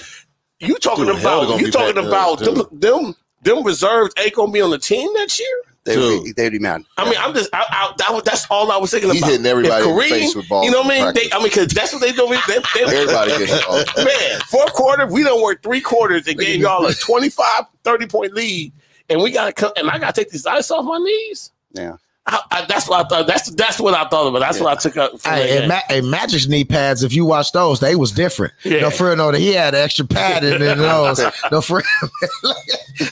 you 0.61 0.76
talking 0.76 1.05
Dude, 1.05 1.18
about 1.20 1.61
you 1.61 1.70
talking 1.70 1.99
about 1.99 2.39
them, 2.39 2.62
them 2.72 3.14
them 3.43 3.62
reserves 3.62 4.14
ain't 4.18 4.34
gonna 4.34 4.51
be 4.51 4.62
on 4.62 4.70
the 4.70 4.78
team 4.78 5.12
next 5.12 5.39
year. 5.39 5.62
They 5.87 5.97
would 5.97 6.24
be, 6.24 6.32
they'd 6.32 6.51
be 6.51 6.59
mad. 6.59 6.84
I 6.99 7.05
mean, 7.05 7.14
I'm 7.16 7.32
just 7.32 7.49
I, 7.53 7.64
I, 7.68 7.95
that 7.97 8.24
that's 8.24 8.45
all 8.51 8.72
I 8.72 8.76
was 8.76 8.91
thinking 8.91 9.09
He's 9.11 9.22
about. 9.22 9.30
hitting 9.30 9.47
everybody 9.47 9.84
If 9.84 9.89
in 9.89 9.97
the 9.97 10.03
face 10.03 10.34
with 10.34 10.49
balls 10.49 10.66
You 10.66 10.72
know 10.72 10.82
what 10.82 10.91
I 10.91 11.05
mean? 11.05 11.14
They. 11.14 11.30
I 11.32 11.39
mean, 11.39 11.45
because 11.45 11.68
that's 11.68 11.93
what 11.93 12.03
they 12.03 12.11
do. 12.11 12.26
They, 12.26 12.59
they, 12.74 12.82
Everybody 12.97 13.30
getting 13.30 13.47
hit 13.47 13.68
all 13.68 13.78
the 13.78 13.84
time. 13.84 14.05
Man, 14.05 14.41
fourth 14.41 14.72
quarter, 14.72 15.07
we 15.07 15.22
don't 15.22 15.41
work 15.41 15.62
three 15.62 15.80
quarters 15.80 16.26
and 16.26 16.37
gave 16.37 16.61
y'all 16.61 16.84
a 16.84 16.93
25, 16.93 17.64
30 17.84 18.07
point 18.09 18.34
lead. 18.34 18.72
And 19.09 19.22
we 19.22 19.30
gotta 19.30 19.53
come 19.53 19.70
and 19.76 19.89
I 19.89 19.99
gotta 19.99 20.12
take 20.12 20.30
these 20.30 20.45
ice 20.45 20.72
off 20.72 20.84
my 20.84 20.99
knees. 20.99 21.53
Yeah. 21.72 21.97
I, 22.28 22.40
I, 22.50 22.66
that's 22.68 22.88
what 22.88 23.04
I 23.04 23.08
thought. 23.08 23.26
That's 23.28 23.50
that's 23.52 23.78
what 23.78 23.94
I 23.94 24.08
thought 24.08 24.26
about. 24.26 24.40
That's 24.40 24.58
what 24.58 24.76
I 24.76 24.80
took 24.80 24.96
up. 24.96 25.20
From 25.20 25.32
Hey, 25.32 25.46
that 25.54 25.58
and, 25.60 25.68
Ma- 25.68 25.80
and 25.96 26.10
Magic's 26.10 26.48
knee 26.48 26.64
pads, 26.64 27.04
if 27.04 27.12
you 27.12 27.24
watch 27.24 27.52
those, 27.52 27.78
they 27.78 27.94
was 27.94 28.10
different. 28.10 28.52
Yeah. 28.64 28.80
No, 28.80 28.90
for 28.90 29.14
no, 29.14 29.30
he 29.32 29.52
had 29.52 29.74
extra 29.76 30.04
padding 30.06 30.54
in 30.54 30.60
those. 30.78 31.20
No, 31.52 31.60
for 31.60 31.82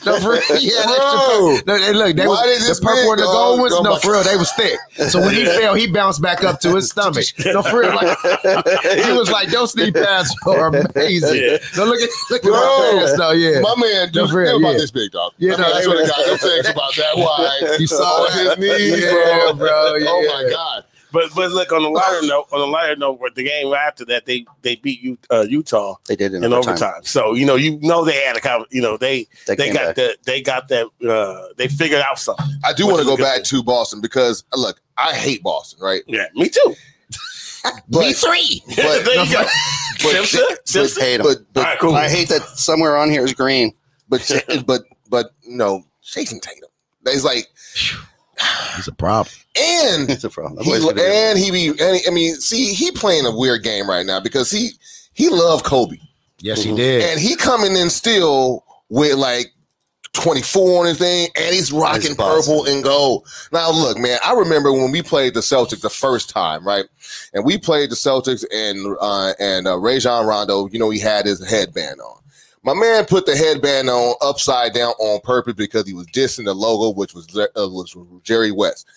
no, 0.05 0.19
for 0.19 0.35
he 0.57 0.67
had 0.73 0.85
Bro, 0.85 1.53
extra. 1.55 1.65
No, 1.65 1.79
they, 1.79 1.93
look, 1.93 2.15
they 2.15 2.27
why 2.27 2.43
was 2.45 2.67
the 2.79 2.85
purple 2.85 3.01
big 3.03 3.09
and 3.11 3.19
the 3.19 3.23
gold 3.25 3.59
ones. 3.61 3.73
No, 3.81 3.93
back- 3.93 4.01
for 4.01 4.11
real, 4.13 4.23
they 4.23 4.35
was 4.35 4.51
thick. 4.53 4.77
So 5.09 5.19
when 5.21 5.33
he 5.33 5.45
fell, 5.59 5.75
he 5.75 5.87
bounced 5.87 6.21
back 6.21 6.43
up 6.43 6.59
to 6.61 6.75
his 6.75 6.89
stomach. 6.89 7.23
No, 7.45 7.61
for 7.61 7.79
real, 7.81 7.95
like 7.95 8.17
he 9.05 9.11
was 9.13 9.29
like, 9.31 9.49
those 9.49 9.75
knee 9.75 9.91
pads 9.91 10.35
are 10.45 10.67
amazing. 10.67 11.35
Yeah. 11.41 11.57
No, 11.77 11.85
look 11.85 12.01
at 12.01 12.09
look 12.31 12.43
at 12.43 12.49
Bro, 12.49 12.51
my 12.59 12.91
pants. 12.99 13.17
No, 13.17 13.31
yeah. 13.31 13.61
My 13.61 13.75
man, 13.77 14.07
No, 14.13 14.23
dude, 14.23 14.29
for 14.29 14.37
real, 14.39 14.59
they're 14.59 14.69
about 14.71 14.79
this 14.79 14.91
big 14.91 15.11
dog. 15.11 15.33
Yeah, 15.37 15.53
I 15.53 15.57
no, 15.57 15.63
mean, 15.63 15.71
I 15.71 15.77
they 15.77 15.83
swear 15.85 15.95
to 15.97 16.01
were- 16.03 16.07
God, 16.09 16.25
them 16.27 16.37
things 16.37 16.69
about 16.69 16.95
that 16.95 17.15
wide. 17.15 17.79
You 17.79 17.87
saw 17.87 18.25
his 18.31 18.57
knees, 18.57 19.04
Yeah, 19.05 19.51
bro. 19.53 19.53
bro, 19.57 19.95
Oh 20.01 20.25
my 20.43 20.49
God. 20.49 20.83
but 21.11 21.33
but 21.35 21.51
look 21.51 21.71
on 21.71 21.83
the 21.83 21.89
lighter 21.89 22.25
note, 22.27 22.47
on 22.51 22.59
the 22.59 22.67
lighter 22.67 22.95
note, 22.95 23.19
with 23.19 23.35
the 23.35 23.43
game 23.43 23.73
after 23.73 24.03
that, 24.05 24.25
they 24.25 24.45
they 24.61 24.75
beat 24.75 25.01
U, 25.01 25.17
uh, 25.31 25.45
Utah 25.47 25.95
They 26.07 26.15
did 26.15 26.33
in, 26.33 26.43
in 26.43 26.51
overtime. 26.53 26.73
overtime. 26.73 27.03
So 27.03 27.33
you 27.33 27.45
know, 27.45 27.55
you 27.55 27.79
know 27.79 28.03
they 28.05 28.21
had 28.23 28.35
a 28.35 28.41
con- 28.41 28.65
you 28.71 28.81
know 28.81 28.97
they 28.97 29.27
They, 29.47 29.55
they 29.55 29.71
got 29.71 29.85
back. 29.87 29.95
that 29.95 30.17
they 30.23 30.41
got 30.41 30.67
that 30.69 30.87
uh, 31.09 31.53
they 31.57 31.67
figured 31.67 32.01
out 32.01 32.19
something. 32.19 32.45
I 32.63 32.73
do 32.73 32.87
want 32.87 32.99
to 32.99 33.05
go 33.05 33.17
back 33.17 33.37
thing. 33.37 33.45
to 33.45 33.63
Boston 33.63 34.01
because 34.01 34.43
uh, 34.53 34.57
look, 34.59 34.81
I 34.97 35.13
hate 35.13 35.41
Boston, 35.43 35.79
right? 35.81 36.01
Yeah, 36.07 36.27
me 36.35 36.49
too. 36.49 36.75
But, 37.89 38.15
three. 38.15 38.61
but, 38.75 39.03
there 39.05 39.25
you 39.25 39.33
go. 39.33 39.41
but- 39.43 40.11
Simpson, 40.11 40.41
But 40.49 40.67
Simpson. 40.69 41.21
but, 41.23 41.37
but, 41.53 41.63
right, 41.63 41.79
cool. 41.79 41.95
I 41.95 42.07
hate 42.07 42.29
that 42.29 42.43
somewhere 42.43 42.95
on 42.95 43.09
here 43.09 43.23
is 43.23 43.33
green. 43.33 43.73
but, 44.07 44.21
but, 44.67 44.83
but, 45.09 45.31
no, 45.47 45.81
Jayson 46.03 46.39
Tatum. 46.41 46.69
It's 47.07 47.23
like, 47.23 47.47
He's 48.75 48.87
a 48.87 48.91
problem. 48.93 49.33
and 49.57 50.09
It's 50.09 50.23
a 50.23 50.29
problem. 50.29 50.63
He, 50.63 50.71
boy's 50.71 50.81
gonna 50.83 50.95
be- 50.95 51.01
and 51.03 51.39
he 51.39 51.51
be, 51.51 51.67
and 51.69 51.95
he- 51.97 52.07
I 52.07 52.11
mean, 52.11 52.35
see, 52.35 52.73
he 52.73 52.91
playing 52.91 53.25
a 53.25 53.31
weird 53.35 53.63
game 53.63 53.89
right 53.89 54.05
now 54.05 54.19
because 54.19 54.51
he 54.51 54.71
he 55.13 55.29
loved 55.29 55.63
Kobe, 55.65 55.97
Yes, 56.39 56.59
Mhm. 56.59 56.63
he 56.63 56.75
did. 56.75 57.01
and 57.03 57.19
he 57.19 57.35
coming 57.35 57.75
in 57.77 57.89
still 57.89 58.63
with 58.89 59.13
like 59.15 59.51
24 60.13 60.79
on 60.81 60.85
his 60.87 60.97
thing, 60.97 61.29
and 61.35 61.53
he's 61.53 61.71
rocking 61.71 62.01
He's 62.11 62.15
purple 62.15 62.65
and 62.65 62.83
gold. 62.83 63.27
Now, 63.51 63.69
look, 63.71 63.97
man, 63.97 64.17
I 64.23 64.33
remember 64.33 64.71
when 64.71 64.91
we 64.91 65.01
played 65.01 65.33
the 65.33 65.41
Celtics 65.41 65.81
the 65.81 65.89
first 65.89 66.29
time, 66.29 66.65
right? 66.65 66.85
And 67.33 67.43
we 67.43 67.57
played 67.57 67.89
the 67.91 67.95
Celtics, 67.95 68.45
and 68.53 68.95
uh, 69.01 69.33
and 69.39 69.67
uh, 69.67 69.77
Rajon 69.77 70.25
Rondo, 70.25 70.67
you 70.67 70.79
know, 70.79 70.89
he 70.89 70.99
had 70.99 71.25
his 71.25 71.45
headband 71.45 71.99
on. 72.01 72.17
My 72.65 72.73
man 72.73 73.05
put 73.05 73.27
the 73.27 73.35
headband 73.35 73.89
on 73.89 74.15
upside 74.21 74.73
down 74.73 74.93
on 74.99 75.21
purpose 75.21 75.53
because 75.53 75.87
he 75.87 75.93
was 75.93 76.07
dissing 76.07 76.45
the 76.45 76.53
logo, 76.55 76.97
which 76.97 77.13
was 77.13 77.27
uh, 77.37 77.45
was 77.55 77.95
Jerry 78.23 78.51
West. 78.51 78.87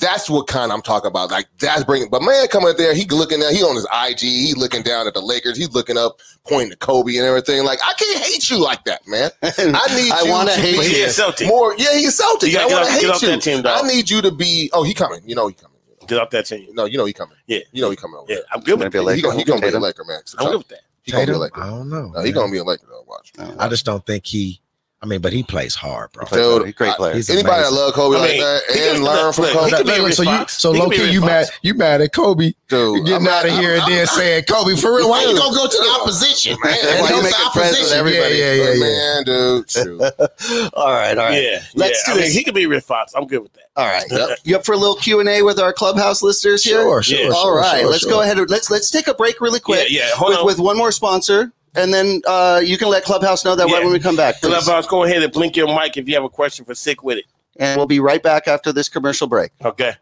That's 0.00 0.30
what 0.30 0.46
kind 0.46 0.70
I'm 0.70 0.80
talking 0.82 1.08
about. 1.08 1.32
Like 1.32 1.48
that's 1.58 1.82
bringing. 1.82 2.08
But 2.08 2.22
man, 2.22 2.46
coming 2.46 2.72
there, 2.78 2.94
he 2.94 3.04
looking 3.06 3.42
at 3.42 3.50
he 3.52 3.64
on 3.64 3.74
his 3.74 3.84
IG, 3.92 4.20
he 4.20 4.54
looking 4.56 4.82
down 4.84 5.08
at 5.08 5.14
the 5.14 5.20
Lakers, 5.20 5.56
he's 5.56 5.72
looking 5.74 5.96
up, 5.98 6.20
pointing 6.46 6.70
to 6.70 6.76
Kobe 6.76 7.16
and 7.16 7.26
everything. 7.26 7.64
Like 7.64 7.80
I 7.84 7.92
can't 7.94 8.20
hate 8.24 8.48
you 8.48 8.62
like 8.62 8.84
that, 8.84 9.00
man. 9.08 9.32
I 9.42 9.96
need. 9.96 10.12
I 10.12 10.22
wanna 10.30 10.52
hate 10.52 10.70
be 10.72 10.76
But 10.76 10.86
he 10.86 10.92
is 11.00 11.16
Celtic. 11.16 11.48
more. 11.48 11.74
Yeah, 11.76 11.94
he's 11.94 12.16
Celtic. 12.16 12.52
You 12.52 12.60
I 12.60 12.66
want 12.66 12.70
to 12.70 12.92
off- 12.92 13.00
get 13.00 13.12
hate 13.14 13.22
you. 13.22 13.28
that 13.28 13.42
team. 13.42 13.62
I 13.66 13.82
need 13.82 14.08
you 14.08 14.22
to 14.22 14.30
be. 14.30 14.70
Oh, 14.72 14.84
he 14.84 14.94
coming. 14.94 15.20
You 15.24 15.34
know 15.34 15.48
he 15.48 15.54
coming. 15.54 15.76
Get 16.06 16.20
off 16.20 16.30
that 16.30 16.46
team. 16.46 16.68
No, 16.74 16.84
you 16.84 16.96
know 16.96 17.04
he 17.04 17.12
coming. 17.12 17.36
Yeah. 17.48 17.58
You 17.72 17.82
know 17.82 17.90
he 17.90 17.96
coming. 17.96 18.16
Over 18.18 18.26
Yeah, 18.30 18.36
there. 18.36 18.44
I'm 18.54 18.60
good 18.60 18.78
Gonna 18.78 18.84
with 18.84 18.92
be 18.92 18.98
that. 19.00 19.04
Laker. 19.04 19.16
He 19.16 19.22
gonna, 19.22 19.36
he 19.38 19.44
gonna 19.44 19.60
be 19.60 19.68
a 19.68 19.80
Laker, 19.80 20.04
man. 20.04 20.20
So 20.26 20.38
I'm 20.38 20.46
good 20.52 20.58
with 20.58 20.68
that. 20.68 20.80
He 21.08 21.12
gonna 21.12 21.26
be 21.26 21.32
a 21.32 21.38
Laker. 21.38 21.62
I 21.62 21.70
don't 21.70 21.88
know. 21.88 22.08
No, 22.08 22.22
he 22.22 22.32
gonna 22.32 22.52
be 22.52 22.58
a 22.58 22.64
Laker. 22.64 22.86
Though. 22.86 23.02
Watch. 23.06 23.32
I 23.58 23.66
just 23.68 23.86
don't 23.86 24.04
think 24.04 24.26
he. 24.26 24.60
I 25.00 25.06
mean, 25.06 25.20
but 25.20 25.32
he 25.32 25.44
plays 25.44 25.76
hard, 25.76 26.10
bro. 26.10 26.24
Dude, 26.24 26.42
hard. 26.42 26.62
He's 26.66 26.74
a 26.74 26.76
great 26.76 26.94
player. 26.96 27.14
He's 27.14 27.30
Anybody 27.30 27.62
that 27.62 27.72
love 27.72 27.94
Kobe 27.94 28.16
I 28.16 28.20
like 28.20 28.30
mean, 28.32 28.40
that 28.40 28.62
he 28.74 28.88
and 28.88 29.04
learn 29.04 29.26
look, 29.26 29.34
from 29.36 29.44
Kobe, 29.44 29.70
he 29.70 29.76
could 29.76 29.86
be 29.86 29.92
a 29.92 30.02
Look, 30.02 30.12
so 30.12 30.22
you, 30.24 30.48
so 30.48 30.72
He 30.72 30.80
low 30.80 30.90
key, 30.90 31.02
Rick 31.02 31.12
you 31.12 31.20
mad, 31.20 31.46
you 31.62 31.74
mad 31.74 32.00
at 32.00 32.12
Kobe 32.12 32.52
dude. 32.66 33.06
getting 33.06 33.14
I'm 33.14 33.28
out 33.28 33.44
of 33.44 33.52
not- 33.52 33.60
here 33.60 33.74
and 33.74 33.82
I'm- 33.82 33.92
then 33.92 34.06
saying 34.08 34.44
Kobe 34.48 34.74
for 34.74 34.96
real. 34.96 35.08
Why 35.08 35.20
you 35.22 35.36
gonna 35.38 35.54
go 35.54 35.66
to 35.68 35.76
the 35.76 35.98
opposition, 36.02 36.56
man? 36.64 36.74
Why 36.74 36.92
you 36.94 37.08
Go 37.10 37.16
to 37.18 37.22
making 37.22 37.50
friends 37.52 37.78
with 37.78 37.92
everybody? 37.92 38.34
Yeah, 38.38 38.52
yeah, 38.54 38.64
yeah, 38.64 38.72
yeah. 38.72 38.80
man, 38.80 39.24
dude. 39.24 39.70
Shoot. 39.70 40.00
all 40.74 40.92
right, 40.92 41.16
all 41.16 41.26
right. 41.26 41.42
Yeah, 41.44 41.62
Let's 41.76 42.02
yeah. 42.08 42.14
do 42.14 42.18
I 42.18 42.22
mean, 42.22 42.24
this. 42.24 42.34
he 42.34 42.42
could 42.42 42.54
be 42.54 42.66
Rick 42.66 42.82
Fox. 42.82 43.12
I'm 43.14 43.28
good 43.28 43.42
with 43.42 43.52
that. 43.52 43.62
All 43.76 43.86
right. 43.86 44.04
Yep. 44.10 44.38
You 44.42 44.56
up 44.56 44.64
for 44.66 44.72
a 44.72 44.76
little 44.76 44.96
Q 44.96 45.20
and 45.20 45.28
A 45.28 45.42
with 45.42 45.60
our 45.60 45.72
clubhouse 45.72 46.22
listeners 46.22 46.64
here? 46.64 46.80
Sure, 46.82 47.02
sure, 47.04 47.16
Yeah. 47.18 47.24
sure. 47.26 47.34
All 47.36 47.52
right. 47.54 47.82
sure, 47.82 47.90
let's 47.90 48.02
sure. 48.02 48.10
go 48.10 48.22
ahead. 48.22 48.36
And, 48.38 48.50
let's 48.50 48.68
let's 48.68 48.90
take 48.90 49.06
a 49.06 49.14
break 49.14 49.40
really 49.40 49.60
quick. 49.60 49.88
Yeah, 49.88 50.00
yeah. 50.06 50.10
Hold 50.16 50.30
with, 50.30 50.38
on. 50.40 50.46
with 50.46 50.58
one 50.58 50.76
more 50.76 50.90
sponsor, 50.90 51.52
and 51.78 51.94
then 51.94 52.20
uh, 52.26 52.60
you 52.62 52.76
can 52.76 52.88
let 52.88 53.04
Clubhouse 53.04 53.44
know 53.44 53.54
that 53.54 53.66
right 53.66 53.82
when 53.82 53.92
we 53.92 54.00
come 54.00 54.16
back. 54.16 54.40
please. 54.40 54.48
Clubhouse, 54.48 54.86
go 54.86 55.04
ahead 55.04 55.22
and 55.22 55.32
blink 55.32 55.56
your 55.56 55.68
mic 55.68 55.96
if 55.96 56.08
you 56.08 56.14
have 56.14 56.24
a 56.24 56.28
question 56.28 56.64
for 56.64 56.74
Sik-Wit-It. 56.74 57.24
And 57.56 57.76
we'll 57.76 57.86
be 57.86 58.00
right 58.00 58.22
back 58.22 58.46
after 58.48 58.72
this 58.72 58.88
commercial 58.88 59.26
break. 59.26 59.52
Okay. 59.64 59.94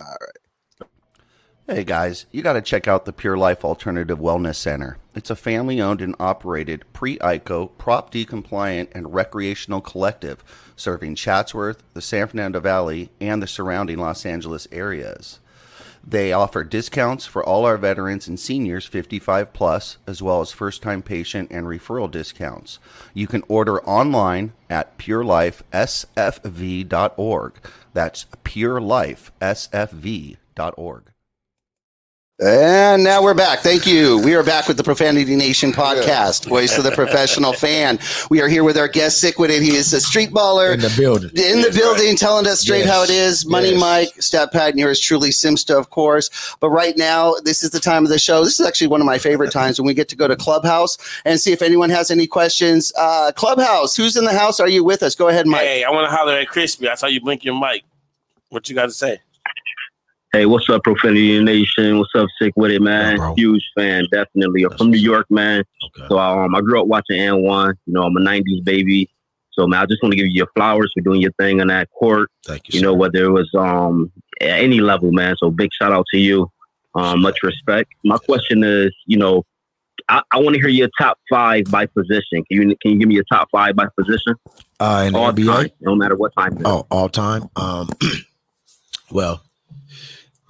All 0.00 0.16
right. 0.20 0.88
Hey 1.70 1.84
guys, 1.84 2.24
you 2.32 2.40
got 2.40 2.54
to 2.54 2.62
check 2.62 2.88
out 2.88 3.04
the 3.04 3.12
Pure 3.12 3.36
Life 3.36 3.62
Alternative 3.62 4.18
Wellness 4.18 4.56
Center. 4.56 4.96
It's 5.14 5.28
a 5.28 5.36
family 5.36 5.82
owned 5.82 6.00
and 6.00 6.16
operated 6.18 6.86
pre 6.94 7.18
ICO, 7.18 7.76
Prop 7.76 8.10
D 8.10 8.24
compliant, 8.24 8.88
and 8.94 9.12
recreational 9.12 9.82
collective 9.82 10.42
serving 10.76 11.14
Chatsworth, 11.16 11.82
the 11.92 12.00
San 12.00 12.26
Fernando 12.28 12.60
Valley, 12.60 13.10
and 13.20 13.42
the 13.42 13.46
surrounding 13.46 13.98
Los 13.98 14.24
Angeles 14.24 14.66
areas. 14.72 15.40
They 16.10 16.32
offer 16.32 16.64
discounts 16.64 17.26
for 17.26 17.44
all 17.44 17.66
our 17.66 17.76
veterans 17.76 18.28
and 18.28 18.40
seniors 18.40 18.86
55 18.86 19.52
plus, 19.52 19.98
as 20.06 20.22
well 20.22 20.40
as 20.40 20.52
first 20.52 20.80
time 20.80 21.02
patient 21.02 21.50
and 21.50 21.66
referral 21.66 22.10
discounts. 22.10 22.78
You 23.12 23.26
can 23.26 23.42
order 23.46 23.82
online 23.82 24.54
at 24.70 24.96
purelifesfv.org. 24.96 27.52
That's 27.92 28.24
purelifesfv.org. 28.42 31.02
And 32.40 33.02
now 33.02 33.20
we're 33.20 33.34
back. 33.34 33.60
Thank 33.64 33.84
you. 33.84 34.20
We 34.22 34.36
are 34.36 34.44
back 34.44 34.68
with 34.68 34.76
the 34.76 34.84
Profanity 34.84 35.34
Nation 35.34 35.72
podcast, 35.72 36.48
voice 36.48 36.78
of 36.78 36.84
the 36.84 36.92
professional 36.92 37.52
fan. 37.52 37.98
We 38.30 38.40
are 38.40 38.46
here 38.46 38.62
with 38.62 38.78
our 38.78 38.86
guest, 38.86 39.20
Sik-Wit-It. 39.20 39.60
He 39.60 39.74
is 39.74 39.92
a 39.92 40.00
street 40.00 40.30
baller 40.30 40.72
in 40.72 40.78
the 40.78 40.94
building. 40.96 41.30
in 41.34 41.62
the 41.62 41.72
building, 41.72 42.14
telling 42.14 42.46
us 42.46 42.60
straight 42.60 42.84
Yes. 42.84 42.88
how 42.90 43.02
it 43.02 43.10
is. 43.10 43.44
Money 43.44 43.70
Yes. 43.72 43.80
Mike, 43.80 44.22
Stat 44.22 44.52
Pat, 44.52 44.70
and 44.70 44.78
yours 44.78 45.00
truly, 45.00 45.30
Simsta, 45.30 45.76
of 45.76 45.90
course. 45.90 46.30
But 46.60 46.70
right 46.70 46.96
now, 46.96 47.34
this 47.42 47.64
is 47.64 47.70
the 47.70 47.80
time 47.80 48.04
of 48.04 48.08
the 48.10 48.20
show. 48.20 48.44
This 48.44 48.60
is 48.60 48.64
actually 48.64 48.86
one 48.86 49.00
of 49.00 49.06
my 49.06 49.18
favorite 49.18 49.50
times 49.50 49.80
when 49.80 49.88
we 49.88 49.94
get 49.94 50.08
to 50.10 50.16
go 50.16 50.28
to 50.28 50.36
Clubhouse 50.36 50.96
and 51.24 51.40
see 51.40 51.50
if 51.50 51.60
anyone 51.60 51.90
has 51.90 52.08
any 52.08 52.28
questions. 52.28 52.92
Uh, 52.96 53.32
Clubhouse, 53.34 53.96
who's 53.96 54.16
in 54.16 54.24
the 54.26 54.32
house? 54.38 54.60
Are 54.60 54.68
you 54.68 54.84
with 54.84 55.02
us? 55.02 55.16
Go 55.16 55.26
ahead, 55.26 55.48
Mike. 55.48 55.62
Hey, 55.62 55.82
I 55.82 55.90
want 55.90 56.08
to 56.08 56.16
holler 56.16 56.34
at 56.38 56.46
Crispy. 56.46 56.88
I 56.88 56.94
saw 56.94 57.06
you 57.06 57.20
blink 57.20 57.42
your 57.44 57.58
mic. 57.58 57.82
What 58.50 58.68
you 58.68 58.76
got 58.76 58.86
to 58.86 58.92
say? 58.92 59.18
Hey, 60.32 60.44
what's 60.44 60.68
up, 60.68 60.84
Profanity 60.84 61.42
Nation? 61.42 61.98
What's 61.98 62.14
up, 62.14 62.28
Sik-Wit-It, 62.38 62.82
man? 62.82 63.16
Yeah. 63.16 63.34
Huge 63.34 63.64
fan, 63.74 64.06
definitely. 64.12 64.62
I'm 64.64 64.76
from 64.76 64.90
New 64.90 64.98
York, 64.98 65.26
man. 65.30 65.64
Okay. 65.86 66.06
So 66.08 66.18
um, 66.18 66.54
I 66.54 66.60
grew 66.60 66.80
up 66.80 66.86
watching 66.86 67.16
AND1. 67.16 67.74
You 67.86 67.92
know, 67.94 68.02
I'm 68.02 68.16
a 68.16 68.20
90s 68.20 68.62
baby. 68.62 69.08
So, 69.52 69.66
man, 69.66 69.80
I 69.80 69.86
just 69.86 70.02
want 70.02 70.12
to 70.12 70.16
give 70.18 70.26
you 70.26 70.32
your 70.34 70.48
flowers 70.54 70.92
for 70.94 71.00
doing 71.00 71.22
your 71.22 71.32
thing 71.32 71.62
on 71.62 71.68
that 71.68 71.88
court. 71.90 72.30
Thank 72.44 72.68
you. 72.68 72.74
You 72.74 72.80
sir. 72.80 72.86
know, 72.86 72.94
whether 72.94 73.24
it 73.24 73.30
was 73.30 73.50
um 73.54 74.12
at 74.40 74.60
any 74.60 74.80
level, 74.80 75.10
man. 75.12 75.34
So, 75.38 75.50
big 75.50 75.70
shout 75.72 75.92
out 75.92 76.04
to 76.12 76.18
you. 76.18 76.50
Um, 76.94 77.22
much 77.22 77.42
respect. 77.42 77.90
My 78.04 78.18
question 78.18 78.62
is, 78.62 78.94
you 79.06 79.16
know, 79.16 79.44
I, 80.08 80.22
I 80.30 80.38
want 80.38 80.54
to 80.54 80.60
hear 80.60 80.68
your 80.68 80.90
top 81.00 81.18
five 81.30 81.64
by 81.70 81.86
position. 81.86 82.44
Can 82.44 82.68
you 82.68 82.76
can 82.80 82.92
you 82.92 82.98
give 82.98 83.08
me 83.08 83.14
your 83.14 83.24
top 83.32 83.48
five 83.50 83.74
by 83.74 83.86
position? 83.98 84.34
uh, 84.78 85.04
in 85.08 85.16
All 85.16 85.32
NBA. 85.32 85.46
time, 85.46 85.70
no 85.80 85.94
matter 85.94 86.16
what 86.16 86.32
time. 86.38 86.60
Oh, 86.64 86.86
all 86.90 87.08
time. 87.08 87.48
Um, 87.56 87.88
well, 89.10 89.42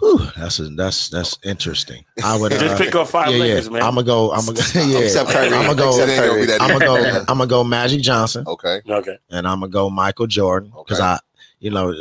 whew, 0.00 0.18
that's 0.36 0.58
a, 0.60 0.68
that's 0.70 1.08
that's 1.08 1.38
interesting. 1.44 2.04
I 2.24 2.36
would 2.38 2.52
Just 2.52 2.74
uh, 2.74 2.78
pick 2.78 2.94
up 2.94 3.08
five 3.08 3.32
yeah, 3.32 3.38
Lakers, 3.38 3.66
yeah. 3.66 3.72
man. 3.72 3.82
I'm 3.82 3.94
gonna 3.94 4.04
go. 4.06 4.32
I'm 4.32 4.44
gonna 4.46 4.60
yeah. 4.74 4.98
Except 4.98 5.30
Kyrie. 5.30 5.46
I'm 5.54 5.64
gonna 5.66 5.74
go. 5.76 5.98
It 6.00 6.08
ain't 6.08 6.26
gonna 6.26 6.40
be 6.40 6.46
that 6.46 6.60
I'm 6.62 6.78
gonna 6.78 6.84
go. 6.84 7.18
I'm 7.20 7.24
gonna 7.38 7.46
go 7.46 7.64
Magic 7.64 8.00
Johnson, 8.02 8.44
Okay. 8.46 8.80
okay. 8.88 9.18
and 9.30 9.46
I'm 9.46 9.60
gonna 9.60 9.70
go 9.72 9.90
Michael 9.90 10.26
Jordan 10.26 10.72
because 10.76 10.98
Okay. 11.00 11.06
I, 11.06 11.18
you 11.60 11.70
know, 11.70 11.92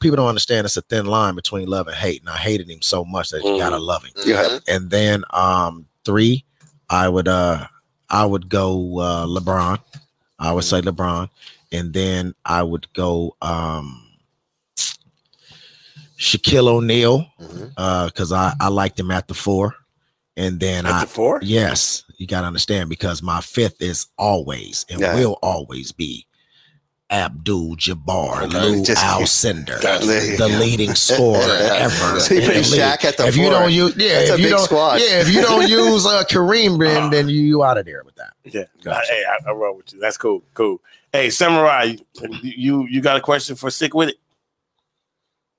people 0.00 0.16
don't 0.16 0.28
understand 0.28 0.64
it's 0.64 0.76
a 0.76 0.82
thin 0.82 1.06
line 1.06 1.34
between 1.36 1.68
love 1.68 1.86
and 1.86 1.96
hate, 1.96 2.20
and 2.20 2.28
I 2.28 2.36
hated 2.36 2.68
him 2.68 2.82
so 2.82 3.04
much 3.04 3.30
that 3.30 3.42
you 3.44 3.50
Mhm. 3.50 3.58
gotta 3.58 3.78
love 3.78 4.04
him. 4.04 4.12
Yeah. 4.24 4.58
And 4.66 4.90
then 4.90 5.22
um 5.30 5.86
three, 6.04 6.44
I 6.90 7.08
would 7.08 7.28
uh 7.28 7.66
I 8.10 8.24
would 8.26 8.48
go 8.48 8.98
uh 8.98 9.26
LeBron. 9.26 9.78
I 10.38 10.52
would 10.52 10.64
say 10.64 10.80
LeBron. 10.80 11.28
And 11.72 11.92
then 11.92 12.34
I 12.44 12.62
would 12.62 12.92
go 12.92 13.36
um 13.42 14.00
Shaquille 16.24 16.68
O'Neal, 16.68 17.26
Mhm. 17.40 17.72
uh, 17.76 18.06
because 18.06 18.32
I, 18.32 18.54
I 18.60 18.68
liked 18.68 18.98
him 18.98 19.10
at 19.10 19.28
the 19.28 19.34
four. 19.34 19.74
And 20.36 20.58
then 20.58 20.84
At 20.86 20.92
I 20.92 21.00
the 21.02 21.06
four? 21.06 21.38
yes, 21.42 22.02
you 22.18 22.26
gotta 22.26 22.46
understand 22.48 22.88
because 22.88 23.22
my 23.22 23.40
fifth 23.40 23.80
is 23.80 24.06
always 24.18 24.84
and 24.90 25.00
Yeah. 25.00 25.14
will 25.14 25.38
always 25.42 25.92
be 25.92 26.26
Abdul 27.10 27.76
Jabbar 27.76 28.42
Okay. 28.44 28.58
Lou 28.60 28.82
Just- 28.84 29.02
Alcindor, 29.04 29.78
the 29.80 30.48
leading 30.48 30.94
scorer 31.06 31.40
ever. 31.42 32.18
So 32.18 32.34
you 32.34 32.40
put. 32.40 32.56
Shaq 32.56 33.04
at 33.04 33.16
the 33.18 33.26
if 33.28 33.36
you 33.36 33.44
four. 33.44 33.52
don't 33.52 33.72
use 33.72 33.94
yeah, 33.96 34.18
That's 34.20 34.30
if 34.30 34.38
you 34.40 34.44
big 34.46 34.56
don't 34.56 34.64
squad. 34.64 35.00
yeah, 35.00 35.20
if 35.20 35.28
you 35.32 35.42
don't 35.42 35.68
use 35.84 36.04
uh, 36.06 36.24
Kareem, 36.24 36.80
then 36.80 37.10
then 37.10 37.28
you, 37.28 37.40
you 37.42 37.62
out 37.62 37.78
of 37.78 37.84
there 37.84 38.02
with 38.04 38.16
that. 38.16 38.32
Yeah. 38.44 38.64
Gotcha. 38.82 39.06
Hey, 39.12 39.22
I, 39.28 39.48
I 39.50 39.52
roll 39.52 39.76
with 39.76 39.92
you. 39.92 40.00
That's 40.00 40.16
cool. 40.16 40.42
Cool. 40.54 40.80
Hey, 41.12 41.30
Samurai, 41.30 41.94
you 42.42 42.86
you 42.88 43.00
got 43.00 43.16
a 43.16 43.20
question 43.20 43.54
for 43.54 43.70
Sik-Wit-It? 43.70 44.16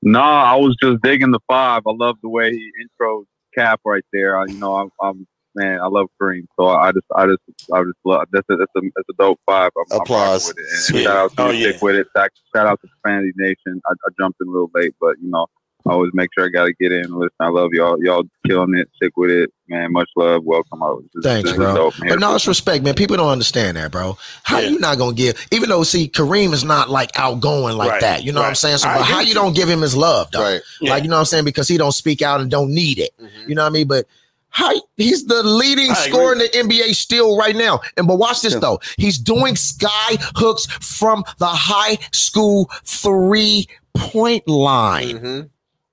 No, 0.06 0.22
I 0.22 0.56
was 0.56 0.76
just 0.82 1.01
digging 1.01 1.32
the 1.32 1.39
five. 1.47 1.82
I 1.88 1.91
love 1.91 2.18
the 2.22 2.30
way 2.30 2.51
he 2.51 2.72
intros 2.84 3.24
Cap 3.56 3.82
right 3.86 4.03
there. 4.14 4.38
I, 4.39 4.45
you 4.45 4.60
know, 4.60 4.76
I'm, 4.76 4.89
I'm 5.01 5.28
man, 5.56 5.80
I 5.82 5.88
love 5.88 6.08
Kareem. 6.22 6.45
So 6.60 6.68
I 6.68 6.91
just, 6.91 7.06
I 7.16 7.26
just, 7.26 7.41
I 7.74 7.82
just 7.82 7.97
love. 8.06 8.28
That's 8.32 8.45
a, 8.51 8.56
that's 8.56 8.72
a, 8.78 8.82
that's 8.82 9.10
a 9.10 9.14
dope 9.18 9.39
five. 9.47 9.72
I'm, 9.78 9.86
I'm 9.91 10.01
Applause. 10.01 10.47
with 10.49 10.60
it. 10.60 10.66
And 10.70 10.80
Sweet. 10.80 11.03
shout 11.06 11.18
out 11.18 11.32
to 11.36 11.41
Oh, 11.41 11.49
yeah. 11.49 11.72
With 11.82 11.95
it. 11.95 12.08
Shout 12.16 12.68
out 12.68 12.80
to 12.82 12.88
Profanity 13.01 13.32
Nation. 13.36 13.82
I, 13.88 13.93
I 13.93 14.10
jumped 14.20 14.39
in 14.41 14.47
a 14.47 14.51
little 14.51 14.70
late, 14.76 14.93
but 15.01 15.16
you 15.22 15.30
know, 15.32 15.47
always 15.86 16.12
make 16.14 16.30
sure 16.34 16.46
I 16.46 16.50
got 16.50 16.66
to 16.66 16.74
get 16.80 16.92
in. 16.92 17.04
Listen, 17.14 17.30
I 17.40 17.50
love 17.50 17.70
y'all. 17.74 17.98
Y'all 18.04 18.24
killing 18.48 18.74
it. 18.76 18.90
Stick 18.96 19.16
with 19.18 19.30
it, 19.30 19.52
man. 19.70 19.92
Much 19.94 20.10
love. 20.16 20.44
Welcome. 20.44 20.82
out. 20.84 21.04
This 21.14 21.24
Thanks, 21.24 21.50
this 21.50 21.58
bro. 21.58 21.76
dope. 21.76 21.94
I'm 22.02 22.10
But 22.10 22.20
no, 22.20 22.36
it's 22.36 22.48
respect, 22.48 22.84
man. 22.84 22.94
People 22.96 23.18
don't 23.18 23.30
understand 23.30 23.78
that, 23.78 23.92
bro. 23.92 24.18
How 24.44 24.60
Yeah. 24.60 24.70
you 24.70 24.80
not 24.80 24.98
gonna 24.98 25.14
give? 25.16 25.36
Even 25.52 25.70
though, 25.70 25.84
see, 25.84 26.08
Kareem 26.10 26.54
is 26.54 26.64
not 26.64 26.90
like 26.90 27.12
outgoing 27.16 27.78
like 27.78 27.92
Right, 27.92 28.02
that. 28.02 28.24
You 28.24 28.32
know 28.32 28.42
what 28.42 28.48
I'm 28.50 28.56
saying? 28.56 28.78
So, 28.80 28.88
but 28.90 29.04
how 29.04 29.20
you 29.22 29.28
you. 29.30 29.34
don't 29.34 29.56
give 29.56 29.70
him 29.70 29.82
his 29.82 29.96
love, 29.96 30.32
though? 30.32 30.42
Right. 30.42 30.62
Yeah. 30.82 30.92
Like 30.92 31.04
you 31.04 31.10
know 31.10 31.16
what 31.16 31.20
I'm 31.22 31.26
saying? 31.26 31.46
Because 31.46 31.68
he 31.68 31.78
don't 31.78 31.92
speak 31.94 32.22
out 32.22 32.42
and 32.42 32.50
don't 32.50 32.72
need 32.72 33.00
it. 33.00 33.12
Mhm. 33.22 33.30
You 33.50 33.56
know 33.56 33.64
what 33.64 33.68
I 33.70 33.72
mean? 33.72 33.88
But 33.88 34.06
how 34.50 34.72
he's 34.96 35.26
the 35.26 35.44
leading 35.44 35.94
scorer 35.96 36.32
in 36.32 36.38
the 36.40 36.48
NBA 36.58 36.94
still 36.96 37.38
right 37.38 37.56
now. 37.56 37.82
And 37.98 38.08
but 38.08 38.16
watch 38.16 38.42
this 38.42 38.54
Yeah. 38.54 38.60
though. 38.60 38.80
He's 38.98 39.18
doing 39.18 39.56
sky 39.58 40.18
hooks 40.36 40.66
from 40.80 41.26
the 41.40 41.46
high 41.48 41.98
school 42.14 42.72
three 42.86 43.68
point 43.96 44.48
line. 44.48 45.20
Mhm. 45.20 45.50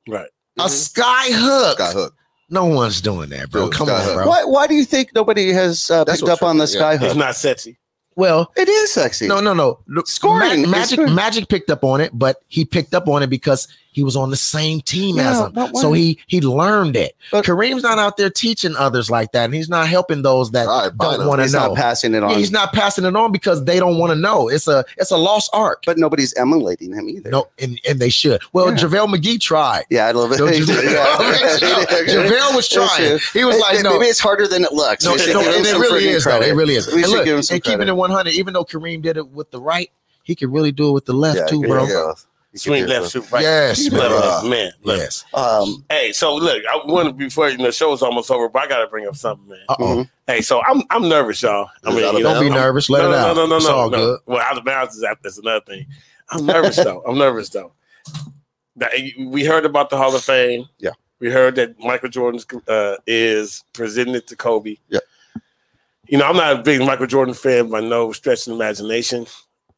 Right. 0.09 0.29
A 0.59 0.69
sky 0.69 1.27
hook. 1.31 1.79
Got 1.79 1.95
hooked. 1.95 2.17
No 2.51 2.67
one's 2.67 3.01
doing 3.01 3.31
that, 3.31 3.51
bro. 3.51 3.65
Dude, 3.65 3.73
Come 3.75 3.89
on, 3.89 4.03
hook. 4.05 4.15
bro. 4.15 4.27
Why, 4.29 4.45
why 4.45 4.67
do 4.67 4.75
you 4.75 4.85
think 4.85 5.15
nobody 5.15 5.51
has 5.53 5.91
uh, 5.91 6.05
That's 6.05 6.21
picked 6.21 6.31
up 6.31 6.43
on 6.43 6.59
the 6.59 6.67
tripping, 6.67 6.79
sky 6.81 6.95
It's 6.95 7.05
hook? 7.05 7.17
not 7.17 7.35
sexy. 7.37 7.79
Well, 8.15 8.53
It 8.59 8.69
is 8.69 8.93
sexy. 8.93 9.27
No, 9.27 9.41
no, 9.41 9.55
no. 9.55 9.79
Look, 9.89 10.07
Scoring 10.07 10.63
Ma- 10.63 10.69
Magic. 10.69 10.99
Magic 11.09 11.49
picked 11.49 11.71
up 11.71 11.83
on 11.83 12.03
it, 12.03 12.11
but 12.13 12.37
he 12.49 12.67
picked 12.67 12.93
up 12.93 13.09
on 13.09 13.23
it 13.23 13.31
because 13.31 13.69
he 13.93 14.03
was 14.03 14.17
on 14.17 14.31
the 14.31 14.37
same 14.37 14.81
team 14.81 15.17
Yeah, 15.17 15.31
as 15.31 15.55
him. 15.57 15.75
So 15.77 15.93
he 15.93 16.19
he 16.27 16.41
learned 16.41 16.97
it. 16.97 17.15
But- 17.31 17.45
Kareem's 17.45 17.83
not 17.83 17.99
out 17.99 18.17
there 18.17 18.31
teaching 18.31 18.75
others 18.77 19.11
like 19.11 19.33
that, 19.33 19.45
and 19.45 19.55
he's 19.55 19.69
not 19.69 19.87
helping 19.87 20.23
those 20.23 20.51
that 20.53 20.67
All 20.67 20.83
right, 20.89 20.93
fine. 20.99 21.19
don't 21.19 21.29
want 21.29 21.39
to 21.41 21.43
He's 21.45 21.53
know. 21.55 21.69
not 21.69 21.77
passing 21.77 22.15
it 22.15 22.23
on. 22.23 22.31
Yeah, 22.31 22.39
he's 22.39 22.51
not 22.51 22.73
passing 22.73 23.05
it 23.05 23.15
on 23.15 23.33
because 23.33 23.65
they 23.65 23.79
don't 23.79 23.99
want 23.99 24.11
to 24.13 24.17
know. 24.19 24.49
It's 24.49 24.67
a 24.67 24.85
it's 24.99 25.11
a 25.11 25.17
lost 25.17 25.51
art. 25.53 25.83
but 25.87 25.99
nobody's 25.99 26.33
emulating 26.35 26.93
him 26.93 27.09
either. 27.09 27.31
no, 27.31 27.49
and, 27.59 27.79
and 27.89 27.99
they 28.01 28.09
should. 28.11 28.41
Well, 28.53 28.71
Yeah. 28.71 28.77
JaVale 28.79 29.15
McGee 29.15 29.41
tried. 29.41 29.85
Yeah, 29.91 30.07
I 30.07 30.13
love 30.13 30.33
it. 30.33 30.39
Don't 30.39 30.53
Yeah. 30.57 30.57
JaVale 32.07 32.55
was 32.57 32.69
trying. 32.69 33.19
He 33.33 33.45
was 33.45 33.59
like, 33.59 33.83
no, 33.83 33.99
maybe 33.99 34.07
it's 34.07 34.21
harder 34.21 34.47
than 34.47 34.65
it 34.65 34.73
looks. 34.73 35.05
no, 35.05 35.13
We 35.15 35.33
no, 35.33 35.41
and 35.41 35.67
it 35.67 35.73
really 35.79 36.03
freaking 36.05 36.15
is 36.15 36.25
though. 36.25 36.41
It 36.41 36.55
really 36.55 36.75
is. 36.75 36.87
We 36.89 36.95
and 36.95 37.05
should 37.05 37.11
look, 37.11 37.25
give 37.25 37.37
him 37.37 37.43
some 37.43 37.55
and 37.57 37.65
keeping 37.65 37.89
it 37.89 37.97
100, 37.97 38.33
even 38.33 38.55
though 38.55 38.65
Kareem 38.65 39.03
did 39.03 39.17
it 39.17 39.29
with 39.29 39.51
the 39.51 39.61
right, 39.61 39.91
he 40.23 40.35
could 40.35 40.53
really 40.53 40.73
do 40.73 40.89
it 40.89 40.93
with 40.93 41.05
the 41.05 41.13
left 41.13 41.39
Yeah, 41.39 41.47
too, 41.47 41.61
yeah, 41.61 41.67
bro. 41.69 41.85
yeah. 41.87 42.13
Swing 42.55 42.87
left, 42.87 43.11
shoot 43.13 43.31
right. 43.33 43.43
Yes, 43.43 43.91
man. 43.91 44.01
left, 44.11 44.45
man. 44.47 44.73
left. 44.83 45.01
Yes. 45.01 45.25
Um, 45.33 45.85
Hey, 45.89 46.13
so 46.13 46.35
look, 46.35 46.63
I 46.67 46.81
wanted 46.85 47.17
before 47.17 47.49
you 47.49 47.57
know, 47.57 47.65
the 47.65 47.73
show's 47.73 48.03
almost 48.03 48.31
over, 48.31 48.49
but 48.49 48.63
I 48.63 48.67
gotta 48.67 48.87
bring 48.89 49.07
up 49.07 49.17
something, 49.17 49.49
man. 49.49 49.61
Uh 49.71 49.77
oh. 49.79 50.07
Hey, 50.27 50.43
so 50.43 50.63
I'm 50.67 50.83
I'm 50.91 51.09
nervous, 51.09 51.43
y'all. 51.43 51.71
I 51.85 51.91
mean, 51.91 52.01
it 52.01 52.05
out 52.05 52.15
you 52.15 52.23
know, 52.23 52.35
Don't 52.35 52.43
be 52.43 52.51
I'm- 52.51 52.61
nervous. 52.61 52.91
Let 52.91 53.03
no, 53.03 53.09
it 53.09 53.11
no, 53.13 53.17
out. 53.19 53.37
No, 53.37 53.47
no, 53.47 53.57
it's 53.57 53.67
no, 53.67 53.75
all 53.75 53.91
no. 53.91 53.97
good. 53.97 54.21
Well, 54.27 54.41
out 54.43 54.59
of 54.59 54.65
bounds 54.65 54.95
is 54.95 55.01
that's 55.23 55.39
another 55.39 55.65
thing. 55.65 55.87
I'm 56.31 56.45
nervous 56.45 56.77
though. 56.77 57.03
I'm 57.07 57.17
nervous 57.17 57.49
though. 57.49 57.73
That- 58.77 58.93
we 59.19 59.45
heard 59.45 59.65
about 59.65 59.89
the 59.91 59.97
Hall 59.97 60.15
of 60.15 60.23
Fame. 60.23 60.67
Yeah. 60.79 60.91
We 61.21 61.31
heard 61.31 61.55
that 61.55 61.79
Michael 61.79 62.09
Jordan 62.09 62.41
uh, 62.69 62.97
is 63.07 63.65
presented 63.73 64.27
to 64.27 64.37
Kobe. 64.37 64.77
Yeah. 64.89 64.99
You 66.09 66.19
know, 66.19 66.27
I'm 66.27 66.37
not 66.37 66.59
a 66.59 66.63
big 66.63 66.81
Michael 66.81 67.07
Jordan 67.07 67.33
fan 67.33 67.71
by 67.71 67.81
no 67.81 68.13
stretch 68.13 68.47
of 68.47 68.55
imagination. 68.55 69.27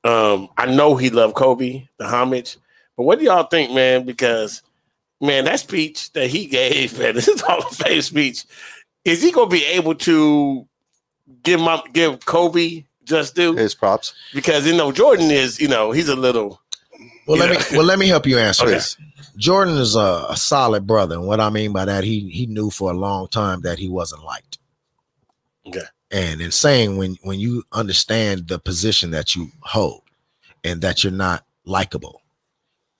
Um, 0.04 0.48
I 0.56 0.66
know 0.66 0.96
he 0.96 1.10
loved 1.10 1.34
Kobe, 1.34 1.86
the 1.98 2.08
homage. 2.08 2.56
But 2.96 3.04
what 3.04 3.18
do 3.18 3.24
y'all 3.24 3.44
think, 3.46 3.72
man? 3.72 4.04
Because 4.06 4.62
man, 5.20 5.44
that 5.46 5.60
speech 5.60 6.12
that 6.12 6.28
he 6.28 6.46
gave, 6.46 6.98
man, 7.00 7.14
this 7.14 7.28
is 7.28 7.40
Hall 7.40 7.60
of 7.60 7.76
Fame 7.76 8.02
speech. 8.02 8.44
Is 9.04 9.22
he 9.22 9.32
gonna 9.32 9.48
be 9.50 9.64
able 9.66 9.94
to 9.96 10.66
give 11.42 11.60
my 11.60 11.82
give 11.92 12.24
Kobe 12.24 12.84
just 13.04 13.34
do 13.34 13.54
his 13.54 13.74
props. 13.74 14.14
Because 14.32 14.66
you 14.66 14.76
know, 14.76 14.92
Jordan 14.92 15.30
is, 15.30 15.60
you 15.60 15.68
know, 15.68 15.92
he's 15.92 16.08
a 16.08 16.16
little 16.16 16.60
Well, 17.26 17.38
let 17.38 17.50
Yeah. 17.50 17.58
me 17.70 17.76
well 17.76 17.86
let 17.86 17.98
me 17.98 18.08
help 18.08 18.26
you 18.26 18.38
answer 18.38 18.64
Okay. 18.64 18.74
this. 18.76 18.96
Jordan 19.36 19.78
is 19.78 19.96
a, 19.96 20.26
a 20.30 20.36
solid 20.36 20.86
brother, 20.86 21.16
and 21.16 21.26
what 21.26 21.40
I 21.40 21.50
mean 21.50 21.72
by 21.72 21.84
that, 21.86 22.04
he 22.04 22.28
he 22.30 22.46
knew 22.46 22.70
for 22.70 22.90
a 22.90 22.94
long 22.96 23.28
time 23.28 23.62
that 23.62 23.78
he 23.78 23.88
wasn't 23.88 24.24
liked. 24.24 24.58
Okay. 25.66 25.84
And 26.10 26.40
in 26.40 26.50
saying 26.52 26.96
when 26.96 27.16
when 27.22 27.40
you 27.40 27.64
understand 27.72 28.48
the 28.48 28.58
position 28.58 29.10
that 29.12 29.34
you 29.36 29.50
hold, 29.62 30.02
and 30.64 30.82
that 30.82 31.04
you're 31.04 31.12
not 31.12 31.44
likable, 31.66 32.22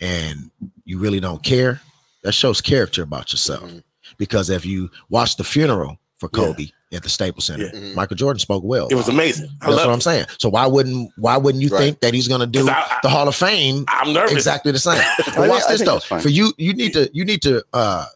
and 0.01 0.51
you 0.84 0.99
really 0.99 1.20
don't 1.20 1.42
care, 1.42 1.80
that 2.22 2.32
shows 2.32 2.61
character 2.61 3.03
about 3.03 3.32
yourself. 3.32 3.64
Mhm. 3.70 3.82
Because 4.18 4.51
if 4.51 4.64
you 4.66 4.90
watch 5.09 5.36
the 5.36 5.45
funeral 5.45 5.99
for 6.18 6.28
Yeah. 6.32 6.45
Kobe 6.45 6.68
at 6.92 7.03
the 7.03 7.09
Staples 7.09 7.47
Center, 7.47 7.64
Yeah. 7.72 7.80
Mhm. 7.80 7.95
Michael 7.95 8.16
Jordan 8.16 8.38
spoke 8.38 8.62
well. 8.64 8.86
it 8.88 8.95
was 8.95 9.09
amazing. 9.09 9.49
I 9.61 9.66
That's 9.66 9.76
love 9.78 9.86
what 9.86 9.92
I'm 9.95 10.01
saying. 10.01 10.26
So 10.38 10.49
why 10.49 10.66
wouldn't 10.66 11.11
why 11.16 11.36
wouldn't 11.36 11.62
you 11.62 11.70
Right. 11.70 11.78
think 11.80 12.01
that 12.01 12.14
he's 12.14 12.28
going 12.28 12.40
to 12.40 12.47
do 12.47 12.68
I- 12.68 12.72
I- 12.74 12.99
the 13.03 13.09
Hall 13.09 13.26
of 13.28 13.34
Fame 13.34 13.84
I'm 13.88 14.12
nervous. 14.12 14.32
exactly 14.32 14.72
the 14.72 14.78
same. 14.78 15.03
But 15.36 15.49
watch 15.49 15.64
this 15.68 15.82
though. 15.82 15.99
For 16.01 16.28
you, 16.28 16.53
you 16.59 16.72
need 16.74 16.92
to 16.92 17.11
you 17.12 17.24
need 17.24 17.42
to 17.42 17.62
uh 17.72 18.07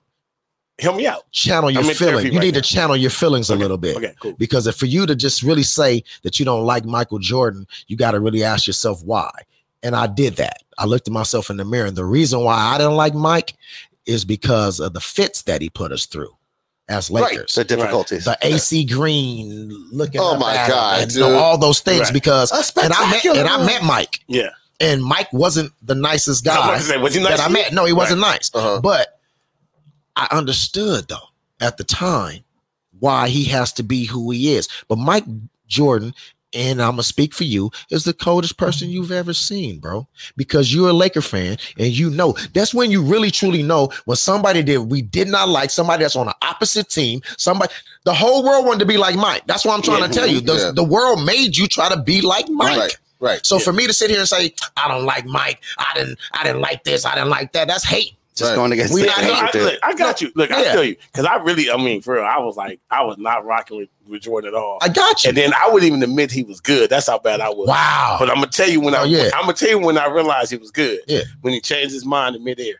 Help 0.78 0.94
me 0.96 1.08
out. 1.08 1.28
channel 1.32 1.72
your 1.72 1.82
I'm 1.82 1.92
feeling. 1.92 2.26
You 2.26 2.32
right 2.34 2.40
need 2.44 2.54
now. 2.54 2.60
to 2.60 2.66
channel 2.68 2.96
your 2.96 3.10
feelings 3.10 3.50
Okay. 3.50 3.58
a 3.58 3.60
little 3.60 3.78
bit. 3.78 3.96
Okay, 3.96 4.14
cool. 4.20 4.34
Because 4.38 4.68
if 4.68 4.76
for 4.76 4.86
you 4.86 5.06
to 5.06 5.16
just 5.16 5.42
really 5.42 5.64
say 5.64 6.04
that 6.22 6.38
you 6.38 6.44
don't 6.44 6.64
like 6.64 6.84
Michael 6.84 7.18
Jordan, 7.18 7.66
you 7.88 7.96
got 7.96 8.12
to 8.12 8.20
really 8.20 8.44
ask 8.44 8.68
yourself 8.68 9.02
why. 9.02 9.28
And 9.82 9.94
I 9.94 10.06
did 10.08 10.36
that. 10.36 10.62
I 10.76 10.84
looked 10.86 11.08
at 11.08 11.12
myself 11.14 11.50
in 11.50 11.56
the 11.56 11.64
mirror, 11.64 11.86
and 11.86 11.96
the 11.96 12.04
reason 12.04 12.40
why 12.40 12.54
I 12.56 12.78
didn't 12.78 12.94
like 12.96 13.14
Mike 13.14 13.54
is 14.06 14.24
because 14.24 14.80
of 14.80 14.92
the 14.94 15.00
fits 15.00 15.42
that 15.42 15.60
he 15.62 15.70
put 15.70 15.92
us 15.92 16.06
through. 16.06 16.34
as 16.90 17.10
Right. 17.10 17.30
Lakers. 17.32 17.54
The 17.54 17.64
difficulties. 17.64 18.24
The 18.24 18.38
AC 18.40 18.84
Green 18.86 19.68
looking. 19.92 20.20
Oh 20.22 20.38
my 20.38 20.54
God, 20.66 21.02
and, 21.02 21.12
you 21.12 21.20
know, 21.20 21.34
all 21.36 21.58
those 21.58 21.80
things 21.80 22.04
Right. 22.04 22.12
because 22.14 22.50
and 22.50 22.92
I 22.94 23.10
met 23.10 23.24
and 23.26 23.46
I 23.46 23.62
met 23.66 23.82
Mike 23.84 24.20
Yeah. 24.26 24.48
and 24.80 25.04
Mike 25.04 25.30
wasn't 25.30 25.70
the 25.82 25.94
nicest 25.94 26.48
I 26.48 26.54
guy 26.56 26.78
to 26.78 26.82
say, 26.82 26.96
was 26.96 27.12
he 27.12 27.22
nice 27.22 27.36
that 27.36 27.50
I 27.50 27.52
met. 27.52 27.74
No, 27.74 27.84
he 27.84 27.92
wasn't 27.92 28.20
nice. 28.22 28.50
Uh-huh. 28.54 28.80
But 28.80 29.20
I 30.16 30.28
understood 30.30 31.08
though 31.08 31.28
at 31.60 31.76
the 31.76 31.84
time 31.84 32.42
why 33.00 33.28
he 33.28 33.44
has 33.44 33.70
to 33.74 33.82
be 33.82 34.06
who 34.06 34.30
he 34.30 34.54
is. 34.54 34.66
But 34.88 34.96
Mike 34.96 35.24
Jordan, 35.66 36.14
and 36.52 36.80
I'm 36.80 36.92
gonna 36.92 37.02
speak 37.02 37.34
for 37.34 37.44
you, 37.44 37.70
is 37.90 38.04
the 38.04 38.12
coldest 38.12 38.56
person 38.56 38.88
mm-hmm. 38.88 38.94
you've 38.94 39.12
ever 39.12 39.34
seen, 39.34 39.78
bro. 39.78 40.08
Because 40.36 40.72
you're 40.72 40.90
a 40.90 40.92
Laker 40.92 41.20
fan 41.20 41.58
and 41.78 41.88
you 41.88 42.10
know 42.10 42.32
that's 42.54 42.74
when 42.74 42.90
you 42.90 43.02
really 43.02 43.30
truly 43.30 43.62
know 43.62 43.90
when 44.06 44.16
somebody 44.16 44.62
that 44.62 44.82
we 44.82 45.02
did 45.02 45.28
not 45.28 45.48
like, 45.48 45.70
somebody 45.70 46.04
that's 46.04 46.16
on 46.16 46.26
the 46.26 46.36
opposite 46.42 46.88
team, 46.88 47.20
somebody 47.36 47.72
the 48.04 48.14
whole 48.14 48.44
world 48.44 48.66
wanted 48.66 48.80
to 48.80 48.86
be 48.86 48.96
like 48.96 49.16
Mike. 49.16 49.42
That's 49.46 49.64
what 49.64 49.74
I'm 49.74 49.82
trying 49.82 50.00
Yeah. 50.00 50.06
to 50.08 50.12
tell 50.12 50.26
you. 50.26 50.38
Mm-hmm. 50.38 50.46
The, 50.46 50.54
Yeah. 50.54 50.70
the 50.74 50.84
world 50.84 51.24
made 51.24 51.56
you 51.56 51.66
try 51.66 51.88
to 51.88 52.00
be 52.00 52.20
like 52.20 52.48
Mike. 52.48 52.78
Right. 52.78 52.96
Right. 53.20 53.44
So 53.44 53.58
for 53.58 53.72
me 53.72 53.86
to 53.86 53.92
sit 53.92 54.10
here 54.10 54.20
and 54.20 54.28
say, 54.28 54.54
I 54.76 54.86
don't 54.86 55.04
like 55.04 55.26
Mike, 55.26 55.60
I 55.76 55.92
didn't, 55.94 56.18
I 56.32 56.44
didn't 56.44 56.60
like 56.60 56.84
this, 56.84 57.04
I 57.04 57.14
didn't 57.14 57.30
like 57.30 57.52
that, 57.52 57.66
that's 57.66 57.84
hate. 57.84 58.14
Just 58.38 58.50
Right. 58.50 58.54
going 58.56 58.70
against 58.72 58.94
We 58.94 59.00
the 59.02 59.06
not 59.08 59.22
No, 59.22 59.32
I, 59.32 59.50
look, 59.64 59.78
I 59.82 59.94
got 59.94 60.20
you. 60.20 60.30
Look, 60.36 60.52
I 60.52 60.62
Yeah. 60.62 60.72
feel 60.74 60.84
you 60.84 60.96
because 61.12 61.26
I 61.26 61.36
really, 61.36 61.68
I 61.70 61.76
mean, 61.76 62.00
for 62.00 62.14
real, 62.14 62.24
I 62.24 62.38
was 62.38 62.56
like, 62.56 62.78
I 62.88 63.02
was 63.02 63.18
not 63.18 63.44
rocking 63.44 63.78
with, 63.78 63.88
with 64.06 64.22
Jordan 64.22 64.48
at 64.48 64.54
all. 64.54 64.78
I 64.80 64.88
got 64.88 65.24
you. 65.24 65.28
and 65.30 65.36
then 65.36 65.52
I 65.54 65.68
wouldn't 65.68 65.88
even 65.88 66.02
admit 66.04 66.30
he 66.30 66.44
was 66.44 66.60
good. 66.60 66.88
That's 66.88 67.08
how 67.08 67.18
bad 67.18 67.40
I 67.40 67.48
was. 67.48 67.66
wow. 67.66 68.16
But 68.20 68.28
I'm 68.30 68.36
gonna 68.36 68.46
tell 68.46 68.68
you 68.68 68.80
when 68.80 68.94
oh, 68.94 68.98
I, 68.98 69.00
Oh, 69.00 69.04
yeah. 69.04 69.30
I'm 69.34 69.42
gonna 69.42 69.54
tell 69.54 69.70
you 69.70 69.78
when 69.80 69.98
I 69.98 70.06
realized 70.06 70.52
he 70.52 70.56
was 70.56 70.70
good. 70.70 71.00
Yeah. 71.08 71.22
When 71.40 71.52
he 71.52 71.60
changed 71.60 71.92
his 71.92 72.04
mind 72.04 72.36
in 72.36 72.44
midair. 72.44 72.74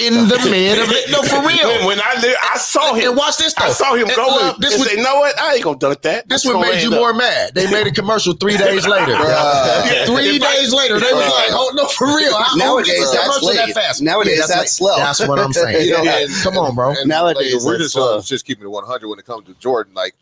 In 0.00 0.14
the 0.28 0.38
mid 0.50 0.78
of 0.78 0.88
it. 0.90 1.10
No, 1.10 1.22
for 1.22 1.40
real. 1.46 1.86
when 1.86 2.00
I 2.00 2.18
li- 2.22 2.36
I 2.52 2.58
saw 2.58 2.94
him, 2.94 3.08
And 3.10 3.16
watch 3.16 3.36
this 3.38 3.54
though. 3.54 3.66
I 3.66 3.70
saw 3.70 3.94
him 3.94 4.06
And 4.08 4.16
go 4.16 4.26
look, 4.26 4.42
up 4.42 4.56
This 4.58 4.72
and 4.74 4.80
was 4.80 4.90
say, 4.90 4.96
"You 4.96 5.02
know 5.04 5.16
what? 5.16 5.38
I 5.38 5.54
ain't 5.54 5.64
gonna 5.64 5.78
dunk 5.78 6.02
that." 6.02 6.28
this 6.28 6.42
That's 6.42 6.54
what 6.54 6.60
made 6.66 6.82
you 6.82 6.90
up." 6.92 6.98
more 6.98 7.12
mad. 7.14 7.54
They 7.54 7.70
made 7.70 7.86
a 7.86 7.92
commercial 7.92 8.32
three 8.34 8.56
days 8.66 8.86
later. 8.86 9.12
Bruh. 9.12 10.06
Three 10.06 10.36
If 10.36 10.42
I- 10.42 10.56
days 10.56 10.72
later, 10.72 10.98
they 10.98 11.12
was 11.12 11.28
like, 11.28 11.50
"Oh 11.52 11.70
no, 11.74 11.86
for 11.88 12.06
real." 12.16 12.34
How 12.36 12.54
Nowadays, 12.56 12.94
old 12.98 13.04
is 13.04 13.12
that's 13.12 13.38
commercial 13.38 13.66
that 13.66 13.74
fast? 13.74 14.02
Nowadays, 14.02 14.38
Yeah, 14.38 14.46
that's 14.46 14.60
late. 14.60 14.68
slow. 14.68 14.96
That's 14.96 15.20
what 15.26 15.38
I'm 15.38 15.52
saying. 15.52 15.86
You 15.86 15.92
know, 15.94 16.02
Yeah. 16.02 16.26
Come 16.42 16.56
on, 16.58 16.74
bro. 16.74 16.90
And 16.90 17.08
Nowadays, 17.08 17.54
like, 17.54 17.64
we're 17.64 17.78
just, 17.78 17.92
slow. 17.94 18.18
uh, 18.18 18.22
just 18.22 18.44
keeping 18.46 18.64
it 18.64 18.70
100 18.70 19.08
when 19.08 19.18
it 19.18 19.26
comes 19.26 19.46
to 19.46 19.54
Jordan. 19.54 19.94
Like 19.94 20.14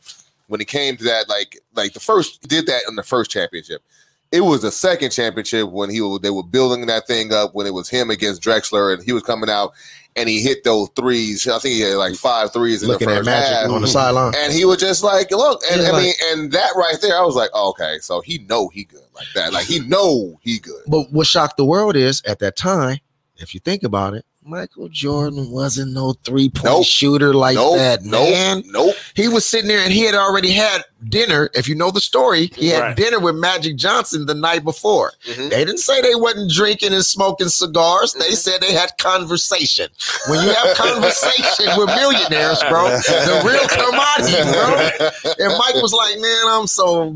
when 0.49 0.61
it 0.61 0.69
came 0.69 0.97
to 0.97 1.05
that, 1.05 1.29
like 1.29 1.59
like 1.75 1.93
the 1.93 2.01
first 2.01 2.43
did 2.49 2.67
that 2.67 2.83
in 2.89 2.97
the 2.97 3.03
first 3.03 3.31
championship. 3.31 3.83
It 4.31 4.43
was 4.43 4.63
the 4.63 4.71
second 4.71 5.11
championship 5.11 5.71
when 5.71 5.89
he 5.91 6.01
was, 6.01 6.21
they 6.21 6.31
were 6.31 6.43
building 6.43 6.87
that 6.87 7.07
thing 7.07 7.33
up 7.33 7.55
when 7.55 7.67
it 7.67 7.73
was 7.73 7.89
him 7.89 8.11
against 8.11 8.43
Drexler 8.43 8.93
and 8.93 9.03
he 9.03 9.13
was 9.13 9.23
coming 9.23 9.49
out 9.49 9.73
and 10.17 10.29
he 10.29 10.43
hit 10.43 10.65
those 10.65 10.89
threes. 10.97 11.47
I 11.49 11.59
think 11.59 11.77
he 11.77 11.81
had 11.81 11.95
like 11.97 12.15
five 12.15 12.53
threes 12.53 12.83
in 12.83 12.89
Looking 12.89 13.09
the 13.09 13.15
at 13.15 13.25
first 13.25 13.31
half. 13.53 13.71
on 13.71 13.81
the 13.81 13.89
sideline. 13.89 14.35
And 14.37 14.53
he 14.53 14.65
was 14.67 14.77
just 14.79 15.03
like, 15.03 15.31
look, 15.31 15.63
and 15.71 15.81
I 15.81 15.91
like- 15.93 16.03
mean, 16.03 16.15
and 16.33 16.53
that 16.53 16.73
right 16.77 16.97
there, 17.01 17.17
I 17.17 17.23
was 17.23 17.37
like, 17.37 17.51
oh, 17.55 17.71
okay, 17.71 17.99
so 18.03 18.21
he 18.21 18.39
know 18.51 18.69
he 18.69 18.85
good 18.85 19.01
like 19.15 19.29
that. 19.35 19.53
Like 19.55 19.65
he 19.67 19.81
know 19.81 20.39
he 20.43 20.59
good. 20.59 20.83
But 20.87 21.11
what 21.11 21.27
shocked 21.27 21.57
the 21.57 21.65
world 21.65 21.97
is 21.97 22.21
at 22.27 22.39
that 22.41 22.55
time, 22.57 22.99
if 23.37 23.55
you 23.55 23.61
think 23.61 23.83
about 23.83 24.13
it, 24.15 24.27
Michael 24.49 24.89
Jordan 24.89 25.51
wasn't 25.51 25.93
no 25.93 26.15
three 26.25 26.49
point 26.49 26.65
Nope. 26.65 26.87
shooter 26.87 27.35
like 27.35 27.57
nope, 27.57 27.77
that, 27.77 28.03
nope, 28.03 28.31
man. 28.31 28.63
nope. 28.67 28.95
He 29.15 29.29
was 29.29 29.45
sitting 29.45 29.69
there 29.69 29.81
and 29.81 29.93
he 29.93 30.05
had 30.05 30.15
already 30.15 30.51
had 30.53 30.85
dinner. 31.11 31.51
If 31.55 31.69
you 31.69 31.75
know 31.75 31.91
the 31.91 32.01
story, 32.01 32.51
he 32.57 32.69
had 32.69 32.81
Right. 32.81 32.97
dinner 32.97 33.21
with 33.21 33.35
Magic 33.35 33.77
Johnson 33.77 34.25
the 34.25 34.35
night 34.35 34.65
before. 34.65 35.13
Mhm. 35.29 35.51
They 35.51 35.65
didn't 35.67 35.81
say 35.81 36.01
they 36.01 36.15
wasn't 36.15 36.51
drinking 36.51 36.95
and 36.95 37.05
smoking 37.05 37.49
cigars. 37.51 38.15
They 38.15 38.31
said 38.31 38.63
they 38.63 38.73
had 38.73 38.91
conversation. 38.99 39.89
When 40.29 40.43
you 40.43 40.51
have 40.55 40.77
conversation 40.77 41.67
with 41.77 41.89
millionaires, 41.89 42.63
bro, 42.71 42.89
the 42.89 43.43
real 43.45 43.69
commodity, 43.69 44.43
bro. 44.51 45.35
And 45.47 45.59
Mike 45.59 45.75
was 45.83 45.93
like, 45.93 46.19
"Man, 46.21 46.43
I'm 46.49 46.67
so." 46.67 47.15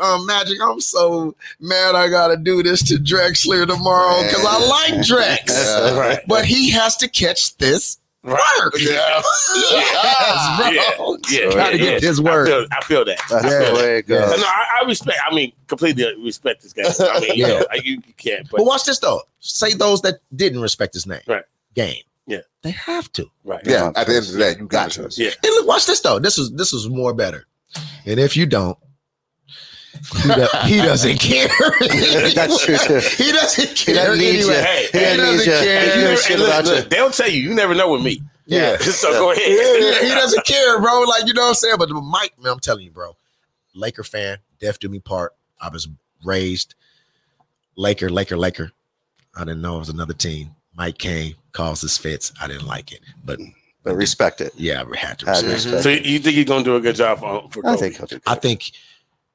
Um, 0.00 0.26
Magic, 0.26 0.58
I'm 0.62 0.80
so 0.80 1.34
mad 1.60 1.94
I 1.94 2.08
gotta 2.08 2.36
do 2.36 2.62
this 2.62 2.82
to 2.84 2.94
Drexler 2.96 3.66
tomorrow 3.66 4.22
because 4.22 4.44
I 4.44 4.66
like 4.66 4.94
Drex. 5.06 5.48
Yeah. 5.48 5.98
Right. 5.98 6.20
But 6.26 6.44
he 6.44 6.70
has 6.70 6.96
to 6.98 7.08
catch 7.08 7.56
this 7.58 7.98
Right. 8.22 8.40
work. 8.60 8.74
Yeah. 8.78 9.22
Yes, 9.70 10.96
bro. 10.96 11.16
Yeah, 11.30 11.40
yeah, 11.48 11.54
Gotta 11.54 11.78
yeah. 11.78 11.84
get 11.90 12.02
his 12.02 12.18
I 12.20 12.22
word. 12.22 12.46
feel, 12.48 12.66
I 12.72 12.84
feel 12.84 13.04
that. 13.04 13.20
That's 13.30 13.44
Yeah. 13.44 13.70
the 13.70 13.74
way 13.74 13.98
it 13.98 14.06
goes. 14.08 14.38
No, 14.40 14.46
I, 14.46 14.80
I 14.82 14.86
respect. 14.86 15.18
I 15.30 15.34
mean, 15.34 15.52
completely 15.68 16.04
respect 16.22 16.62
this 16.62 16.72
guy. 16.72 16.82
I 17.08 17.20
mean, 17.20 17.30
you 17.34 17.46
Yeah. 17.46 17.58
know, 17.60 17.66
you, 17.82 17.92
you 18.06 18.14
can't. 18.16 18.48
But, 18.50 18.58
But 18.58 18.66
watch 18.66 18.84
this 18.84 18.98
though. 18.98 19.22
Say 19.40 19.74
those 19.74 20.02
that 20.02 20.16
didn't 20.34 20.60
respect 20.60 20.94
his 20.94 21.06
name. 21.06 21.20
Right. 21.26 21.44
Game. 21.74 22.02
Yeah. 22.26 22.40
They 22.62 22.72
have 22.72 23.12
to. 23.12 23.30
right. 23.44 23.60
Yeah, 23.64 23.92
at 23.94 24.06
the 24.08 24.16
end 24.16 24.26
of 24.26 24.32
the 24.32 24.38
day, 24.38 24.56
you 24.58 24.66
got 24.66 24.90
to. 24.92 25.08
Yeah. 25.16 25.30
And 25.44 25.54
look, 25.54 25.66
watch 25.68 25.86
this 25.86 26.00
though. 26.00 26.18
This 26.18 26.36
is 26.38 26.50
this 26.52 26.72
is 26.72 26.88
more 26.88 27.14
better. 27.14 27.46
And 28.06 28.18
if 28.18 28.36
you 28.36 28.46
don't, 28.46 28.76
he, 30.22 30.28
do- 30.28 30.48
he 30.64 30.76
doesn't 30.76 31.18
care. 31.20 31.48
That's 32.34 32.64
true, 32.64 32.76
too. 32.78 33.00
He 33.24 33.32
doesn't 33.32 33.68
He 33.68 33.74
care. 33.74 33.94
doesn't 33.94 34.18
need 34.18 34.34
you. 34.40 34.50
anyway. 34.50 34.62
Hey, 34.62 34.88
He 34.92 34.98
he 34.98 35.04
doesn't 35.04 35.18
doesn't 35.18 35.46
you. 35.46 35.58
care. 35.58 35.80
He 35.80 35.98
You 36.00 36.04
never- 36.04 36.16
shit 36.16 36.38
look, 36.38 36.48
about 36.48 36.64
look, 36.64 36.84
you. 36.84 36.90
They'll 36.90 37.10
tell 37.10 37.28
you. 37.30 37.40
You 37.48 37.54
never 37.54 37.74
know 37.74 37.92
with 37.92 38.02
me. 38.02 38.22
Yeah. 38.46 38.76
so 38.78 39.10
go 39.12 39.32
ahead. 39.32 39.44
Yeah, 39.48 40.02
he 40.02 40.08
doesn't 40.14 40.44
care, 40.46 40.80
bro. 40.80 41.00
Like 41.02 41.26
you 41.26 41.34
know 41.34 41.42
what 41.42 41.48
I'm 41.48 41.54
saying. 41.54 41.76
But 41.78 41.90
Mike, 41.90 42.34
man, 42.40 42.52
I'm 42.52 42.60
telling 42.60 42.84
you, 42.84 42.90
bro. 42.90 43.16
Laker 43.74 44.04
fan, 44.04 44.38
death 44.60 44.78
do 44.78 44.88
me 44.88 45.00
part. 45.00 45.32
I 45.60 45.68
was 45.68 45.88
raised 46.24 46.74
Laker, 47.76 48.08
Laker, 48.08 48.36
Laker. 48.36 48.70
I 49.36 49.40
didn't 49.40 49.60
know 49.62 49.76
it 49.76 49.80
was 49.80 49.88
another 49.88 50.14
team. 50.14 50.50
Mike 50.76 50.98
came, 50.98 51.34
calls 51.52 51.80
his 51.80 51.98
fits. 51.98 52.32
I 52.40 52.46
didn't 52.46 52.66
like 52.66 52.92
it, 52.92 53.00
but 53.24 53.38
But 53.82 53.96
respect 53.96 54.40
it. 54.40 54.52
yeah, 54.56 54.82
I 54.82 54.96
had 54.96 55.18
to 55.20 55.26
Had 55.26 55.36
to 55.40 55.46
respect. 55.46 55.74
respect 55.74 55.82
So 55.82 55.88
you 55.90 56.18
think 56.18 56.36
he's 56.36 56.44
gonna 56.46 56.64
do 56.64 56.76
a 56.76 56.80
good 56.80 56.96
job 56.96 57.20
for, 57.20 57.48
for 57.50 57.62
Kobe? 57.62 57.74
I 57.74 57.76
think 57.76 57.96
he'll 57.96 58.06
do 58.06 58.20
I 58.26 58.34
think 58.34 58.72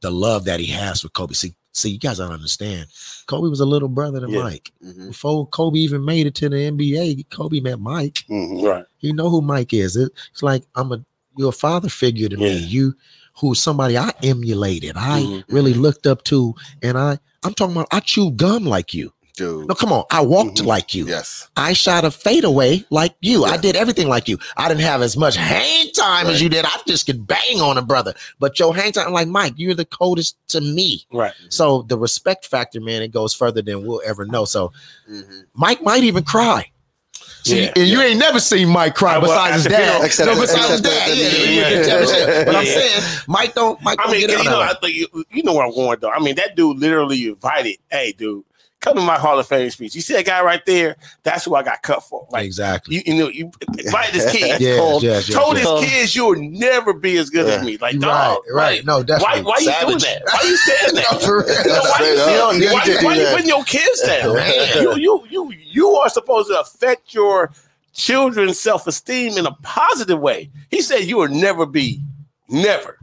the 0.01 0.11
love 0.11 0.45
that 0.45 0.59
he 0.59 0.67
has 0.67 1.01
for 1.01 1.09
Kobe. 1.09 1.33
See, 1.33 1.53
see, 1.73 1.91
you 1.91 1.99
guys 1.99 2.17
don't 2.17 2.31
understand. 2.31 2.87
Kobe 3.27 3.47
was 3.49 3.59
a 3.59 3.65
little 3.65 3.87
brother 3.87 4.19
to 4.19 4.29
Yeah. 4.29 4.43
Mike. 4.43 4.71
Mhm. 4.83 5.07
Before 5.09 5.47
Kobe 5.47 5.79
even 5.79 6.03
made 6.03 6.27
it 6.27 6.35
to 6.35 6.49
the 6.49 6.57
NBA, 6.57 7.23
Kobe 7.29 7.59
met 7.59 7.79
Mike. 7.79 8.25
Mhm. 8.29 8.63
Right. 8.63 8.85
You 8.99 9.13
know 9.13 9.29
who 9.29 9.41
Mike 9.41 9.73
is. 9.73 9.95
It- 9.95 10.11
It's 10.31 10.43
like 10.43 10.63
I'm 10.75 10.91
a 10.91 11.03
you're 11.37 11.49
a 11.49 11.53
father 11.53 11.87
figure 11.89 12.27
to 12.29 12.35
me. 12.37 12.57
You 12.57 12.93
who's 13.39 13.59
somebody 13.59 13.97
I 13.97 14.11
emulated. 14.21 14.97
I 14.97 15.21
Mhm. 15.21 15.43
really 15.47 15.73
looked 15.73 16.05
up 16.05 16.23
to, 16.25 16.53
and 16.81 16.97
I 16.97 17.19
I'm 17.43 17.53
talking 17.53 17.73
about 17.75 17.87
I 17.91 18.01
chew 18.01 18.31
gum 18.31 18.65
like 18.65 18.93
you. 18.93 19.13
Dude. 19.37 19.67
No, 19.67 19.73
come 19.75 19.91
on, 19.93 20.03
I 20.11 20.21
walked 20.21 20.61
Mhm. 20.61 20.65
like 20.65 20.93
you. 20.93 21.07
Yes. 21.07 21.47
I 21.55 21.73
shot 21.73 22.03
a 22.03 22.11
fadeaway 22.11 22.85
like 22.89 23.15
you. 23.21 23.45
I 23.45 23.57
did 23.57 23.75
everything 23.75 24.07
like 24.09 24.27
you. 24.27 24.37
I 24.57 24.67
didn't 24.67 24.81
have 24.81 25.01
as 25.01 25.15
much 25.15 25.35
hang 25.35 25.91
time 25.93 26.27
as 26.27 26.41
you 26.41 26.49
did. 26.49 26.65
I 26.65 26.71
just 26.85 27.05
could 27.05 27.25
bang 27.25 27.61
on 27.61 27.77
a 27.77 27.81
brother. 27.81 28.13
But 28.39 28.59
your 28.59 28.75
hang 28.75 28.91
time, 28.91 29.13
like 29.13 29.27
Mike, 29.27 29.53
you're 29.55 29.73
the 29.73 29.85
coldest 29.85 30.35
to 30.49 30.61
me. 30.61 31.05
Right. 31.13 31.33
So 31.49 31.83
the 31.83 31.97
respect 31.97 32.45
factor, 32.45 32.81
man, 32.81 33.01
it 33.01 33.11
goes 33.11 33.33
further 33.33 33.61
than 33.61 33.85
we'll 33.85 34.01
ever 34.05 34.25
know. 34.25 34.45
So 34.45 34.73
Mhm. 35.09 35.45
Mike 35.53 35.81
might 35.81 36.03
even 36.03 36.23
cry. 36.23 36.69
See, 37.43 37.63
Yeah, 37.63 37.71
and 37.75 37.87
you 37.87 37.99
ain't 38.01 38.19
never 38.19 38.39
seen 38.39 38.69
Mike 38.69 38.93
cry 38.93 39.17
well, 39.17 39.29
besides 39.29 39.63
his 39.63 39.71
dad. 39.71 40.03
Except- 40.05 40.29
no, 40.29 40.39
besides 40.39 40.67
his 40.69 40.81
dad. 40.81 41.07
Yeah, 41.07 41.13
yeah, 41.15 41.37
yeah, 41.39 41.69
yeah, 41.69 41.83
championship. 41.87 42.45
But 42.45 42.55
I'm 42.55 42.65
yeah. 42.65 42.73
saying 42.73 43.03
Mike 43.27 43.55
don't. 43.55 43.81
Mike 43.81 43.99
I 43.99 44.03
don't 44.03 44.11
mean, 44.11 44.27
get 44.27 44.37
you 44.37 44.43
know, 44.43 44.61
of 44.61 44.69
I 44.69 44.73
think 44.79 44.95
you, 44.95 45.07
you 45.31 45.41
know 45.43 45.53
where 45.53 45.65
I'm 45.65 45.73
going 45.73 45.97
though. 46.01 46.11
I 46.11 46.19
mean, 46.19 46.35
that 46.35 46.55
dude 46.55 46.77
literally 46.77 47.29
invited, 47.29 47.77
hey, 47.89 48.11
dude, 48.15 48.43
come 48.81 48.95
to 48.95 49.01
my 49.01 49.17
Hall 49.17 49.39
of 49.39 49.47
Fame 49.47 49.69
speech. 49.69 49.95
You 49.95 50.01
see 50.01 50.13
that 50.15 50.25
guy 50.25 50.43
right 50.43 50.65
there? 50.65 50.97
That's 51.23 51.45
who 51.45 51.55
I 51.55 51.63
got 51.63 51.81
cut 51.83 52.03
for. 52.03 52.27
Like, 52.31 52.45
exactly. 52.45 52.95
you, 52.95 53.01
you 53.05 53.13
know, 53.15 53.29
you 53.29 53.51
invited 53.77 54.15
his 54.15 54.25
kids. 54.31 54.59
Yes, 54.59 54.79
cold. 54.79 55.03
yes, 55.03 55.29
yes, 55.29 55.37
told 55.37 55.57
yes. 55.57 55.81
his 55.81 55.89
kids 55.91 56.15
you'll 56.15 56.35
never 56.35 56.91
be 56.93 57.17
as 57.17 57.29
good 57.29 57.47
as 57.47 57.63
me. 57.63 57.77
Like, 57.77 57.93
right, 57.93 58.01
dog, 58.01 58.41
right. 58.51 58.77
like, 58.77 58.85
No, 58.85 58.97
why, 58.97 59.03
definitely. 59.03 59.43
why 59.43 59.57
you 59.59 59.85
doing 59.85 59.97
that? 59.99 60.21
Why 60.25 60.39
you 60.43 60.57
saying 60.57 60.95
that? 60.95 61.05
No, 61.11 61.19
for 61.19 61.43
real. 61.43 61.47
You 61.47 61.71
why 61.71 61.99
you, 61.99 62.19
up. 62.19 62.25
saying- 62.25 62.61
You 62.61 62.67
don't 62.67 62.73
why, 62.73 62.83
to 62.85 62.99
do 62.99 63.05
why 63.05 63.15
you 63.15 63.21
that. 63.23 63.31
putting 63.33 63.47
your 63.47 63.63
kids 63.63 64.01
down? 64.01 64.35
You, 64.81 64.95
you, 64.97 65.23
you, 65.29 65.51
you 65.71 65.89
are 65.95 66.09
supposed 66.09 66.49
to 66.49 66.59
affect 66.59 67.13
your 67.13 67.51
children's 67.93 68.59
self-esteem 68.59 69.37
in 69.37 69.45
a 69.45 69.51
positive 69.63 70.19
way. 70.19 70.49
He 70.69 70.81
said 70.81 71.01
you 71.05 71.17
will 71.17 71.27
never 71.29 71.65
be, 71.65 72.01
never. 72.49 72.97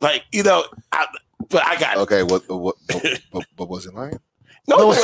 Like, 0.00 0.24
you 0.32 0.42
know, 0.42 0.64
I, 0.92 1.06
but 1.48 1.64
I 1.66 1.76
got. 1.78 1.96
Okay, 1.98 2.22
what 2.22 2.48
what 2.48 2.76
what, 2.88 3.20
what, 3.30 3.46
what 3.56 3.68
was 3.68 3.86
it 3.86 3.94
like? 3.94 4.14
No, 4.66 4.76
No, 4.78 4.92
that's 4.92 5.02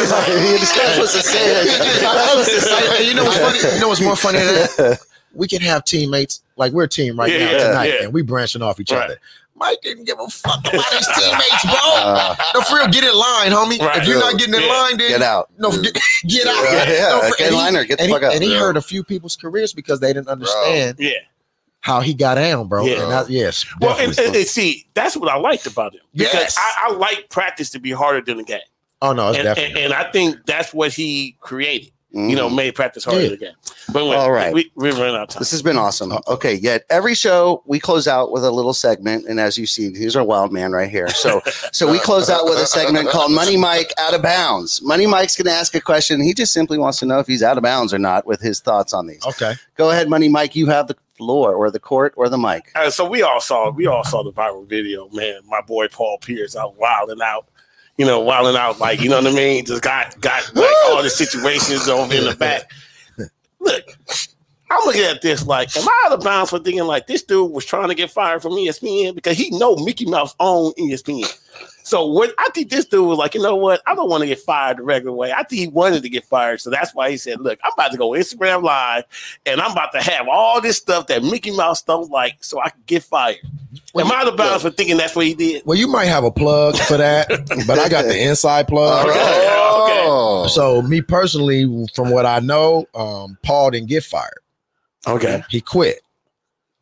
what's 0.99 1.13
to 1.13 1.21
say. 1.23 1.65
That's 2.01 2.35
what's 2.37 2.51
to 2.53 2.61
say. 2.61 3.07
You 3.09 3.15
know 3.15 3.25
what's 3.25 3.39
funny? 3.39 3.75
You 3.75 3.81
know 3.81 3.89
what's 3.89 4.01
more 4.01 4.17
funny 4.17 4.39
than 4.39 4.55
that? 4.55 4.99
We 5.33 5.47
can 5.47 5.61
have 5.63 5.85
teammates 5.85 6.43
like 6.57 6.73
we're 6.73 6.83
a 6.85 6.89
team 6.89 7.17
right 7.17 7.31
Yeah, 7.31 7.39
now 7.39 7.51
yeah, 7.53 7.59
tonight, 7.69 7.87
yeah. 7.87 8.03
and 8.03 8.13
we 8.13 8.21
branching 8.23 8.63
off 8.63 8.81
each 8.81 8.91
Right. 8.91 9.05
other. 9.05 9.21
Mike 9.55 9.79
didn't 9.81 10.05
give 10.07 10.19
a 10.19 10.27
fuck 10.27 10.59
about 10.59 10.85
his 10.93 11.07
teammates, 11.07 11.63
bro. 11.67 11.75
Uh, 11.77 12.35
no, 12.55 12.61
for 12.63 12.75
real, 12.79 12.89
get 12.89 13.05
in 13.05 13.15
line, 13.15 13.53
homie. 13.53 13.79
Right. 13.79 13.99
if 14.03 14.09
you're 14.09 14.19
not 14.19 14.37
getting 14.39 14.55
in 14.55 14.63
Yeah. 14.63 14.67
line, 14.67 14.97
then 14.97 15.09
get 15.09 15.23
out. 15.23 15.49
no, 15.57 15.71
get, 15.71 15.97
get 16.27 16.49
out. 16.49 16.65
Yeah, 16.65 16.91
yeah. 16.91 17.09
No, 17.11 17.29
for- 17.29 17.37
Get 17.37 17.49
in 17.53 17.55
line 17.55 17.77
or 17.77 17.85
get 17.85 17.99
the 17.99 18.05
and 18.05 18.11
he, 18.11 18.17
out. 18.27 18.35
and 18.35 18.43
he 18.43 18.53
Yeah. 18.55 18.59
hurt 18.59 18.77
a 18.77 18.83
few 18.83 19.05
people's 19.05 19.37
careers 19.37 19.73
because 19.73 20.01
they 20.01 20.13
didn't 20.13 20.27
understand 20.29 20.97
Yeah. 20.99 21.13
how 21.81 22.01
he 22.01 22.13
got 22.13 22.35
down, 22.35 22.67
bro. 22.67 22.85
Yeah. 22.85 23.03
And 23.05 23.13
that, 23.13 23.31
yes, 23.31 23.65
Well, 23.81 23.97
and, 24.01 24.19
and- 24.19 24.35
and 24.35 24.47
see, 24.49 24.89
that's 24.95 25.17
what 25.17 25.31
I 25.31 25.37
liked 25.37 25.67
about 25.69 25.95
him. 25.95 26.01
Because 26.13 26.35
Yes. 26.35 26.57
I, 26.59 26.89
I 26.89 26.93
like 26.95 27.29
practice 27.31 27.71
to 27.71 27.79
be 27.79 27.93
harder 27.93 28.21
than 28.21 28.39
the 28.39 28.43
game. 28.43 28.59
Oh 29.03 29.13
no, 29.13 29.29
it's 29.29 29.39
And, 29.39 29.45
definitely. 29.45 29.83
and, 29.83 29.93
and 29.93 29.95
I 29.95 30.11
think 30.11 30.37
that's 30.47 30.73
what 30.75 30.93
he 30.93 31.37
created. 31.41 31.93
you 32.13 32.35
know, 32.35 32.49
Mhm. 32.51 32.57
made 32.57 32.75
practice 32.75 33.05
harder 33.05 33.21
Yeah. 33.21 33.31
again. 33.35 33.53
But 33.93 34.01
anyway, 34.01 34.17
All 34.17 34.33
right. 34.33 34.53
we 34.53 34.73
we 34.75 34.91
run 34.91 35.15
out 35.15 35.23
of 35.23 35.29
time. 35.29 35.39
This 35.39 35.53
has 35.53 35.63
been 35.63 35.79
awesome. 35.79 36.13
Okay, 36.27 36.55
yet 36.55 36.83
every 36.91 37.15
show 37.15 37.63
we 37.67 37.79
close 37.79 38.09
out 38.09 38.33
with 38.33 38.45
a 38.45 38.51
little 38.51 38.75
segment, 38.75 39.27
and 39.29 39.39
as 39.39 39.57
you 39.57 39.65
see, 39.65 39.93
here's 39.95 40.17
our 40.17 40.25
wild 40.25 40.53
man 40.53 40.73
right 40.73 40.91
here. 40.91 41.09
So, 41.11 41.41
so 41.73 41.89
we 41.89 42.01
close 42.01 42.29
out 42.29 42.47
with 42.47 42.59
a 42.59 42.67
segment 42.67 43.11
called 43.11 43.31
Money 43.31 43.57
Mike 43.57 43.93
Out 43.97 44.13
of 44.13 44.23
Bounds. 44.23 44.83
Money 44.83 45.07
Mike's 45.07 45.37
going 45.37 45.47
to 45.47 45.53
ask 45.53 45.73
a 45.77 45.81
question. 45.81 46.21
He 46.21 46.35
just 46.35 46.53
simply 46.53 46.79
wants 46.79 46.99
to 46.99 47.07
know 47.07 47.21
if 47.21 47.29
he's 47.29 47.45
out 47.45 47.57
of 47.57 47.63
bounds 47.63 47.95
or 47.95 47.99
not 48.01 48.27
with 48.27 48.41
his 48.41 48.59
thoughts 48.59 48.93
on 48.93 49.07
these. 49.07 49.25
Okay, 49.25 49.55
go 49.77 49.91
ahead, 49.93 50.09
Money 50.09 50.29
Mike. 50.29 50.57
You 50.57 50.67
have 50.67 50.89
the 50.89 50.97
floor, 51.17 51.55
or 51.55 51.71
the 51.71 51.79
court, 51.79 52.13
or 52.17 52.29
the 52.29 52.39
mic. 52.39 52.73
Uh, 52.75 52.91
so 52.91 53.09
we 53.09 53.23
all 53.23 53.41
saw 53.41 53.71
we 53.71 53.87
all 53.87 54.03
saw 54.03 54.25
the 54.25 54.33
viral 54.33 54.67
video, 54.69 55.09
man. 55.13 55.43
My 55.47 55.61
boy 55.61 55.87
Paul 55.87 56.19
Pierce 56.19 56.57
out 56.57 56.77
wilding 56.77 57.21
out, 57.23 57.47
you 58.01 58.07
know, 58.07 58.19
wilding 58.19 58.57
out 58.57 58.81
like 58.81 59.03
you 59.03 59.11
know 59.11 59.19
what 59.21 59.31
I 59.31 59.35
mean. 59.35 59.67
Just 59.67 59.83
got 59.83 60.19
got 60.23 60.57
like 60.57 60.75
all 60.89 61.03
the 61.03 61.11
situations 61.11 61.87
over 61.87 62.15
in 62.15 62.25
the 62.25 62.35
back. 62.35 62.73
Look, 63.61 63.85
I'm 64.71 64.87
looking 64.87 65.03
at 65.03 65.21
this 65.21 65.47
like, 65.47 65.77
am 65.77 65.87
I 65.87 66.05
out 66.07 66.13
of 66.13 66.25
bounds 66.25 66.49
for 66.49 66.59
thinking 66.61 66.85
like 66.85 67.09
this 67.09 67.23
dude 67.23 67.53
was 67.53 67.67
trying 67.67 67.89
to 67.89 67.95
get 67.95 68.11
fired 68.11 68.41
from 68.41 68.53
ESPN 68.53 69.15
because 69.15 69.37
he 69.37 69.51
know 69.59 69.77
Mickey 69.77 70.07
Mouse 70.07 70.35
own 70.41 70.73
ESPN. 70.79 71.31
So 71.83 72.07
what 72.07 72.33
I 72.39 72.49
think 72.55 72.71
this 72.71 72.87
dude 72.87 73.07
was 73.07 73.19
like, 73.19 73.35
you 73.35 73.43
know 73.43 73.57
what? 73.57 73.83
I 73.87 73.95
don't 73.95 74.09
want 74.09 74.23
to 74.23 74.27
get 74.27 74.39
fired 74.39 74.79
the 74.79 74.83
regular 74.83 75.15
way. 75.15 75.33
I 75.33 75.43
think 75.43 75.61
he 75.61 75.69
wanted 75.69 76.03
to 76.03 76.09
get 76.09 76.25
fired. 76.25 76.63
So 76.63 76.71
that's 76.71 76.95
why 76.95 77.11
he 77.11 77.19
said, 77.19 77.43
Look, 77.43 77.59
I'm 77.63 77.73
about 77.75 77.93
to 77.93 77.99
go 77.99 78.13
Instagram 78.13 78.63
live 78.63 79.05
and 79.45 79.61
I'm 79.61 79.73
about 79.73 79.93
to 79.93 80.01
have 80.01 80.27
all 80.27 80.63
this 80.63 80.79
stuff 80.79 81.07
that 81.09 81.23
Mickey 81.23 81.55
Mouse 81.55 81.83
don't 81.83 82.11
like 82.11 82.43
so 82.43 82.63
I 82.63 82.71
can 82.71 82.83
get 82.87 83.03
fired. 83.03 83.37
Am 83.97 84.11
I 84.11 84.17
out 84.17 84.29
of 84.29 84.37
bounds 84.37 84.63
for 84.63 84.71
thinking 84.71 84.97
that's 84.97 85.15
what 85.15 85.27
he 85.27 85.35
did? 85.35 85.63
Well, 85.65 85.79
you 85.79 85.87
might 85.89 86.07
have 86.07 86.25
a 86.25 86.31
plug 86.31 86.77
for 86.77 86.97
that, 86.97 87.29
but 87.67 87.79
I 87.79 87.89
got 87.89 88.05
the 88.05 88.21
inside 88.21 88.69
plug. 88.69 89.07
All 89.07 89.09
right. 89.09 89.47
Oh. 90.03 90.47
So, 90.49 90.83
me 90.83 91.03
personally, 91.03 91.65
from 91.95 92.11
what 92.11 92.27
I 92.27 92.41
know, 92.41 92.87
um, 92.95 93.39
Paul 93.43 93.71
didn't 93.71 93.89
get 93.89 94.05
fired. 94.05 94.41
Okay. 95.07 95.43
He 95.49 95.61
quit. 95.61 96.01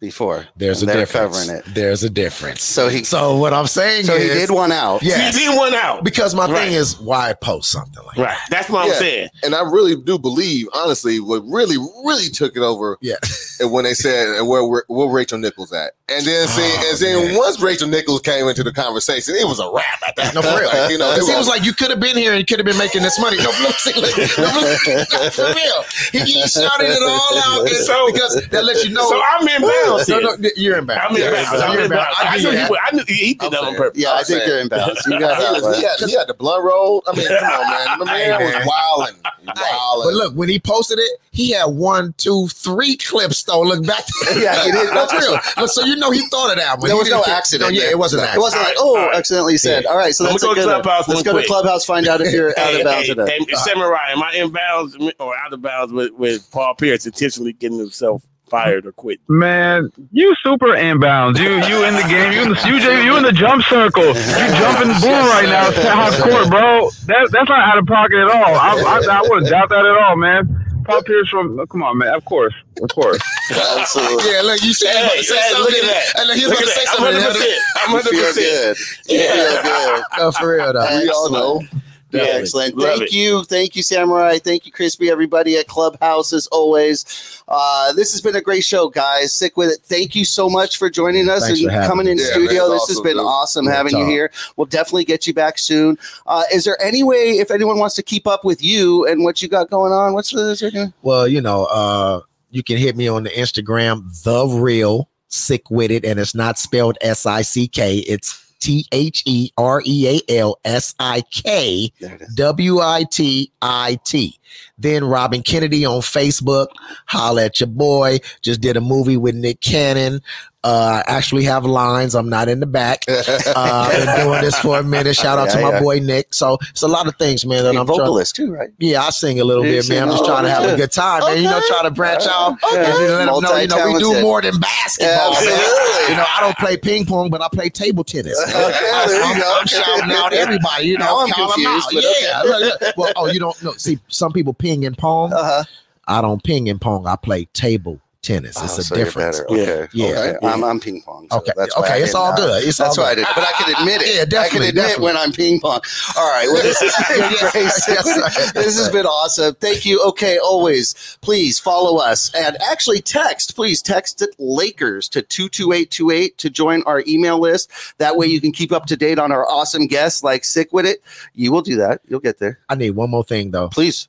Before 0.01 0.46
There's 0.57 0.82
a 0.84 0.86
difference. 0.86 1.11
covering 1.12 1.51
it. 1.59 1.64
There's 1.74 2.05
a 2.05 2.11
difference. 2.11 2.62
So 2.62 2.88
he. 2.88 3.03
So 3.03 3.36
what 3.36 3.53
I'm 3.53 3.66
saying 3.66 4.05
So 4.05 4.14
is, 4.14 4.22
he 4.32 4.38
did 4.38 4.51
one 4.51 4.70
out. 4.70 5.03
Yes. 5.03 5.36
He 5.36 5.44
did 5.44 5.57
one 5.57 5.74
out. 5.74 6.05
Because 6.05 6.36
my 6.36 6.46
Right. 6.46 6.66
thing 6.68 6.72
is, 6.74 7.01
why 7.01 7.32
post 7.34 7.70
something 7.70 8.05
like 8.07 8.16
Right. 8.16 8.38
That's 8.49 8.68
what 8.70 8.86
I'm 8.86 8.94
saying. 8.94 9.28
And 9.42 9.57
I 9.57 9.62
really 9.62 9.96
do 9.96 10.16
believe, 10.16 10.68
honestly, 10.72 11.18
what 11.18 11.42
really, 11.49 11.76
really 12.05 12.28
took 12.28 12.57
it 12.57 12.62
over. 12.62 12.96
Yeah. 13.01 13.16
And 13.61 13.72
when 13.72 13.82
they 13.82 13.94
said, 13.94 14.28
"And 14.38 14.46
where 14.46 14.64
where, 14.64 14.84
where 14.86 15.09
Rachel 15.09 15.36
Nichols 15.36 15.72
at?" 15.72 15.90
And 16.09 16.24
then 16.24 16.46
oh, 16.46 16.46
see, 16.46 16.62
Oh, 16.62 16.90
and 16.92 16.99
then 17.01 17.26
man. 17.26 17.36
once 17.36 17.59
Rachel 17.61 17.88
Nichols 17.88 18.20
came 18.20 18.46
into 18.46 18.62
the 18.62 18.70
conversation, 18.72 19.34
it 19.34 19.49
was 19.49 19.59
a 19.59 19.68
wrap 19.74 19.99
at 20.07 20.14
that. 20.14 20.32
No, 20.32 20.42
for 20.42 20.61
real. 20.61 20.68
Like, 20.68 20.92
you 20.92 20.96
know, 20.96 21.11
it 21.11 21.24
he 21.26 21.34
was 21.34 21.49
like, 21.49 21.64
you 21.64 21.72
could 21.72 21.90
have 21.90 21.99
been 21.99 22.16
here 22.16 22.30
and 22.30 22.38
you 22.38 22.46
could 22.46 22.61
have 22.61 22.66
been 22.70 22.78
making 22.78 23.03
this 23.03 23.18
money. 23.18 23.36
No, 23.38 23.51
look, 23.66 23.74
see, 23.82 23.90
look, 24.01 24.16
look, 24.16 24.86
look, 24.86 25.32
for 25.34 25.51
real. 25.51 25.82
He, 26.12 26.20
he 26.20 26.46
shouted 26.46 26.86
it 26.86 27.03
all 27.03 27.38
out. 27.42 27.66
And 27.66 27.76
So- 27.82 28.07
because 28.12 28.46
that 28.46 28.62
lets 28.64 28.84
you 28.84 28.94
know. 28.94 29.11
So 29.11 29.20
I'm 29.20 29.42
in 29.49 29.61
bounds. 29.97 30.09
No, 30.09 30.18
no, 30.20 30.36
you're 30.57 30.78
in 30.78 30.86
bounds. 30.86 31.03
I'm 31.09 31.16
in 31.16 31.22
You're 31.22 31.32
bounds. 31.32 31.61
I'm 31.62 31.72
You're 31.72 31.82
in 31.84 31.91
bounds. 31.91 32.16
I 32.20 32.34
give 32.34 32.43
knew 32.45 32.51
you 32.51 32.51
he 32.51 32.57
that. 32.57 32.70
would- 32.70 32.78
I 32.84 32.91
knew 32.97 33.05
he 33.07 33.34
did 33.34 33.53
that 33.53 33.61
on 33.64 33.74
purpose. 33.76 34.03
Yeah, 34.03 34.12
I 34.12 34.22
think 34.22 34.47
you're 34.47 34.59
in 34.61 34.68
bounds. 34.68 35.01
You 35.07 35.18
got 35.20 35.36
he, 35.39 35.43
that 35.45 35.62
was, 35.62 35.76
he, 35.78 35.82
had, 35.84 35.99
he 36.11 36.16
had 36.16 36.26
the 36.28 36.34
blunt 36.34 36.64
roll. 36.64 37.03
I 37.07 37.16
mean, 37.16 37.26
come 37.28 37.36
on, 37.45 37.70
man. 37.70 37.99
My 38.07 38.18
Hey, 38.18 38.28
man 38.30 38.39
man. 38.41 38.59
was 38.59 38.66
wilding, 38.66 39.22
wilding. 39.47 40.05
But 40.05 40.14
look, 40.14 40.34
when 40.34 40.49
he 40.49 40.59
posted 40.59 40.99
it, 40.99 41.20
he 41.32 41.51
had 41.53 41.66
one, 41.66 42.14
two, 42.18 42.49
three 42.49 42.97
clips 42.97 43.43
though. 43.45 43.62
Look 43.62 43.86
back. 43.86 44.05
Yeah, 44.36 44.64
he 44.64 44.72
did. 44.72 44.93
No, 44.95 45.07
real. 45.12 45.39
Look, 45.59 45.70
so 45.70 45.84
you 45.84 45.97
know 45.97 46.11
he 46.11 46.26
thought 46.28 46.51
of 46.51 46.57
that 46.59 46.78
one. 46.78 46.89
There 46.89 46.97
was 46.97 47.09
no 47.11 47.22
accident. 47.24 47.72
No, 47.72 47.80
yeah, 47.80 47.91
it 47.91 47.99
wasn't 47.99 48.22
an 48.24 48.34
It 48.34 48.41
wasn't 48.41 48.62
like, 48.64 48.74
oh, 48.78 49.11
accidentally 49.14 49.57
said. 49.57 49.86
All 49.86 49.97
right, 49.97 50.14
so 50.14 50.24
I'm 50.26 50.32
that's 50.32 50.43
gonna 50.43 50.53
a 50.53 50.55
go 50.57 50.61
to 50.62 50.66
good 50.66 50.72
one. 50.74 50.82
Clubhouse 50.82 51.09
Let's 51.09 51.22
go 51.22 51.32
to 51.32 51.39
quick. 51.39 51.47
Clubhouse, 51.47 51.84
find 51.84 52.09
out 52.09 52.20
if 52.20 52.32
you're 52.32 52.59
out 52.59 52.74
of 52.74 52.84
bounds 52.84 53.07
hey, 53.07 53.12
or 53.12 53.16
not. 53.16 53.59
Samurai, 53.61 54.11
am 54.11 54.22
I 54.22 54.32
in 54.34 54.51
bounds 54.51 54.97
or 55.20 55.36
out 55.36 55.53
of 55.53 55.62
bounds 55.62 55.93
with, 55.93 56.12
with 56.14 56.51
Paul 56.51 56.74
Pierce 56.74 57.07
intentionally 57.07 57.53
getting 57.53 57.78
himself 57.78 58.22
fired 58.49 58.86
or 58.86 58.92
quit? 58.92 59.20
Man, 59.28 59.90
you 60.12 60.34
super 60.42 60.68
inbounds. 60.68 61.38
You 61.38 61.51
you 61.68 61.84
in 61.84 61.94
the 61.94 62.03
game. 62.09 62.32
You 62.32 62.42
in 62.42 62.49
the 62.51 62.62
you, 62.66 62.76
you 63.05 63.16
in 63.16 63.22
the 63.22 63.32
jump 63.32 63.62
circle. 63.64 64.07
You 64.07 64.46
jumping 64.59 64.88
the 64.88 64.99
boom 65.01 65.26
right 65.34 65.46
now. 65.49 65.68
It's 65.68 65.78
half 65.78 66.18
court, 66.18 66.51
bro. 66.51 66.90
That 67.07 67.28
that's 67.32 67.49
not 67.49 67.61
out 67.61 67.78
of 67.78 67.86
pocket 67.86 68.18
at 68.18 68.30
all. 68.30 68.55
I 68.55 69.01
I, 69.09 69.18
I 69.18 69.22
wouldn't 69.22 69.49
doubt 69.49 69.68
that 69.70 69.84
at 69.86 69.96
all, 70.05 70.16
man. 70.16 70.64
Paul 70.84 71.03
Pierce 71.03 71.28
from 71.28 71.61
come 71.68 71.82
on, 71.82 71.99
man. 71.99 72.14
Of 72.14 72.24
course, 72.24 72.55
of 72.82 72.88
course. 72.88 73.20
Absolutely. 73.51 74.32
Yeah, 74.32 74.40
look, 74.42 74.62
you 74.62 74.72
said 74.72 74.92
Hey, 74.94 75.16
hey, 75.16 75.22
say 75.22 75.36
hey, 75.36 75.53
something. 75.53 75.74
look 75.74 75.84
at 75.84 76.14
that. 76.16 76.20
And 76.22 76.38
he 76.38 76.46
was 76.46 76.51
Look 76.51 76.61
going 76.61 76.70
at 76.70 76.74
to 76.74 76.80
say 76.80 76.84
that. 76.84 77.59
I'm 77.84 78.01
something. 78.01 78.18
100%. 78.18 78.24
I'm 78.24 78.32
100%. 78.32 78.34
good. 78.34 78.76
You 79.09 79.18
feel 79.28 79.62
good. 79.62 80.05
No, 80.18 80.32
for 80.32 80.49
real 80.57 80.72
though. 80.72 80.99
we 81.03 81.11
all 81.11 81.30
know. 81.30 81.62
Yeah, 82.11 82.22
Yeah, 82.22 82.28
excellent. 82.36 82.76
love 82.76 82.98
Thank 82.98 83.02
it. 83.02 83.12
you. 83.12 83.44
Thank 83.44 83.76
you, 83.76 83.82
Samurai. 83.82 84.38
Thank 84.38 84.64
you, 84.64 84.72
Crispy, 84.72 85.11
everybody 85.11 85.56
at 85.56 85.66
Clubhouse, 85.66 86.32
as 86.32 86.46
always. 86.48 87.42
Uh, 87.48 87.92
this 87.92 88.12
has 88.12 88.20
been 88.20 88.36
a 88.36 88.40
great 88.40 88.64
show, 88.64 88.88
guys. 88.88 89.32
Sik-Wit-It. 89.32 89.80
Thank 89.84 90.14
you 90.14 90.24
so 90.24 90.48
much 90.48 90.78
for 90.78 90.88
joining 90.88 91.28
us 91.28 91.46
Thanks 91.46 91.61
and 91.61 91.70
coming 91.86 92.06
in. 92.06 92.18
Yeah, 92.18 92.24
studio. 92.30 92.62
man, 92.68 92.70
this 92.70 92.82
it's 92.84 92.92
has 92.92 93.00
been 93.00 93.16
dude. 93.16 93.26
awesome 93.26 93.66
Real 93.66 93.76
having 93.76 93.96
you 93.96 94.06
here. 94.06 94.30
We'll 94.56 94.66
definitely 94.66 95.04
get 95.04 95.26
you 95.26 95.34
back 95.34 95.59
soon. 95.59 95.98
Uh, 96.26 96.44
is 96.52 96.64
there 96.64 96.80
any 96.82 97.02
way, 97.02 97.38
if 97.38 97.50
anyone 97.50 97.78
wants 97.78 97.94
to 97.96 98.02
keep 98.02 98.26
up 98.26 98.44
with 98.44 98.62
you 98.62 99.06
and 99.06 99.22
what 99.22 99.42
you 99.42 99.48
got 99.48 99.68
going 99.70 99.92
on, 99.92 100.14
what's 100.14 100.30
the 100.30 100.50
is 100.50 100.62
Well, 101.02 101.28
you 101.28 101.40
know, 101.40 101.64
uh, 101.66 102.20
you 102.50 102.62
can 102.62 102.78
hit 102.78 102.96
me 102.96 103.09
on 103.09 103.24
the 103.24 103.30
Instagram, 103.30 104.22
the 104.24 104.46
real 104.46 105.11
sick 105.28 105.70
with 105.70 105.90
it, 105.90 106.06
and 106.06 106.18
it's 106.18 106.34
not 106.34 106.59
spelled 106.59 106.96
S 107.02 107.26
I 107.26 107.42
C 107.42 107.68
K. 107.68 107.98
It's 107.98 108.47
T 108.61 108.86
H 108.92 109.22
E 109.26 109.50
R 109.56 109.82
E 109.84 110.20
A 110.28 110.38
L 110.40 110.59
S 110.64 110.94
I 110.98 111.22
K 111.30 111.92
There 112.00 112.14
it 112.14 112.22
is. 112.22 112.34
W 112.34 112.80
I 112.80 113.04
T 113.11 113.52
I 113.62 113.98
T. 114.04 114.38
Then 114.78 115.04
Robin 115.04 115.42
Kennedy 115.42 115.84
on 115.84 116.00
Facebook. 116.00 116.68
Holla 117.06 117.46
at 117.46 117.61
your 117.61 117.68
boy. 117.68 118.18
Just 118.42 118.61
did 118.61 118.76
a 118.76 118.80
movie 118.80 119.16
with 119.16 119.34
Nick 119.34 119.61
Cannon. 119.61 120.20
Uh, 120.68 121.02
I 121.06 121.10
actually 121.16 121.44
have 121.44 121.64
lines. 121.64 122.14
I'm 122.14 122.28
not 122.28 122.48
in 122.48 122.60
the 122.60 122.66
back. 122.66 123.04
Uh, 123.48 123.90
been 123.90 124.26
doing 124.26 124.40
this 124.42 124.58
for 124.58 124.78
a 124.78 124.82
minute. 124.82 125.16
Shout 125.16 125.38
out 125.38 125.48
to 125.50 125.60
my 125.60 125.70
yeah. 125.70 125.80
boy 125.80 125.98
Nick. 126.00 126.34
So 126.34 126.58
it's 126.70 126.82
a 126.82 126.88
lot 126.88 127.06
of 127.08 127.16
things, 127.16 127.44
man. 127.46 127.64
That 127.64 127.72
You're 127.72 127.80
I'm 127.80 127.86
trying. 127.86 127.98
vocalist 128.00 128.36
too, 128.36 128.52
right? 128.52 128.68
Yeah, 128.78 129.02
I 129.02 129.10
sing 129.10 129.40
a 129.40 129.44
little 129.44 129.64
You 129.64 129.72
bit, 129.72 129.84
sing 129.84 129.96
man. 129.96 130.04
I'm 130.04 130.10
just 130.10 130.24
trying 130.24 130.44
to 130.44 130.50
have 130.50 130.64
a 130.64 130.76
good 130.76 130.92
time, 130.92 131.20
man. 131.22 131.36
You 131.38 131.44
know, 131.44 131.56
Okay. 131.58 131.66
try 131.68 131.82
to 131.82 131.90
branch 131.90 132.24
out. 132.26 132.52
Okay. 132.62 132.84
And 132.84 132.94
you 133.00 133.08
let 133.08 133.26
them 133.26 133.42
know, 133.42 133.56
you 133.56 133.68
know, 133.68 133.92
we 133.92 133.98
do 133.98 134.20
more 134.20 134.42
than 134.42 134.58
basketball. 134.60 135.32
man. 135.32 135.48
Absolutely. 135.48 136.10
You 136.10 136.16
know, 136.16 136.26
I 136.28 136.40
don't 136.40 136.58
play 136.58 136.76
ping 136.76 137.06
pong, 137.06 137.30
but 137.30 137.40
I 137.42 137.48
play 137.52 137.70
table 137.70 138.04
tennis. 138.04 138.38
Okay, 138.38 138.90
I'm. 138.92 139.42
I'm 139.42 139.66
shouting 139.66 140.10
out 140.12 140.32
everybody. 140.32 140.86
You 140.88 140.98
know, 140.98 141.04
Now 141.04 141.20
I'm 141.20 141.30
confused, 141.30 141.88
yeah. 141.92 142.42
okay. 142.44 142.92
Well, 142.96 143.12
oh, 143.16 143.26
you 143.26 143.40
don't 143.40 143.60
know. 143.62 143.72
See, 143.72 143.98
some 144.08 144.32
people 144.32 144.52
ping 144.52 144.84
and 144.84 144.96
pong. 144.96 145.32
Uh-huh. 145.32 145.64
I 146.06 146.20
don't 146.20 146.42
ping 146.42 146.68
and 146.68 146.80
pong. 146.80 147.06
I 147.06 147.16
play 147.16 147.46
table 147.46 148.00
tennis. 148.22 148.56
It's 148.62 148.76
Oh, 148.76 148.80
a 148.80 148.82
so 148.84 148.96
difference. 148.96 149.40
Okay. 149.48 149.88
Yeah. 149.92 150.06
Okay. 150.06 150.34
Yeah. 150.42 150.48
I'm, 150.52 150.64
I'm 150.64 150.80
ping 150.80 151.02
pong. 151.02 151.28
so 151.30 151.38
Okay. 151.38 151.52
That's 151.56 151.76
Okay. 151.76 152.02
It's 152.02 152.14
all 152.14 152.34
good. 152.36 152.64
It's 152.64 152.76
That's 152.78 152.98
all 152.98 153.04
why 153.04 153.12
I 153.12 153.14
did. 153.14 153.26
But 153.34 153.44
I 153.44 153.52
can 153.52 153.74
admit 153.80 154.02
it. 154.02 154.16
Yeah, 154.16 154.24
definitely, 154.24 154.38
I 154.38 154.48
can 154.48 154.62
admit 154.62 154.74
definitely. 154.74 155.04
when 155.04 155.16
I'm 155.16 155.32
ping 155.32 155.60
pong. 155.60 155.80
All 156.16 156.30
right. 156.30 156.46
Well, 156.52 156.62
this, 156.62 156.82
is 156.82 156.92
Yes, 157.08 157.84
yes, 157.88 158.52
this 158.52 158.78
has 158.78 158.88
been 158.90 159.06
awesome. 159.06 159.54
Thank 159.56 159.84
you. 159.86 160.02
Okay. 160.02 160.38
Always, 160.38 161.18
please 161.22 161.58
follow 161.58 161.98
us 161.98 162.34
and 162.34 162.56
actually 162.70 163.00
text. 163.00 163.54
Please 163.54 163.80
text 163.82 164.20
it 164.22 164.30
Lakers 164.38 165.08
to 165.10 165.22
two 165.22 165.48
two 165.48 165.72
eight 165.72 165.90
two 165.90 166.10
eight 166.10 166.36
to 166.38 166.50
join 166.50 166.82
our 166.84 167.02
email 167.06 167.38
list. 167.38 167.70
That 167.98 168.16
way, 168.16 168.26
you 168.26 168.40
can 168.40 168.52
keep 168.52 168.72
up 168.72 168.86
to 168.86 168.96
date 168.96 169.18
on 169.18 169.32
our 169.32 169.48
awesome 169.48 169.86
guests 169.86 170.22
like 170.22 170.44
Sik-Wit-It. 170.44 171.02
You 171.34 171.52
will 171.52 171.62
do 171.62 171.76
that. 171.76 172.00
You'll 172.08 172.20
get 172.20 172.38
there. 172.38 172.58
I 172.68 172.74
need 172.74 172.90
one 172.90 173.10
more 173.10 173.24
thing 173.24 173.52
though. 173.52 173.68
Please. 173.68 174.08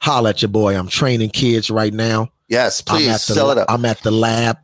Holla 0.00 0.30
at 0.30 0.42
your 0.42 0.50
boy. 0.50 0.76
I'm 0.76 0.88
training 0.88 1.30
kids 1.30 1.70
right 1.70 1.92
now. 1.92 2.30
Yes. 2.48 2.82
I'm 2.86 2.96
Please 2.98 3.08
at 3.08 3.12
the, 3.14 3.34
sell 3.34 3.50
it 3.50 3.58
up. 3.58 3.66
I'm 3.68 3.84
at 3.84 4.00
the 4.02 4.10
lab, 4.10 4.58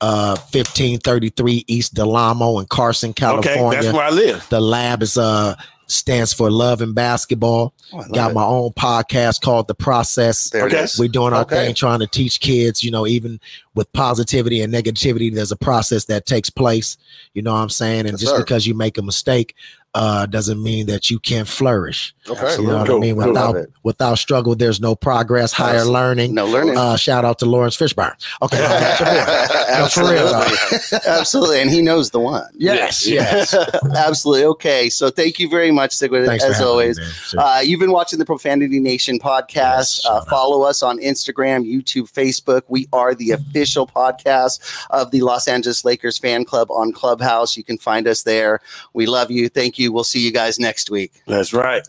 uh, 0.00 0.36
1533 0.52 1.64
East 1.66 1.94
Del 1.94 2.14
Amo 2.16 2.58
in 2.58 2.66
Carson, 2.66 3.10
Okay, 3.10 3.20
California. 3.20 3.82
that's 3.82 3.94
where 3.94 4.04
I 4.04 4.10
live. 4.10 4.46
the 4.50 4.60
lab 4.60 5.02
is 5.02 5.16
uh 5.18 5.54
stands 5.90 6.34
for 6.34 6.50
Love 6.50 6.82
and 6.82 6.94
Basketball. 6.94 7.72
Oh, 7.94 8.04
Got 8.12 8.32
it. 8.32 8.34
my 8.34 8.44
own 8.44 8.72
podcast 8.72 9.40
called 9.40 9.68
The 9.68 9.74
Process. 9.74 10.50
There 10.50 10.66
Okay. 10.66 10.86
We're 10.98 11.08
doing 11.08 11.32
our 11.32 11.40
Okay. 11.40 11.64
thing, 11.66 11.74
trying 11.74 12.00
to 12.00 12.06
teach 12.06 12.40
kids, 12.40 12.84
you 12.84 12.90
know, 12.90 13.06
even 13.06 13.40
with 13.74 13.90
positivity 13.94 14.60
and 14.60 14.70
negativity, 14.72 15.34
there's 15.34 15.50
a 15.50 15.56
process 15.56 16.04
that 16.04 16.26
takes 16.26 16.50
place. 16.50 16.98
You 17.32 17.40
know 17.40 17.54
what 17.54 17.60
I'm 17.60 17.70
saying? 17.70 18.00
And 18.00 18.10
Yes, 18.10 18.20
just 18.20 18.32
sir. 18.32 18.38
because 18.38 18.66
you 18.66 18.74
make 18.74 18.98
a 18.98 19.02
mistake 19.02 19.54
uh, 19.94 20.26
doesn't 20.26 20.62
mean 20.62 20.86
that 20.86 21.10
you 21.10 21.18
can't 21.18 21.48
flourish. 21.48 22.14
Okay. 22.28 22.56
You 22.60 22.68
know 22.68 22.78
what 22.78 22.90
I 22.90 22.98
mean? 22.98 23.16
Without 23.16 23.54
Love 23.54 23.66
without 23.82 24.18
struggle, 24.18 24.54
there's 24.54 24.80
no 24.80 24.94
progress, 24.94 25.52
higher 25.52 25.76
Absolutely. 25.76 25.92
learning. 25.94 26.34
No 26.34 26.46
learning. 26.46 26.76
Uh, 26.76 26.96
shout 26.96 27.24
out 27.24 27.38
to 27.38 27.46
Laurence 27.46 27.76
Fishburne. 27.76 28.14
Okay, 28.42 28.58
holla 28.58 28.80
at 28.80 29.00
your 29.00 29.08
boy. 29.08 29.78
No, 29.78 29.88
for 29.88 30.00
real. 30.02 30.34
Absolutely. 30.34 31.10
Absolutely. 31.10 31.60
And 31.62 31.70
he 31.70 31.82
knows 31.82 32.10
the 32.10 32.20
one. 32.20 32.44
Yes, 32.54 33.06
yes. 33.06 33.54
Absolutely. 33.96 34.44
Okay. 34.44 34.90
So 34.90 35.08
thank 35.10 35.38
you 35.38 35.48
very 35.48 35.70
much, 35.70 35.92
Sigrid, 35.92 36.26
Thanks 36.26 36.44
for 36.44 36.50
as 36.50 36.56
having 36.56 36.68
always. 36.68 36.98
me. 36.98 37.04
Sure. 37.04 37.40
Uh, 37.40 37.60
you've 37.60 37.80
been 37.80 37.92
watching 37.92 38.18
the 38.18 38.24
Profanity 38.24 38.80
Nation 38.80 39.18
podcast. 39.18 39.54
Yes, 39.54 40.06
uh, 40.06 40.16
out. 40.18 40.28
follow 40.28 40.62
us 40.62 40.82
on 40.82 40.98
Instagram, 40.98 41.66
YouTube, 41.66 42.12
Facebook. 42.12 42.62
We 42.68 42.88
are 42.92 43.14
the 43.14 43.30
official 43.30 43.86
podcast 43.86 44.60
of 44.90 45.10
the 45.10 45.22
Los 45.22 45.48
Angeles 45.48 45.84
Lakers 45.84 46.18
fan 46.18 46.44
club 46.44 46.70
on 46.70 46.92
Clubhouse. 46.92 47.56
You 47.56 47.64
can 47.64 47.78
find 47.78 48.06
us 48.06 48.22
there. 48.24 48.60
We 48.92 49.06
love 49.06 49.30
you. 49.30 49.48
Thank 49.48 49.78
you. 49.78 49.87
We'll 49.88 50.04
see 50.04 50.20
you 50.20 50.32
guys 50.32 50.58
next 50.58 50.90
week. 50.90 51.12
That's 51.26 51.52
right. 51.52 51.82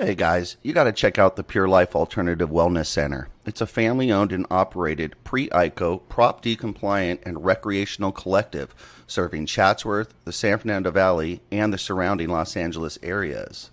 Hey 0.00 0.14
guys, 0.14 0.56
you 0.62 0.72
got 0.72 0.84
to 0.84 0.92
check 0.92 1.18
out 1.18 1.34
the 1.34 1.42
Pure 1.42 1.66
Life 1.66 1.96
Alternative 1.96 2.48
Wellness 2.48 2.86
Center. 2.86 3.30
It's 3.44 3.60
a 3.60 3.66
family 3.66 4.12
owned 4.12 4.30
and 4.30 4.46
operated 4.48 5.16
pre 5.24 5.48
ICO, 5.48 6.08
Prop 6.08 6.40
D 6.40 6.54
compliant, 6.54 7.20
and 7.24 7.44
recreational 7.44 8.12
collective 8.12 8.72
serving 9.08 9.46
Chatsworth, 9.46 10.14
the 10.24 10.32
San 10.32 10.58
Fernando 10.58 10.92
Valley, 10.92 11.40
and 11.50 11.72
the 11.72 11.78
surrounding 11.78 12.28
Los 12.28 12.56
Angeles 12.56 12.96
areas. 13.02 13.70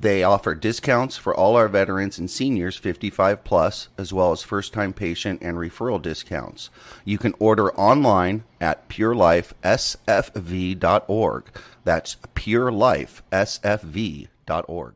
They 0.00 0.22
offer 0.22 0.54
discounts 0.54 1.16
for 1.16 1.34
all 1.34 1.56
our 1.56 1.66
veterans 1.66 2.20
and 2.20 2.30
seniors 2.30 2.76
55 2.76 3.42
plus, 3.42 3.88
as 3.98 4.12
well 4.12 4.30
as 4.30 4.44
first 4.44 4.72
time 4.72 4.92
patient 4.92 5.42
and 5.42 5.56
referral 5.56 6.00
discounts. 6.00 6.70
You 7.04 7.18
can 7.18 7.34
order 7.40 7.74
online 7.74 8.44
at 8.60 8.88
purelifesfv.org. 8.88 11.44
That's 11.88 12.16
purelifesfv.org. 12.34 14.94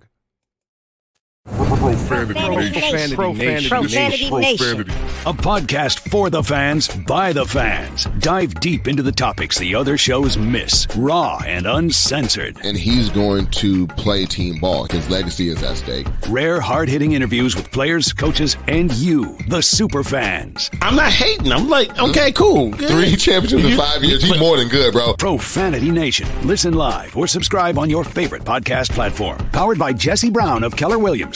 Profanity 1.73 2.35
Profanity 2.35 2.81
Nation. 2.81 2.93
Nation. 2.93 3.17
Profanity 3.17 3.69
Profanity 3.69 4.31
Nation. 4.31 4.79
Nation. 4.79 4.91
A 5.27 5.33
podcast 5.33 6.09
for 6.11 6.31
the 6.31 6.43
fans, 6.43 6.89
by 6.89 7.33
the 7.33 7.45
fans. 7.45 8.05
Dive 8.19 8.55
deep 8.61 8.87
into 8.87 9.03
the 9.03 9.13
topics 9.13 9.59
the 9.59 9.75
other 9.75 9.97
shows 9.99 10.37
miss, 10.37 10.87
raw 10.97 11.41
and 11.45 11.67
uncensored. 11.67 12.59
And 12.63 12.77
he's 12.77 13.11
going 13.11 13.47
to 13.53 13.87
play 13.89 14.27
team 14.27 14.61
ball. 14.61 14.87
His 14.91 15.09
legacy 15.11 15.49
is 15.49 15.63
at 15.63 15.77
stake. 15.77 16.07
Rare, 16.29 16.61
hard 16.61 16.89
hitting 16.89 17.13
interviews 17.13 17.57
with 17.57 17.71
players, 17.73 18.13
coaches, 18.13 18.57
and 18.69 18.93
you, 18.93 19.37
the 19.49 19.63
super 19.63 20.05
fans. 20.05 20.71
I'm 20.81 20.95
not 20.95 21.13
hating. 21.13 21.53
I'm 21.53 21.69
like, 21.69 21.99
okay, 21.99 22.31
cool. 22.33 22.71
good. 22.71 22.91
Three 22.91 23.17
championships 23.17 23.65
in 23.65 23.77
five 23.77 24.05
years. 24.05 24.23
He's 24.23 24.39
more 24.39 24.57
than 24.57 24.69
good, 24.69 24.93
bro. 24.93 25.15
Profanity 25.15 25.91
Nation. 25.91 26.29
Listen 26.47 26.75
live 26.75 27.17
or 27.17 27.27
subscribe 27.27 27.79
on 27.79 27.91
your 27.91 28.05
favorite 28.05 28.45
podcast 28.45 28.91
platform. 28.91 29.39
Powered 29.53 29.79
by 29.79 29.93
Jesse 29.93 30.31
Brown 30.31 30.63
of 30.63 30.77
Keller 30.77 30.99
Williams. 30.99 31.32